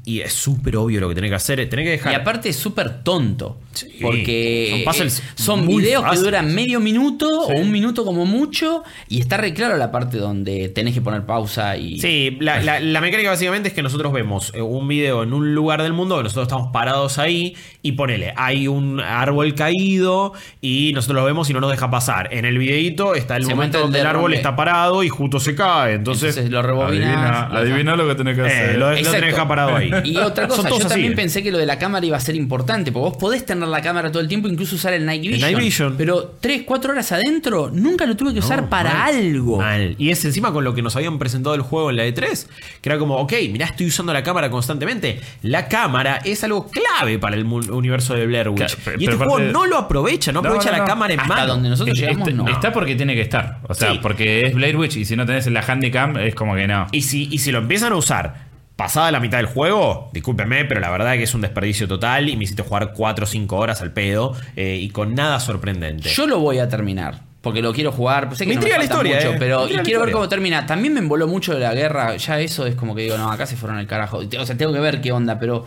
y 0.04 0.20
es 0.20 0.32
súper 0.32 0.76
obvio 0.76 1.00
lo 1.00 1.08
que 1.08 1.14
tenés 1.14 1.30
que 1.30 1.36
hacer. 1.36 1.68
Tenés 1.70 1.84
que 1.86 1.90
dejar. 1.92 2.12
Y 2.12 2.16
aparte 2.16 2.48
es 2.48 2.56
súper 2.56 3.04
tonto. 3.04 3.60
Sí, 3.72 3.86
porque 4.02 4.70
son 4.72 4.84
puzzles 4.84 5.18
eh, 5.20 5.22
son 5.36 5.66
videos 5.68 6.04
que 6.10 6.16
duran 6.18 6.52
medio 6.52 6.80
minuto 6.80 7.46
Sí. 7.46 7.52
o 7.54 7.60
un 7.60 7.70
minuto 7.70 8.04
como 8.04 8.26
mucho. 8.26 8.82
Y 9.08 9.20
está 9.20 9.36
re 9.36 9.54
claro 9.54 9.76
la 9.76 9.92
parte 9.92 10.18
donde 10.18 10.68
tenés 10.70 10.92
que 10.94 11.00
poner 11.00 11.24
pausa 11.24 11.76
y. 11.76 12.00
Sí, 12.00 12.36
la, 12.40 12.60
la- 12.62 12.80
la 12.80 13.00
mecánica 13.00 13.30
básicamente 13.30 13.68
es 13.68 13.74
que 13.74 13.82
nosotros 13.82 14.12
vemos 14.12 14.52
eh, 14.56 14.60
un 14.60 14.88
video 14.88 15.22
en 15.22 15.32
un 15.32 15.54
lugar 15.54 15.84
del 15.84 15.92
mundo, 15.92 16.20
nosotros 16.20 16.48
estamos 16.48 16.72
parados 16.72 17.18
ahí 17.18 17.54
y 17.82 17.92
ponele, 17.92 18.34
hay 18.36 18.66
un 18.66 18.98
árbol 18.98 19.54
caído 19.54 20.32
y 20.60 20.79
nosotros 20.94 21.16
lo 21.20 21.24
vemos 21.24 21.48
y 21.50 21.52
no 21.52 21.60
nos 21.60 21.70
deja 21.70 21.90
pasar. 21.90 22.28
En 22.32 22.44
el 22.44 22.58
videito 22.58 23.14
está 23.14 23.36
el 23.36 23.44
Se 23.44 23.54
momento 23.54 23.78
el 23.78 23.82
donde 23.84 24.00
el 24.00 24.06
árbol 24.06 24.34
está 24.34 24.56
parado 24.56 25.02
y 25.02 25.08
justo 25.08 25.38
se 25.40 25.54
cae. 25.54 25.94
Entonces, 25.94 26.36
Entonces 26.36 26.50
lo 26.52 26.62
rebobinás. 26.62 27.08
Adivina, 27.16 27.48
lo 27.52 27.58
adivina 27.58 27.96
lo 27.96 28.08
que 28.08 28.14
tenés 28.14 28.36
que 28.36 28.42
eh, 28.42 28.46
hacer. 28.46 28.78
lo, 28.78 28.90
lo 28.90 28.94
tenés 28.96 29.10
que 29.10 29.20
dejar 29.26 29.48
parado 29.48 29.76
ahí. 29.76 29.90
Y 30.04 30.16
otra 30.16 30.48
cosa, 30.48 30.68
yo 30.68 30.76
así, 30.76 30.88
también 30.88 31.14
pensé 31.14 31.42
que 31.42 31.52
lo 31.52 31.58
de 31.58 31.66
la 31.66 31.78
cámara 31.78 32.04
iba 32.04 32.16
a 32.16 32.20
ser 32.20 32.34
importante, 32.34 32.90
porque 32.92 33.10
vos 33.10 33.16
podés 33.18 33.44
tener 33.46 33.68
la 33.68 33.80
cámara 33.82 34.10
todo 34.10 34.22
el 34.22 34.28
tiempo, 34.28 34.48
incluso 34.48 34.74
usar 34.76 34.92
el 34.92 35.04
Night 35.06 35.22
Vision. 35.22 35.40
Night 35.40 35.58
Vision. 35.58 35.94
Pero 35.96 36.34
3, 36.40 36.62
4 36.66 36.92
horas 36.92 37.12
adentro, 37.12 37.70
nunca 37.72 38.06
lo 38.06 38.16
tuve 38.16 38.32
que 38.32 38.40
usar 38.40 38.68
para 38.68 38.92
mal, 38.94 39.14
algo. 39.14 39.58
mal. 39.58 39.94
Y 39.98 40.10
es 40.10 40.24
encima 40.24 40.52
con 40.52 40.64
lo 40.64 40.74
que 40.74 40.82
nos 40.82 40.96
habían 40.96 41.18
presentado 41.18 41.54
el 41.54 41.62
juego 41.62 41.90
en 41.90 41.96
la 41.96 42.06
E3, 42.06 42.46
que 42.80 42.88
era 42.88 42.98
como, 42.98 43.16
ok, 43.18 43.32
mirá, 43.52 43.66
estoy 43.66 43.86
usando 43.86 44.12
la 44.12 44.22
cámara 44.22 44.50
constantemente. 44.50 45.20
La 45.42 45.68
cámara 45.68 46.20
es 46.24 46.42
algo 46.44 46.68
clave 46.68 47.18
para 47.18 47.36
el 47.36 47.44
universo 47.44 48.14
de 48.14 48.26
Blair 48.26 48.48
Witch. 48.48 48.58
Claro, 48.58 48.74
pero- 48.84 49.00
y 49.00 49.04
este 49.04 49.16
juego 49.16 49.38
no 49.40 49.66
lo 49.66 49.76
aprovecha, 49.78 50.32
no 50.32 50.40
No, 50.42 50.48
aprovecha 50.48 50.69
la 50.72 50.78
no. 50.78 50.84
cámara 50.84 51.14
en 51.14 51.20
Hasta 51.20 51.34
mano. 51.34 51.46
donde 51.54 51.68
nosotros 51.68 51.98
llegamos, 51.98 52.32
no. 52.34 52.48
Está 52.48 52.72
porque 52.72 52.94
tiene 52.96 53.14
que 53.14 53.22
estar. 53.22 53.58
O 53.68 53.74
sea, 53.74 53.92
Sí. 53.92 53.98
porque 54.02 54.46
es 54.46 54.54
Blair 54.54 54.76
Witch 54.76 54.96
y 54.96 55.04
si 55.04 55.16
no 55.16 55.26
tenés 55.26 55.46
la 55.48 55.60
handicam 55.66 56.16
es 56.18 56.34
como 56.34 56.54
que 56.54 56.66
no. 56.66 56.86
Y 56.92 57.02
si, 57.02 57.28
y 57.30 57.38
si 57.38 57.52
lo 57.52 57.58
empiezan 57.58 57.92
a 57.92 57.96
usar 57.96 58.50
pasada 58.76 59.10
la 59.10 59.20
mitad 59.20 59.36
del 59.38 59.46
juego, 59.46 60.08
discúlpenme, 60.14 60.64
pero 60.64 60.80
la 60.80 60.88
verdad 60.90 61.12
es 61.14 61.18
que 61.18 61.24
es 61.24 61.34
un 61.34 61.42
desperdicio 61.42 61.86
total 61.86 62.28
y 62.30 62.36
me 62.36 62.44
hiciste 62.44 62.62
jugar 62.62 62.92
4 62.94 63.24
o 63.24 63.26
5 63.26 63.56
horas 63.56 63.82
al 63.82 63.92
pedo 63.92 64.34
eh, 64.56 64.78
y 64.80 64.88
con 64.88 65.14
nada 65.14 65.38
sorprendente. 65.40 66.08
Yo 66.08 66.26
lo 66.26 66.38
voy 66.40 66.58
a 66.58 66.68
terminar. 66.68 67.28
Porque 67.42 67.62
lo 67.62 67.72
quiero 67.72 67.90
jugar. 67.90 68.28
Sé 68.36 68.44
que 68.44 68.50
Me 68.50 68.54
no 68.56 68.60
me 68.60 68.66
intriga 68.66 68.76
la 68.76 68.80
falta 68.86 68.94
historia, 69.08 69.16
mucho, 69.16 69.30
eh. 69.32 69.36
pero 69.38 69.56
y 69.60 69.62
intriga 69.62 69.78
la 69.78 69.82
quiero 69.84 70.00
ver 70.00 70.08
historia. 70.08 70.12
cómo 70.12 70.28
termina. 70.28 70.66
También 70.66 70.92
me 70.92 71.00
emboló 71.00 71.26
mucho 71.26 71.54
de 71.54 71.60
la 71.60 71.72
guerra. 71.72 72.14
Ya 72.16 72.38
eso 72.38 72.66
es 72.66 72.74
como 72.74 72.94
que 72.94 73.00
digo, 73.02 73.16
no, 73.16 73.30
acá 73.32 73.46
se 73.46 73.56
fueron 73.56 73.78
al 73.78 73.86
carajo. 73.86 74.18
O 74.38 74.44
sea, 74.44 74.56
tengo 74.58 74.72
que 74.74 74.78
ver 74.80 75.00
qué 75.00 75.10
onda, 75.12 75.38
pero. 75.38 75.64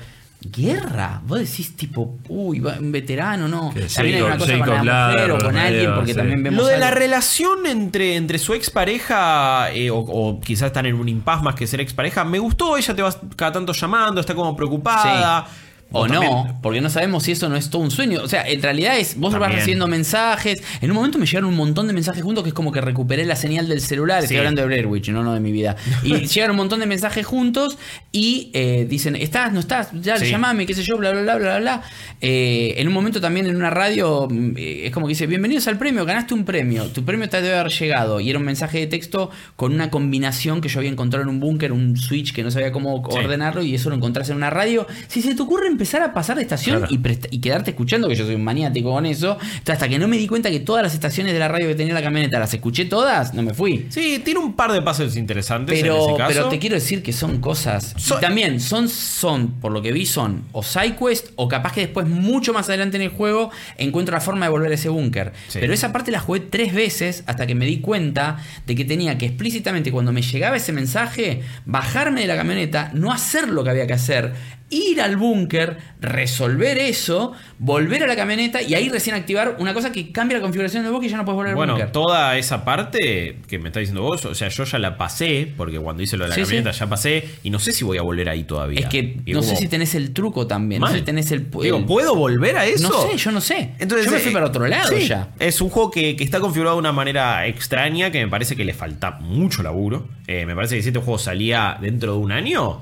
¿Guerra? 0.52 1.22
Vos 1.26 1.40
decís 1.40 1.76
tipo, 1.76 2.18
uy, 2.28 2.60
un 2.60 2.92
veterano, 2.92 3.48
no. 3.48 3.74
Que 3.74 3.82
También 3.82 4.18
hay 4.18 4.22
una 4.24 4.38
cosa 4.38 4.60
con 4.60 4.70
la 4.70 4.76
mujer 4.76 5.32
o 5.32 5.38
Ladder, 5.38 5.44
con 5.44 5.58
alguien, 5.58 5.96
porque 5.96 6.12
sí. 6.12 6.18
también 6.18 6.44
vemos. 6.44 6.64
Lo 6.64 6.68
de 6.68 6.78
la 6.78 6.92
relación 6.92 7.66
entre, 7.66 8.16
entre 8.16 8.38
su 8.40 8.54
expareja 8.54 9.72
eh, 9.72 9.90
o, 9.90 9.98
o 9.98 10.40
quizás 10.40 10.68
están 10.68 10.86
en 10.86 10.96
un 10.96 11.10
impas 11.10 11.42
más 11.42 11.56
que 11.56 11.68
ser 11.68 11.82
expareja, 11.82 12.24
me 12.24 12.40
gustó, 12.40 12.78
ella 12.78 12.96
te 12.96 13.02
va 13.02 13.16
cada 13.36 13.54
tanto 13.54 13.74
llamando, 13.74 14.22
está 14.22 14.36
como 14.36 14.56
preocupada. 14.56 15.46
Sí. 15.48 15.63
O 15.96 16.08
no, 16.08 16.60
porque 16.62 16.82
no 16.82 16.90
sabemos 16.90 17.24
si 17.24 17.32
eso 17.32 17.48
no 17.50 17.56
es 17.56 17.70
todo 17.70 17.82
un 17.82 17.92
sueño. 17.92 18.22
O 18.24 18.28
sea, 18.28 18.48
en 18.48 18.62
realidad 18.62 18.98
es, 18.98 19.16
vos 19.18 19.38
vas 19.38 19.54
recibiendo 19.54 19.88
mensajes. 19.88 20.62
En 20.82 20.90
un 20.92 20.96
momento 20.96 21.20
me 21.20 21.26
llegaron 21.26 21.50
un 21.50 21.56
montón 21.56 21.88
de 21.88 21.94
mensajes 21.94 22.24
juntos 22.24 22.44
que 22.44 22.50
es 22.50 22.54
como 22.54 22.72
que 22.72 22.82
recuperé 22.82 23.26
la 23.26 23.36
señal 23.36 23.68
del 23.70 23.80
celular. 23.80 24.20
Sí. 24.22 24.26
Estoy 24.26 24.38
hablando 24.38 24.62
de 24.62 24.68
Blair 24.68 24.88
Witch, 24.88 25.10
no, 25.10 25.24
no 25.24 25.34
de 25.34 25.40
mi 25.40 25.52
vida. 25.52 25.76
Y 26.04 26.14
llegaron 26.28 26.56
un 26.56 26.58
montón 26.58 26.80
de 26.80 26.86
mensajes 26.88 27.26
juntos 27.26 27.78
y 28.12 28.50
eh, 28.54 28.86
dicen, 28.90 29.16
¿estás? 29.16 29.54
¿No 29.54 29.60
estás? 29.60 29.90
Ya, 30.02 30.18
Sí. 30.18 30.26
llamame, 30.30 30.66
qué 30.66 30.74
sé 30.74 30.84
yo, 30.84 30.98
bla, 30.98 31.12
bla, 31.12 31.22
bla, 31.22 31.36
bla, 31.38 31.60
bla. 31.60 31.82
Eh, 32.22 32.76
en 32.78 32.88
un 32.88 32.94
momento 32.94 33.20
también 33.22 33.46
en 33.48 33.56
una 33.56 33.70
radio 33.70 34.28
mm, 34.30 34.54
eh, 34.58 34.88
es 34.88 34.92
como 34.92 35.06
que 35.08 35.12
dice, 35.12 35.28
bienvenidos 35.28 35.68
al 35.68 35.78
premio, 35.78 36.06
ganaste 36.06 36.34
un 36.34 36.44
premio. 36.46 36.86
Tu 36.88 37.04
premio 37.06 37.30
te 37.30 37.42
debe 37.42 37.56
haber 37.58 37.72
llegado. 37.72 38.20
Y 38.20 38.30
era 38.30 38.40
un 38.40 38.46
mensaje 38.46 38.80
de 38.80 38.88
texto 38.88 39.30
con 39.56 39.74
una 39.74 39.90
combinación 39.92 40.62
que 40.62 40.70
yo 40.70 40.80
había 40.80 40.90
encontrado 40.92 41.24
en 41.24 41.30
un 41.30 41.40
búnker, 41.40 41.72
un 41.72 41.98
switch 41.98 42.34
que 42.34 42.42
no 42.44 42.50
sabía 42.52 42.72
cómo 42.72 43.04
Sí. 43.12 43.18
ordenarlo 43.20 43.62
y 43.64 43.76
eso 43.76 43.90
lo 43.90 43.96
encontrás 43.96 44.30
en 44.30 44.38
una 44.38 44.50
radio. 44.50 44.88
Si 45.08 45.22
se 45.22 45.36
te 45.36 45.42
ocurre 45.42 45.68
empezar 45.84 46.02
a 46.02 46.14
pasar 46.14 46.38
de 46.38 46.44
estación 46.44 46.80
Claro. 46.80 46.94
y, 47.30 47.36
y 47.36 47.40
quedarte 47.42 47.72
escuchando, 47.72 48.08
que 48.08 48.16
yo 48.16 48.26
soy 48.26 48.36
un 48.36 48.44
maniático 48.44 48.92
con 48.92 49.06
eso, 49.06 49.38
hasta 49.68 49.90
que 49.90 50.00
no 50.00 50.08
me 50.08 50.18
di 50.18 50.28
cuenta 50.28 50.50
que 50.50 50.60
todas 50.62 50.82
las 50.82 50.94
estaciones 50.94 51.34
de 51.34 51.40
la 51.40 51.48
radio 51.50 51.68
que 51.68 51.76
tenía 51.76 51.94
la 51.94 52.02
camioneta 52.02 52.40
las 52.40 52.54
escuché 52.54 52.86
todas, 52.86 53.34
no 53.34 53.42
me 53.44 53.54
fui. 53.54 53.86
Sí, 53.90 54.22
tiene 54.24 54.40
un 54.40 54.54
par 54.54 54.72
de 54.72 54.82
puzzles 54.82 55.16
interesantes 55.18 55.76
en 55.78 55.82
Pero, 55.84 55.98
ese 56.08 56.18
caso. 56.18 56.28
pero 56.34 56.50
te 56.50 56.60
quiero 56.60 56.76
decir 56.76 57.04
que 57.04 57.12
son 57.14 57.40
cosas. 57.40 57.96
y 57.98 58.22
también 58.22 58.60
son, 58.60 58.88
son, 58.90 59.60
por 59.60 59.72
lo 59.72 59.82
que 59.82 59.92
vi, 59.92 60.06
son 60.06 60.44
o 60.54 60.64
SideQuest 60.64 61.30
o 61.36 61.48
capaz 61.48 61.74
que 61.74 61.82
después, 61.82 62.08
mucho 62.08 62.54
más 62.54 62.70
adelante 62.70 62.98
en 62.98 63.04
el 63.04 63.10
juego, 63.10 63.52
encuentro 63.78 64.14
la 64.16 64.22
forma 64.22 64.46
de 64.46 64.52
volver 64.52 64.72
a 64.72 64.76
ese 64.76 64.90
búnker. 64.90 65.34
Sí. 65.50 65.60
Pero 65.60 65.74
esa 65.74 65.92
parte 65.92 66.12
la 66.12 66.20
jugué 66.20 66.40
tres 66.40 66.74
veces 66.74 67.24
hasta 67.28 67.46
que 67.46 67.56
me 67.56 67.66
di 67.66 67.80
cuenta 67.82 68.38
de 68.66 68.76
que 68.76 68.86
tenía 68.86 69.18
que 69.18 69.26
explícitamente, 69.26 69.92
cuando 69.92 70.12
me 70.14 70.22
llegaba 70.22 70.56
ese 70.58 70.72
mensaje, 70.72 71.42
bajarme 71.66 72.22
de 72.22 72.28
la 72.28 72.36
camioneta, 72.36 72.92
no 72.94 73.12
hacer 73.12 73.50
lo 73.50 73.64
que 73.64 73.70
había 73.72 73.88
que 73.88 73.94
hacer, 73.94 74.34
ir 74.74 75.02
al 75.02 75.16
búnker, 75.18 75.78
resolver 76.02 76.78
eso, 76.78 77.34
volver 77.60 78.04
a 78.04 78.08
la 78.08 78.16
camioneta 78.16 78.62
y 78.62 78.74
ahí 78.76 78.90
recién 78.90 79.16
activar 79.16 79.56
una 79.60 79.74
cosa 79.74 79.92
que 79.92 80.12
cambia 80.12 80.38
la 80.38 80.42
configuración 80.42 80.84
del 80.84 80.92
búnker 80.92 81.08
y 81.08 81.12
ya 81.12 81.18
no 81.18 81.26
puedes 81.26 81.36
volver 81.38 81.52
al 81.52 81.56
Bueno, 81.56 81.74
búnker. 81.74 81.92
toda 81.92 82.38
esa 82.38 82.66
parte 82.66 83.38
que 83.48 83.60
me 83.60 83.70
está 83.70 83.80
diciendo 83.80 84.02
vos, 84.02 84.26
o 84.26 84.36
sea, 84.36 84.50
yo 84.50 84.64
ya 84.64 84.80
la 84.80 84.98
pasé, 84.98 85.52
porque 85.56 85.80
cuando 85.80 86.02
hice 86.04 86.18
lo 86.18 86.24
de 86.26 86.30
la 86.30 86.36
Sí, 86.36 86.42
camioneta 86.42 86.74
sí. 86.74 86.80
ya 86.80 86.88
pasé, 86.88 87.24
y 87.44 87.50
no 87.50 87.60
sé 87.60 87.72
si 87.72 87.84
voy 87.84 87.98
a 87.98 88.02
volver 88.02 88.30
ahí 88.30 88.44
todavía. 88.44 88.80
Es 88.82 88.86
que 88.88 89.18
Y 89.26 89.34
no 89.34 89.40
como, 89.40 89.52
sé 89.52 89.58
si 89.58 89.68
tenés 89.68 89.96
el 89.96 90.14
truco 90.14 90.48
también. 90.48 90.82
No 90.82 90.88
sé 90.88 90.96
si 90.96 91.02
tenés 91.04 91.32
el. 91.32 91.50
Digo, 91.62 91.86
¿puedo 91.86 92.16
volver 92.16 92.58
a 92.58 92.66
eso? 92.66 92.90
No 92.90 93.10
sé, 93.12 93.18
yo 93.18 93.32
no 93.32 93.42
sé. 93.42 93.72
Entonces, 93.80 94.06
yo 94.08 94.12
me 94.12 94.20
fui 94.20 94.32
eh, 94.32 94.34
para 94.34 94.48
otro 94.48 94.68
lado 94.68 94.90
sí, 94.90 95.08
ya. 95.08 95.30
Es 95.40 95.62
un 95.62 95.70
juego 95.70 95.92
que, 95.92 96.16
que 96.16 96.24
está 96.24 96.40
configurado 96.40 96.76
de 96.76 96.80
una 96.80 96.92
manera 96.92 97.46
extraña 97.48 98.12
que 98.12 98.20
me 98.24 98.30
parece 98.30 98.56
que 98.56 98.66
le 98.66 98.74
falta 98.74 99.12
mucho 99.12 99.64
laburo. 99.64 100.08
Eh, 100.28 100.46
me 100.46 100.56
parece 100.56 100.76
que 100.76 100.82
si 100.82 100.90
este 100.90 101.00
juego 101.00 101.18
salía 101.20 101.78
dentro 101.82 102.14
de 102.14 102.18
un 102.20 102.32
año, 102.32 102.82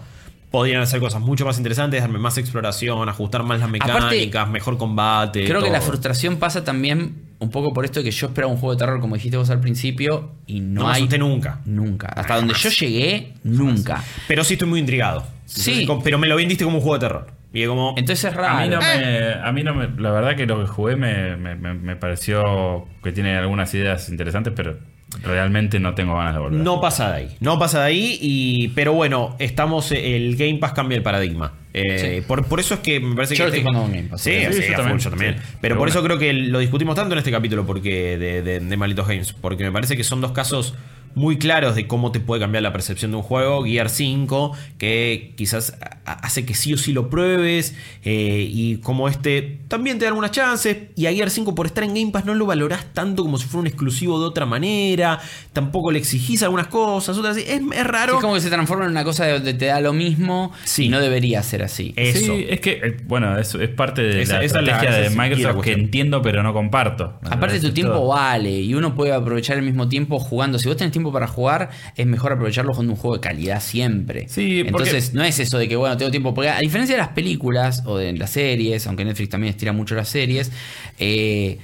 podrían 0.52 0.82
hacer 0.82 1.00
cosas 1.00 1.22
mucho 1.22 1.46
más 1.46 1.58
interesantes, 1.58 2.02
darme 2.02 2.20
más 2.20 2.38
exploración, 2.38 3.08
ajustar 3.10 3.44
más 3.44 3.60
las 3.60 3.70
mecánicas, 3.70 4.50
mejor 4.50 4.78
combate. 4.78 5.46
Creo 5.46 5.64
que 5.64 5.70
la 5.70 5.82
frustración 5.82 6.38
pasa 6.38 6.64
también 6.64 7.16
un 7.40 7.50
poco 7.50 7.74
por 7.74 7.86
esto 7.86 8.02
de 8.02 8.04
que 8.04 8.12
yo 8.12 8.28
esperaba 8.28 8.52
un 8.54 8.60
juego 8.60 8.74
de 8.76 8.80
terror, 8.80 9.00
como 9.00 9.16
dijiste 9.16 9.38
vos 9.38 9.50
al 9.50 9.62
principio, 9.62 10.34
y 10.46 10.60
no, 10.60 10.82
No 10.82 10.88
me 10.88 10.94
hay. 10.94 11.00
asusté 11.02 11.18
nunca. 11.18 11.60
Nunca. 11.66 12.08
Hasta 12.08 12.36
donde 12.36 12.54
yo 12.54 12.70
llegué, 12.70 13.34
nunca. 13.44 14.04
Pero 14.28 14.44
sí 14.44 14.54
estoy 14.54 14.68
muy 14.68 14.80
intrigado. 14.80 15.26
Sí. 15.46 15.82
Entonces, 15.82 16.04
pero 16.04 16.18
me 16.20 16.28
lo 16.28 16.36
vendiste 16.36 16.64
como 16.66 16.78
un 16.78 16.84
juego 16.84 16.96
de 17.00 17.08
terror. 17.08 17.28
Y 17.54 17.64
es 17.64 17.68
como. 17.68 17.94
Entonces 17.98 18.26
es 18.26 18.34
raro. 18.36 18.58
A 18.58 18.62
mí, 18.62 18.70
no 18.70 18.80
me, 18.80 19.34
a 19.44 19.52
mí 19.52 19.64
no 19.64 19.74
me. 19.74 20.02
La 20.02 20.12
verdad 20.12 20.36
que 20.36 20.46
lo 20.46 20.62
que 20.62 20.68
jugué 20.68 20.96
me, 20.96 21.36
me- 21.36 21.56
me- 21.56 21.74
me 21.74 21.96
pareció 21.98 22.86
que 23.04 23.12
tiene 23.12 23.36
algunas 23.38 23.74
ideas 23.74 24.08
interesantes, 24.10 24.54
pero 24.56 24.78
realmente 25.24 25.80
no 25.80 25.94
tengo 25.94 26.16
ganas 26.16 26.34
de 26.34 26.40
volver. 26.40 26.60
No 26.62 26.80
pasa 26.82 27.10
de 27.12 27.18
ahí. 27.18 27.36
No 27.40 27.60
pasa 27.60 27.80
de 27.82 27.86
ahí. 27.86 28.18
Y, 28.22 28.70
pero 28.70 28.94
bueno, 28.94 29.36
estamos. 29.40 29.92
El 29.92 30.36
Game 30.36 30.56
Pass 30.58 30.74
cambia 30.74 30.96
el 30.98 31.04
paradigma. 31.04 31.54
Eh, 31.74 32.16
Sí. 32.20 32.26
por, 32.28 32.46
por 32.48 32.60
eso 32.60 32.74
es 32.76 32.80
que 32.82 33.00
me 33.00 33.16
parece 33.16 33.34
Yo 33.36 33.46
que. 33.46 33.52
lo 33.52 33.56
estoy 33.58 33.62
jugando 33.74 33.88
en 33.94 33.98
Game 34.00 34.10
Pass. 34.10 34.22
Sí, 34.22 34.32
Sí, 34.32 34.54
sí, 34.62 34.70
yo 34.70 34.76
también, 34.76 35.00
full, 35.00 35.04
yo 35.04 35.10
también. 35.10 35.34
sí. 35.36 35.40
Pero, 35.42 35.58
Pero 35.62 35.76
por 35.76 35.80
bueno. 35.80 35.92
eso 35.92 36.04
creo 36.04 36.18
que 36.20 36.34
lo 36.34 36.60
discutimos 36.60 36.96
tanto 36.96 37.14
en 37.14 37.20
este 37.20 37.32
capítulo 37.32 37.66
porque 37.66 38.18
de, 38.18 38.42
de, 38.42 38.60
de 38.60 38.78
Malitos 38.78 39.08
Games. 39.08 39.34
Porque 39.34 39.64
me 39.64 39.72
parece 39.72 39.96
que 39.96 40.04
son 40.04 40.20
dos 40.22 40.32
casos 40.32 40.74
muy 41.16 41.38
claros 41.38 41.76
de 41.76 41.88
cómo 41.88 42.12
te 42.12 42.20
puede 42.20 42.42
cambiar 42.42 42.64
la 42.64 42.72
percepción 42.74 43.12
de 43.12 43.18
un 43.18 43.24
juego. 43.24 43.64
Gear 43.66 43.90
5, 43.90 44.52
que 44.78 45.34
quizás 45.38 45.78
hace 46.06 46.46
que 46.46 46.54
sí 46.54 46.74
o 46.74 46.78
sí 46.78 46.94
lo 46.94 47.10
pruebes. 47.10 47.76
eh, 48.04 48.48
y 48.50 48.78
como 48.78 49.08
este 49.08 49.60
también 49.68 49.98
te 50.00 50.06
da 50.06 50.10
algunas 50.10 50.32
chances. 50.32 50.78
Y 50.96 51.06
a 51.06 51.14
Gear 51.14 51.30
5 51.30 51.54
por 51.56 51.66
estar 51.68 51.84
en 51.84 51.94
Game 51.94 52.12
Pass 52.12 52.26
no 52.26 52.34
lo 52.34 52.46
valorás 52.46 52.86
tanto 52.94 53.24
como 53.24 53.38
si 53.38 53.46
fuera 53.46 53.62
un 53.62 53.68
exclusivo 53.68 54.20
de 54.20 54.26
otra 54.26 54.46
manera. 54.46 55.20
Tampoco 55.54 55.92
le 55.92 56.00
exigís 56.00 56.42
algunas 56.44 56.68
cosas. 56.68 57.18
Otras, 57.18 57.38
es, 57.38 57.62
es 57.74 57.84
raro. 57.88 58.16
Es 58.16 58.22
como 58.22 58.34
que 58.34 58.42
se 58.42 58.50
transforma 58.50 58.86
en 58.86 58.92
una 58.92 59.04
cosa 59.04 59.26
de 59.26 59.34
donde 59.34 59.54
te 59.54 59.66
da 59.66 59.80
lo 59.82 59.94
mismo 59.94 60.52
Sí. 60.64 60.86
y 60.86 60.90
no 60.90 61.00
debería 61.00 61.42
ser 61.44 61.64
así. 61.64 61.94
Eso. 61.96 62.20
Sí, 62.34 62.46
es 62.50 62.60
que, 62.60 62.72
eh, 62.84 62.98
bueno, 63.06 63.38
es, 63.38 63.54
es 63.56 63.70
parte 63.70 64.02
de 64.02 64.22
Esa- 64.24 64.40
la 64.40 64.44
esa 64.44 64.60
es 64.60 64.66
la- 64.66 64.72
estrategia 64.74 65.00
esa 65.02 65.10
de 65.10 65.16
Microsoft 65.16 65.48
que 65.50 65.54
cuestión. 65.56 65.80
entiendo 65.82 66.22
pero 66.22 66.44
no 66.44 66.54
comparto. 66.54 67.20
Aparte 67.30 67.60
tu 67.60 67.72
tiempo 67.72 67.94
todo. 67.94 68.08
vale 68.10 68.52
y 68.52 68.74
uno 68.74 68.96
puede 68.96 69.14
aprovechar 69.14 69.58
el 69.58 69.64
mismo 69.64 69.88
tiempo 69.88 70.20
jugando. 70.20 70.60
Si 70.60 70.68
vos 70.68 70.78
tenés 70.78 70.92
tiempo 70.92 71.01
para 71.10 71.26
jugar, 71.28 71.70
es 71.96 72.06
mejor 72.06 72.34
aprovecharlo 72.34 72.74
jugando 72.74 72.92
un 72.92 73.00
juego 73.00 73.16
de 73.16 73.22
calidad 73.22 73.62
siempre. 73.62 74.28
Sí, 74.28 74.66
porque- 74.70 74.90
Entonces 74.90 75.14
no 75.14 75.24
es 75.24 75.40
eso 75.40 75.58
de 75.58 75.70
que 75.70 75.78
bueno, 75.78 75.96
tengo 75.96 76.12
tiempo. 76.12 76.34
Porque 76.34 76.50
a 76.50 76.60
diferencia 76.60 76.96
de 76.98 77.02
las 77.02 77.14
películas 77.14 77.84
o 77.86 77.96
de 77.98 78.12
las 78.12 78.32
series, 78.32 78.86
aunque 78.88 79.06
Netflix 79.06 79.30
también 79.30 79.52
estira 79.52 79.72
mucho 79.72 79.96
las 79.96 80.10
series, 80.10 80.52
eh, 81.00 81.60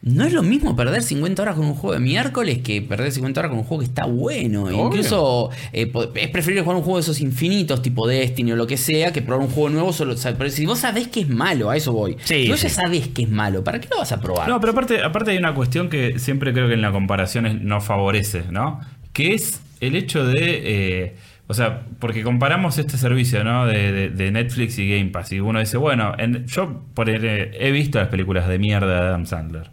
No 0.00 0.24
es 0.24 0.32
lo 0.32 0.44
mismo 0.44 0.76
perder 0.76 1.02
50 1.02 1.42
horas 1.42 1.56
con 1.56 1.66
un 1.66 1.74
juego 1.74 1.94
de 1.94 2.00
miércoles 2.00 2.58
que 2.62 2.80
perder 2.80 3.10
50 3.10 3.40
horas 3.40 3.50
con 3.50 3.58
un 3.58 3.64
juego 3.64 3.80
que 3.80 3.86
está 3.86 4.06
bueno. 4.06 4.70
Incluso 4.70 5.50
eh, 5.72 5.90
es 6.14 6.28
preferible 6.28 6.62
jugar 6.62 6.76
un 6.76 6.82
juego 6.82 6.98
de 6.98 7.02
esos 7.02 7.20
infinitos, 7.20 7.82
tipo 7.82 8.06
Destiny 8.06 8.52
o 8.52 8.56
lo 8.56 8.66
que 8.66 8.76
sea, 8.76 9.12
que 9.12 9.22
probar 9.22 9.44
un 9.44 9.52
juego 9.52 9.70
nuevo 9.70 9.92
solo. 9.92 10.14
o 10.14 10.16
sea, 10.16 10.38
pero 10.38 10.50
si 10.50 10.66
vos 10.66 10.78
sabés 10.78 11.08
que 11.08 11.20
es 11.20 11.28
malo, 11.28 11.68
a 11.68 11.76
eso 11.76 11.92
voy. 11.92 12.16
Sí, 12.22 12.44
si 12.44 12.48
vos 12.48 12.62
ya 12.62 12.68
sí. 12.68 12.76
sabés 12.76 13.08
que 13.08 13.22
es 13.22 13.28
malo, 13.28 13.64
¿para 13.64 13.80
qué 13.80 13.88
lo 13.90 13.98
vas 13.98 14.12
a 14.12 14.20
probar? 14.20 14.48
No, 14.48 14.60
pero 14.60 14.72
aparte, 14.72 15.02
aparte 15.02 15.32
hay 15.32 15.38
una 15.38 15.54
cuestión 15.54 15.88
que 15.88 16.20
siempre 16.20 16.52
creo 16.52 16.68
que 16.68 16.74
en 16.74 16.82
la 16.82 16.92
comparación 16.92 17.66
nos 17.66 17.82
favorece, 17.84 18.44
¿no? 18.50 18.80
Que 19.12 19.34
es 19.34 19.60
el 19.80 19.96
hecho 19.96 20.24
de. 20.24 20.36
eh, 20.40 21.16
o 21.48 21.54
sea, 21.54 21.82
porque 21.98 22.22
comparamos 22.22 22.78
este 22.78 22.96
servicio, 22.96 23.42
¿no? 23.42 23.66
De, 23.66 23.90
de- 23.90 24.10
de 24.10 24.30
Netflix 24.30 24.78
y 24.78 24.88
Game 24.88 25.10
Pass. 25.10 25.32
Y 25.32 25.40
uno 25.40 25.58
dice, 25.58 25.76
bueno, 25.78 26.14
en- 26.18 26.46
yo 26.46 26.84
por 26.94 27.10
el- 27.10 27.24
he 27.24 27.70
visto 27.72 27.98
las 27.98 28.08
películas 28.08 28.46
de 28.46 28.58
mierda 28.60 28.86
de 29.02 29.08
Adam 29.08 29.26
Sandler. 29.26 29.70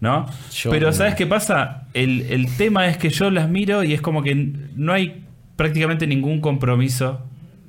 ¿No? 0.00 0.24
Yo 0.54 0.70
Pero. 0.70 0.92
¿sabes 0.94 1.14
qué 1.14 1.26
pasa? 1.26 1.84
El, 1.92 2.22
el 2.30 2.56
tema 2.56 2.88
es 2.88 2.96
que 2.96 3.10
yo 3.10 3.30
las 3.30 3.48
miro 3.50 3.84
y 3.84 3.92
es 3.92 4.00
como 4.00 4.22
que 4.22 4.34
no 4.74 4.94
hay 4.94 5.24
prácticamente 5.56 6.06
ningún 6.06 6.40
compromiso. 6.40 7.26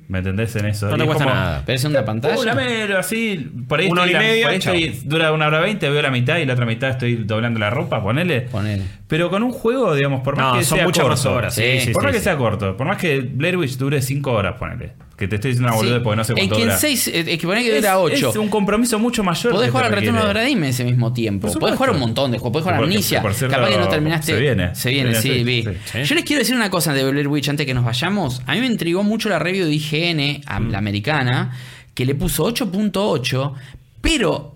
¿Me 0.08 0.18
entendés 0.18 0.54
en 0.56 0.66
eso? 0.66 0.90
No 0.90 0.96
te 0.96 1.02
es 1.02 1.06
cuesta 1.06 1.24
como, 1.24 1.34
nada. 1.36 1.62
Pero 1.64 1.76
es 1.76 1.84
una 1.84 2.04
pantalla. 2.04 2.38
Uh, 2.38 2.42
la 2.44 2.54
mero, 2.54 2.98
así, 2.98 3.50
por 3.68 3.80
ahí, 3.80 3.88
Una 3.88 4.02
estoy 4.02 4.14
hora 4.16 4.24
y 4.24 4.28
media, 4.28 4.42
por 4.44 4.50
ahí 4.74 4.84
estoy- 4.84 5.08
dura 5.08 5.32
una 5.32 5.46
hora 5.46 5.60
veinte, 5.60 5.88
veo 5.88 6.02
la 6.02 6.10
mitad 6.10 6.36
y 6.38 6.44
la 6.44 6.52
otra 6.54 6.66
mitad 6.66 6.90
estoy 6.90 7.16
doblando 7.16 7.58
la 7.60 7.70
ropa, 7.70 8.02
ponele. 8.02 8.42
Ponele. 8.42 8.82
Pero 9.12 9.28
con 9.28 9.42
un 9.42 9.52
juego, 9.52 9.94
digamos, 9.94 10.22
por 10.22 10.36
más 10.38 10.54
No, 10.54 10.58
que 10.58 10.64
son 10.64 10.78
sea 10.78 10.86
muchas 10.86 11.02
corto, 11.04 11.10
más 11.16 11.26
horas. 11.26 11.54
Sí, 11.54 11.60
Sí. 11.62 11.80
sí, 11.80 11.92
por 11.92 12.00
sí, 12.02 12.06
más 12.06 12.14
que 12.16 12.20
sea 12.22 12.34
corto, 12.38 12.74
por 12.78 12.86
más 12.86 12.96
que 12.96 13.20
Blair 13.20 13.58
Witch 13.58 13.76
dure 13.76 14.00
5 14.00 14.32
horas, 14.32 14.54
ponele. 14.58 14.94
Que 15.18 15.28
te 15.28 15.34
estoy 15.36 15.50
diciendo 15.50 15.68
una 15.68 15.76
boludez 15.76 16.00
porque 16.02 16.16
no 16.16 16.24
sé 16.24 16.32
Es 16.32 16.38
cuánto 16.38 16.56
que 16.56 16.62
en 16.62 16.68
dura. 16.68 16.78
6, 16.78 17.08
es 17.08 17.24
que 17.38 17.46
poné 17.46 17.62
que 17.62 17.76
es, 17.76 17.82
dura 17.82 17.98
8. 17.98 18.30
es 18.30 18.36
un 18.36 18.48
compromiso 18.48 18.98
mucho 18.98 19.22
mayor. 19.22 19.52
Podés 19.52 19.66
que 19.66 19.70
jugar 19.72 19.84
al 19.86 19.92
retorno 19.92 20.22
de. 20.22 20.26
Obradime 20.30 20.68
ese 20.70 20.84
mismo 20.84 21.12
tiempo. 21.12 21.52
Podés 21.52 21.76
jugar 21.76 21.90
un 21.90 22.00
montón 22.00 22.30
de 22.30 22.38
juegos. 22.38 22.52
Podés 22.52 22.62
jugar 22.64 22.78
Porque- 22.78 22.94
Amnesia. 22.94 23.20
por 23.20 23.34
cierto, 23.34 23.54
Capaz 23.54 23.68
que 23.70 23.76
no 23.76 23.88
terminaste. 23.88 24.32
se 24.32 24.40
viene. 24.40 24.74
Se 24.74 24.90
viene, 24.90 25.14
Se 25.14 25.20
sí, 25.22 25.28
viene, 25.28 25.44
vi. 25.44 25.62
sí. 25.84 26.02
Yo 26.04 26.14
les 26.14 26.24
quiero 26.24 26.40
decir 26.40 26.56
una 26.56 26.70
cosa 26.70 26.94
de 26.94 27.08
Blair 27.08 27.28
Witch 27.28 27.50
antes 27.50 27.66
que 27.66 27.74
nos 27.74 27.84
vayamos. 27.84 28.40
A 28.46 28.54
mí 28.54 28.60
me 28.60 28.66
intrigó 28.66 29.02
mucho 29.04 29.28
la 29.28 29.38
review 29.38 29.66
de 29.66 29.74
IGN, 29.74 30.40
a 30.46 30.58
Mm. 30.58 30.70
la 30.70 30.78
americana, 30.78 31.52
que 31.94 32.06
le 32.06 32.14
puso 32.14 32.44
8.8, 32.44 33.52
pero 34.00 34.51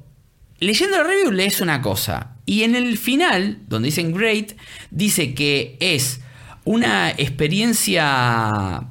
leyendo 0.60 0.96
la 0.96 1.04
review 1.04 1.32
lees 1.32 1.60
una 1.60 1.82
cosa. 1.82 2.32
Y 2.46 2.62
en 2.62 2.76
el 2.76 2.96
final, 2.98 3.58
donde 3.68 3.86
dicen 3.86 4.12
great, 4.12 4.52
dice 4.90 5.34
que 5.34 5.76
es 5.80 6.20
una 6.64 7.10
experiencia 7.10 8.88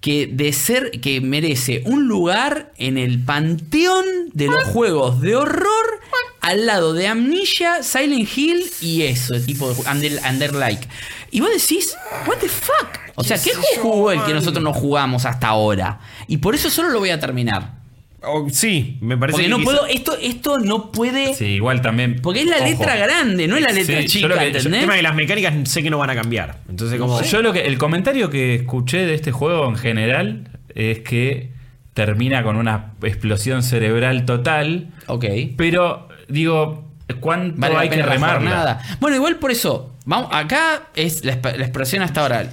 que 0.00 0.26
de 0.26 0.52
ser 0.52 0.90
que 1.00 1.20
merece 1.20 1.82
un 1.84 2.08
lugar 2.08 2.72
en 2.78 2.96
el 2.96 3.22
panteón 3.22 4.04
de 4.32 4.46
los 4.46 4.64
juegos 4.64 5.20
de 5.20 5.36
horror 5.36 6.00
al 6.40 6.64
lado 6.64 6.94
de 6.94 7.06
Amnesia, 7.06 7.82
Silent 7.82 8.28
Hill 8.34 8.64
y 8.80 9.02
eso, 9.02 9.34
el 9.34 9.44
tipo 9.44 9.72
de 9.72 9.90
Under, 9.90 10.20
Underlike. 10.28 10.88
Y 11.30 11.40
vos 11.40 11.50
decís, 11.52 11.94
what 12.26 12.38
the 12.38 12.48
fuck? 12.48 12.98
O 13.14 13.22
sea, 13.22 13.40
¿qué 13.40 13.50
juego 13.54 13.82
jugó 13.82 14.12
el 14.12 14.24
que 14.24 14.32
nosotros 14.32 14.64
no 14.64 14.72
jugamos 14.72 15.26
hasta 15.26 15.48
ahora? 15.48 16.00
Y 16.26 16.38
por 16.38 16.54
eso 16.54 16.70
solo 16.70 16.88
lo 16.88 16.98
voy 16.98 17.10
a 17.10 17.20
terminar. 17.20 17.79
Oh, 18.22 18.46
sí, 18.50 18.98
me 19.00 19.16
parece 19.16 19.34
Porque 19.36 19.44
que 19.46 19.50
no 19.50 19.56
quizá- 19.58 19.64
puedo, 19.64 19.86
esto, 19.86 20.16
esto 20.20 20.58
no 20.58 20.92
puede. 20.92 21.32
Sí, 21.34 21.44
igual 21.46 21.80
también. 21.80 22.20
Porque 22.20 22.40
es 22.40 22.46
la 22.46 22.56
ojo. 22.56 22.66
letra 22.66 22.96
grande, 22.96 23.48
no 23.48 23.56
es 23.56 23.62
la 23.62 23.72
letra 23.72 23.96
Sí, 23.96 24.02
yo 24.02 24.08
chica, 24.08 24.28
lo 24.28 24.38
que- 24.38 24.52
yo- 24.52 24.58
El 24.58 24.70
tema 24.80 24.92
es 24.92 24.96
que 24.98 25.02
las 25.02 25.14
mecánicas 25.14 25.54
sé 25.70 25.82
que 25.82 25.88
no 25.90 25.96
van 25.98 26.10
a 26.10 26.14
cambiar. 26.14 26.58
Entonces, 26.68 27.00
como. 27.00 27.22
Yo 27.22 27.40
lo 27.42 27.52
que 27.54 27.60
el 27.66 27.78
comentario 27.78 28.28
que 28.28 28.54
escuché 28.56 29.06
de 29.06 29.14
este 29.14 29.32
juego 29.32 29.66
en 29.68 29.76
general 29.76 30.48
es 30.74 30.98
que 31.00 31.52
termina 31.94 32.42
con 32.42 32.56
una 32.56 32.92
explosión 33.02 33.62
cerebral 33.62 34.24
total, 34.26 34.88
Ok. 35.06 35.24
pero 35.56 36.08
digo, 36.28 36.88
¿cuánto 37.20 37.58
Vale 37.60 37.76
hay 37.78 37.88
que 37.88 38.02
remarla? 38.02 38.34
jornada. 38.50 38.82
Bueno, 39.00 39.16
igual 39.16 39.36
por 39.36 39.50
eso. 39.50 39.94
Vamos, 40.04 40.28
acá 40.32 40.88
es 40.94 41.24
la, 41.24 41.36
la 41.42 41.64
expresión 41.64 42.02
hasta 42.02 42.20
ahora. 42.20 42.50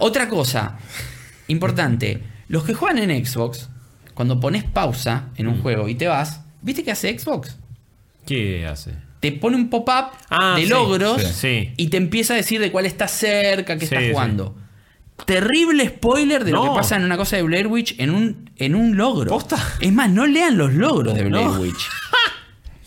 Otra 0.00 0.28
cosa 0.28 0.76
importante. 1.48 2.20
Los 2.48 2.64
que 2.64 2.74
juegan 2.74 2.98
en 3.10 3.24
Xbox, 3.24 3.68
cuando 4.14 4.38
pones 4.40 4.64
pausa 4.64 5.28
en 5.36 5.46
Mm. 5.46 5.50
un 5.50 5.62
juego 5.62 5.88
y 5.88 5.94
te 5.94 6.06
vas, 6.08 6.40
¿viste 6.62 6.82
qué 6.84 6.90
hace 6.92 7.18
Xbox? 7.18 7.56
¿Qué 8.26 8.66
hace? 8.66 8.94
Te 9.20 9.32
pone 9.32 9.56
un 9.56 9.70
pop-up 9.70 10.06
Ah, 10.30 10.54
de 10.56 10.62
sí, 10.64 10.68
logros 10.68 11.22
sí, 11.22 11.72
y 11.76 11.88
te 11.88 11.96
empieza 11.96 12.34
a 12.34 12.36
decir 12.36 12.60
de 12.60 12.72
cuál 12.72 12.86
está 12.86 13.06
cerca, 13.08 13.74
que 13.76 13.86
Sí, 13.86 13.94
está 13.94 14.00
sí. 14.00 14.10
jugando. 14.12 14.56
Terrible 15.26 15.86
spoiler 15.88 16.44
de 16.44 16.50
lo 16.50 16.64
que 16.64 16.70
pasa 16.70 16.96
en 16.96 17.04
una 17.04 17.16
cosa 17.16 17.36
de 17.36 17.42
Blair 17.42 17.68
Witch 17.68 17.94
en 17.98 18.10
un, 18.10 18.50
en 18.56 18.74
un 18.74 18.96
logro. 18.96 19.30
¿Posta? 19.30 19.56
Es 19.80 19.92
más, 19.92 20.10
no 20.10 20.26
lean 20.26 20.58
los 20.58 20.72
logros 20.74 21.14
de 21.14 21.24
Blair 21.24 21.46
No. 21.46 21.52
Witch. 21.60 21.88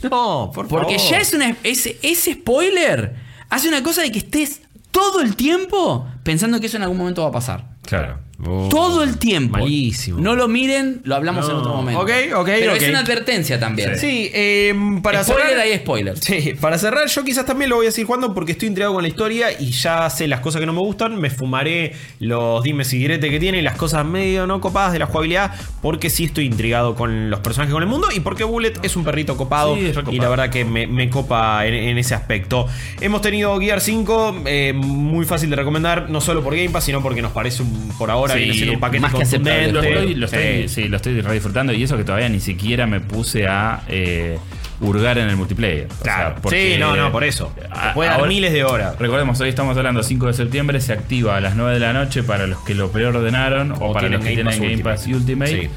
No, 0.03 0.51
por 0.53 0.67
Porque 0.67 0.95
favor. 0.97 1.11
ya 1.11 1.19
es 1.19 1.33
una. 1.33 1.55
Ese, 1.63 1.97
ese 2.03 2.33
spoiler 2.33 3.15
hace 3.49 3.67
una 3.69 3.81
cosa 3.81 4.01
de 4.01 4.11
que 4.11 4.19
estés 4.19 4.61
todo 4.91 5.21
el 5.21 5.35
tiempo 5.35 6.07
pensando 6.23 6.59
que 6.59 6.67
eso 6.67 6.77
en 6.77 6.83
algún 6.83 6.97
momento 6.97 7.21
va 7.23 7.29
a 7.29 7.31
pasar. 7.31 7.65
Claro. 7.83 8.19
Oh, 8.45 8.67
todo 8.69 9.03
el 9.03 9.17
tiempo. 9.17 9.57
Malísimo. 9.59 10.19
No 10.19 10.35
lo 10.35 10.47
miren, 10.47 10.99
lo 11.05 11.15
hablamos 11.15 11.45
No. 11.47 11.51
en 11.51 11.57
otro 11.57 11.73
momento. 11.75 12.01
Ok, 12.01 12.09
ok, 12.35 12.45
Pero 12.45 12.73
es 12.73 12.89
una 12.89 12.99
advertencia 12.99 13.59
también. 13.59 13.97
Sí, 13.97 14.29
eh, 14.33 14.73
para 15.01 15.23
spoiler 15.23 15.47
cerrar. 15.47 15.63
hay 15.63 15.77
spoilers. 15.77 16.19
Sí, 16.19 16.53
para 16.59 16.77
cerrar, 16.77 17.07
yo 17.07 17.23
quizás 17.23 17.45
también 17.45 17.69
lo 17.69 17.77
voy 17.77 17.87
a 17.87 17.91
seguir 17.91 18.07
jugando 18.07 18.33
porque 18.33 18.51
estoy 18.51 18.67
intrigado 18.67 18.93
con 18.93 19.03
la 19.03 19.07
historia 19.07 19.47
y 19.57 19.71
ya 19.71 20.09
sé 20.09 20.27
las 20.27 20.41
cosas 20.41 20.59
que 20.59 20.65
no 20.65 20.73
me 20.73 20.79
gustan. 20.81 21.15
Me 21.19 21.29
fumaré 21.29 21.93
los 22.19 22.61
dimes 22.61 22.91
y 22.93 22.97
diretes 22.97 23.31
que 23.31 23.39
tiene 23.39 23.59
y 23.59 23.61
las 23.61 23.77
cosas 23.77 24.05
medio 24.05 24.45
no 24.47 24.59
copadas 24.59 24.91
de 24.91 24.99
la 24.99 25.05
jugabilidad 25.05 25.53
porque 25.81 26.09
sí 26.09 26.25
estoy 26.25 26.45
intrigado 26.45 26.95
con 26.95 27.29
los 27.29 27.39
personajes, 27.39 27.73
con 27.73 27.83
el 27.83 27.89
mundo 27.89 28.09
y 28.13 28.19
porque 28.19 28.43
Bullet 28.43 28.73
es 28.83 28.95
un 28.97 29.05
perrito 29.05 29.37
copado 29.37 29.75
Sí, 29.75 29.85
es 29.85 29.95
recopado. 29.95 30.15
y 30.15 30.19
la 30.19 30.27
verdad 30.29 30.49
que 30.49 30.65
me, 30.65 30.87
me 30.87 31.09
copa 31.09 31.65
en, 31.65 31.73
en 31.73 31.97
ese 31.97 32.13
aspecto. 32.15 32.67
Hemos 32.99 33.21
tenido 33.21 33.57
Gear 33.59 33.79
5, 33.79 34.43
eh, 34.45 34.73
muy 34.75 35.25
fácil 35.25 35.49
de 35.49 35.55
recomendar, 35.55 36.09
no 36.09 36.19
solo 36.19 36.43
por 36.43 36.53
Game 36.55 36.69
Pass, 36.69 36.83
sino 36.83 37.01
porque 37.01 37.21
nos 37.21 37.31
parece 37.31 37.61
un, 37.63 37.93
por 37.97 38.11
ahora 38.11 38.24
Sí, 38.33 38.39
viene 38.39 38.53
siendo 38.53 38.73
un 38.73 38.79
paquete 38.79 39.01
más 39.01 39.13
que 39.13 39.21
aceptable. 39.23 39.71
Lo 39.71 39.81
estoy, 39.81 40.15
lo 40.15 40.25
estoy- 40.25 40.67
Sí. 40.67 40.83
sí, 40.83 40.87
lo 40.89 40.97
estoy 40.97 41.21
re 41.21 41.33
disfrutando 41.33 41.73
y 41.73 41.83
eso 41.83 41.97
que 41.97 42.03
todavía 42.03 42.29
ni 42.29 42.39
siquiera 42.39 42.85
me 42.87 42.99
puse 42.99 43.47
a 43.47 43.81
eh, 43.87 44.37
hurgar 44.81 45.17
en 45.17 45.29
el 45.29 45.37
multiplayer. 45.37 45.87
O 46.01 46.03
sea, 46.03 46.35
Sí, 46.49 46.75
no, 46.79 46.95
no, 46.95 47.11
por 47.11 47.23
eso. 47.23 47.53
Puede 47.93 48.09
dar 48.09 48.19
ahora- 48.19 48.29
miles 48.29 48.51
de 48.53 48.63
horas. 48.63 48.97
Recordemos, 48.99 49.39
hoy 49.39 49.49
estamos 49.49 49.77
hablando 49.77 50.03
5 50.03 50.27
de 50.27 50.33
septiembre, 50.33 50.81
se 50.81 50.93
activa 50.93 51.37
a 51.37 51.41
las 51.41 51.55
9 51.55 51.73
de 51.75 51.79
la 51.79 51.93
noche 51.93 52.23
para 52.23 52.45
los 52.47 52.59
que 52.59 52.75
lo 52.75 52.91
preordenaron 52.91 53.71
o, 53.73 53.75
O 53.91 53.93
para 53.93 54.09
los 54.09 54.21
que 54.23 54.35
Game 54.35 54.51
tienen 54.51 54.71
Game 54.77 54.83
Pass 54.83 55.07
y 55.07 55.13
Ultimate. 55.13 55.61
Sí. 55.61 55.69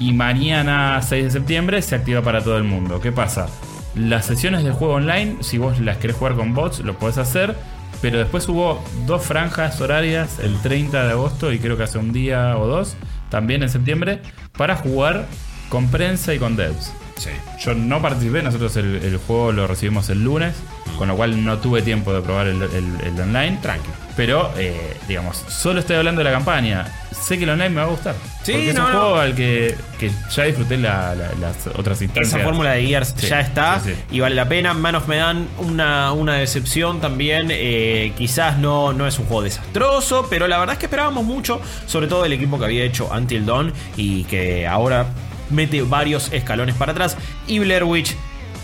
Y 0.00 0.12
mañana 0.14 1.00
6 1.02 1.24
de 1.24 1.30
septiembre 1.30 1.82
se 1.82 1.94
activa 1.94 2.22
para 2.22 2.42
todo 2.42 2.56
el 2.56 2.64
mundo. 2.64 3.00
¿Qué 3.00 3.12
pasa? 3.12 3.46
Las 3.94 4.24
sesiones 4.24 4.64
de 4.64 4.70
juego 4.70 4.94
online, 4.94 5.36
si 5.40 5.58
vos 5.58 5.78
las 5.78 5.98
querés 5.98 6.16
jugar 6.16 6.34
con 6.34 6.54
bots, 6.54 6.80
lo 6.80 6.94
podés 6.98 7.18
hacer. 7.18 7.54
Pero 8.02 8.18
después 8.18 8.48
hubo 8.48 8.84
dos 9.06 9.24
franjas 9.24 9.80
horarias, 9.80 10.40
el 10.40 10.60
30 10.60 11.04
de 11.06 11.12
agosto 11.12 11.52
y 11.52 11.60
creo 11.60 11.76
que 11.76 11.84
hace 11.84 11.98
un 11.98 12.12
día 12.12 12.58
o 12.58 12.66
dos, 12.66 12.96
también 13.30 13.62
en 13.62 13.70
septiembre, 13.70 14.20
para 14.58 14.76
jugar 14.76 15.26
con 15.68 15.88
prensa 15.88 16.34
y 16.34 16.38
con 16.38 16.56
devs. 16.56 16.92
Sí. 17.22 17.30
Yo 17.60 17.74
no 17.74 18.00
participé, 18.02 18.42
nosotros 18.42 18.76
el, 18.76 18.96
el 18.96 19.16
juego 19.18 19.52
lo 19.52 19.66
recibimos 19.66 20.08
el 20.10 20.24
lunes, 20.24 20.54
con 20.98 21.08
lo 21.08 21.16
cual 21.16 21.44
no 21.44 21.58
tuve 21.58 21.82
tiempo 21.82 22.12
de 22.12 22.20
probar 22.20 22.46
el, 22.48 22.60
el- 22.62 23.00
el 23.04 23.20
online. 23.20 23.58
Tranqui. 23.62 23.88
Pero, 24.16 24.52
eh, 24.58 24.96
digamos, 25.08 25.36
solo 25.48 25.80
estoy 25.80 25.96
hablando 25.96 26.18
de 26.18 26.24
la 26.24 26.32
campaña. 26.32 26.86
Sé 27.12 27.38
que 27.38 27.44
el 27.44 27.50
online 27.50 27.70
me 27.70 27.76
va 27.76 27.84
a 27.86 27.90
gustar. 27.90 28.14
Sí, 28.42 28.52
porque 28.52 28.68
es 28.70 28.74
no, 28.74 28.86
un 28.86 28.92
no. 28.92 28.98
juego 29.00 29.16
al 29.16 29.34
que, 29.34 29.74
que 29.98 30.10
ya 30.34 30.44
disfruté 30.44 30.76
la- 30.76 31.14
la- 31.14 31.32
las 31.40 31.66
otras 31.68 32.02
instancias. 32.02 32.34
Esa 32.34 32.44
fórmula 32.44 32.72
de 32.72 32.84
Gears 32.86 33.14
Sí, 33.16 33.26
ya 33.28 33.40
está 33.40 33.80
sí, 33.80 33.94
y 34.10 34.20
vale 34.20 34.34
la 34.34 34.48
pena. 34.48 34.74
Man 34.74 34.96
of 34.96 35.06
Medan, 35.08 35.46
una, 35.58 36.12
una 36.12 36.34
decepción 36.34 37.00
también. 37.00 37.48
eh, 37.50 38.12
quizás 38.18 38.58
no, 38.58 38.92
no 38.92 39.06
es 39.06 39.18
un 39.18 39.26
juego 39.26 39.42
desastroso, 39.42 40.26
pero 40.28 40.46
la 40.48 40.58
verdad 40.58 40.74
es 40.74 40.78
que 40.80 40.86
esperábamos 40.86 41.24
mucho, 41.24 41.60
sobre 41.86 42.06
todo 42.08 42.24
del 42.24 42.32
equipo 42.34 42.58
que 42.58 42.64
había 42.66 42.84
hecho 42.84 43.08
Until 43.08 43.46
Dawn 43.46 43.72
y 43.96 44.24
que 44.24 44.66
ahora 44.66 45.06
mete 45.52 45.82
varios 45.82 46.32
escalones 46.32 46.74
para 46.74 46.92
atrás. 46.92 47.16
Y 47.46 47.58
Blair 47.60 47.84
Witch 47.84 48.14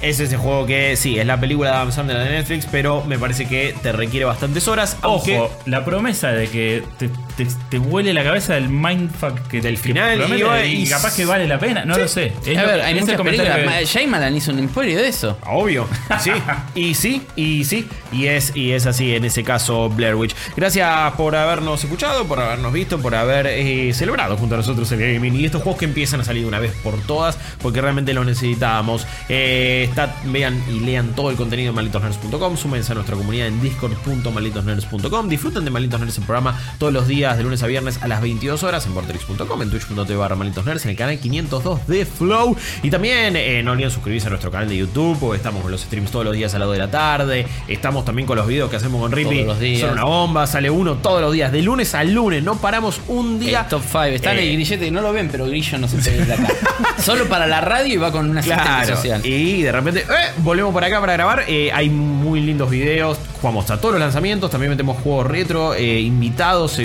es 0.01 0.21
ese 0.21 0.37
juego 0.37 0.65
que 0.67 0.97
sí, 0.97 1.19
es 1.19 1.27
la 1.27 1.39
película 1.41 1.71
de 1.71 1.77
Adam 1.77 1.93
Sandler 1.93 2.19
de 2.19 2.31
Netflix, 2.31 2.67
pero 2.71 3.03
me 3.05 3.19
parece 3.19 3.47
que 3.47 3.75
te 3.83 3.93
requiere 3.93 4.25
bastantes 4.27 4.67
horas. 4.69 4.97
aunque- 5.03 5.39
Ojo, 5.39 5.51
la 5.67 5.85
promesa 5.85 6.29
de 6.33 6.49
que 6.49 6.83
te, 6.99 7.11
te, 7.39 7.47
te 7.71 7.79
huele 7.79 8.13
la 8.13 8.23
cabeza 8.23 8.53
del 8.55 8.69
mindfuck 8.69 9.47
que 9.49 9.61
Del 9.63 9.77
que 9.77 9.83
final, 9.83 10.19
promete 10.19 10.69
y- 10.69 10.83
y, 10.83 10.89
capaz 10.89 11.17
que 11.17 11.25
vale 11.25 11.47
la 11.49 11.59
pena. 11.59 11.85
No 11.87 11.95
Sí. 11.95 12.01
lo 12.01 12.09
sé. 12.09 12.33
Es 12.45 12.59
a 12.59 12.63
lo- 12.63 12.69
ver, 12.69 12.81
hay 12.83 12.93
es 12.93 12.99
el 12.99 13.01
muchas 13.03 13.17
comentario 13.17 13.53
películas. 13.55 13.85
Shyamalan 13.89 14.37
hizo 14.37 14.53
un 14.53 14.59
emporio 14.59 14.99
de 14.99 15.09
eso. 15.09 15.39
Obvio, 15.47 15.87
sí, 16.21 16.33
y 16.75 16.95
sí, 16.95 17.23
y 17.37 17.65
sí, 17.65 17.89
y 18.13 18.27
es, 18.27 18.55
y 18.55 18.73
es 18.73 18.85
así 18.87 19.15
en 19.15 19.25
ese 19.25 19.43
caso 19.45 19.89
Blair 19.89 20.15
Witch. 20.17 20.35
Gracias 20.57 21.13
por 21.13 21.37
habernos 21.37 21.83
escuchado, 21.83 22.27
por 22.27 22.41
habernos 22.41 22.73
visto, 22.73 22.99
por 22.99 23.15
haber 23.15 23.47
eh, 23.47 23.93
celebrado 23.95 24.37
junto 24.37 24.57
a 24.57 24.59
nosotros 24.59 24.91
el 24.93 24.99
gaming 25.01 25.35
y 25.37 25.45
estos 25.45 25.63
juegos 25.63 25.79
que 25.79 25.85
empiezan 25.87 26.21
a 26.21 26.25
salir 26.25 26.43
de 26.43 26.49
una 26.49 26.59
vez 26.59 26.73
por 26.83 26.99
todas, 27.03 27.39
porque 27.63 27.81
realmente 27.81 28.13
los 28.13 28.27
necesitábamos. 28.27 29.07
Eh, 29.29 29.87
está- 29.89 30.15
vean 30.27 30.63
y 30.71 30.81
lean 30.81 31.15
todo 31.15 31.31
el 31.31 31.37
contenido 31.37 31.69
en 31.71 31.75
malditosnerds.com, 31.77 32.57
súmense 32.57 32.93
a 32.93 32.95
nuestra 32.95 33.17
comunidad 33.17 33.47
en 33.47 33.61
discord.malditosnerds.com, 33.63 35.29
disfruten 35.29 35.65
de 35.65 35.71
Malditos 35.71 36.01
Nerds 36.01 36.19
el 36.19 36.25
programa 36.25 36.59
todos 36.79 36.93
los 36.93 37.07
días 37.07 37.28
días 37.29 37.37
de 37.39 37.45
lunes 37.45 37.63
a 37.63 37.67
viernes 37.67 37.99
a 38.03 38.09
las 38.09 38.23
22 38.23 38.63
horas 38.63 38.87
en 38.87 38.95
porterix.com, 38.95 39.61
en 39.63 39.69
twitch.tv 39.71 40.17
barra 40.17 40.35
malditos 40.35 40.65
nerds, 40.65 40.85
en 40.87 40.93
el 40.93 40.97
canal 40.97 41.19
502 41.19 41.87
de 41.87 42.07
Flow. 42.07 42.57
Y 42.83 42.89
también 42.91 43.37
eh, 43.37 43.63
no 43.63 43.73
olviden 43.73 43.91
suscribirse 43.91 44.29
a 44.29 44.31
nuestro 44.31 44.51
canal 44.51 44.67
de 44.69 44.79
YouTube, 44.79 45.19
porque 45.21 45.37
estamos 45.37 45.61
con 45.63 45.71
los 45.71 45.83
streams 45.83 46.11
todos 46.11 46.25
los 46.25 46.35
días 46.35 46.55
a 46.55 46.59
las 46.59 46.67
2 46.69 46.73
de 46.77 46.79
la 46.79 46.91
tarde. 46.91 47.47
Estamos 47.69 48.05
también 48.07 48.27
con 48.27 48.37
los 48.39 48.47
videos 48.47 48.71
que 48.71 48.77
hacemos 48.77 49.01
con 49.03 49.13
Rippy. 49.13 49.35
Todos 49.43 49.47
los 49.47 49.61
días. 49.61 49.81
Son 49.83 49.91
una 49.93 50.05
bomba, 50.05 50.47
sale 50.47 50.71
uno 50.71 50.95
todos 50.97 51.21
los 51.21 51.33
días, 51.35 51.53
de 51.53 51.61
lunes 51.63 51.95
a 51.95 52.03
lunes, 52.05 52.43
no 52.43 52.57
paramos 52.57 53.01
un 53.09 53.39
día. 53.39 53.61
El 53.61 53.67
top 53.69 53.83
5. 53.83 53.99
Está 54.05 54.33
en 54.33 54.39
Eh, 54.39 54.49
el 54.49 54.53
grillete, 54.55 54.91
no 54.91 55.03
lo 55.03 55.13
ven, 55.13 55.29
pero 55.31 55.45
Grillo 55.47 55.77
no 55.79 55.87
se 55.87 55.99
puede 55.99 56.17
ir 56.17 56.27
de 56.27 56.33
acá. 56.33 56.49
Solo 57.03 57.27
para 57.29 57.47
la 57.47 57.61
radio 57.61 57.93
y 57.95 57.97
va 57.99 58.11
con 58.11 58.31
una 58.31 58.41
Claro, 58.41 58.97
social. 58.97 59.21
y 59.27 59.61
de 59.63 59.73
repente 59.73 60.01
eh, 60.01 60.33
volvemos 60.39 60.73
por 60.73 60.83
acá 60.83 60.99
para 61.01 61.13
grabar. 61.13 61.45
Eh, 61.47 61.71
hay 61.75 61.91
muy 61.91 62.41
lindos 62.41 62.71
videos. 62.71 63.19
Jugamos 63.41 63.71
a 63.71 63.79
todos 63.81 63.93
los 63.93 64.01
lanzamientos. 64.01 64.51
También 64.51 64.71
metemos 64.71 64.97
juegos 65.03 65.27
retro. 65.27 65.79
invitados 65.79 66.73
se 66.73 66.83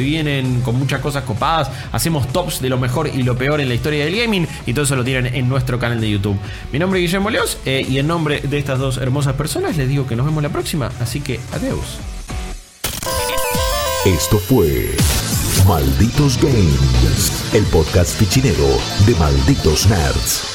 con 0.64 0.76
muchas 0.78 1.02
cosas 1.02 1.24
copadas. 1.24 1.70
Hacemos 1.92 2.28
tops 2.32 2.62
de 2.62 2.70
lo 2.70 2.78
mejor 2.78 3.08
y 3.08 3.24
lo 3.24 3.38
peor 3.38 3.62
en 3.62 3.70
la 3.70 3.76
historia 3.76 4.06
del 4.06 4.16
gaming. 4.16 4.48
Y 4.66 4.74
todo 4.74 4.86
eso 4.86 4.96
lo 4.96 5.04
tienen 5.04 5.34
en 5.34 5.48
nuestro 5.50 5.80
canal 5.80 6.00
de 6.00 6.10
YouTube. 6.10 6.38
Mi 6.72 6.80
nombre 6.80 7.00
es 7.00 7.06
Guillermo 7.06 7.30
Leos. 7.30 7.58
eh, 7.66 7.86
y 7.88 8.00
en 8.00 8.08
nombre 8.08 8.42
de 8.42 8.58
estas 8.58 8.80
dos 8.80 8.98
hermosas 8.98 9.34
personas 9.34 9.78
les 9.78 9.88
digo 9.88 10.08
que 10.08 10.16
nos 10.16 10.26
vemos 10.26 10.42
la 10.42 10.50
próxima. 10.50 10.92
Así 11.00 11.22
que 11.22 11.40
adiós. 11.52 12.00
Esto 14.06 14.38
fue 14.38 14.96
Malditos 15.68 16.38
Games, 16.42 17.54
el 17.54 17.64
podcast 17.66 18.18
fichinero 18.18 18.68
de 19.06 19.16
Malditos 19.16 19.88
Nerds. 19.88 20.53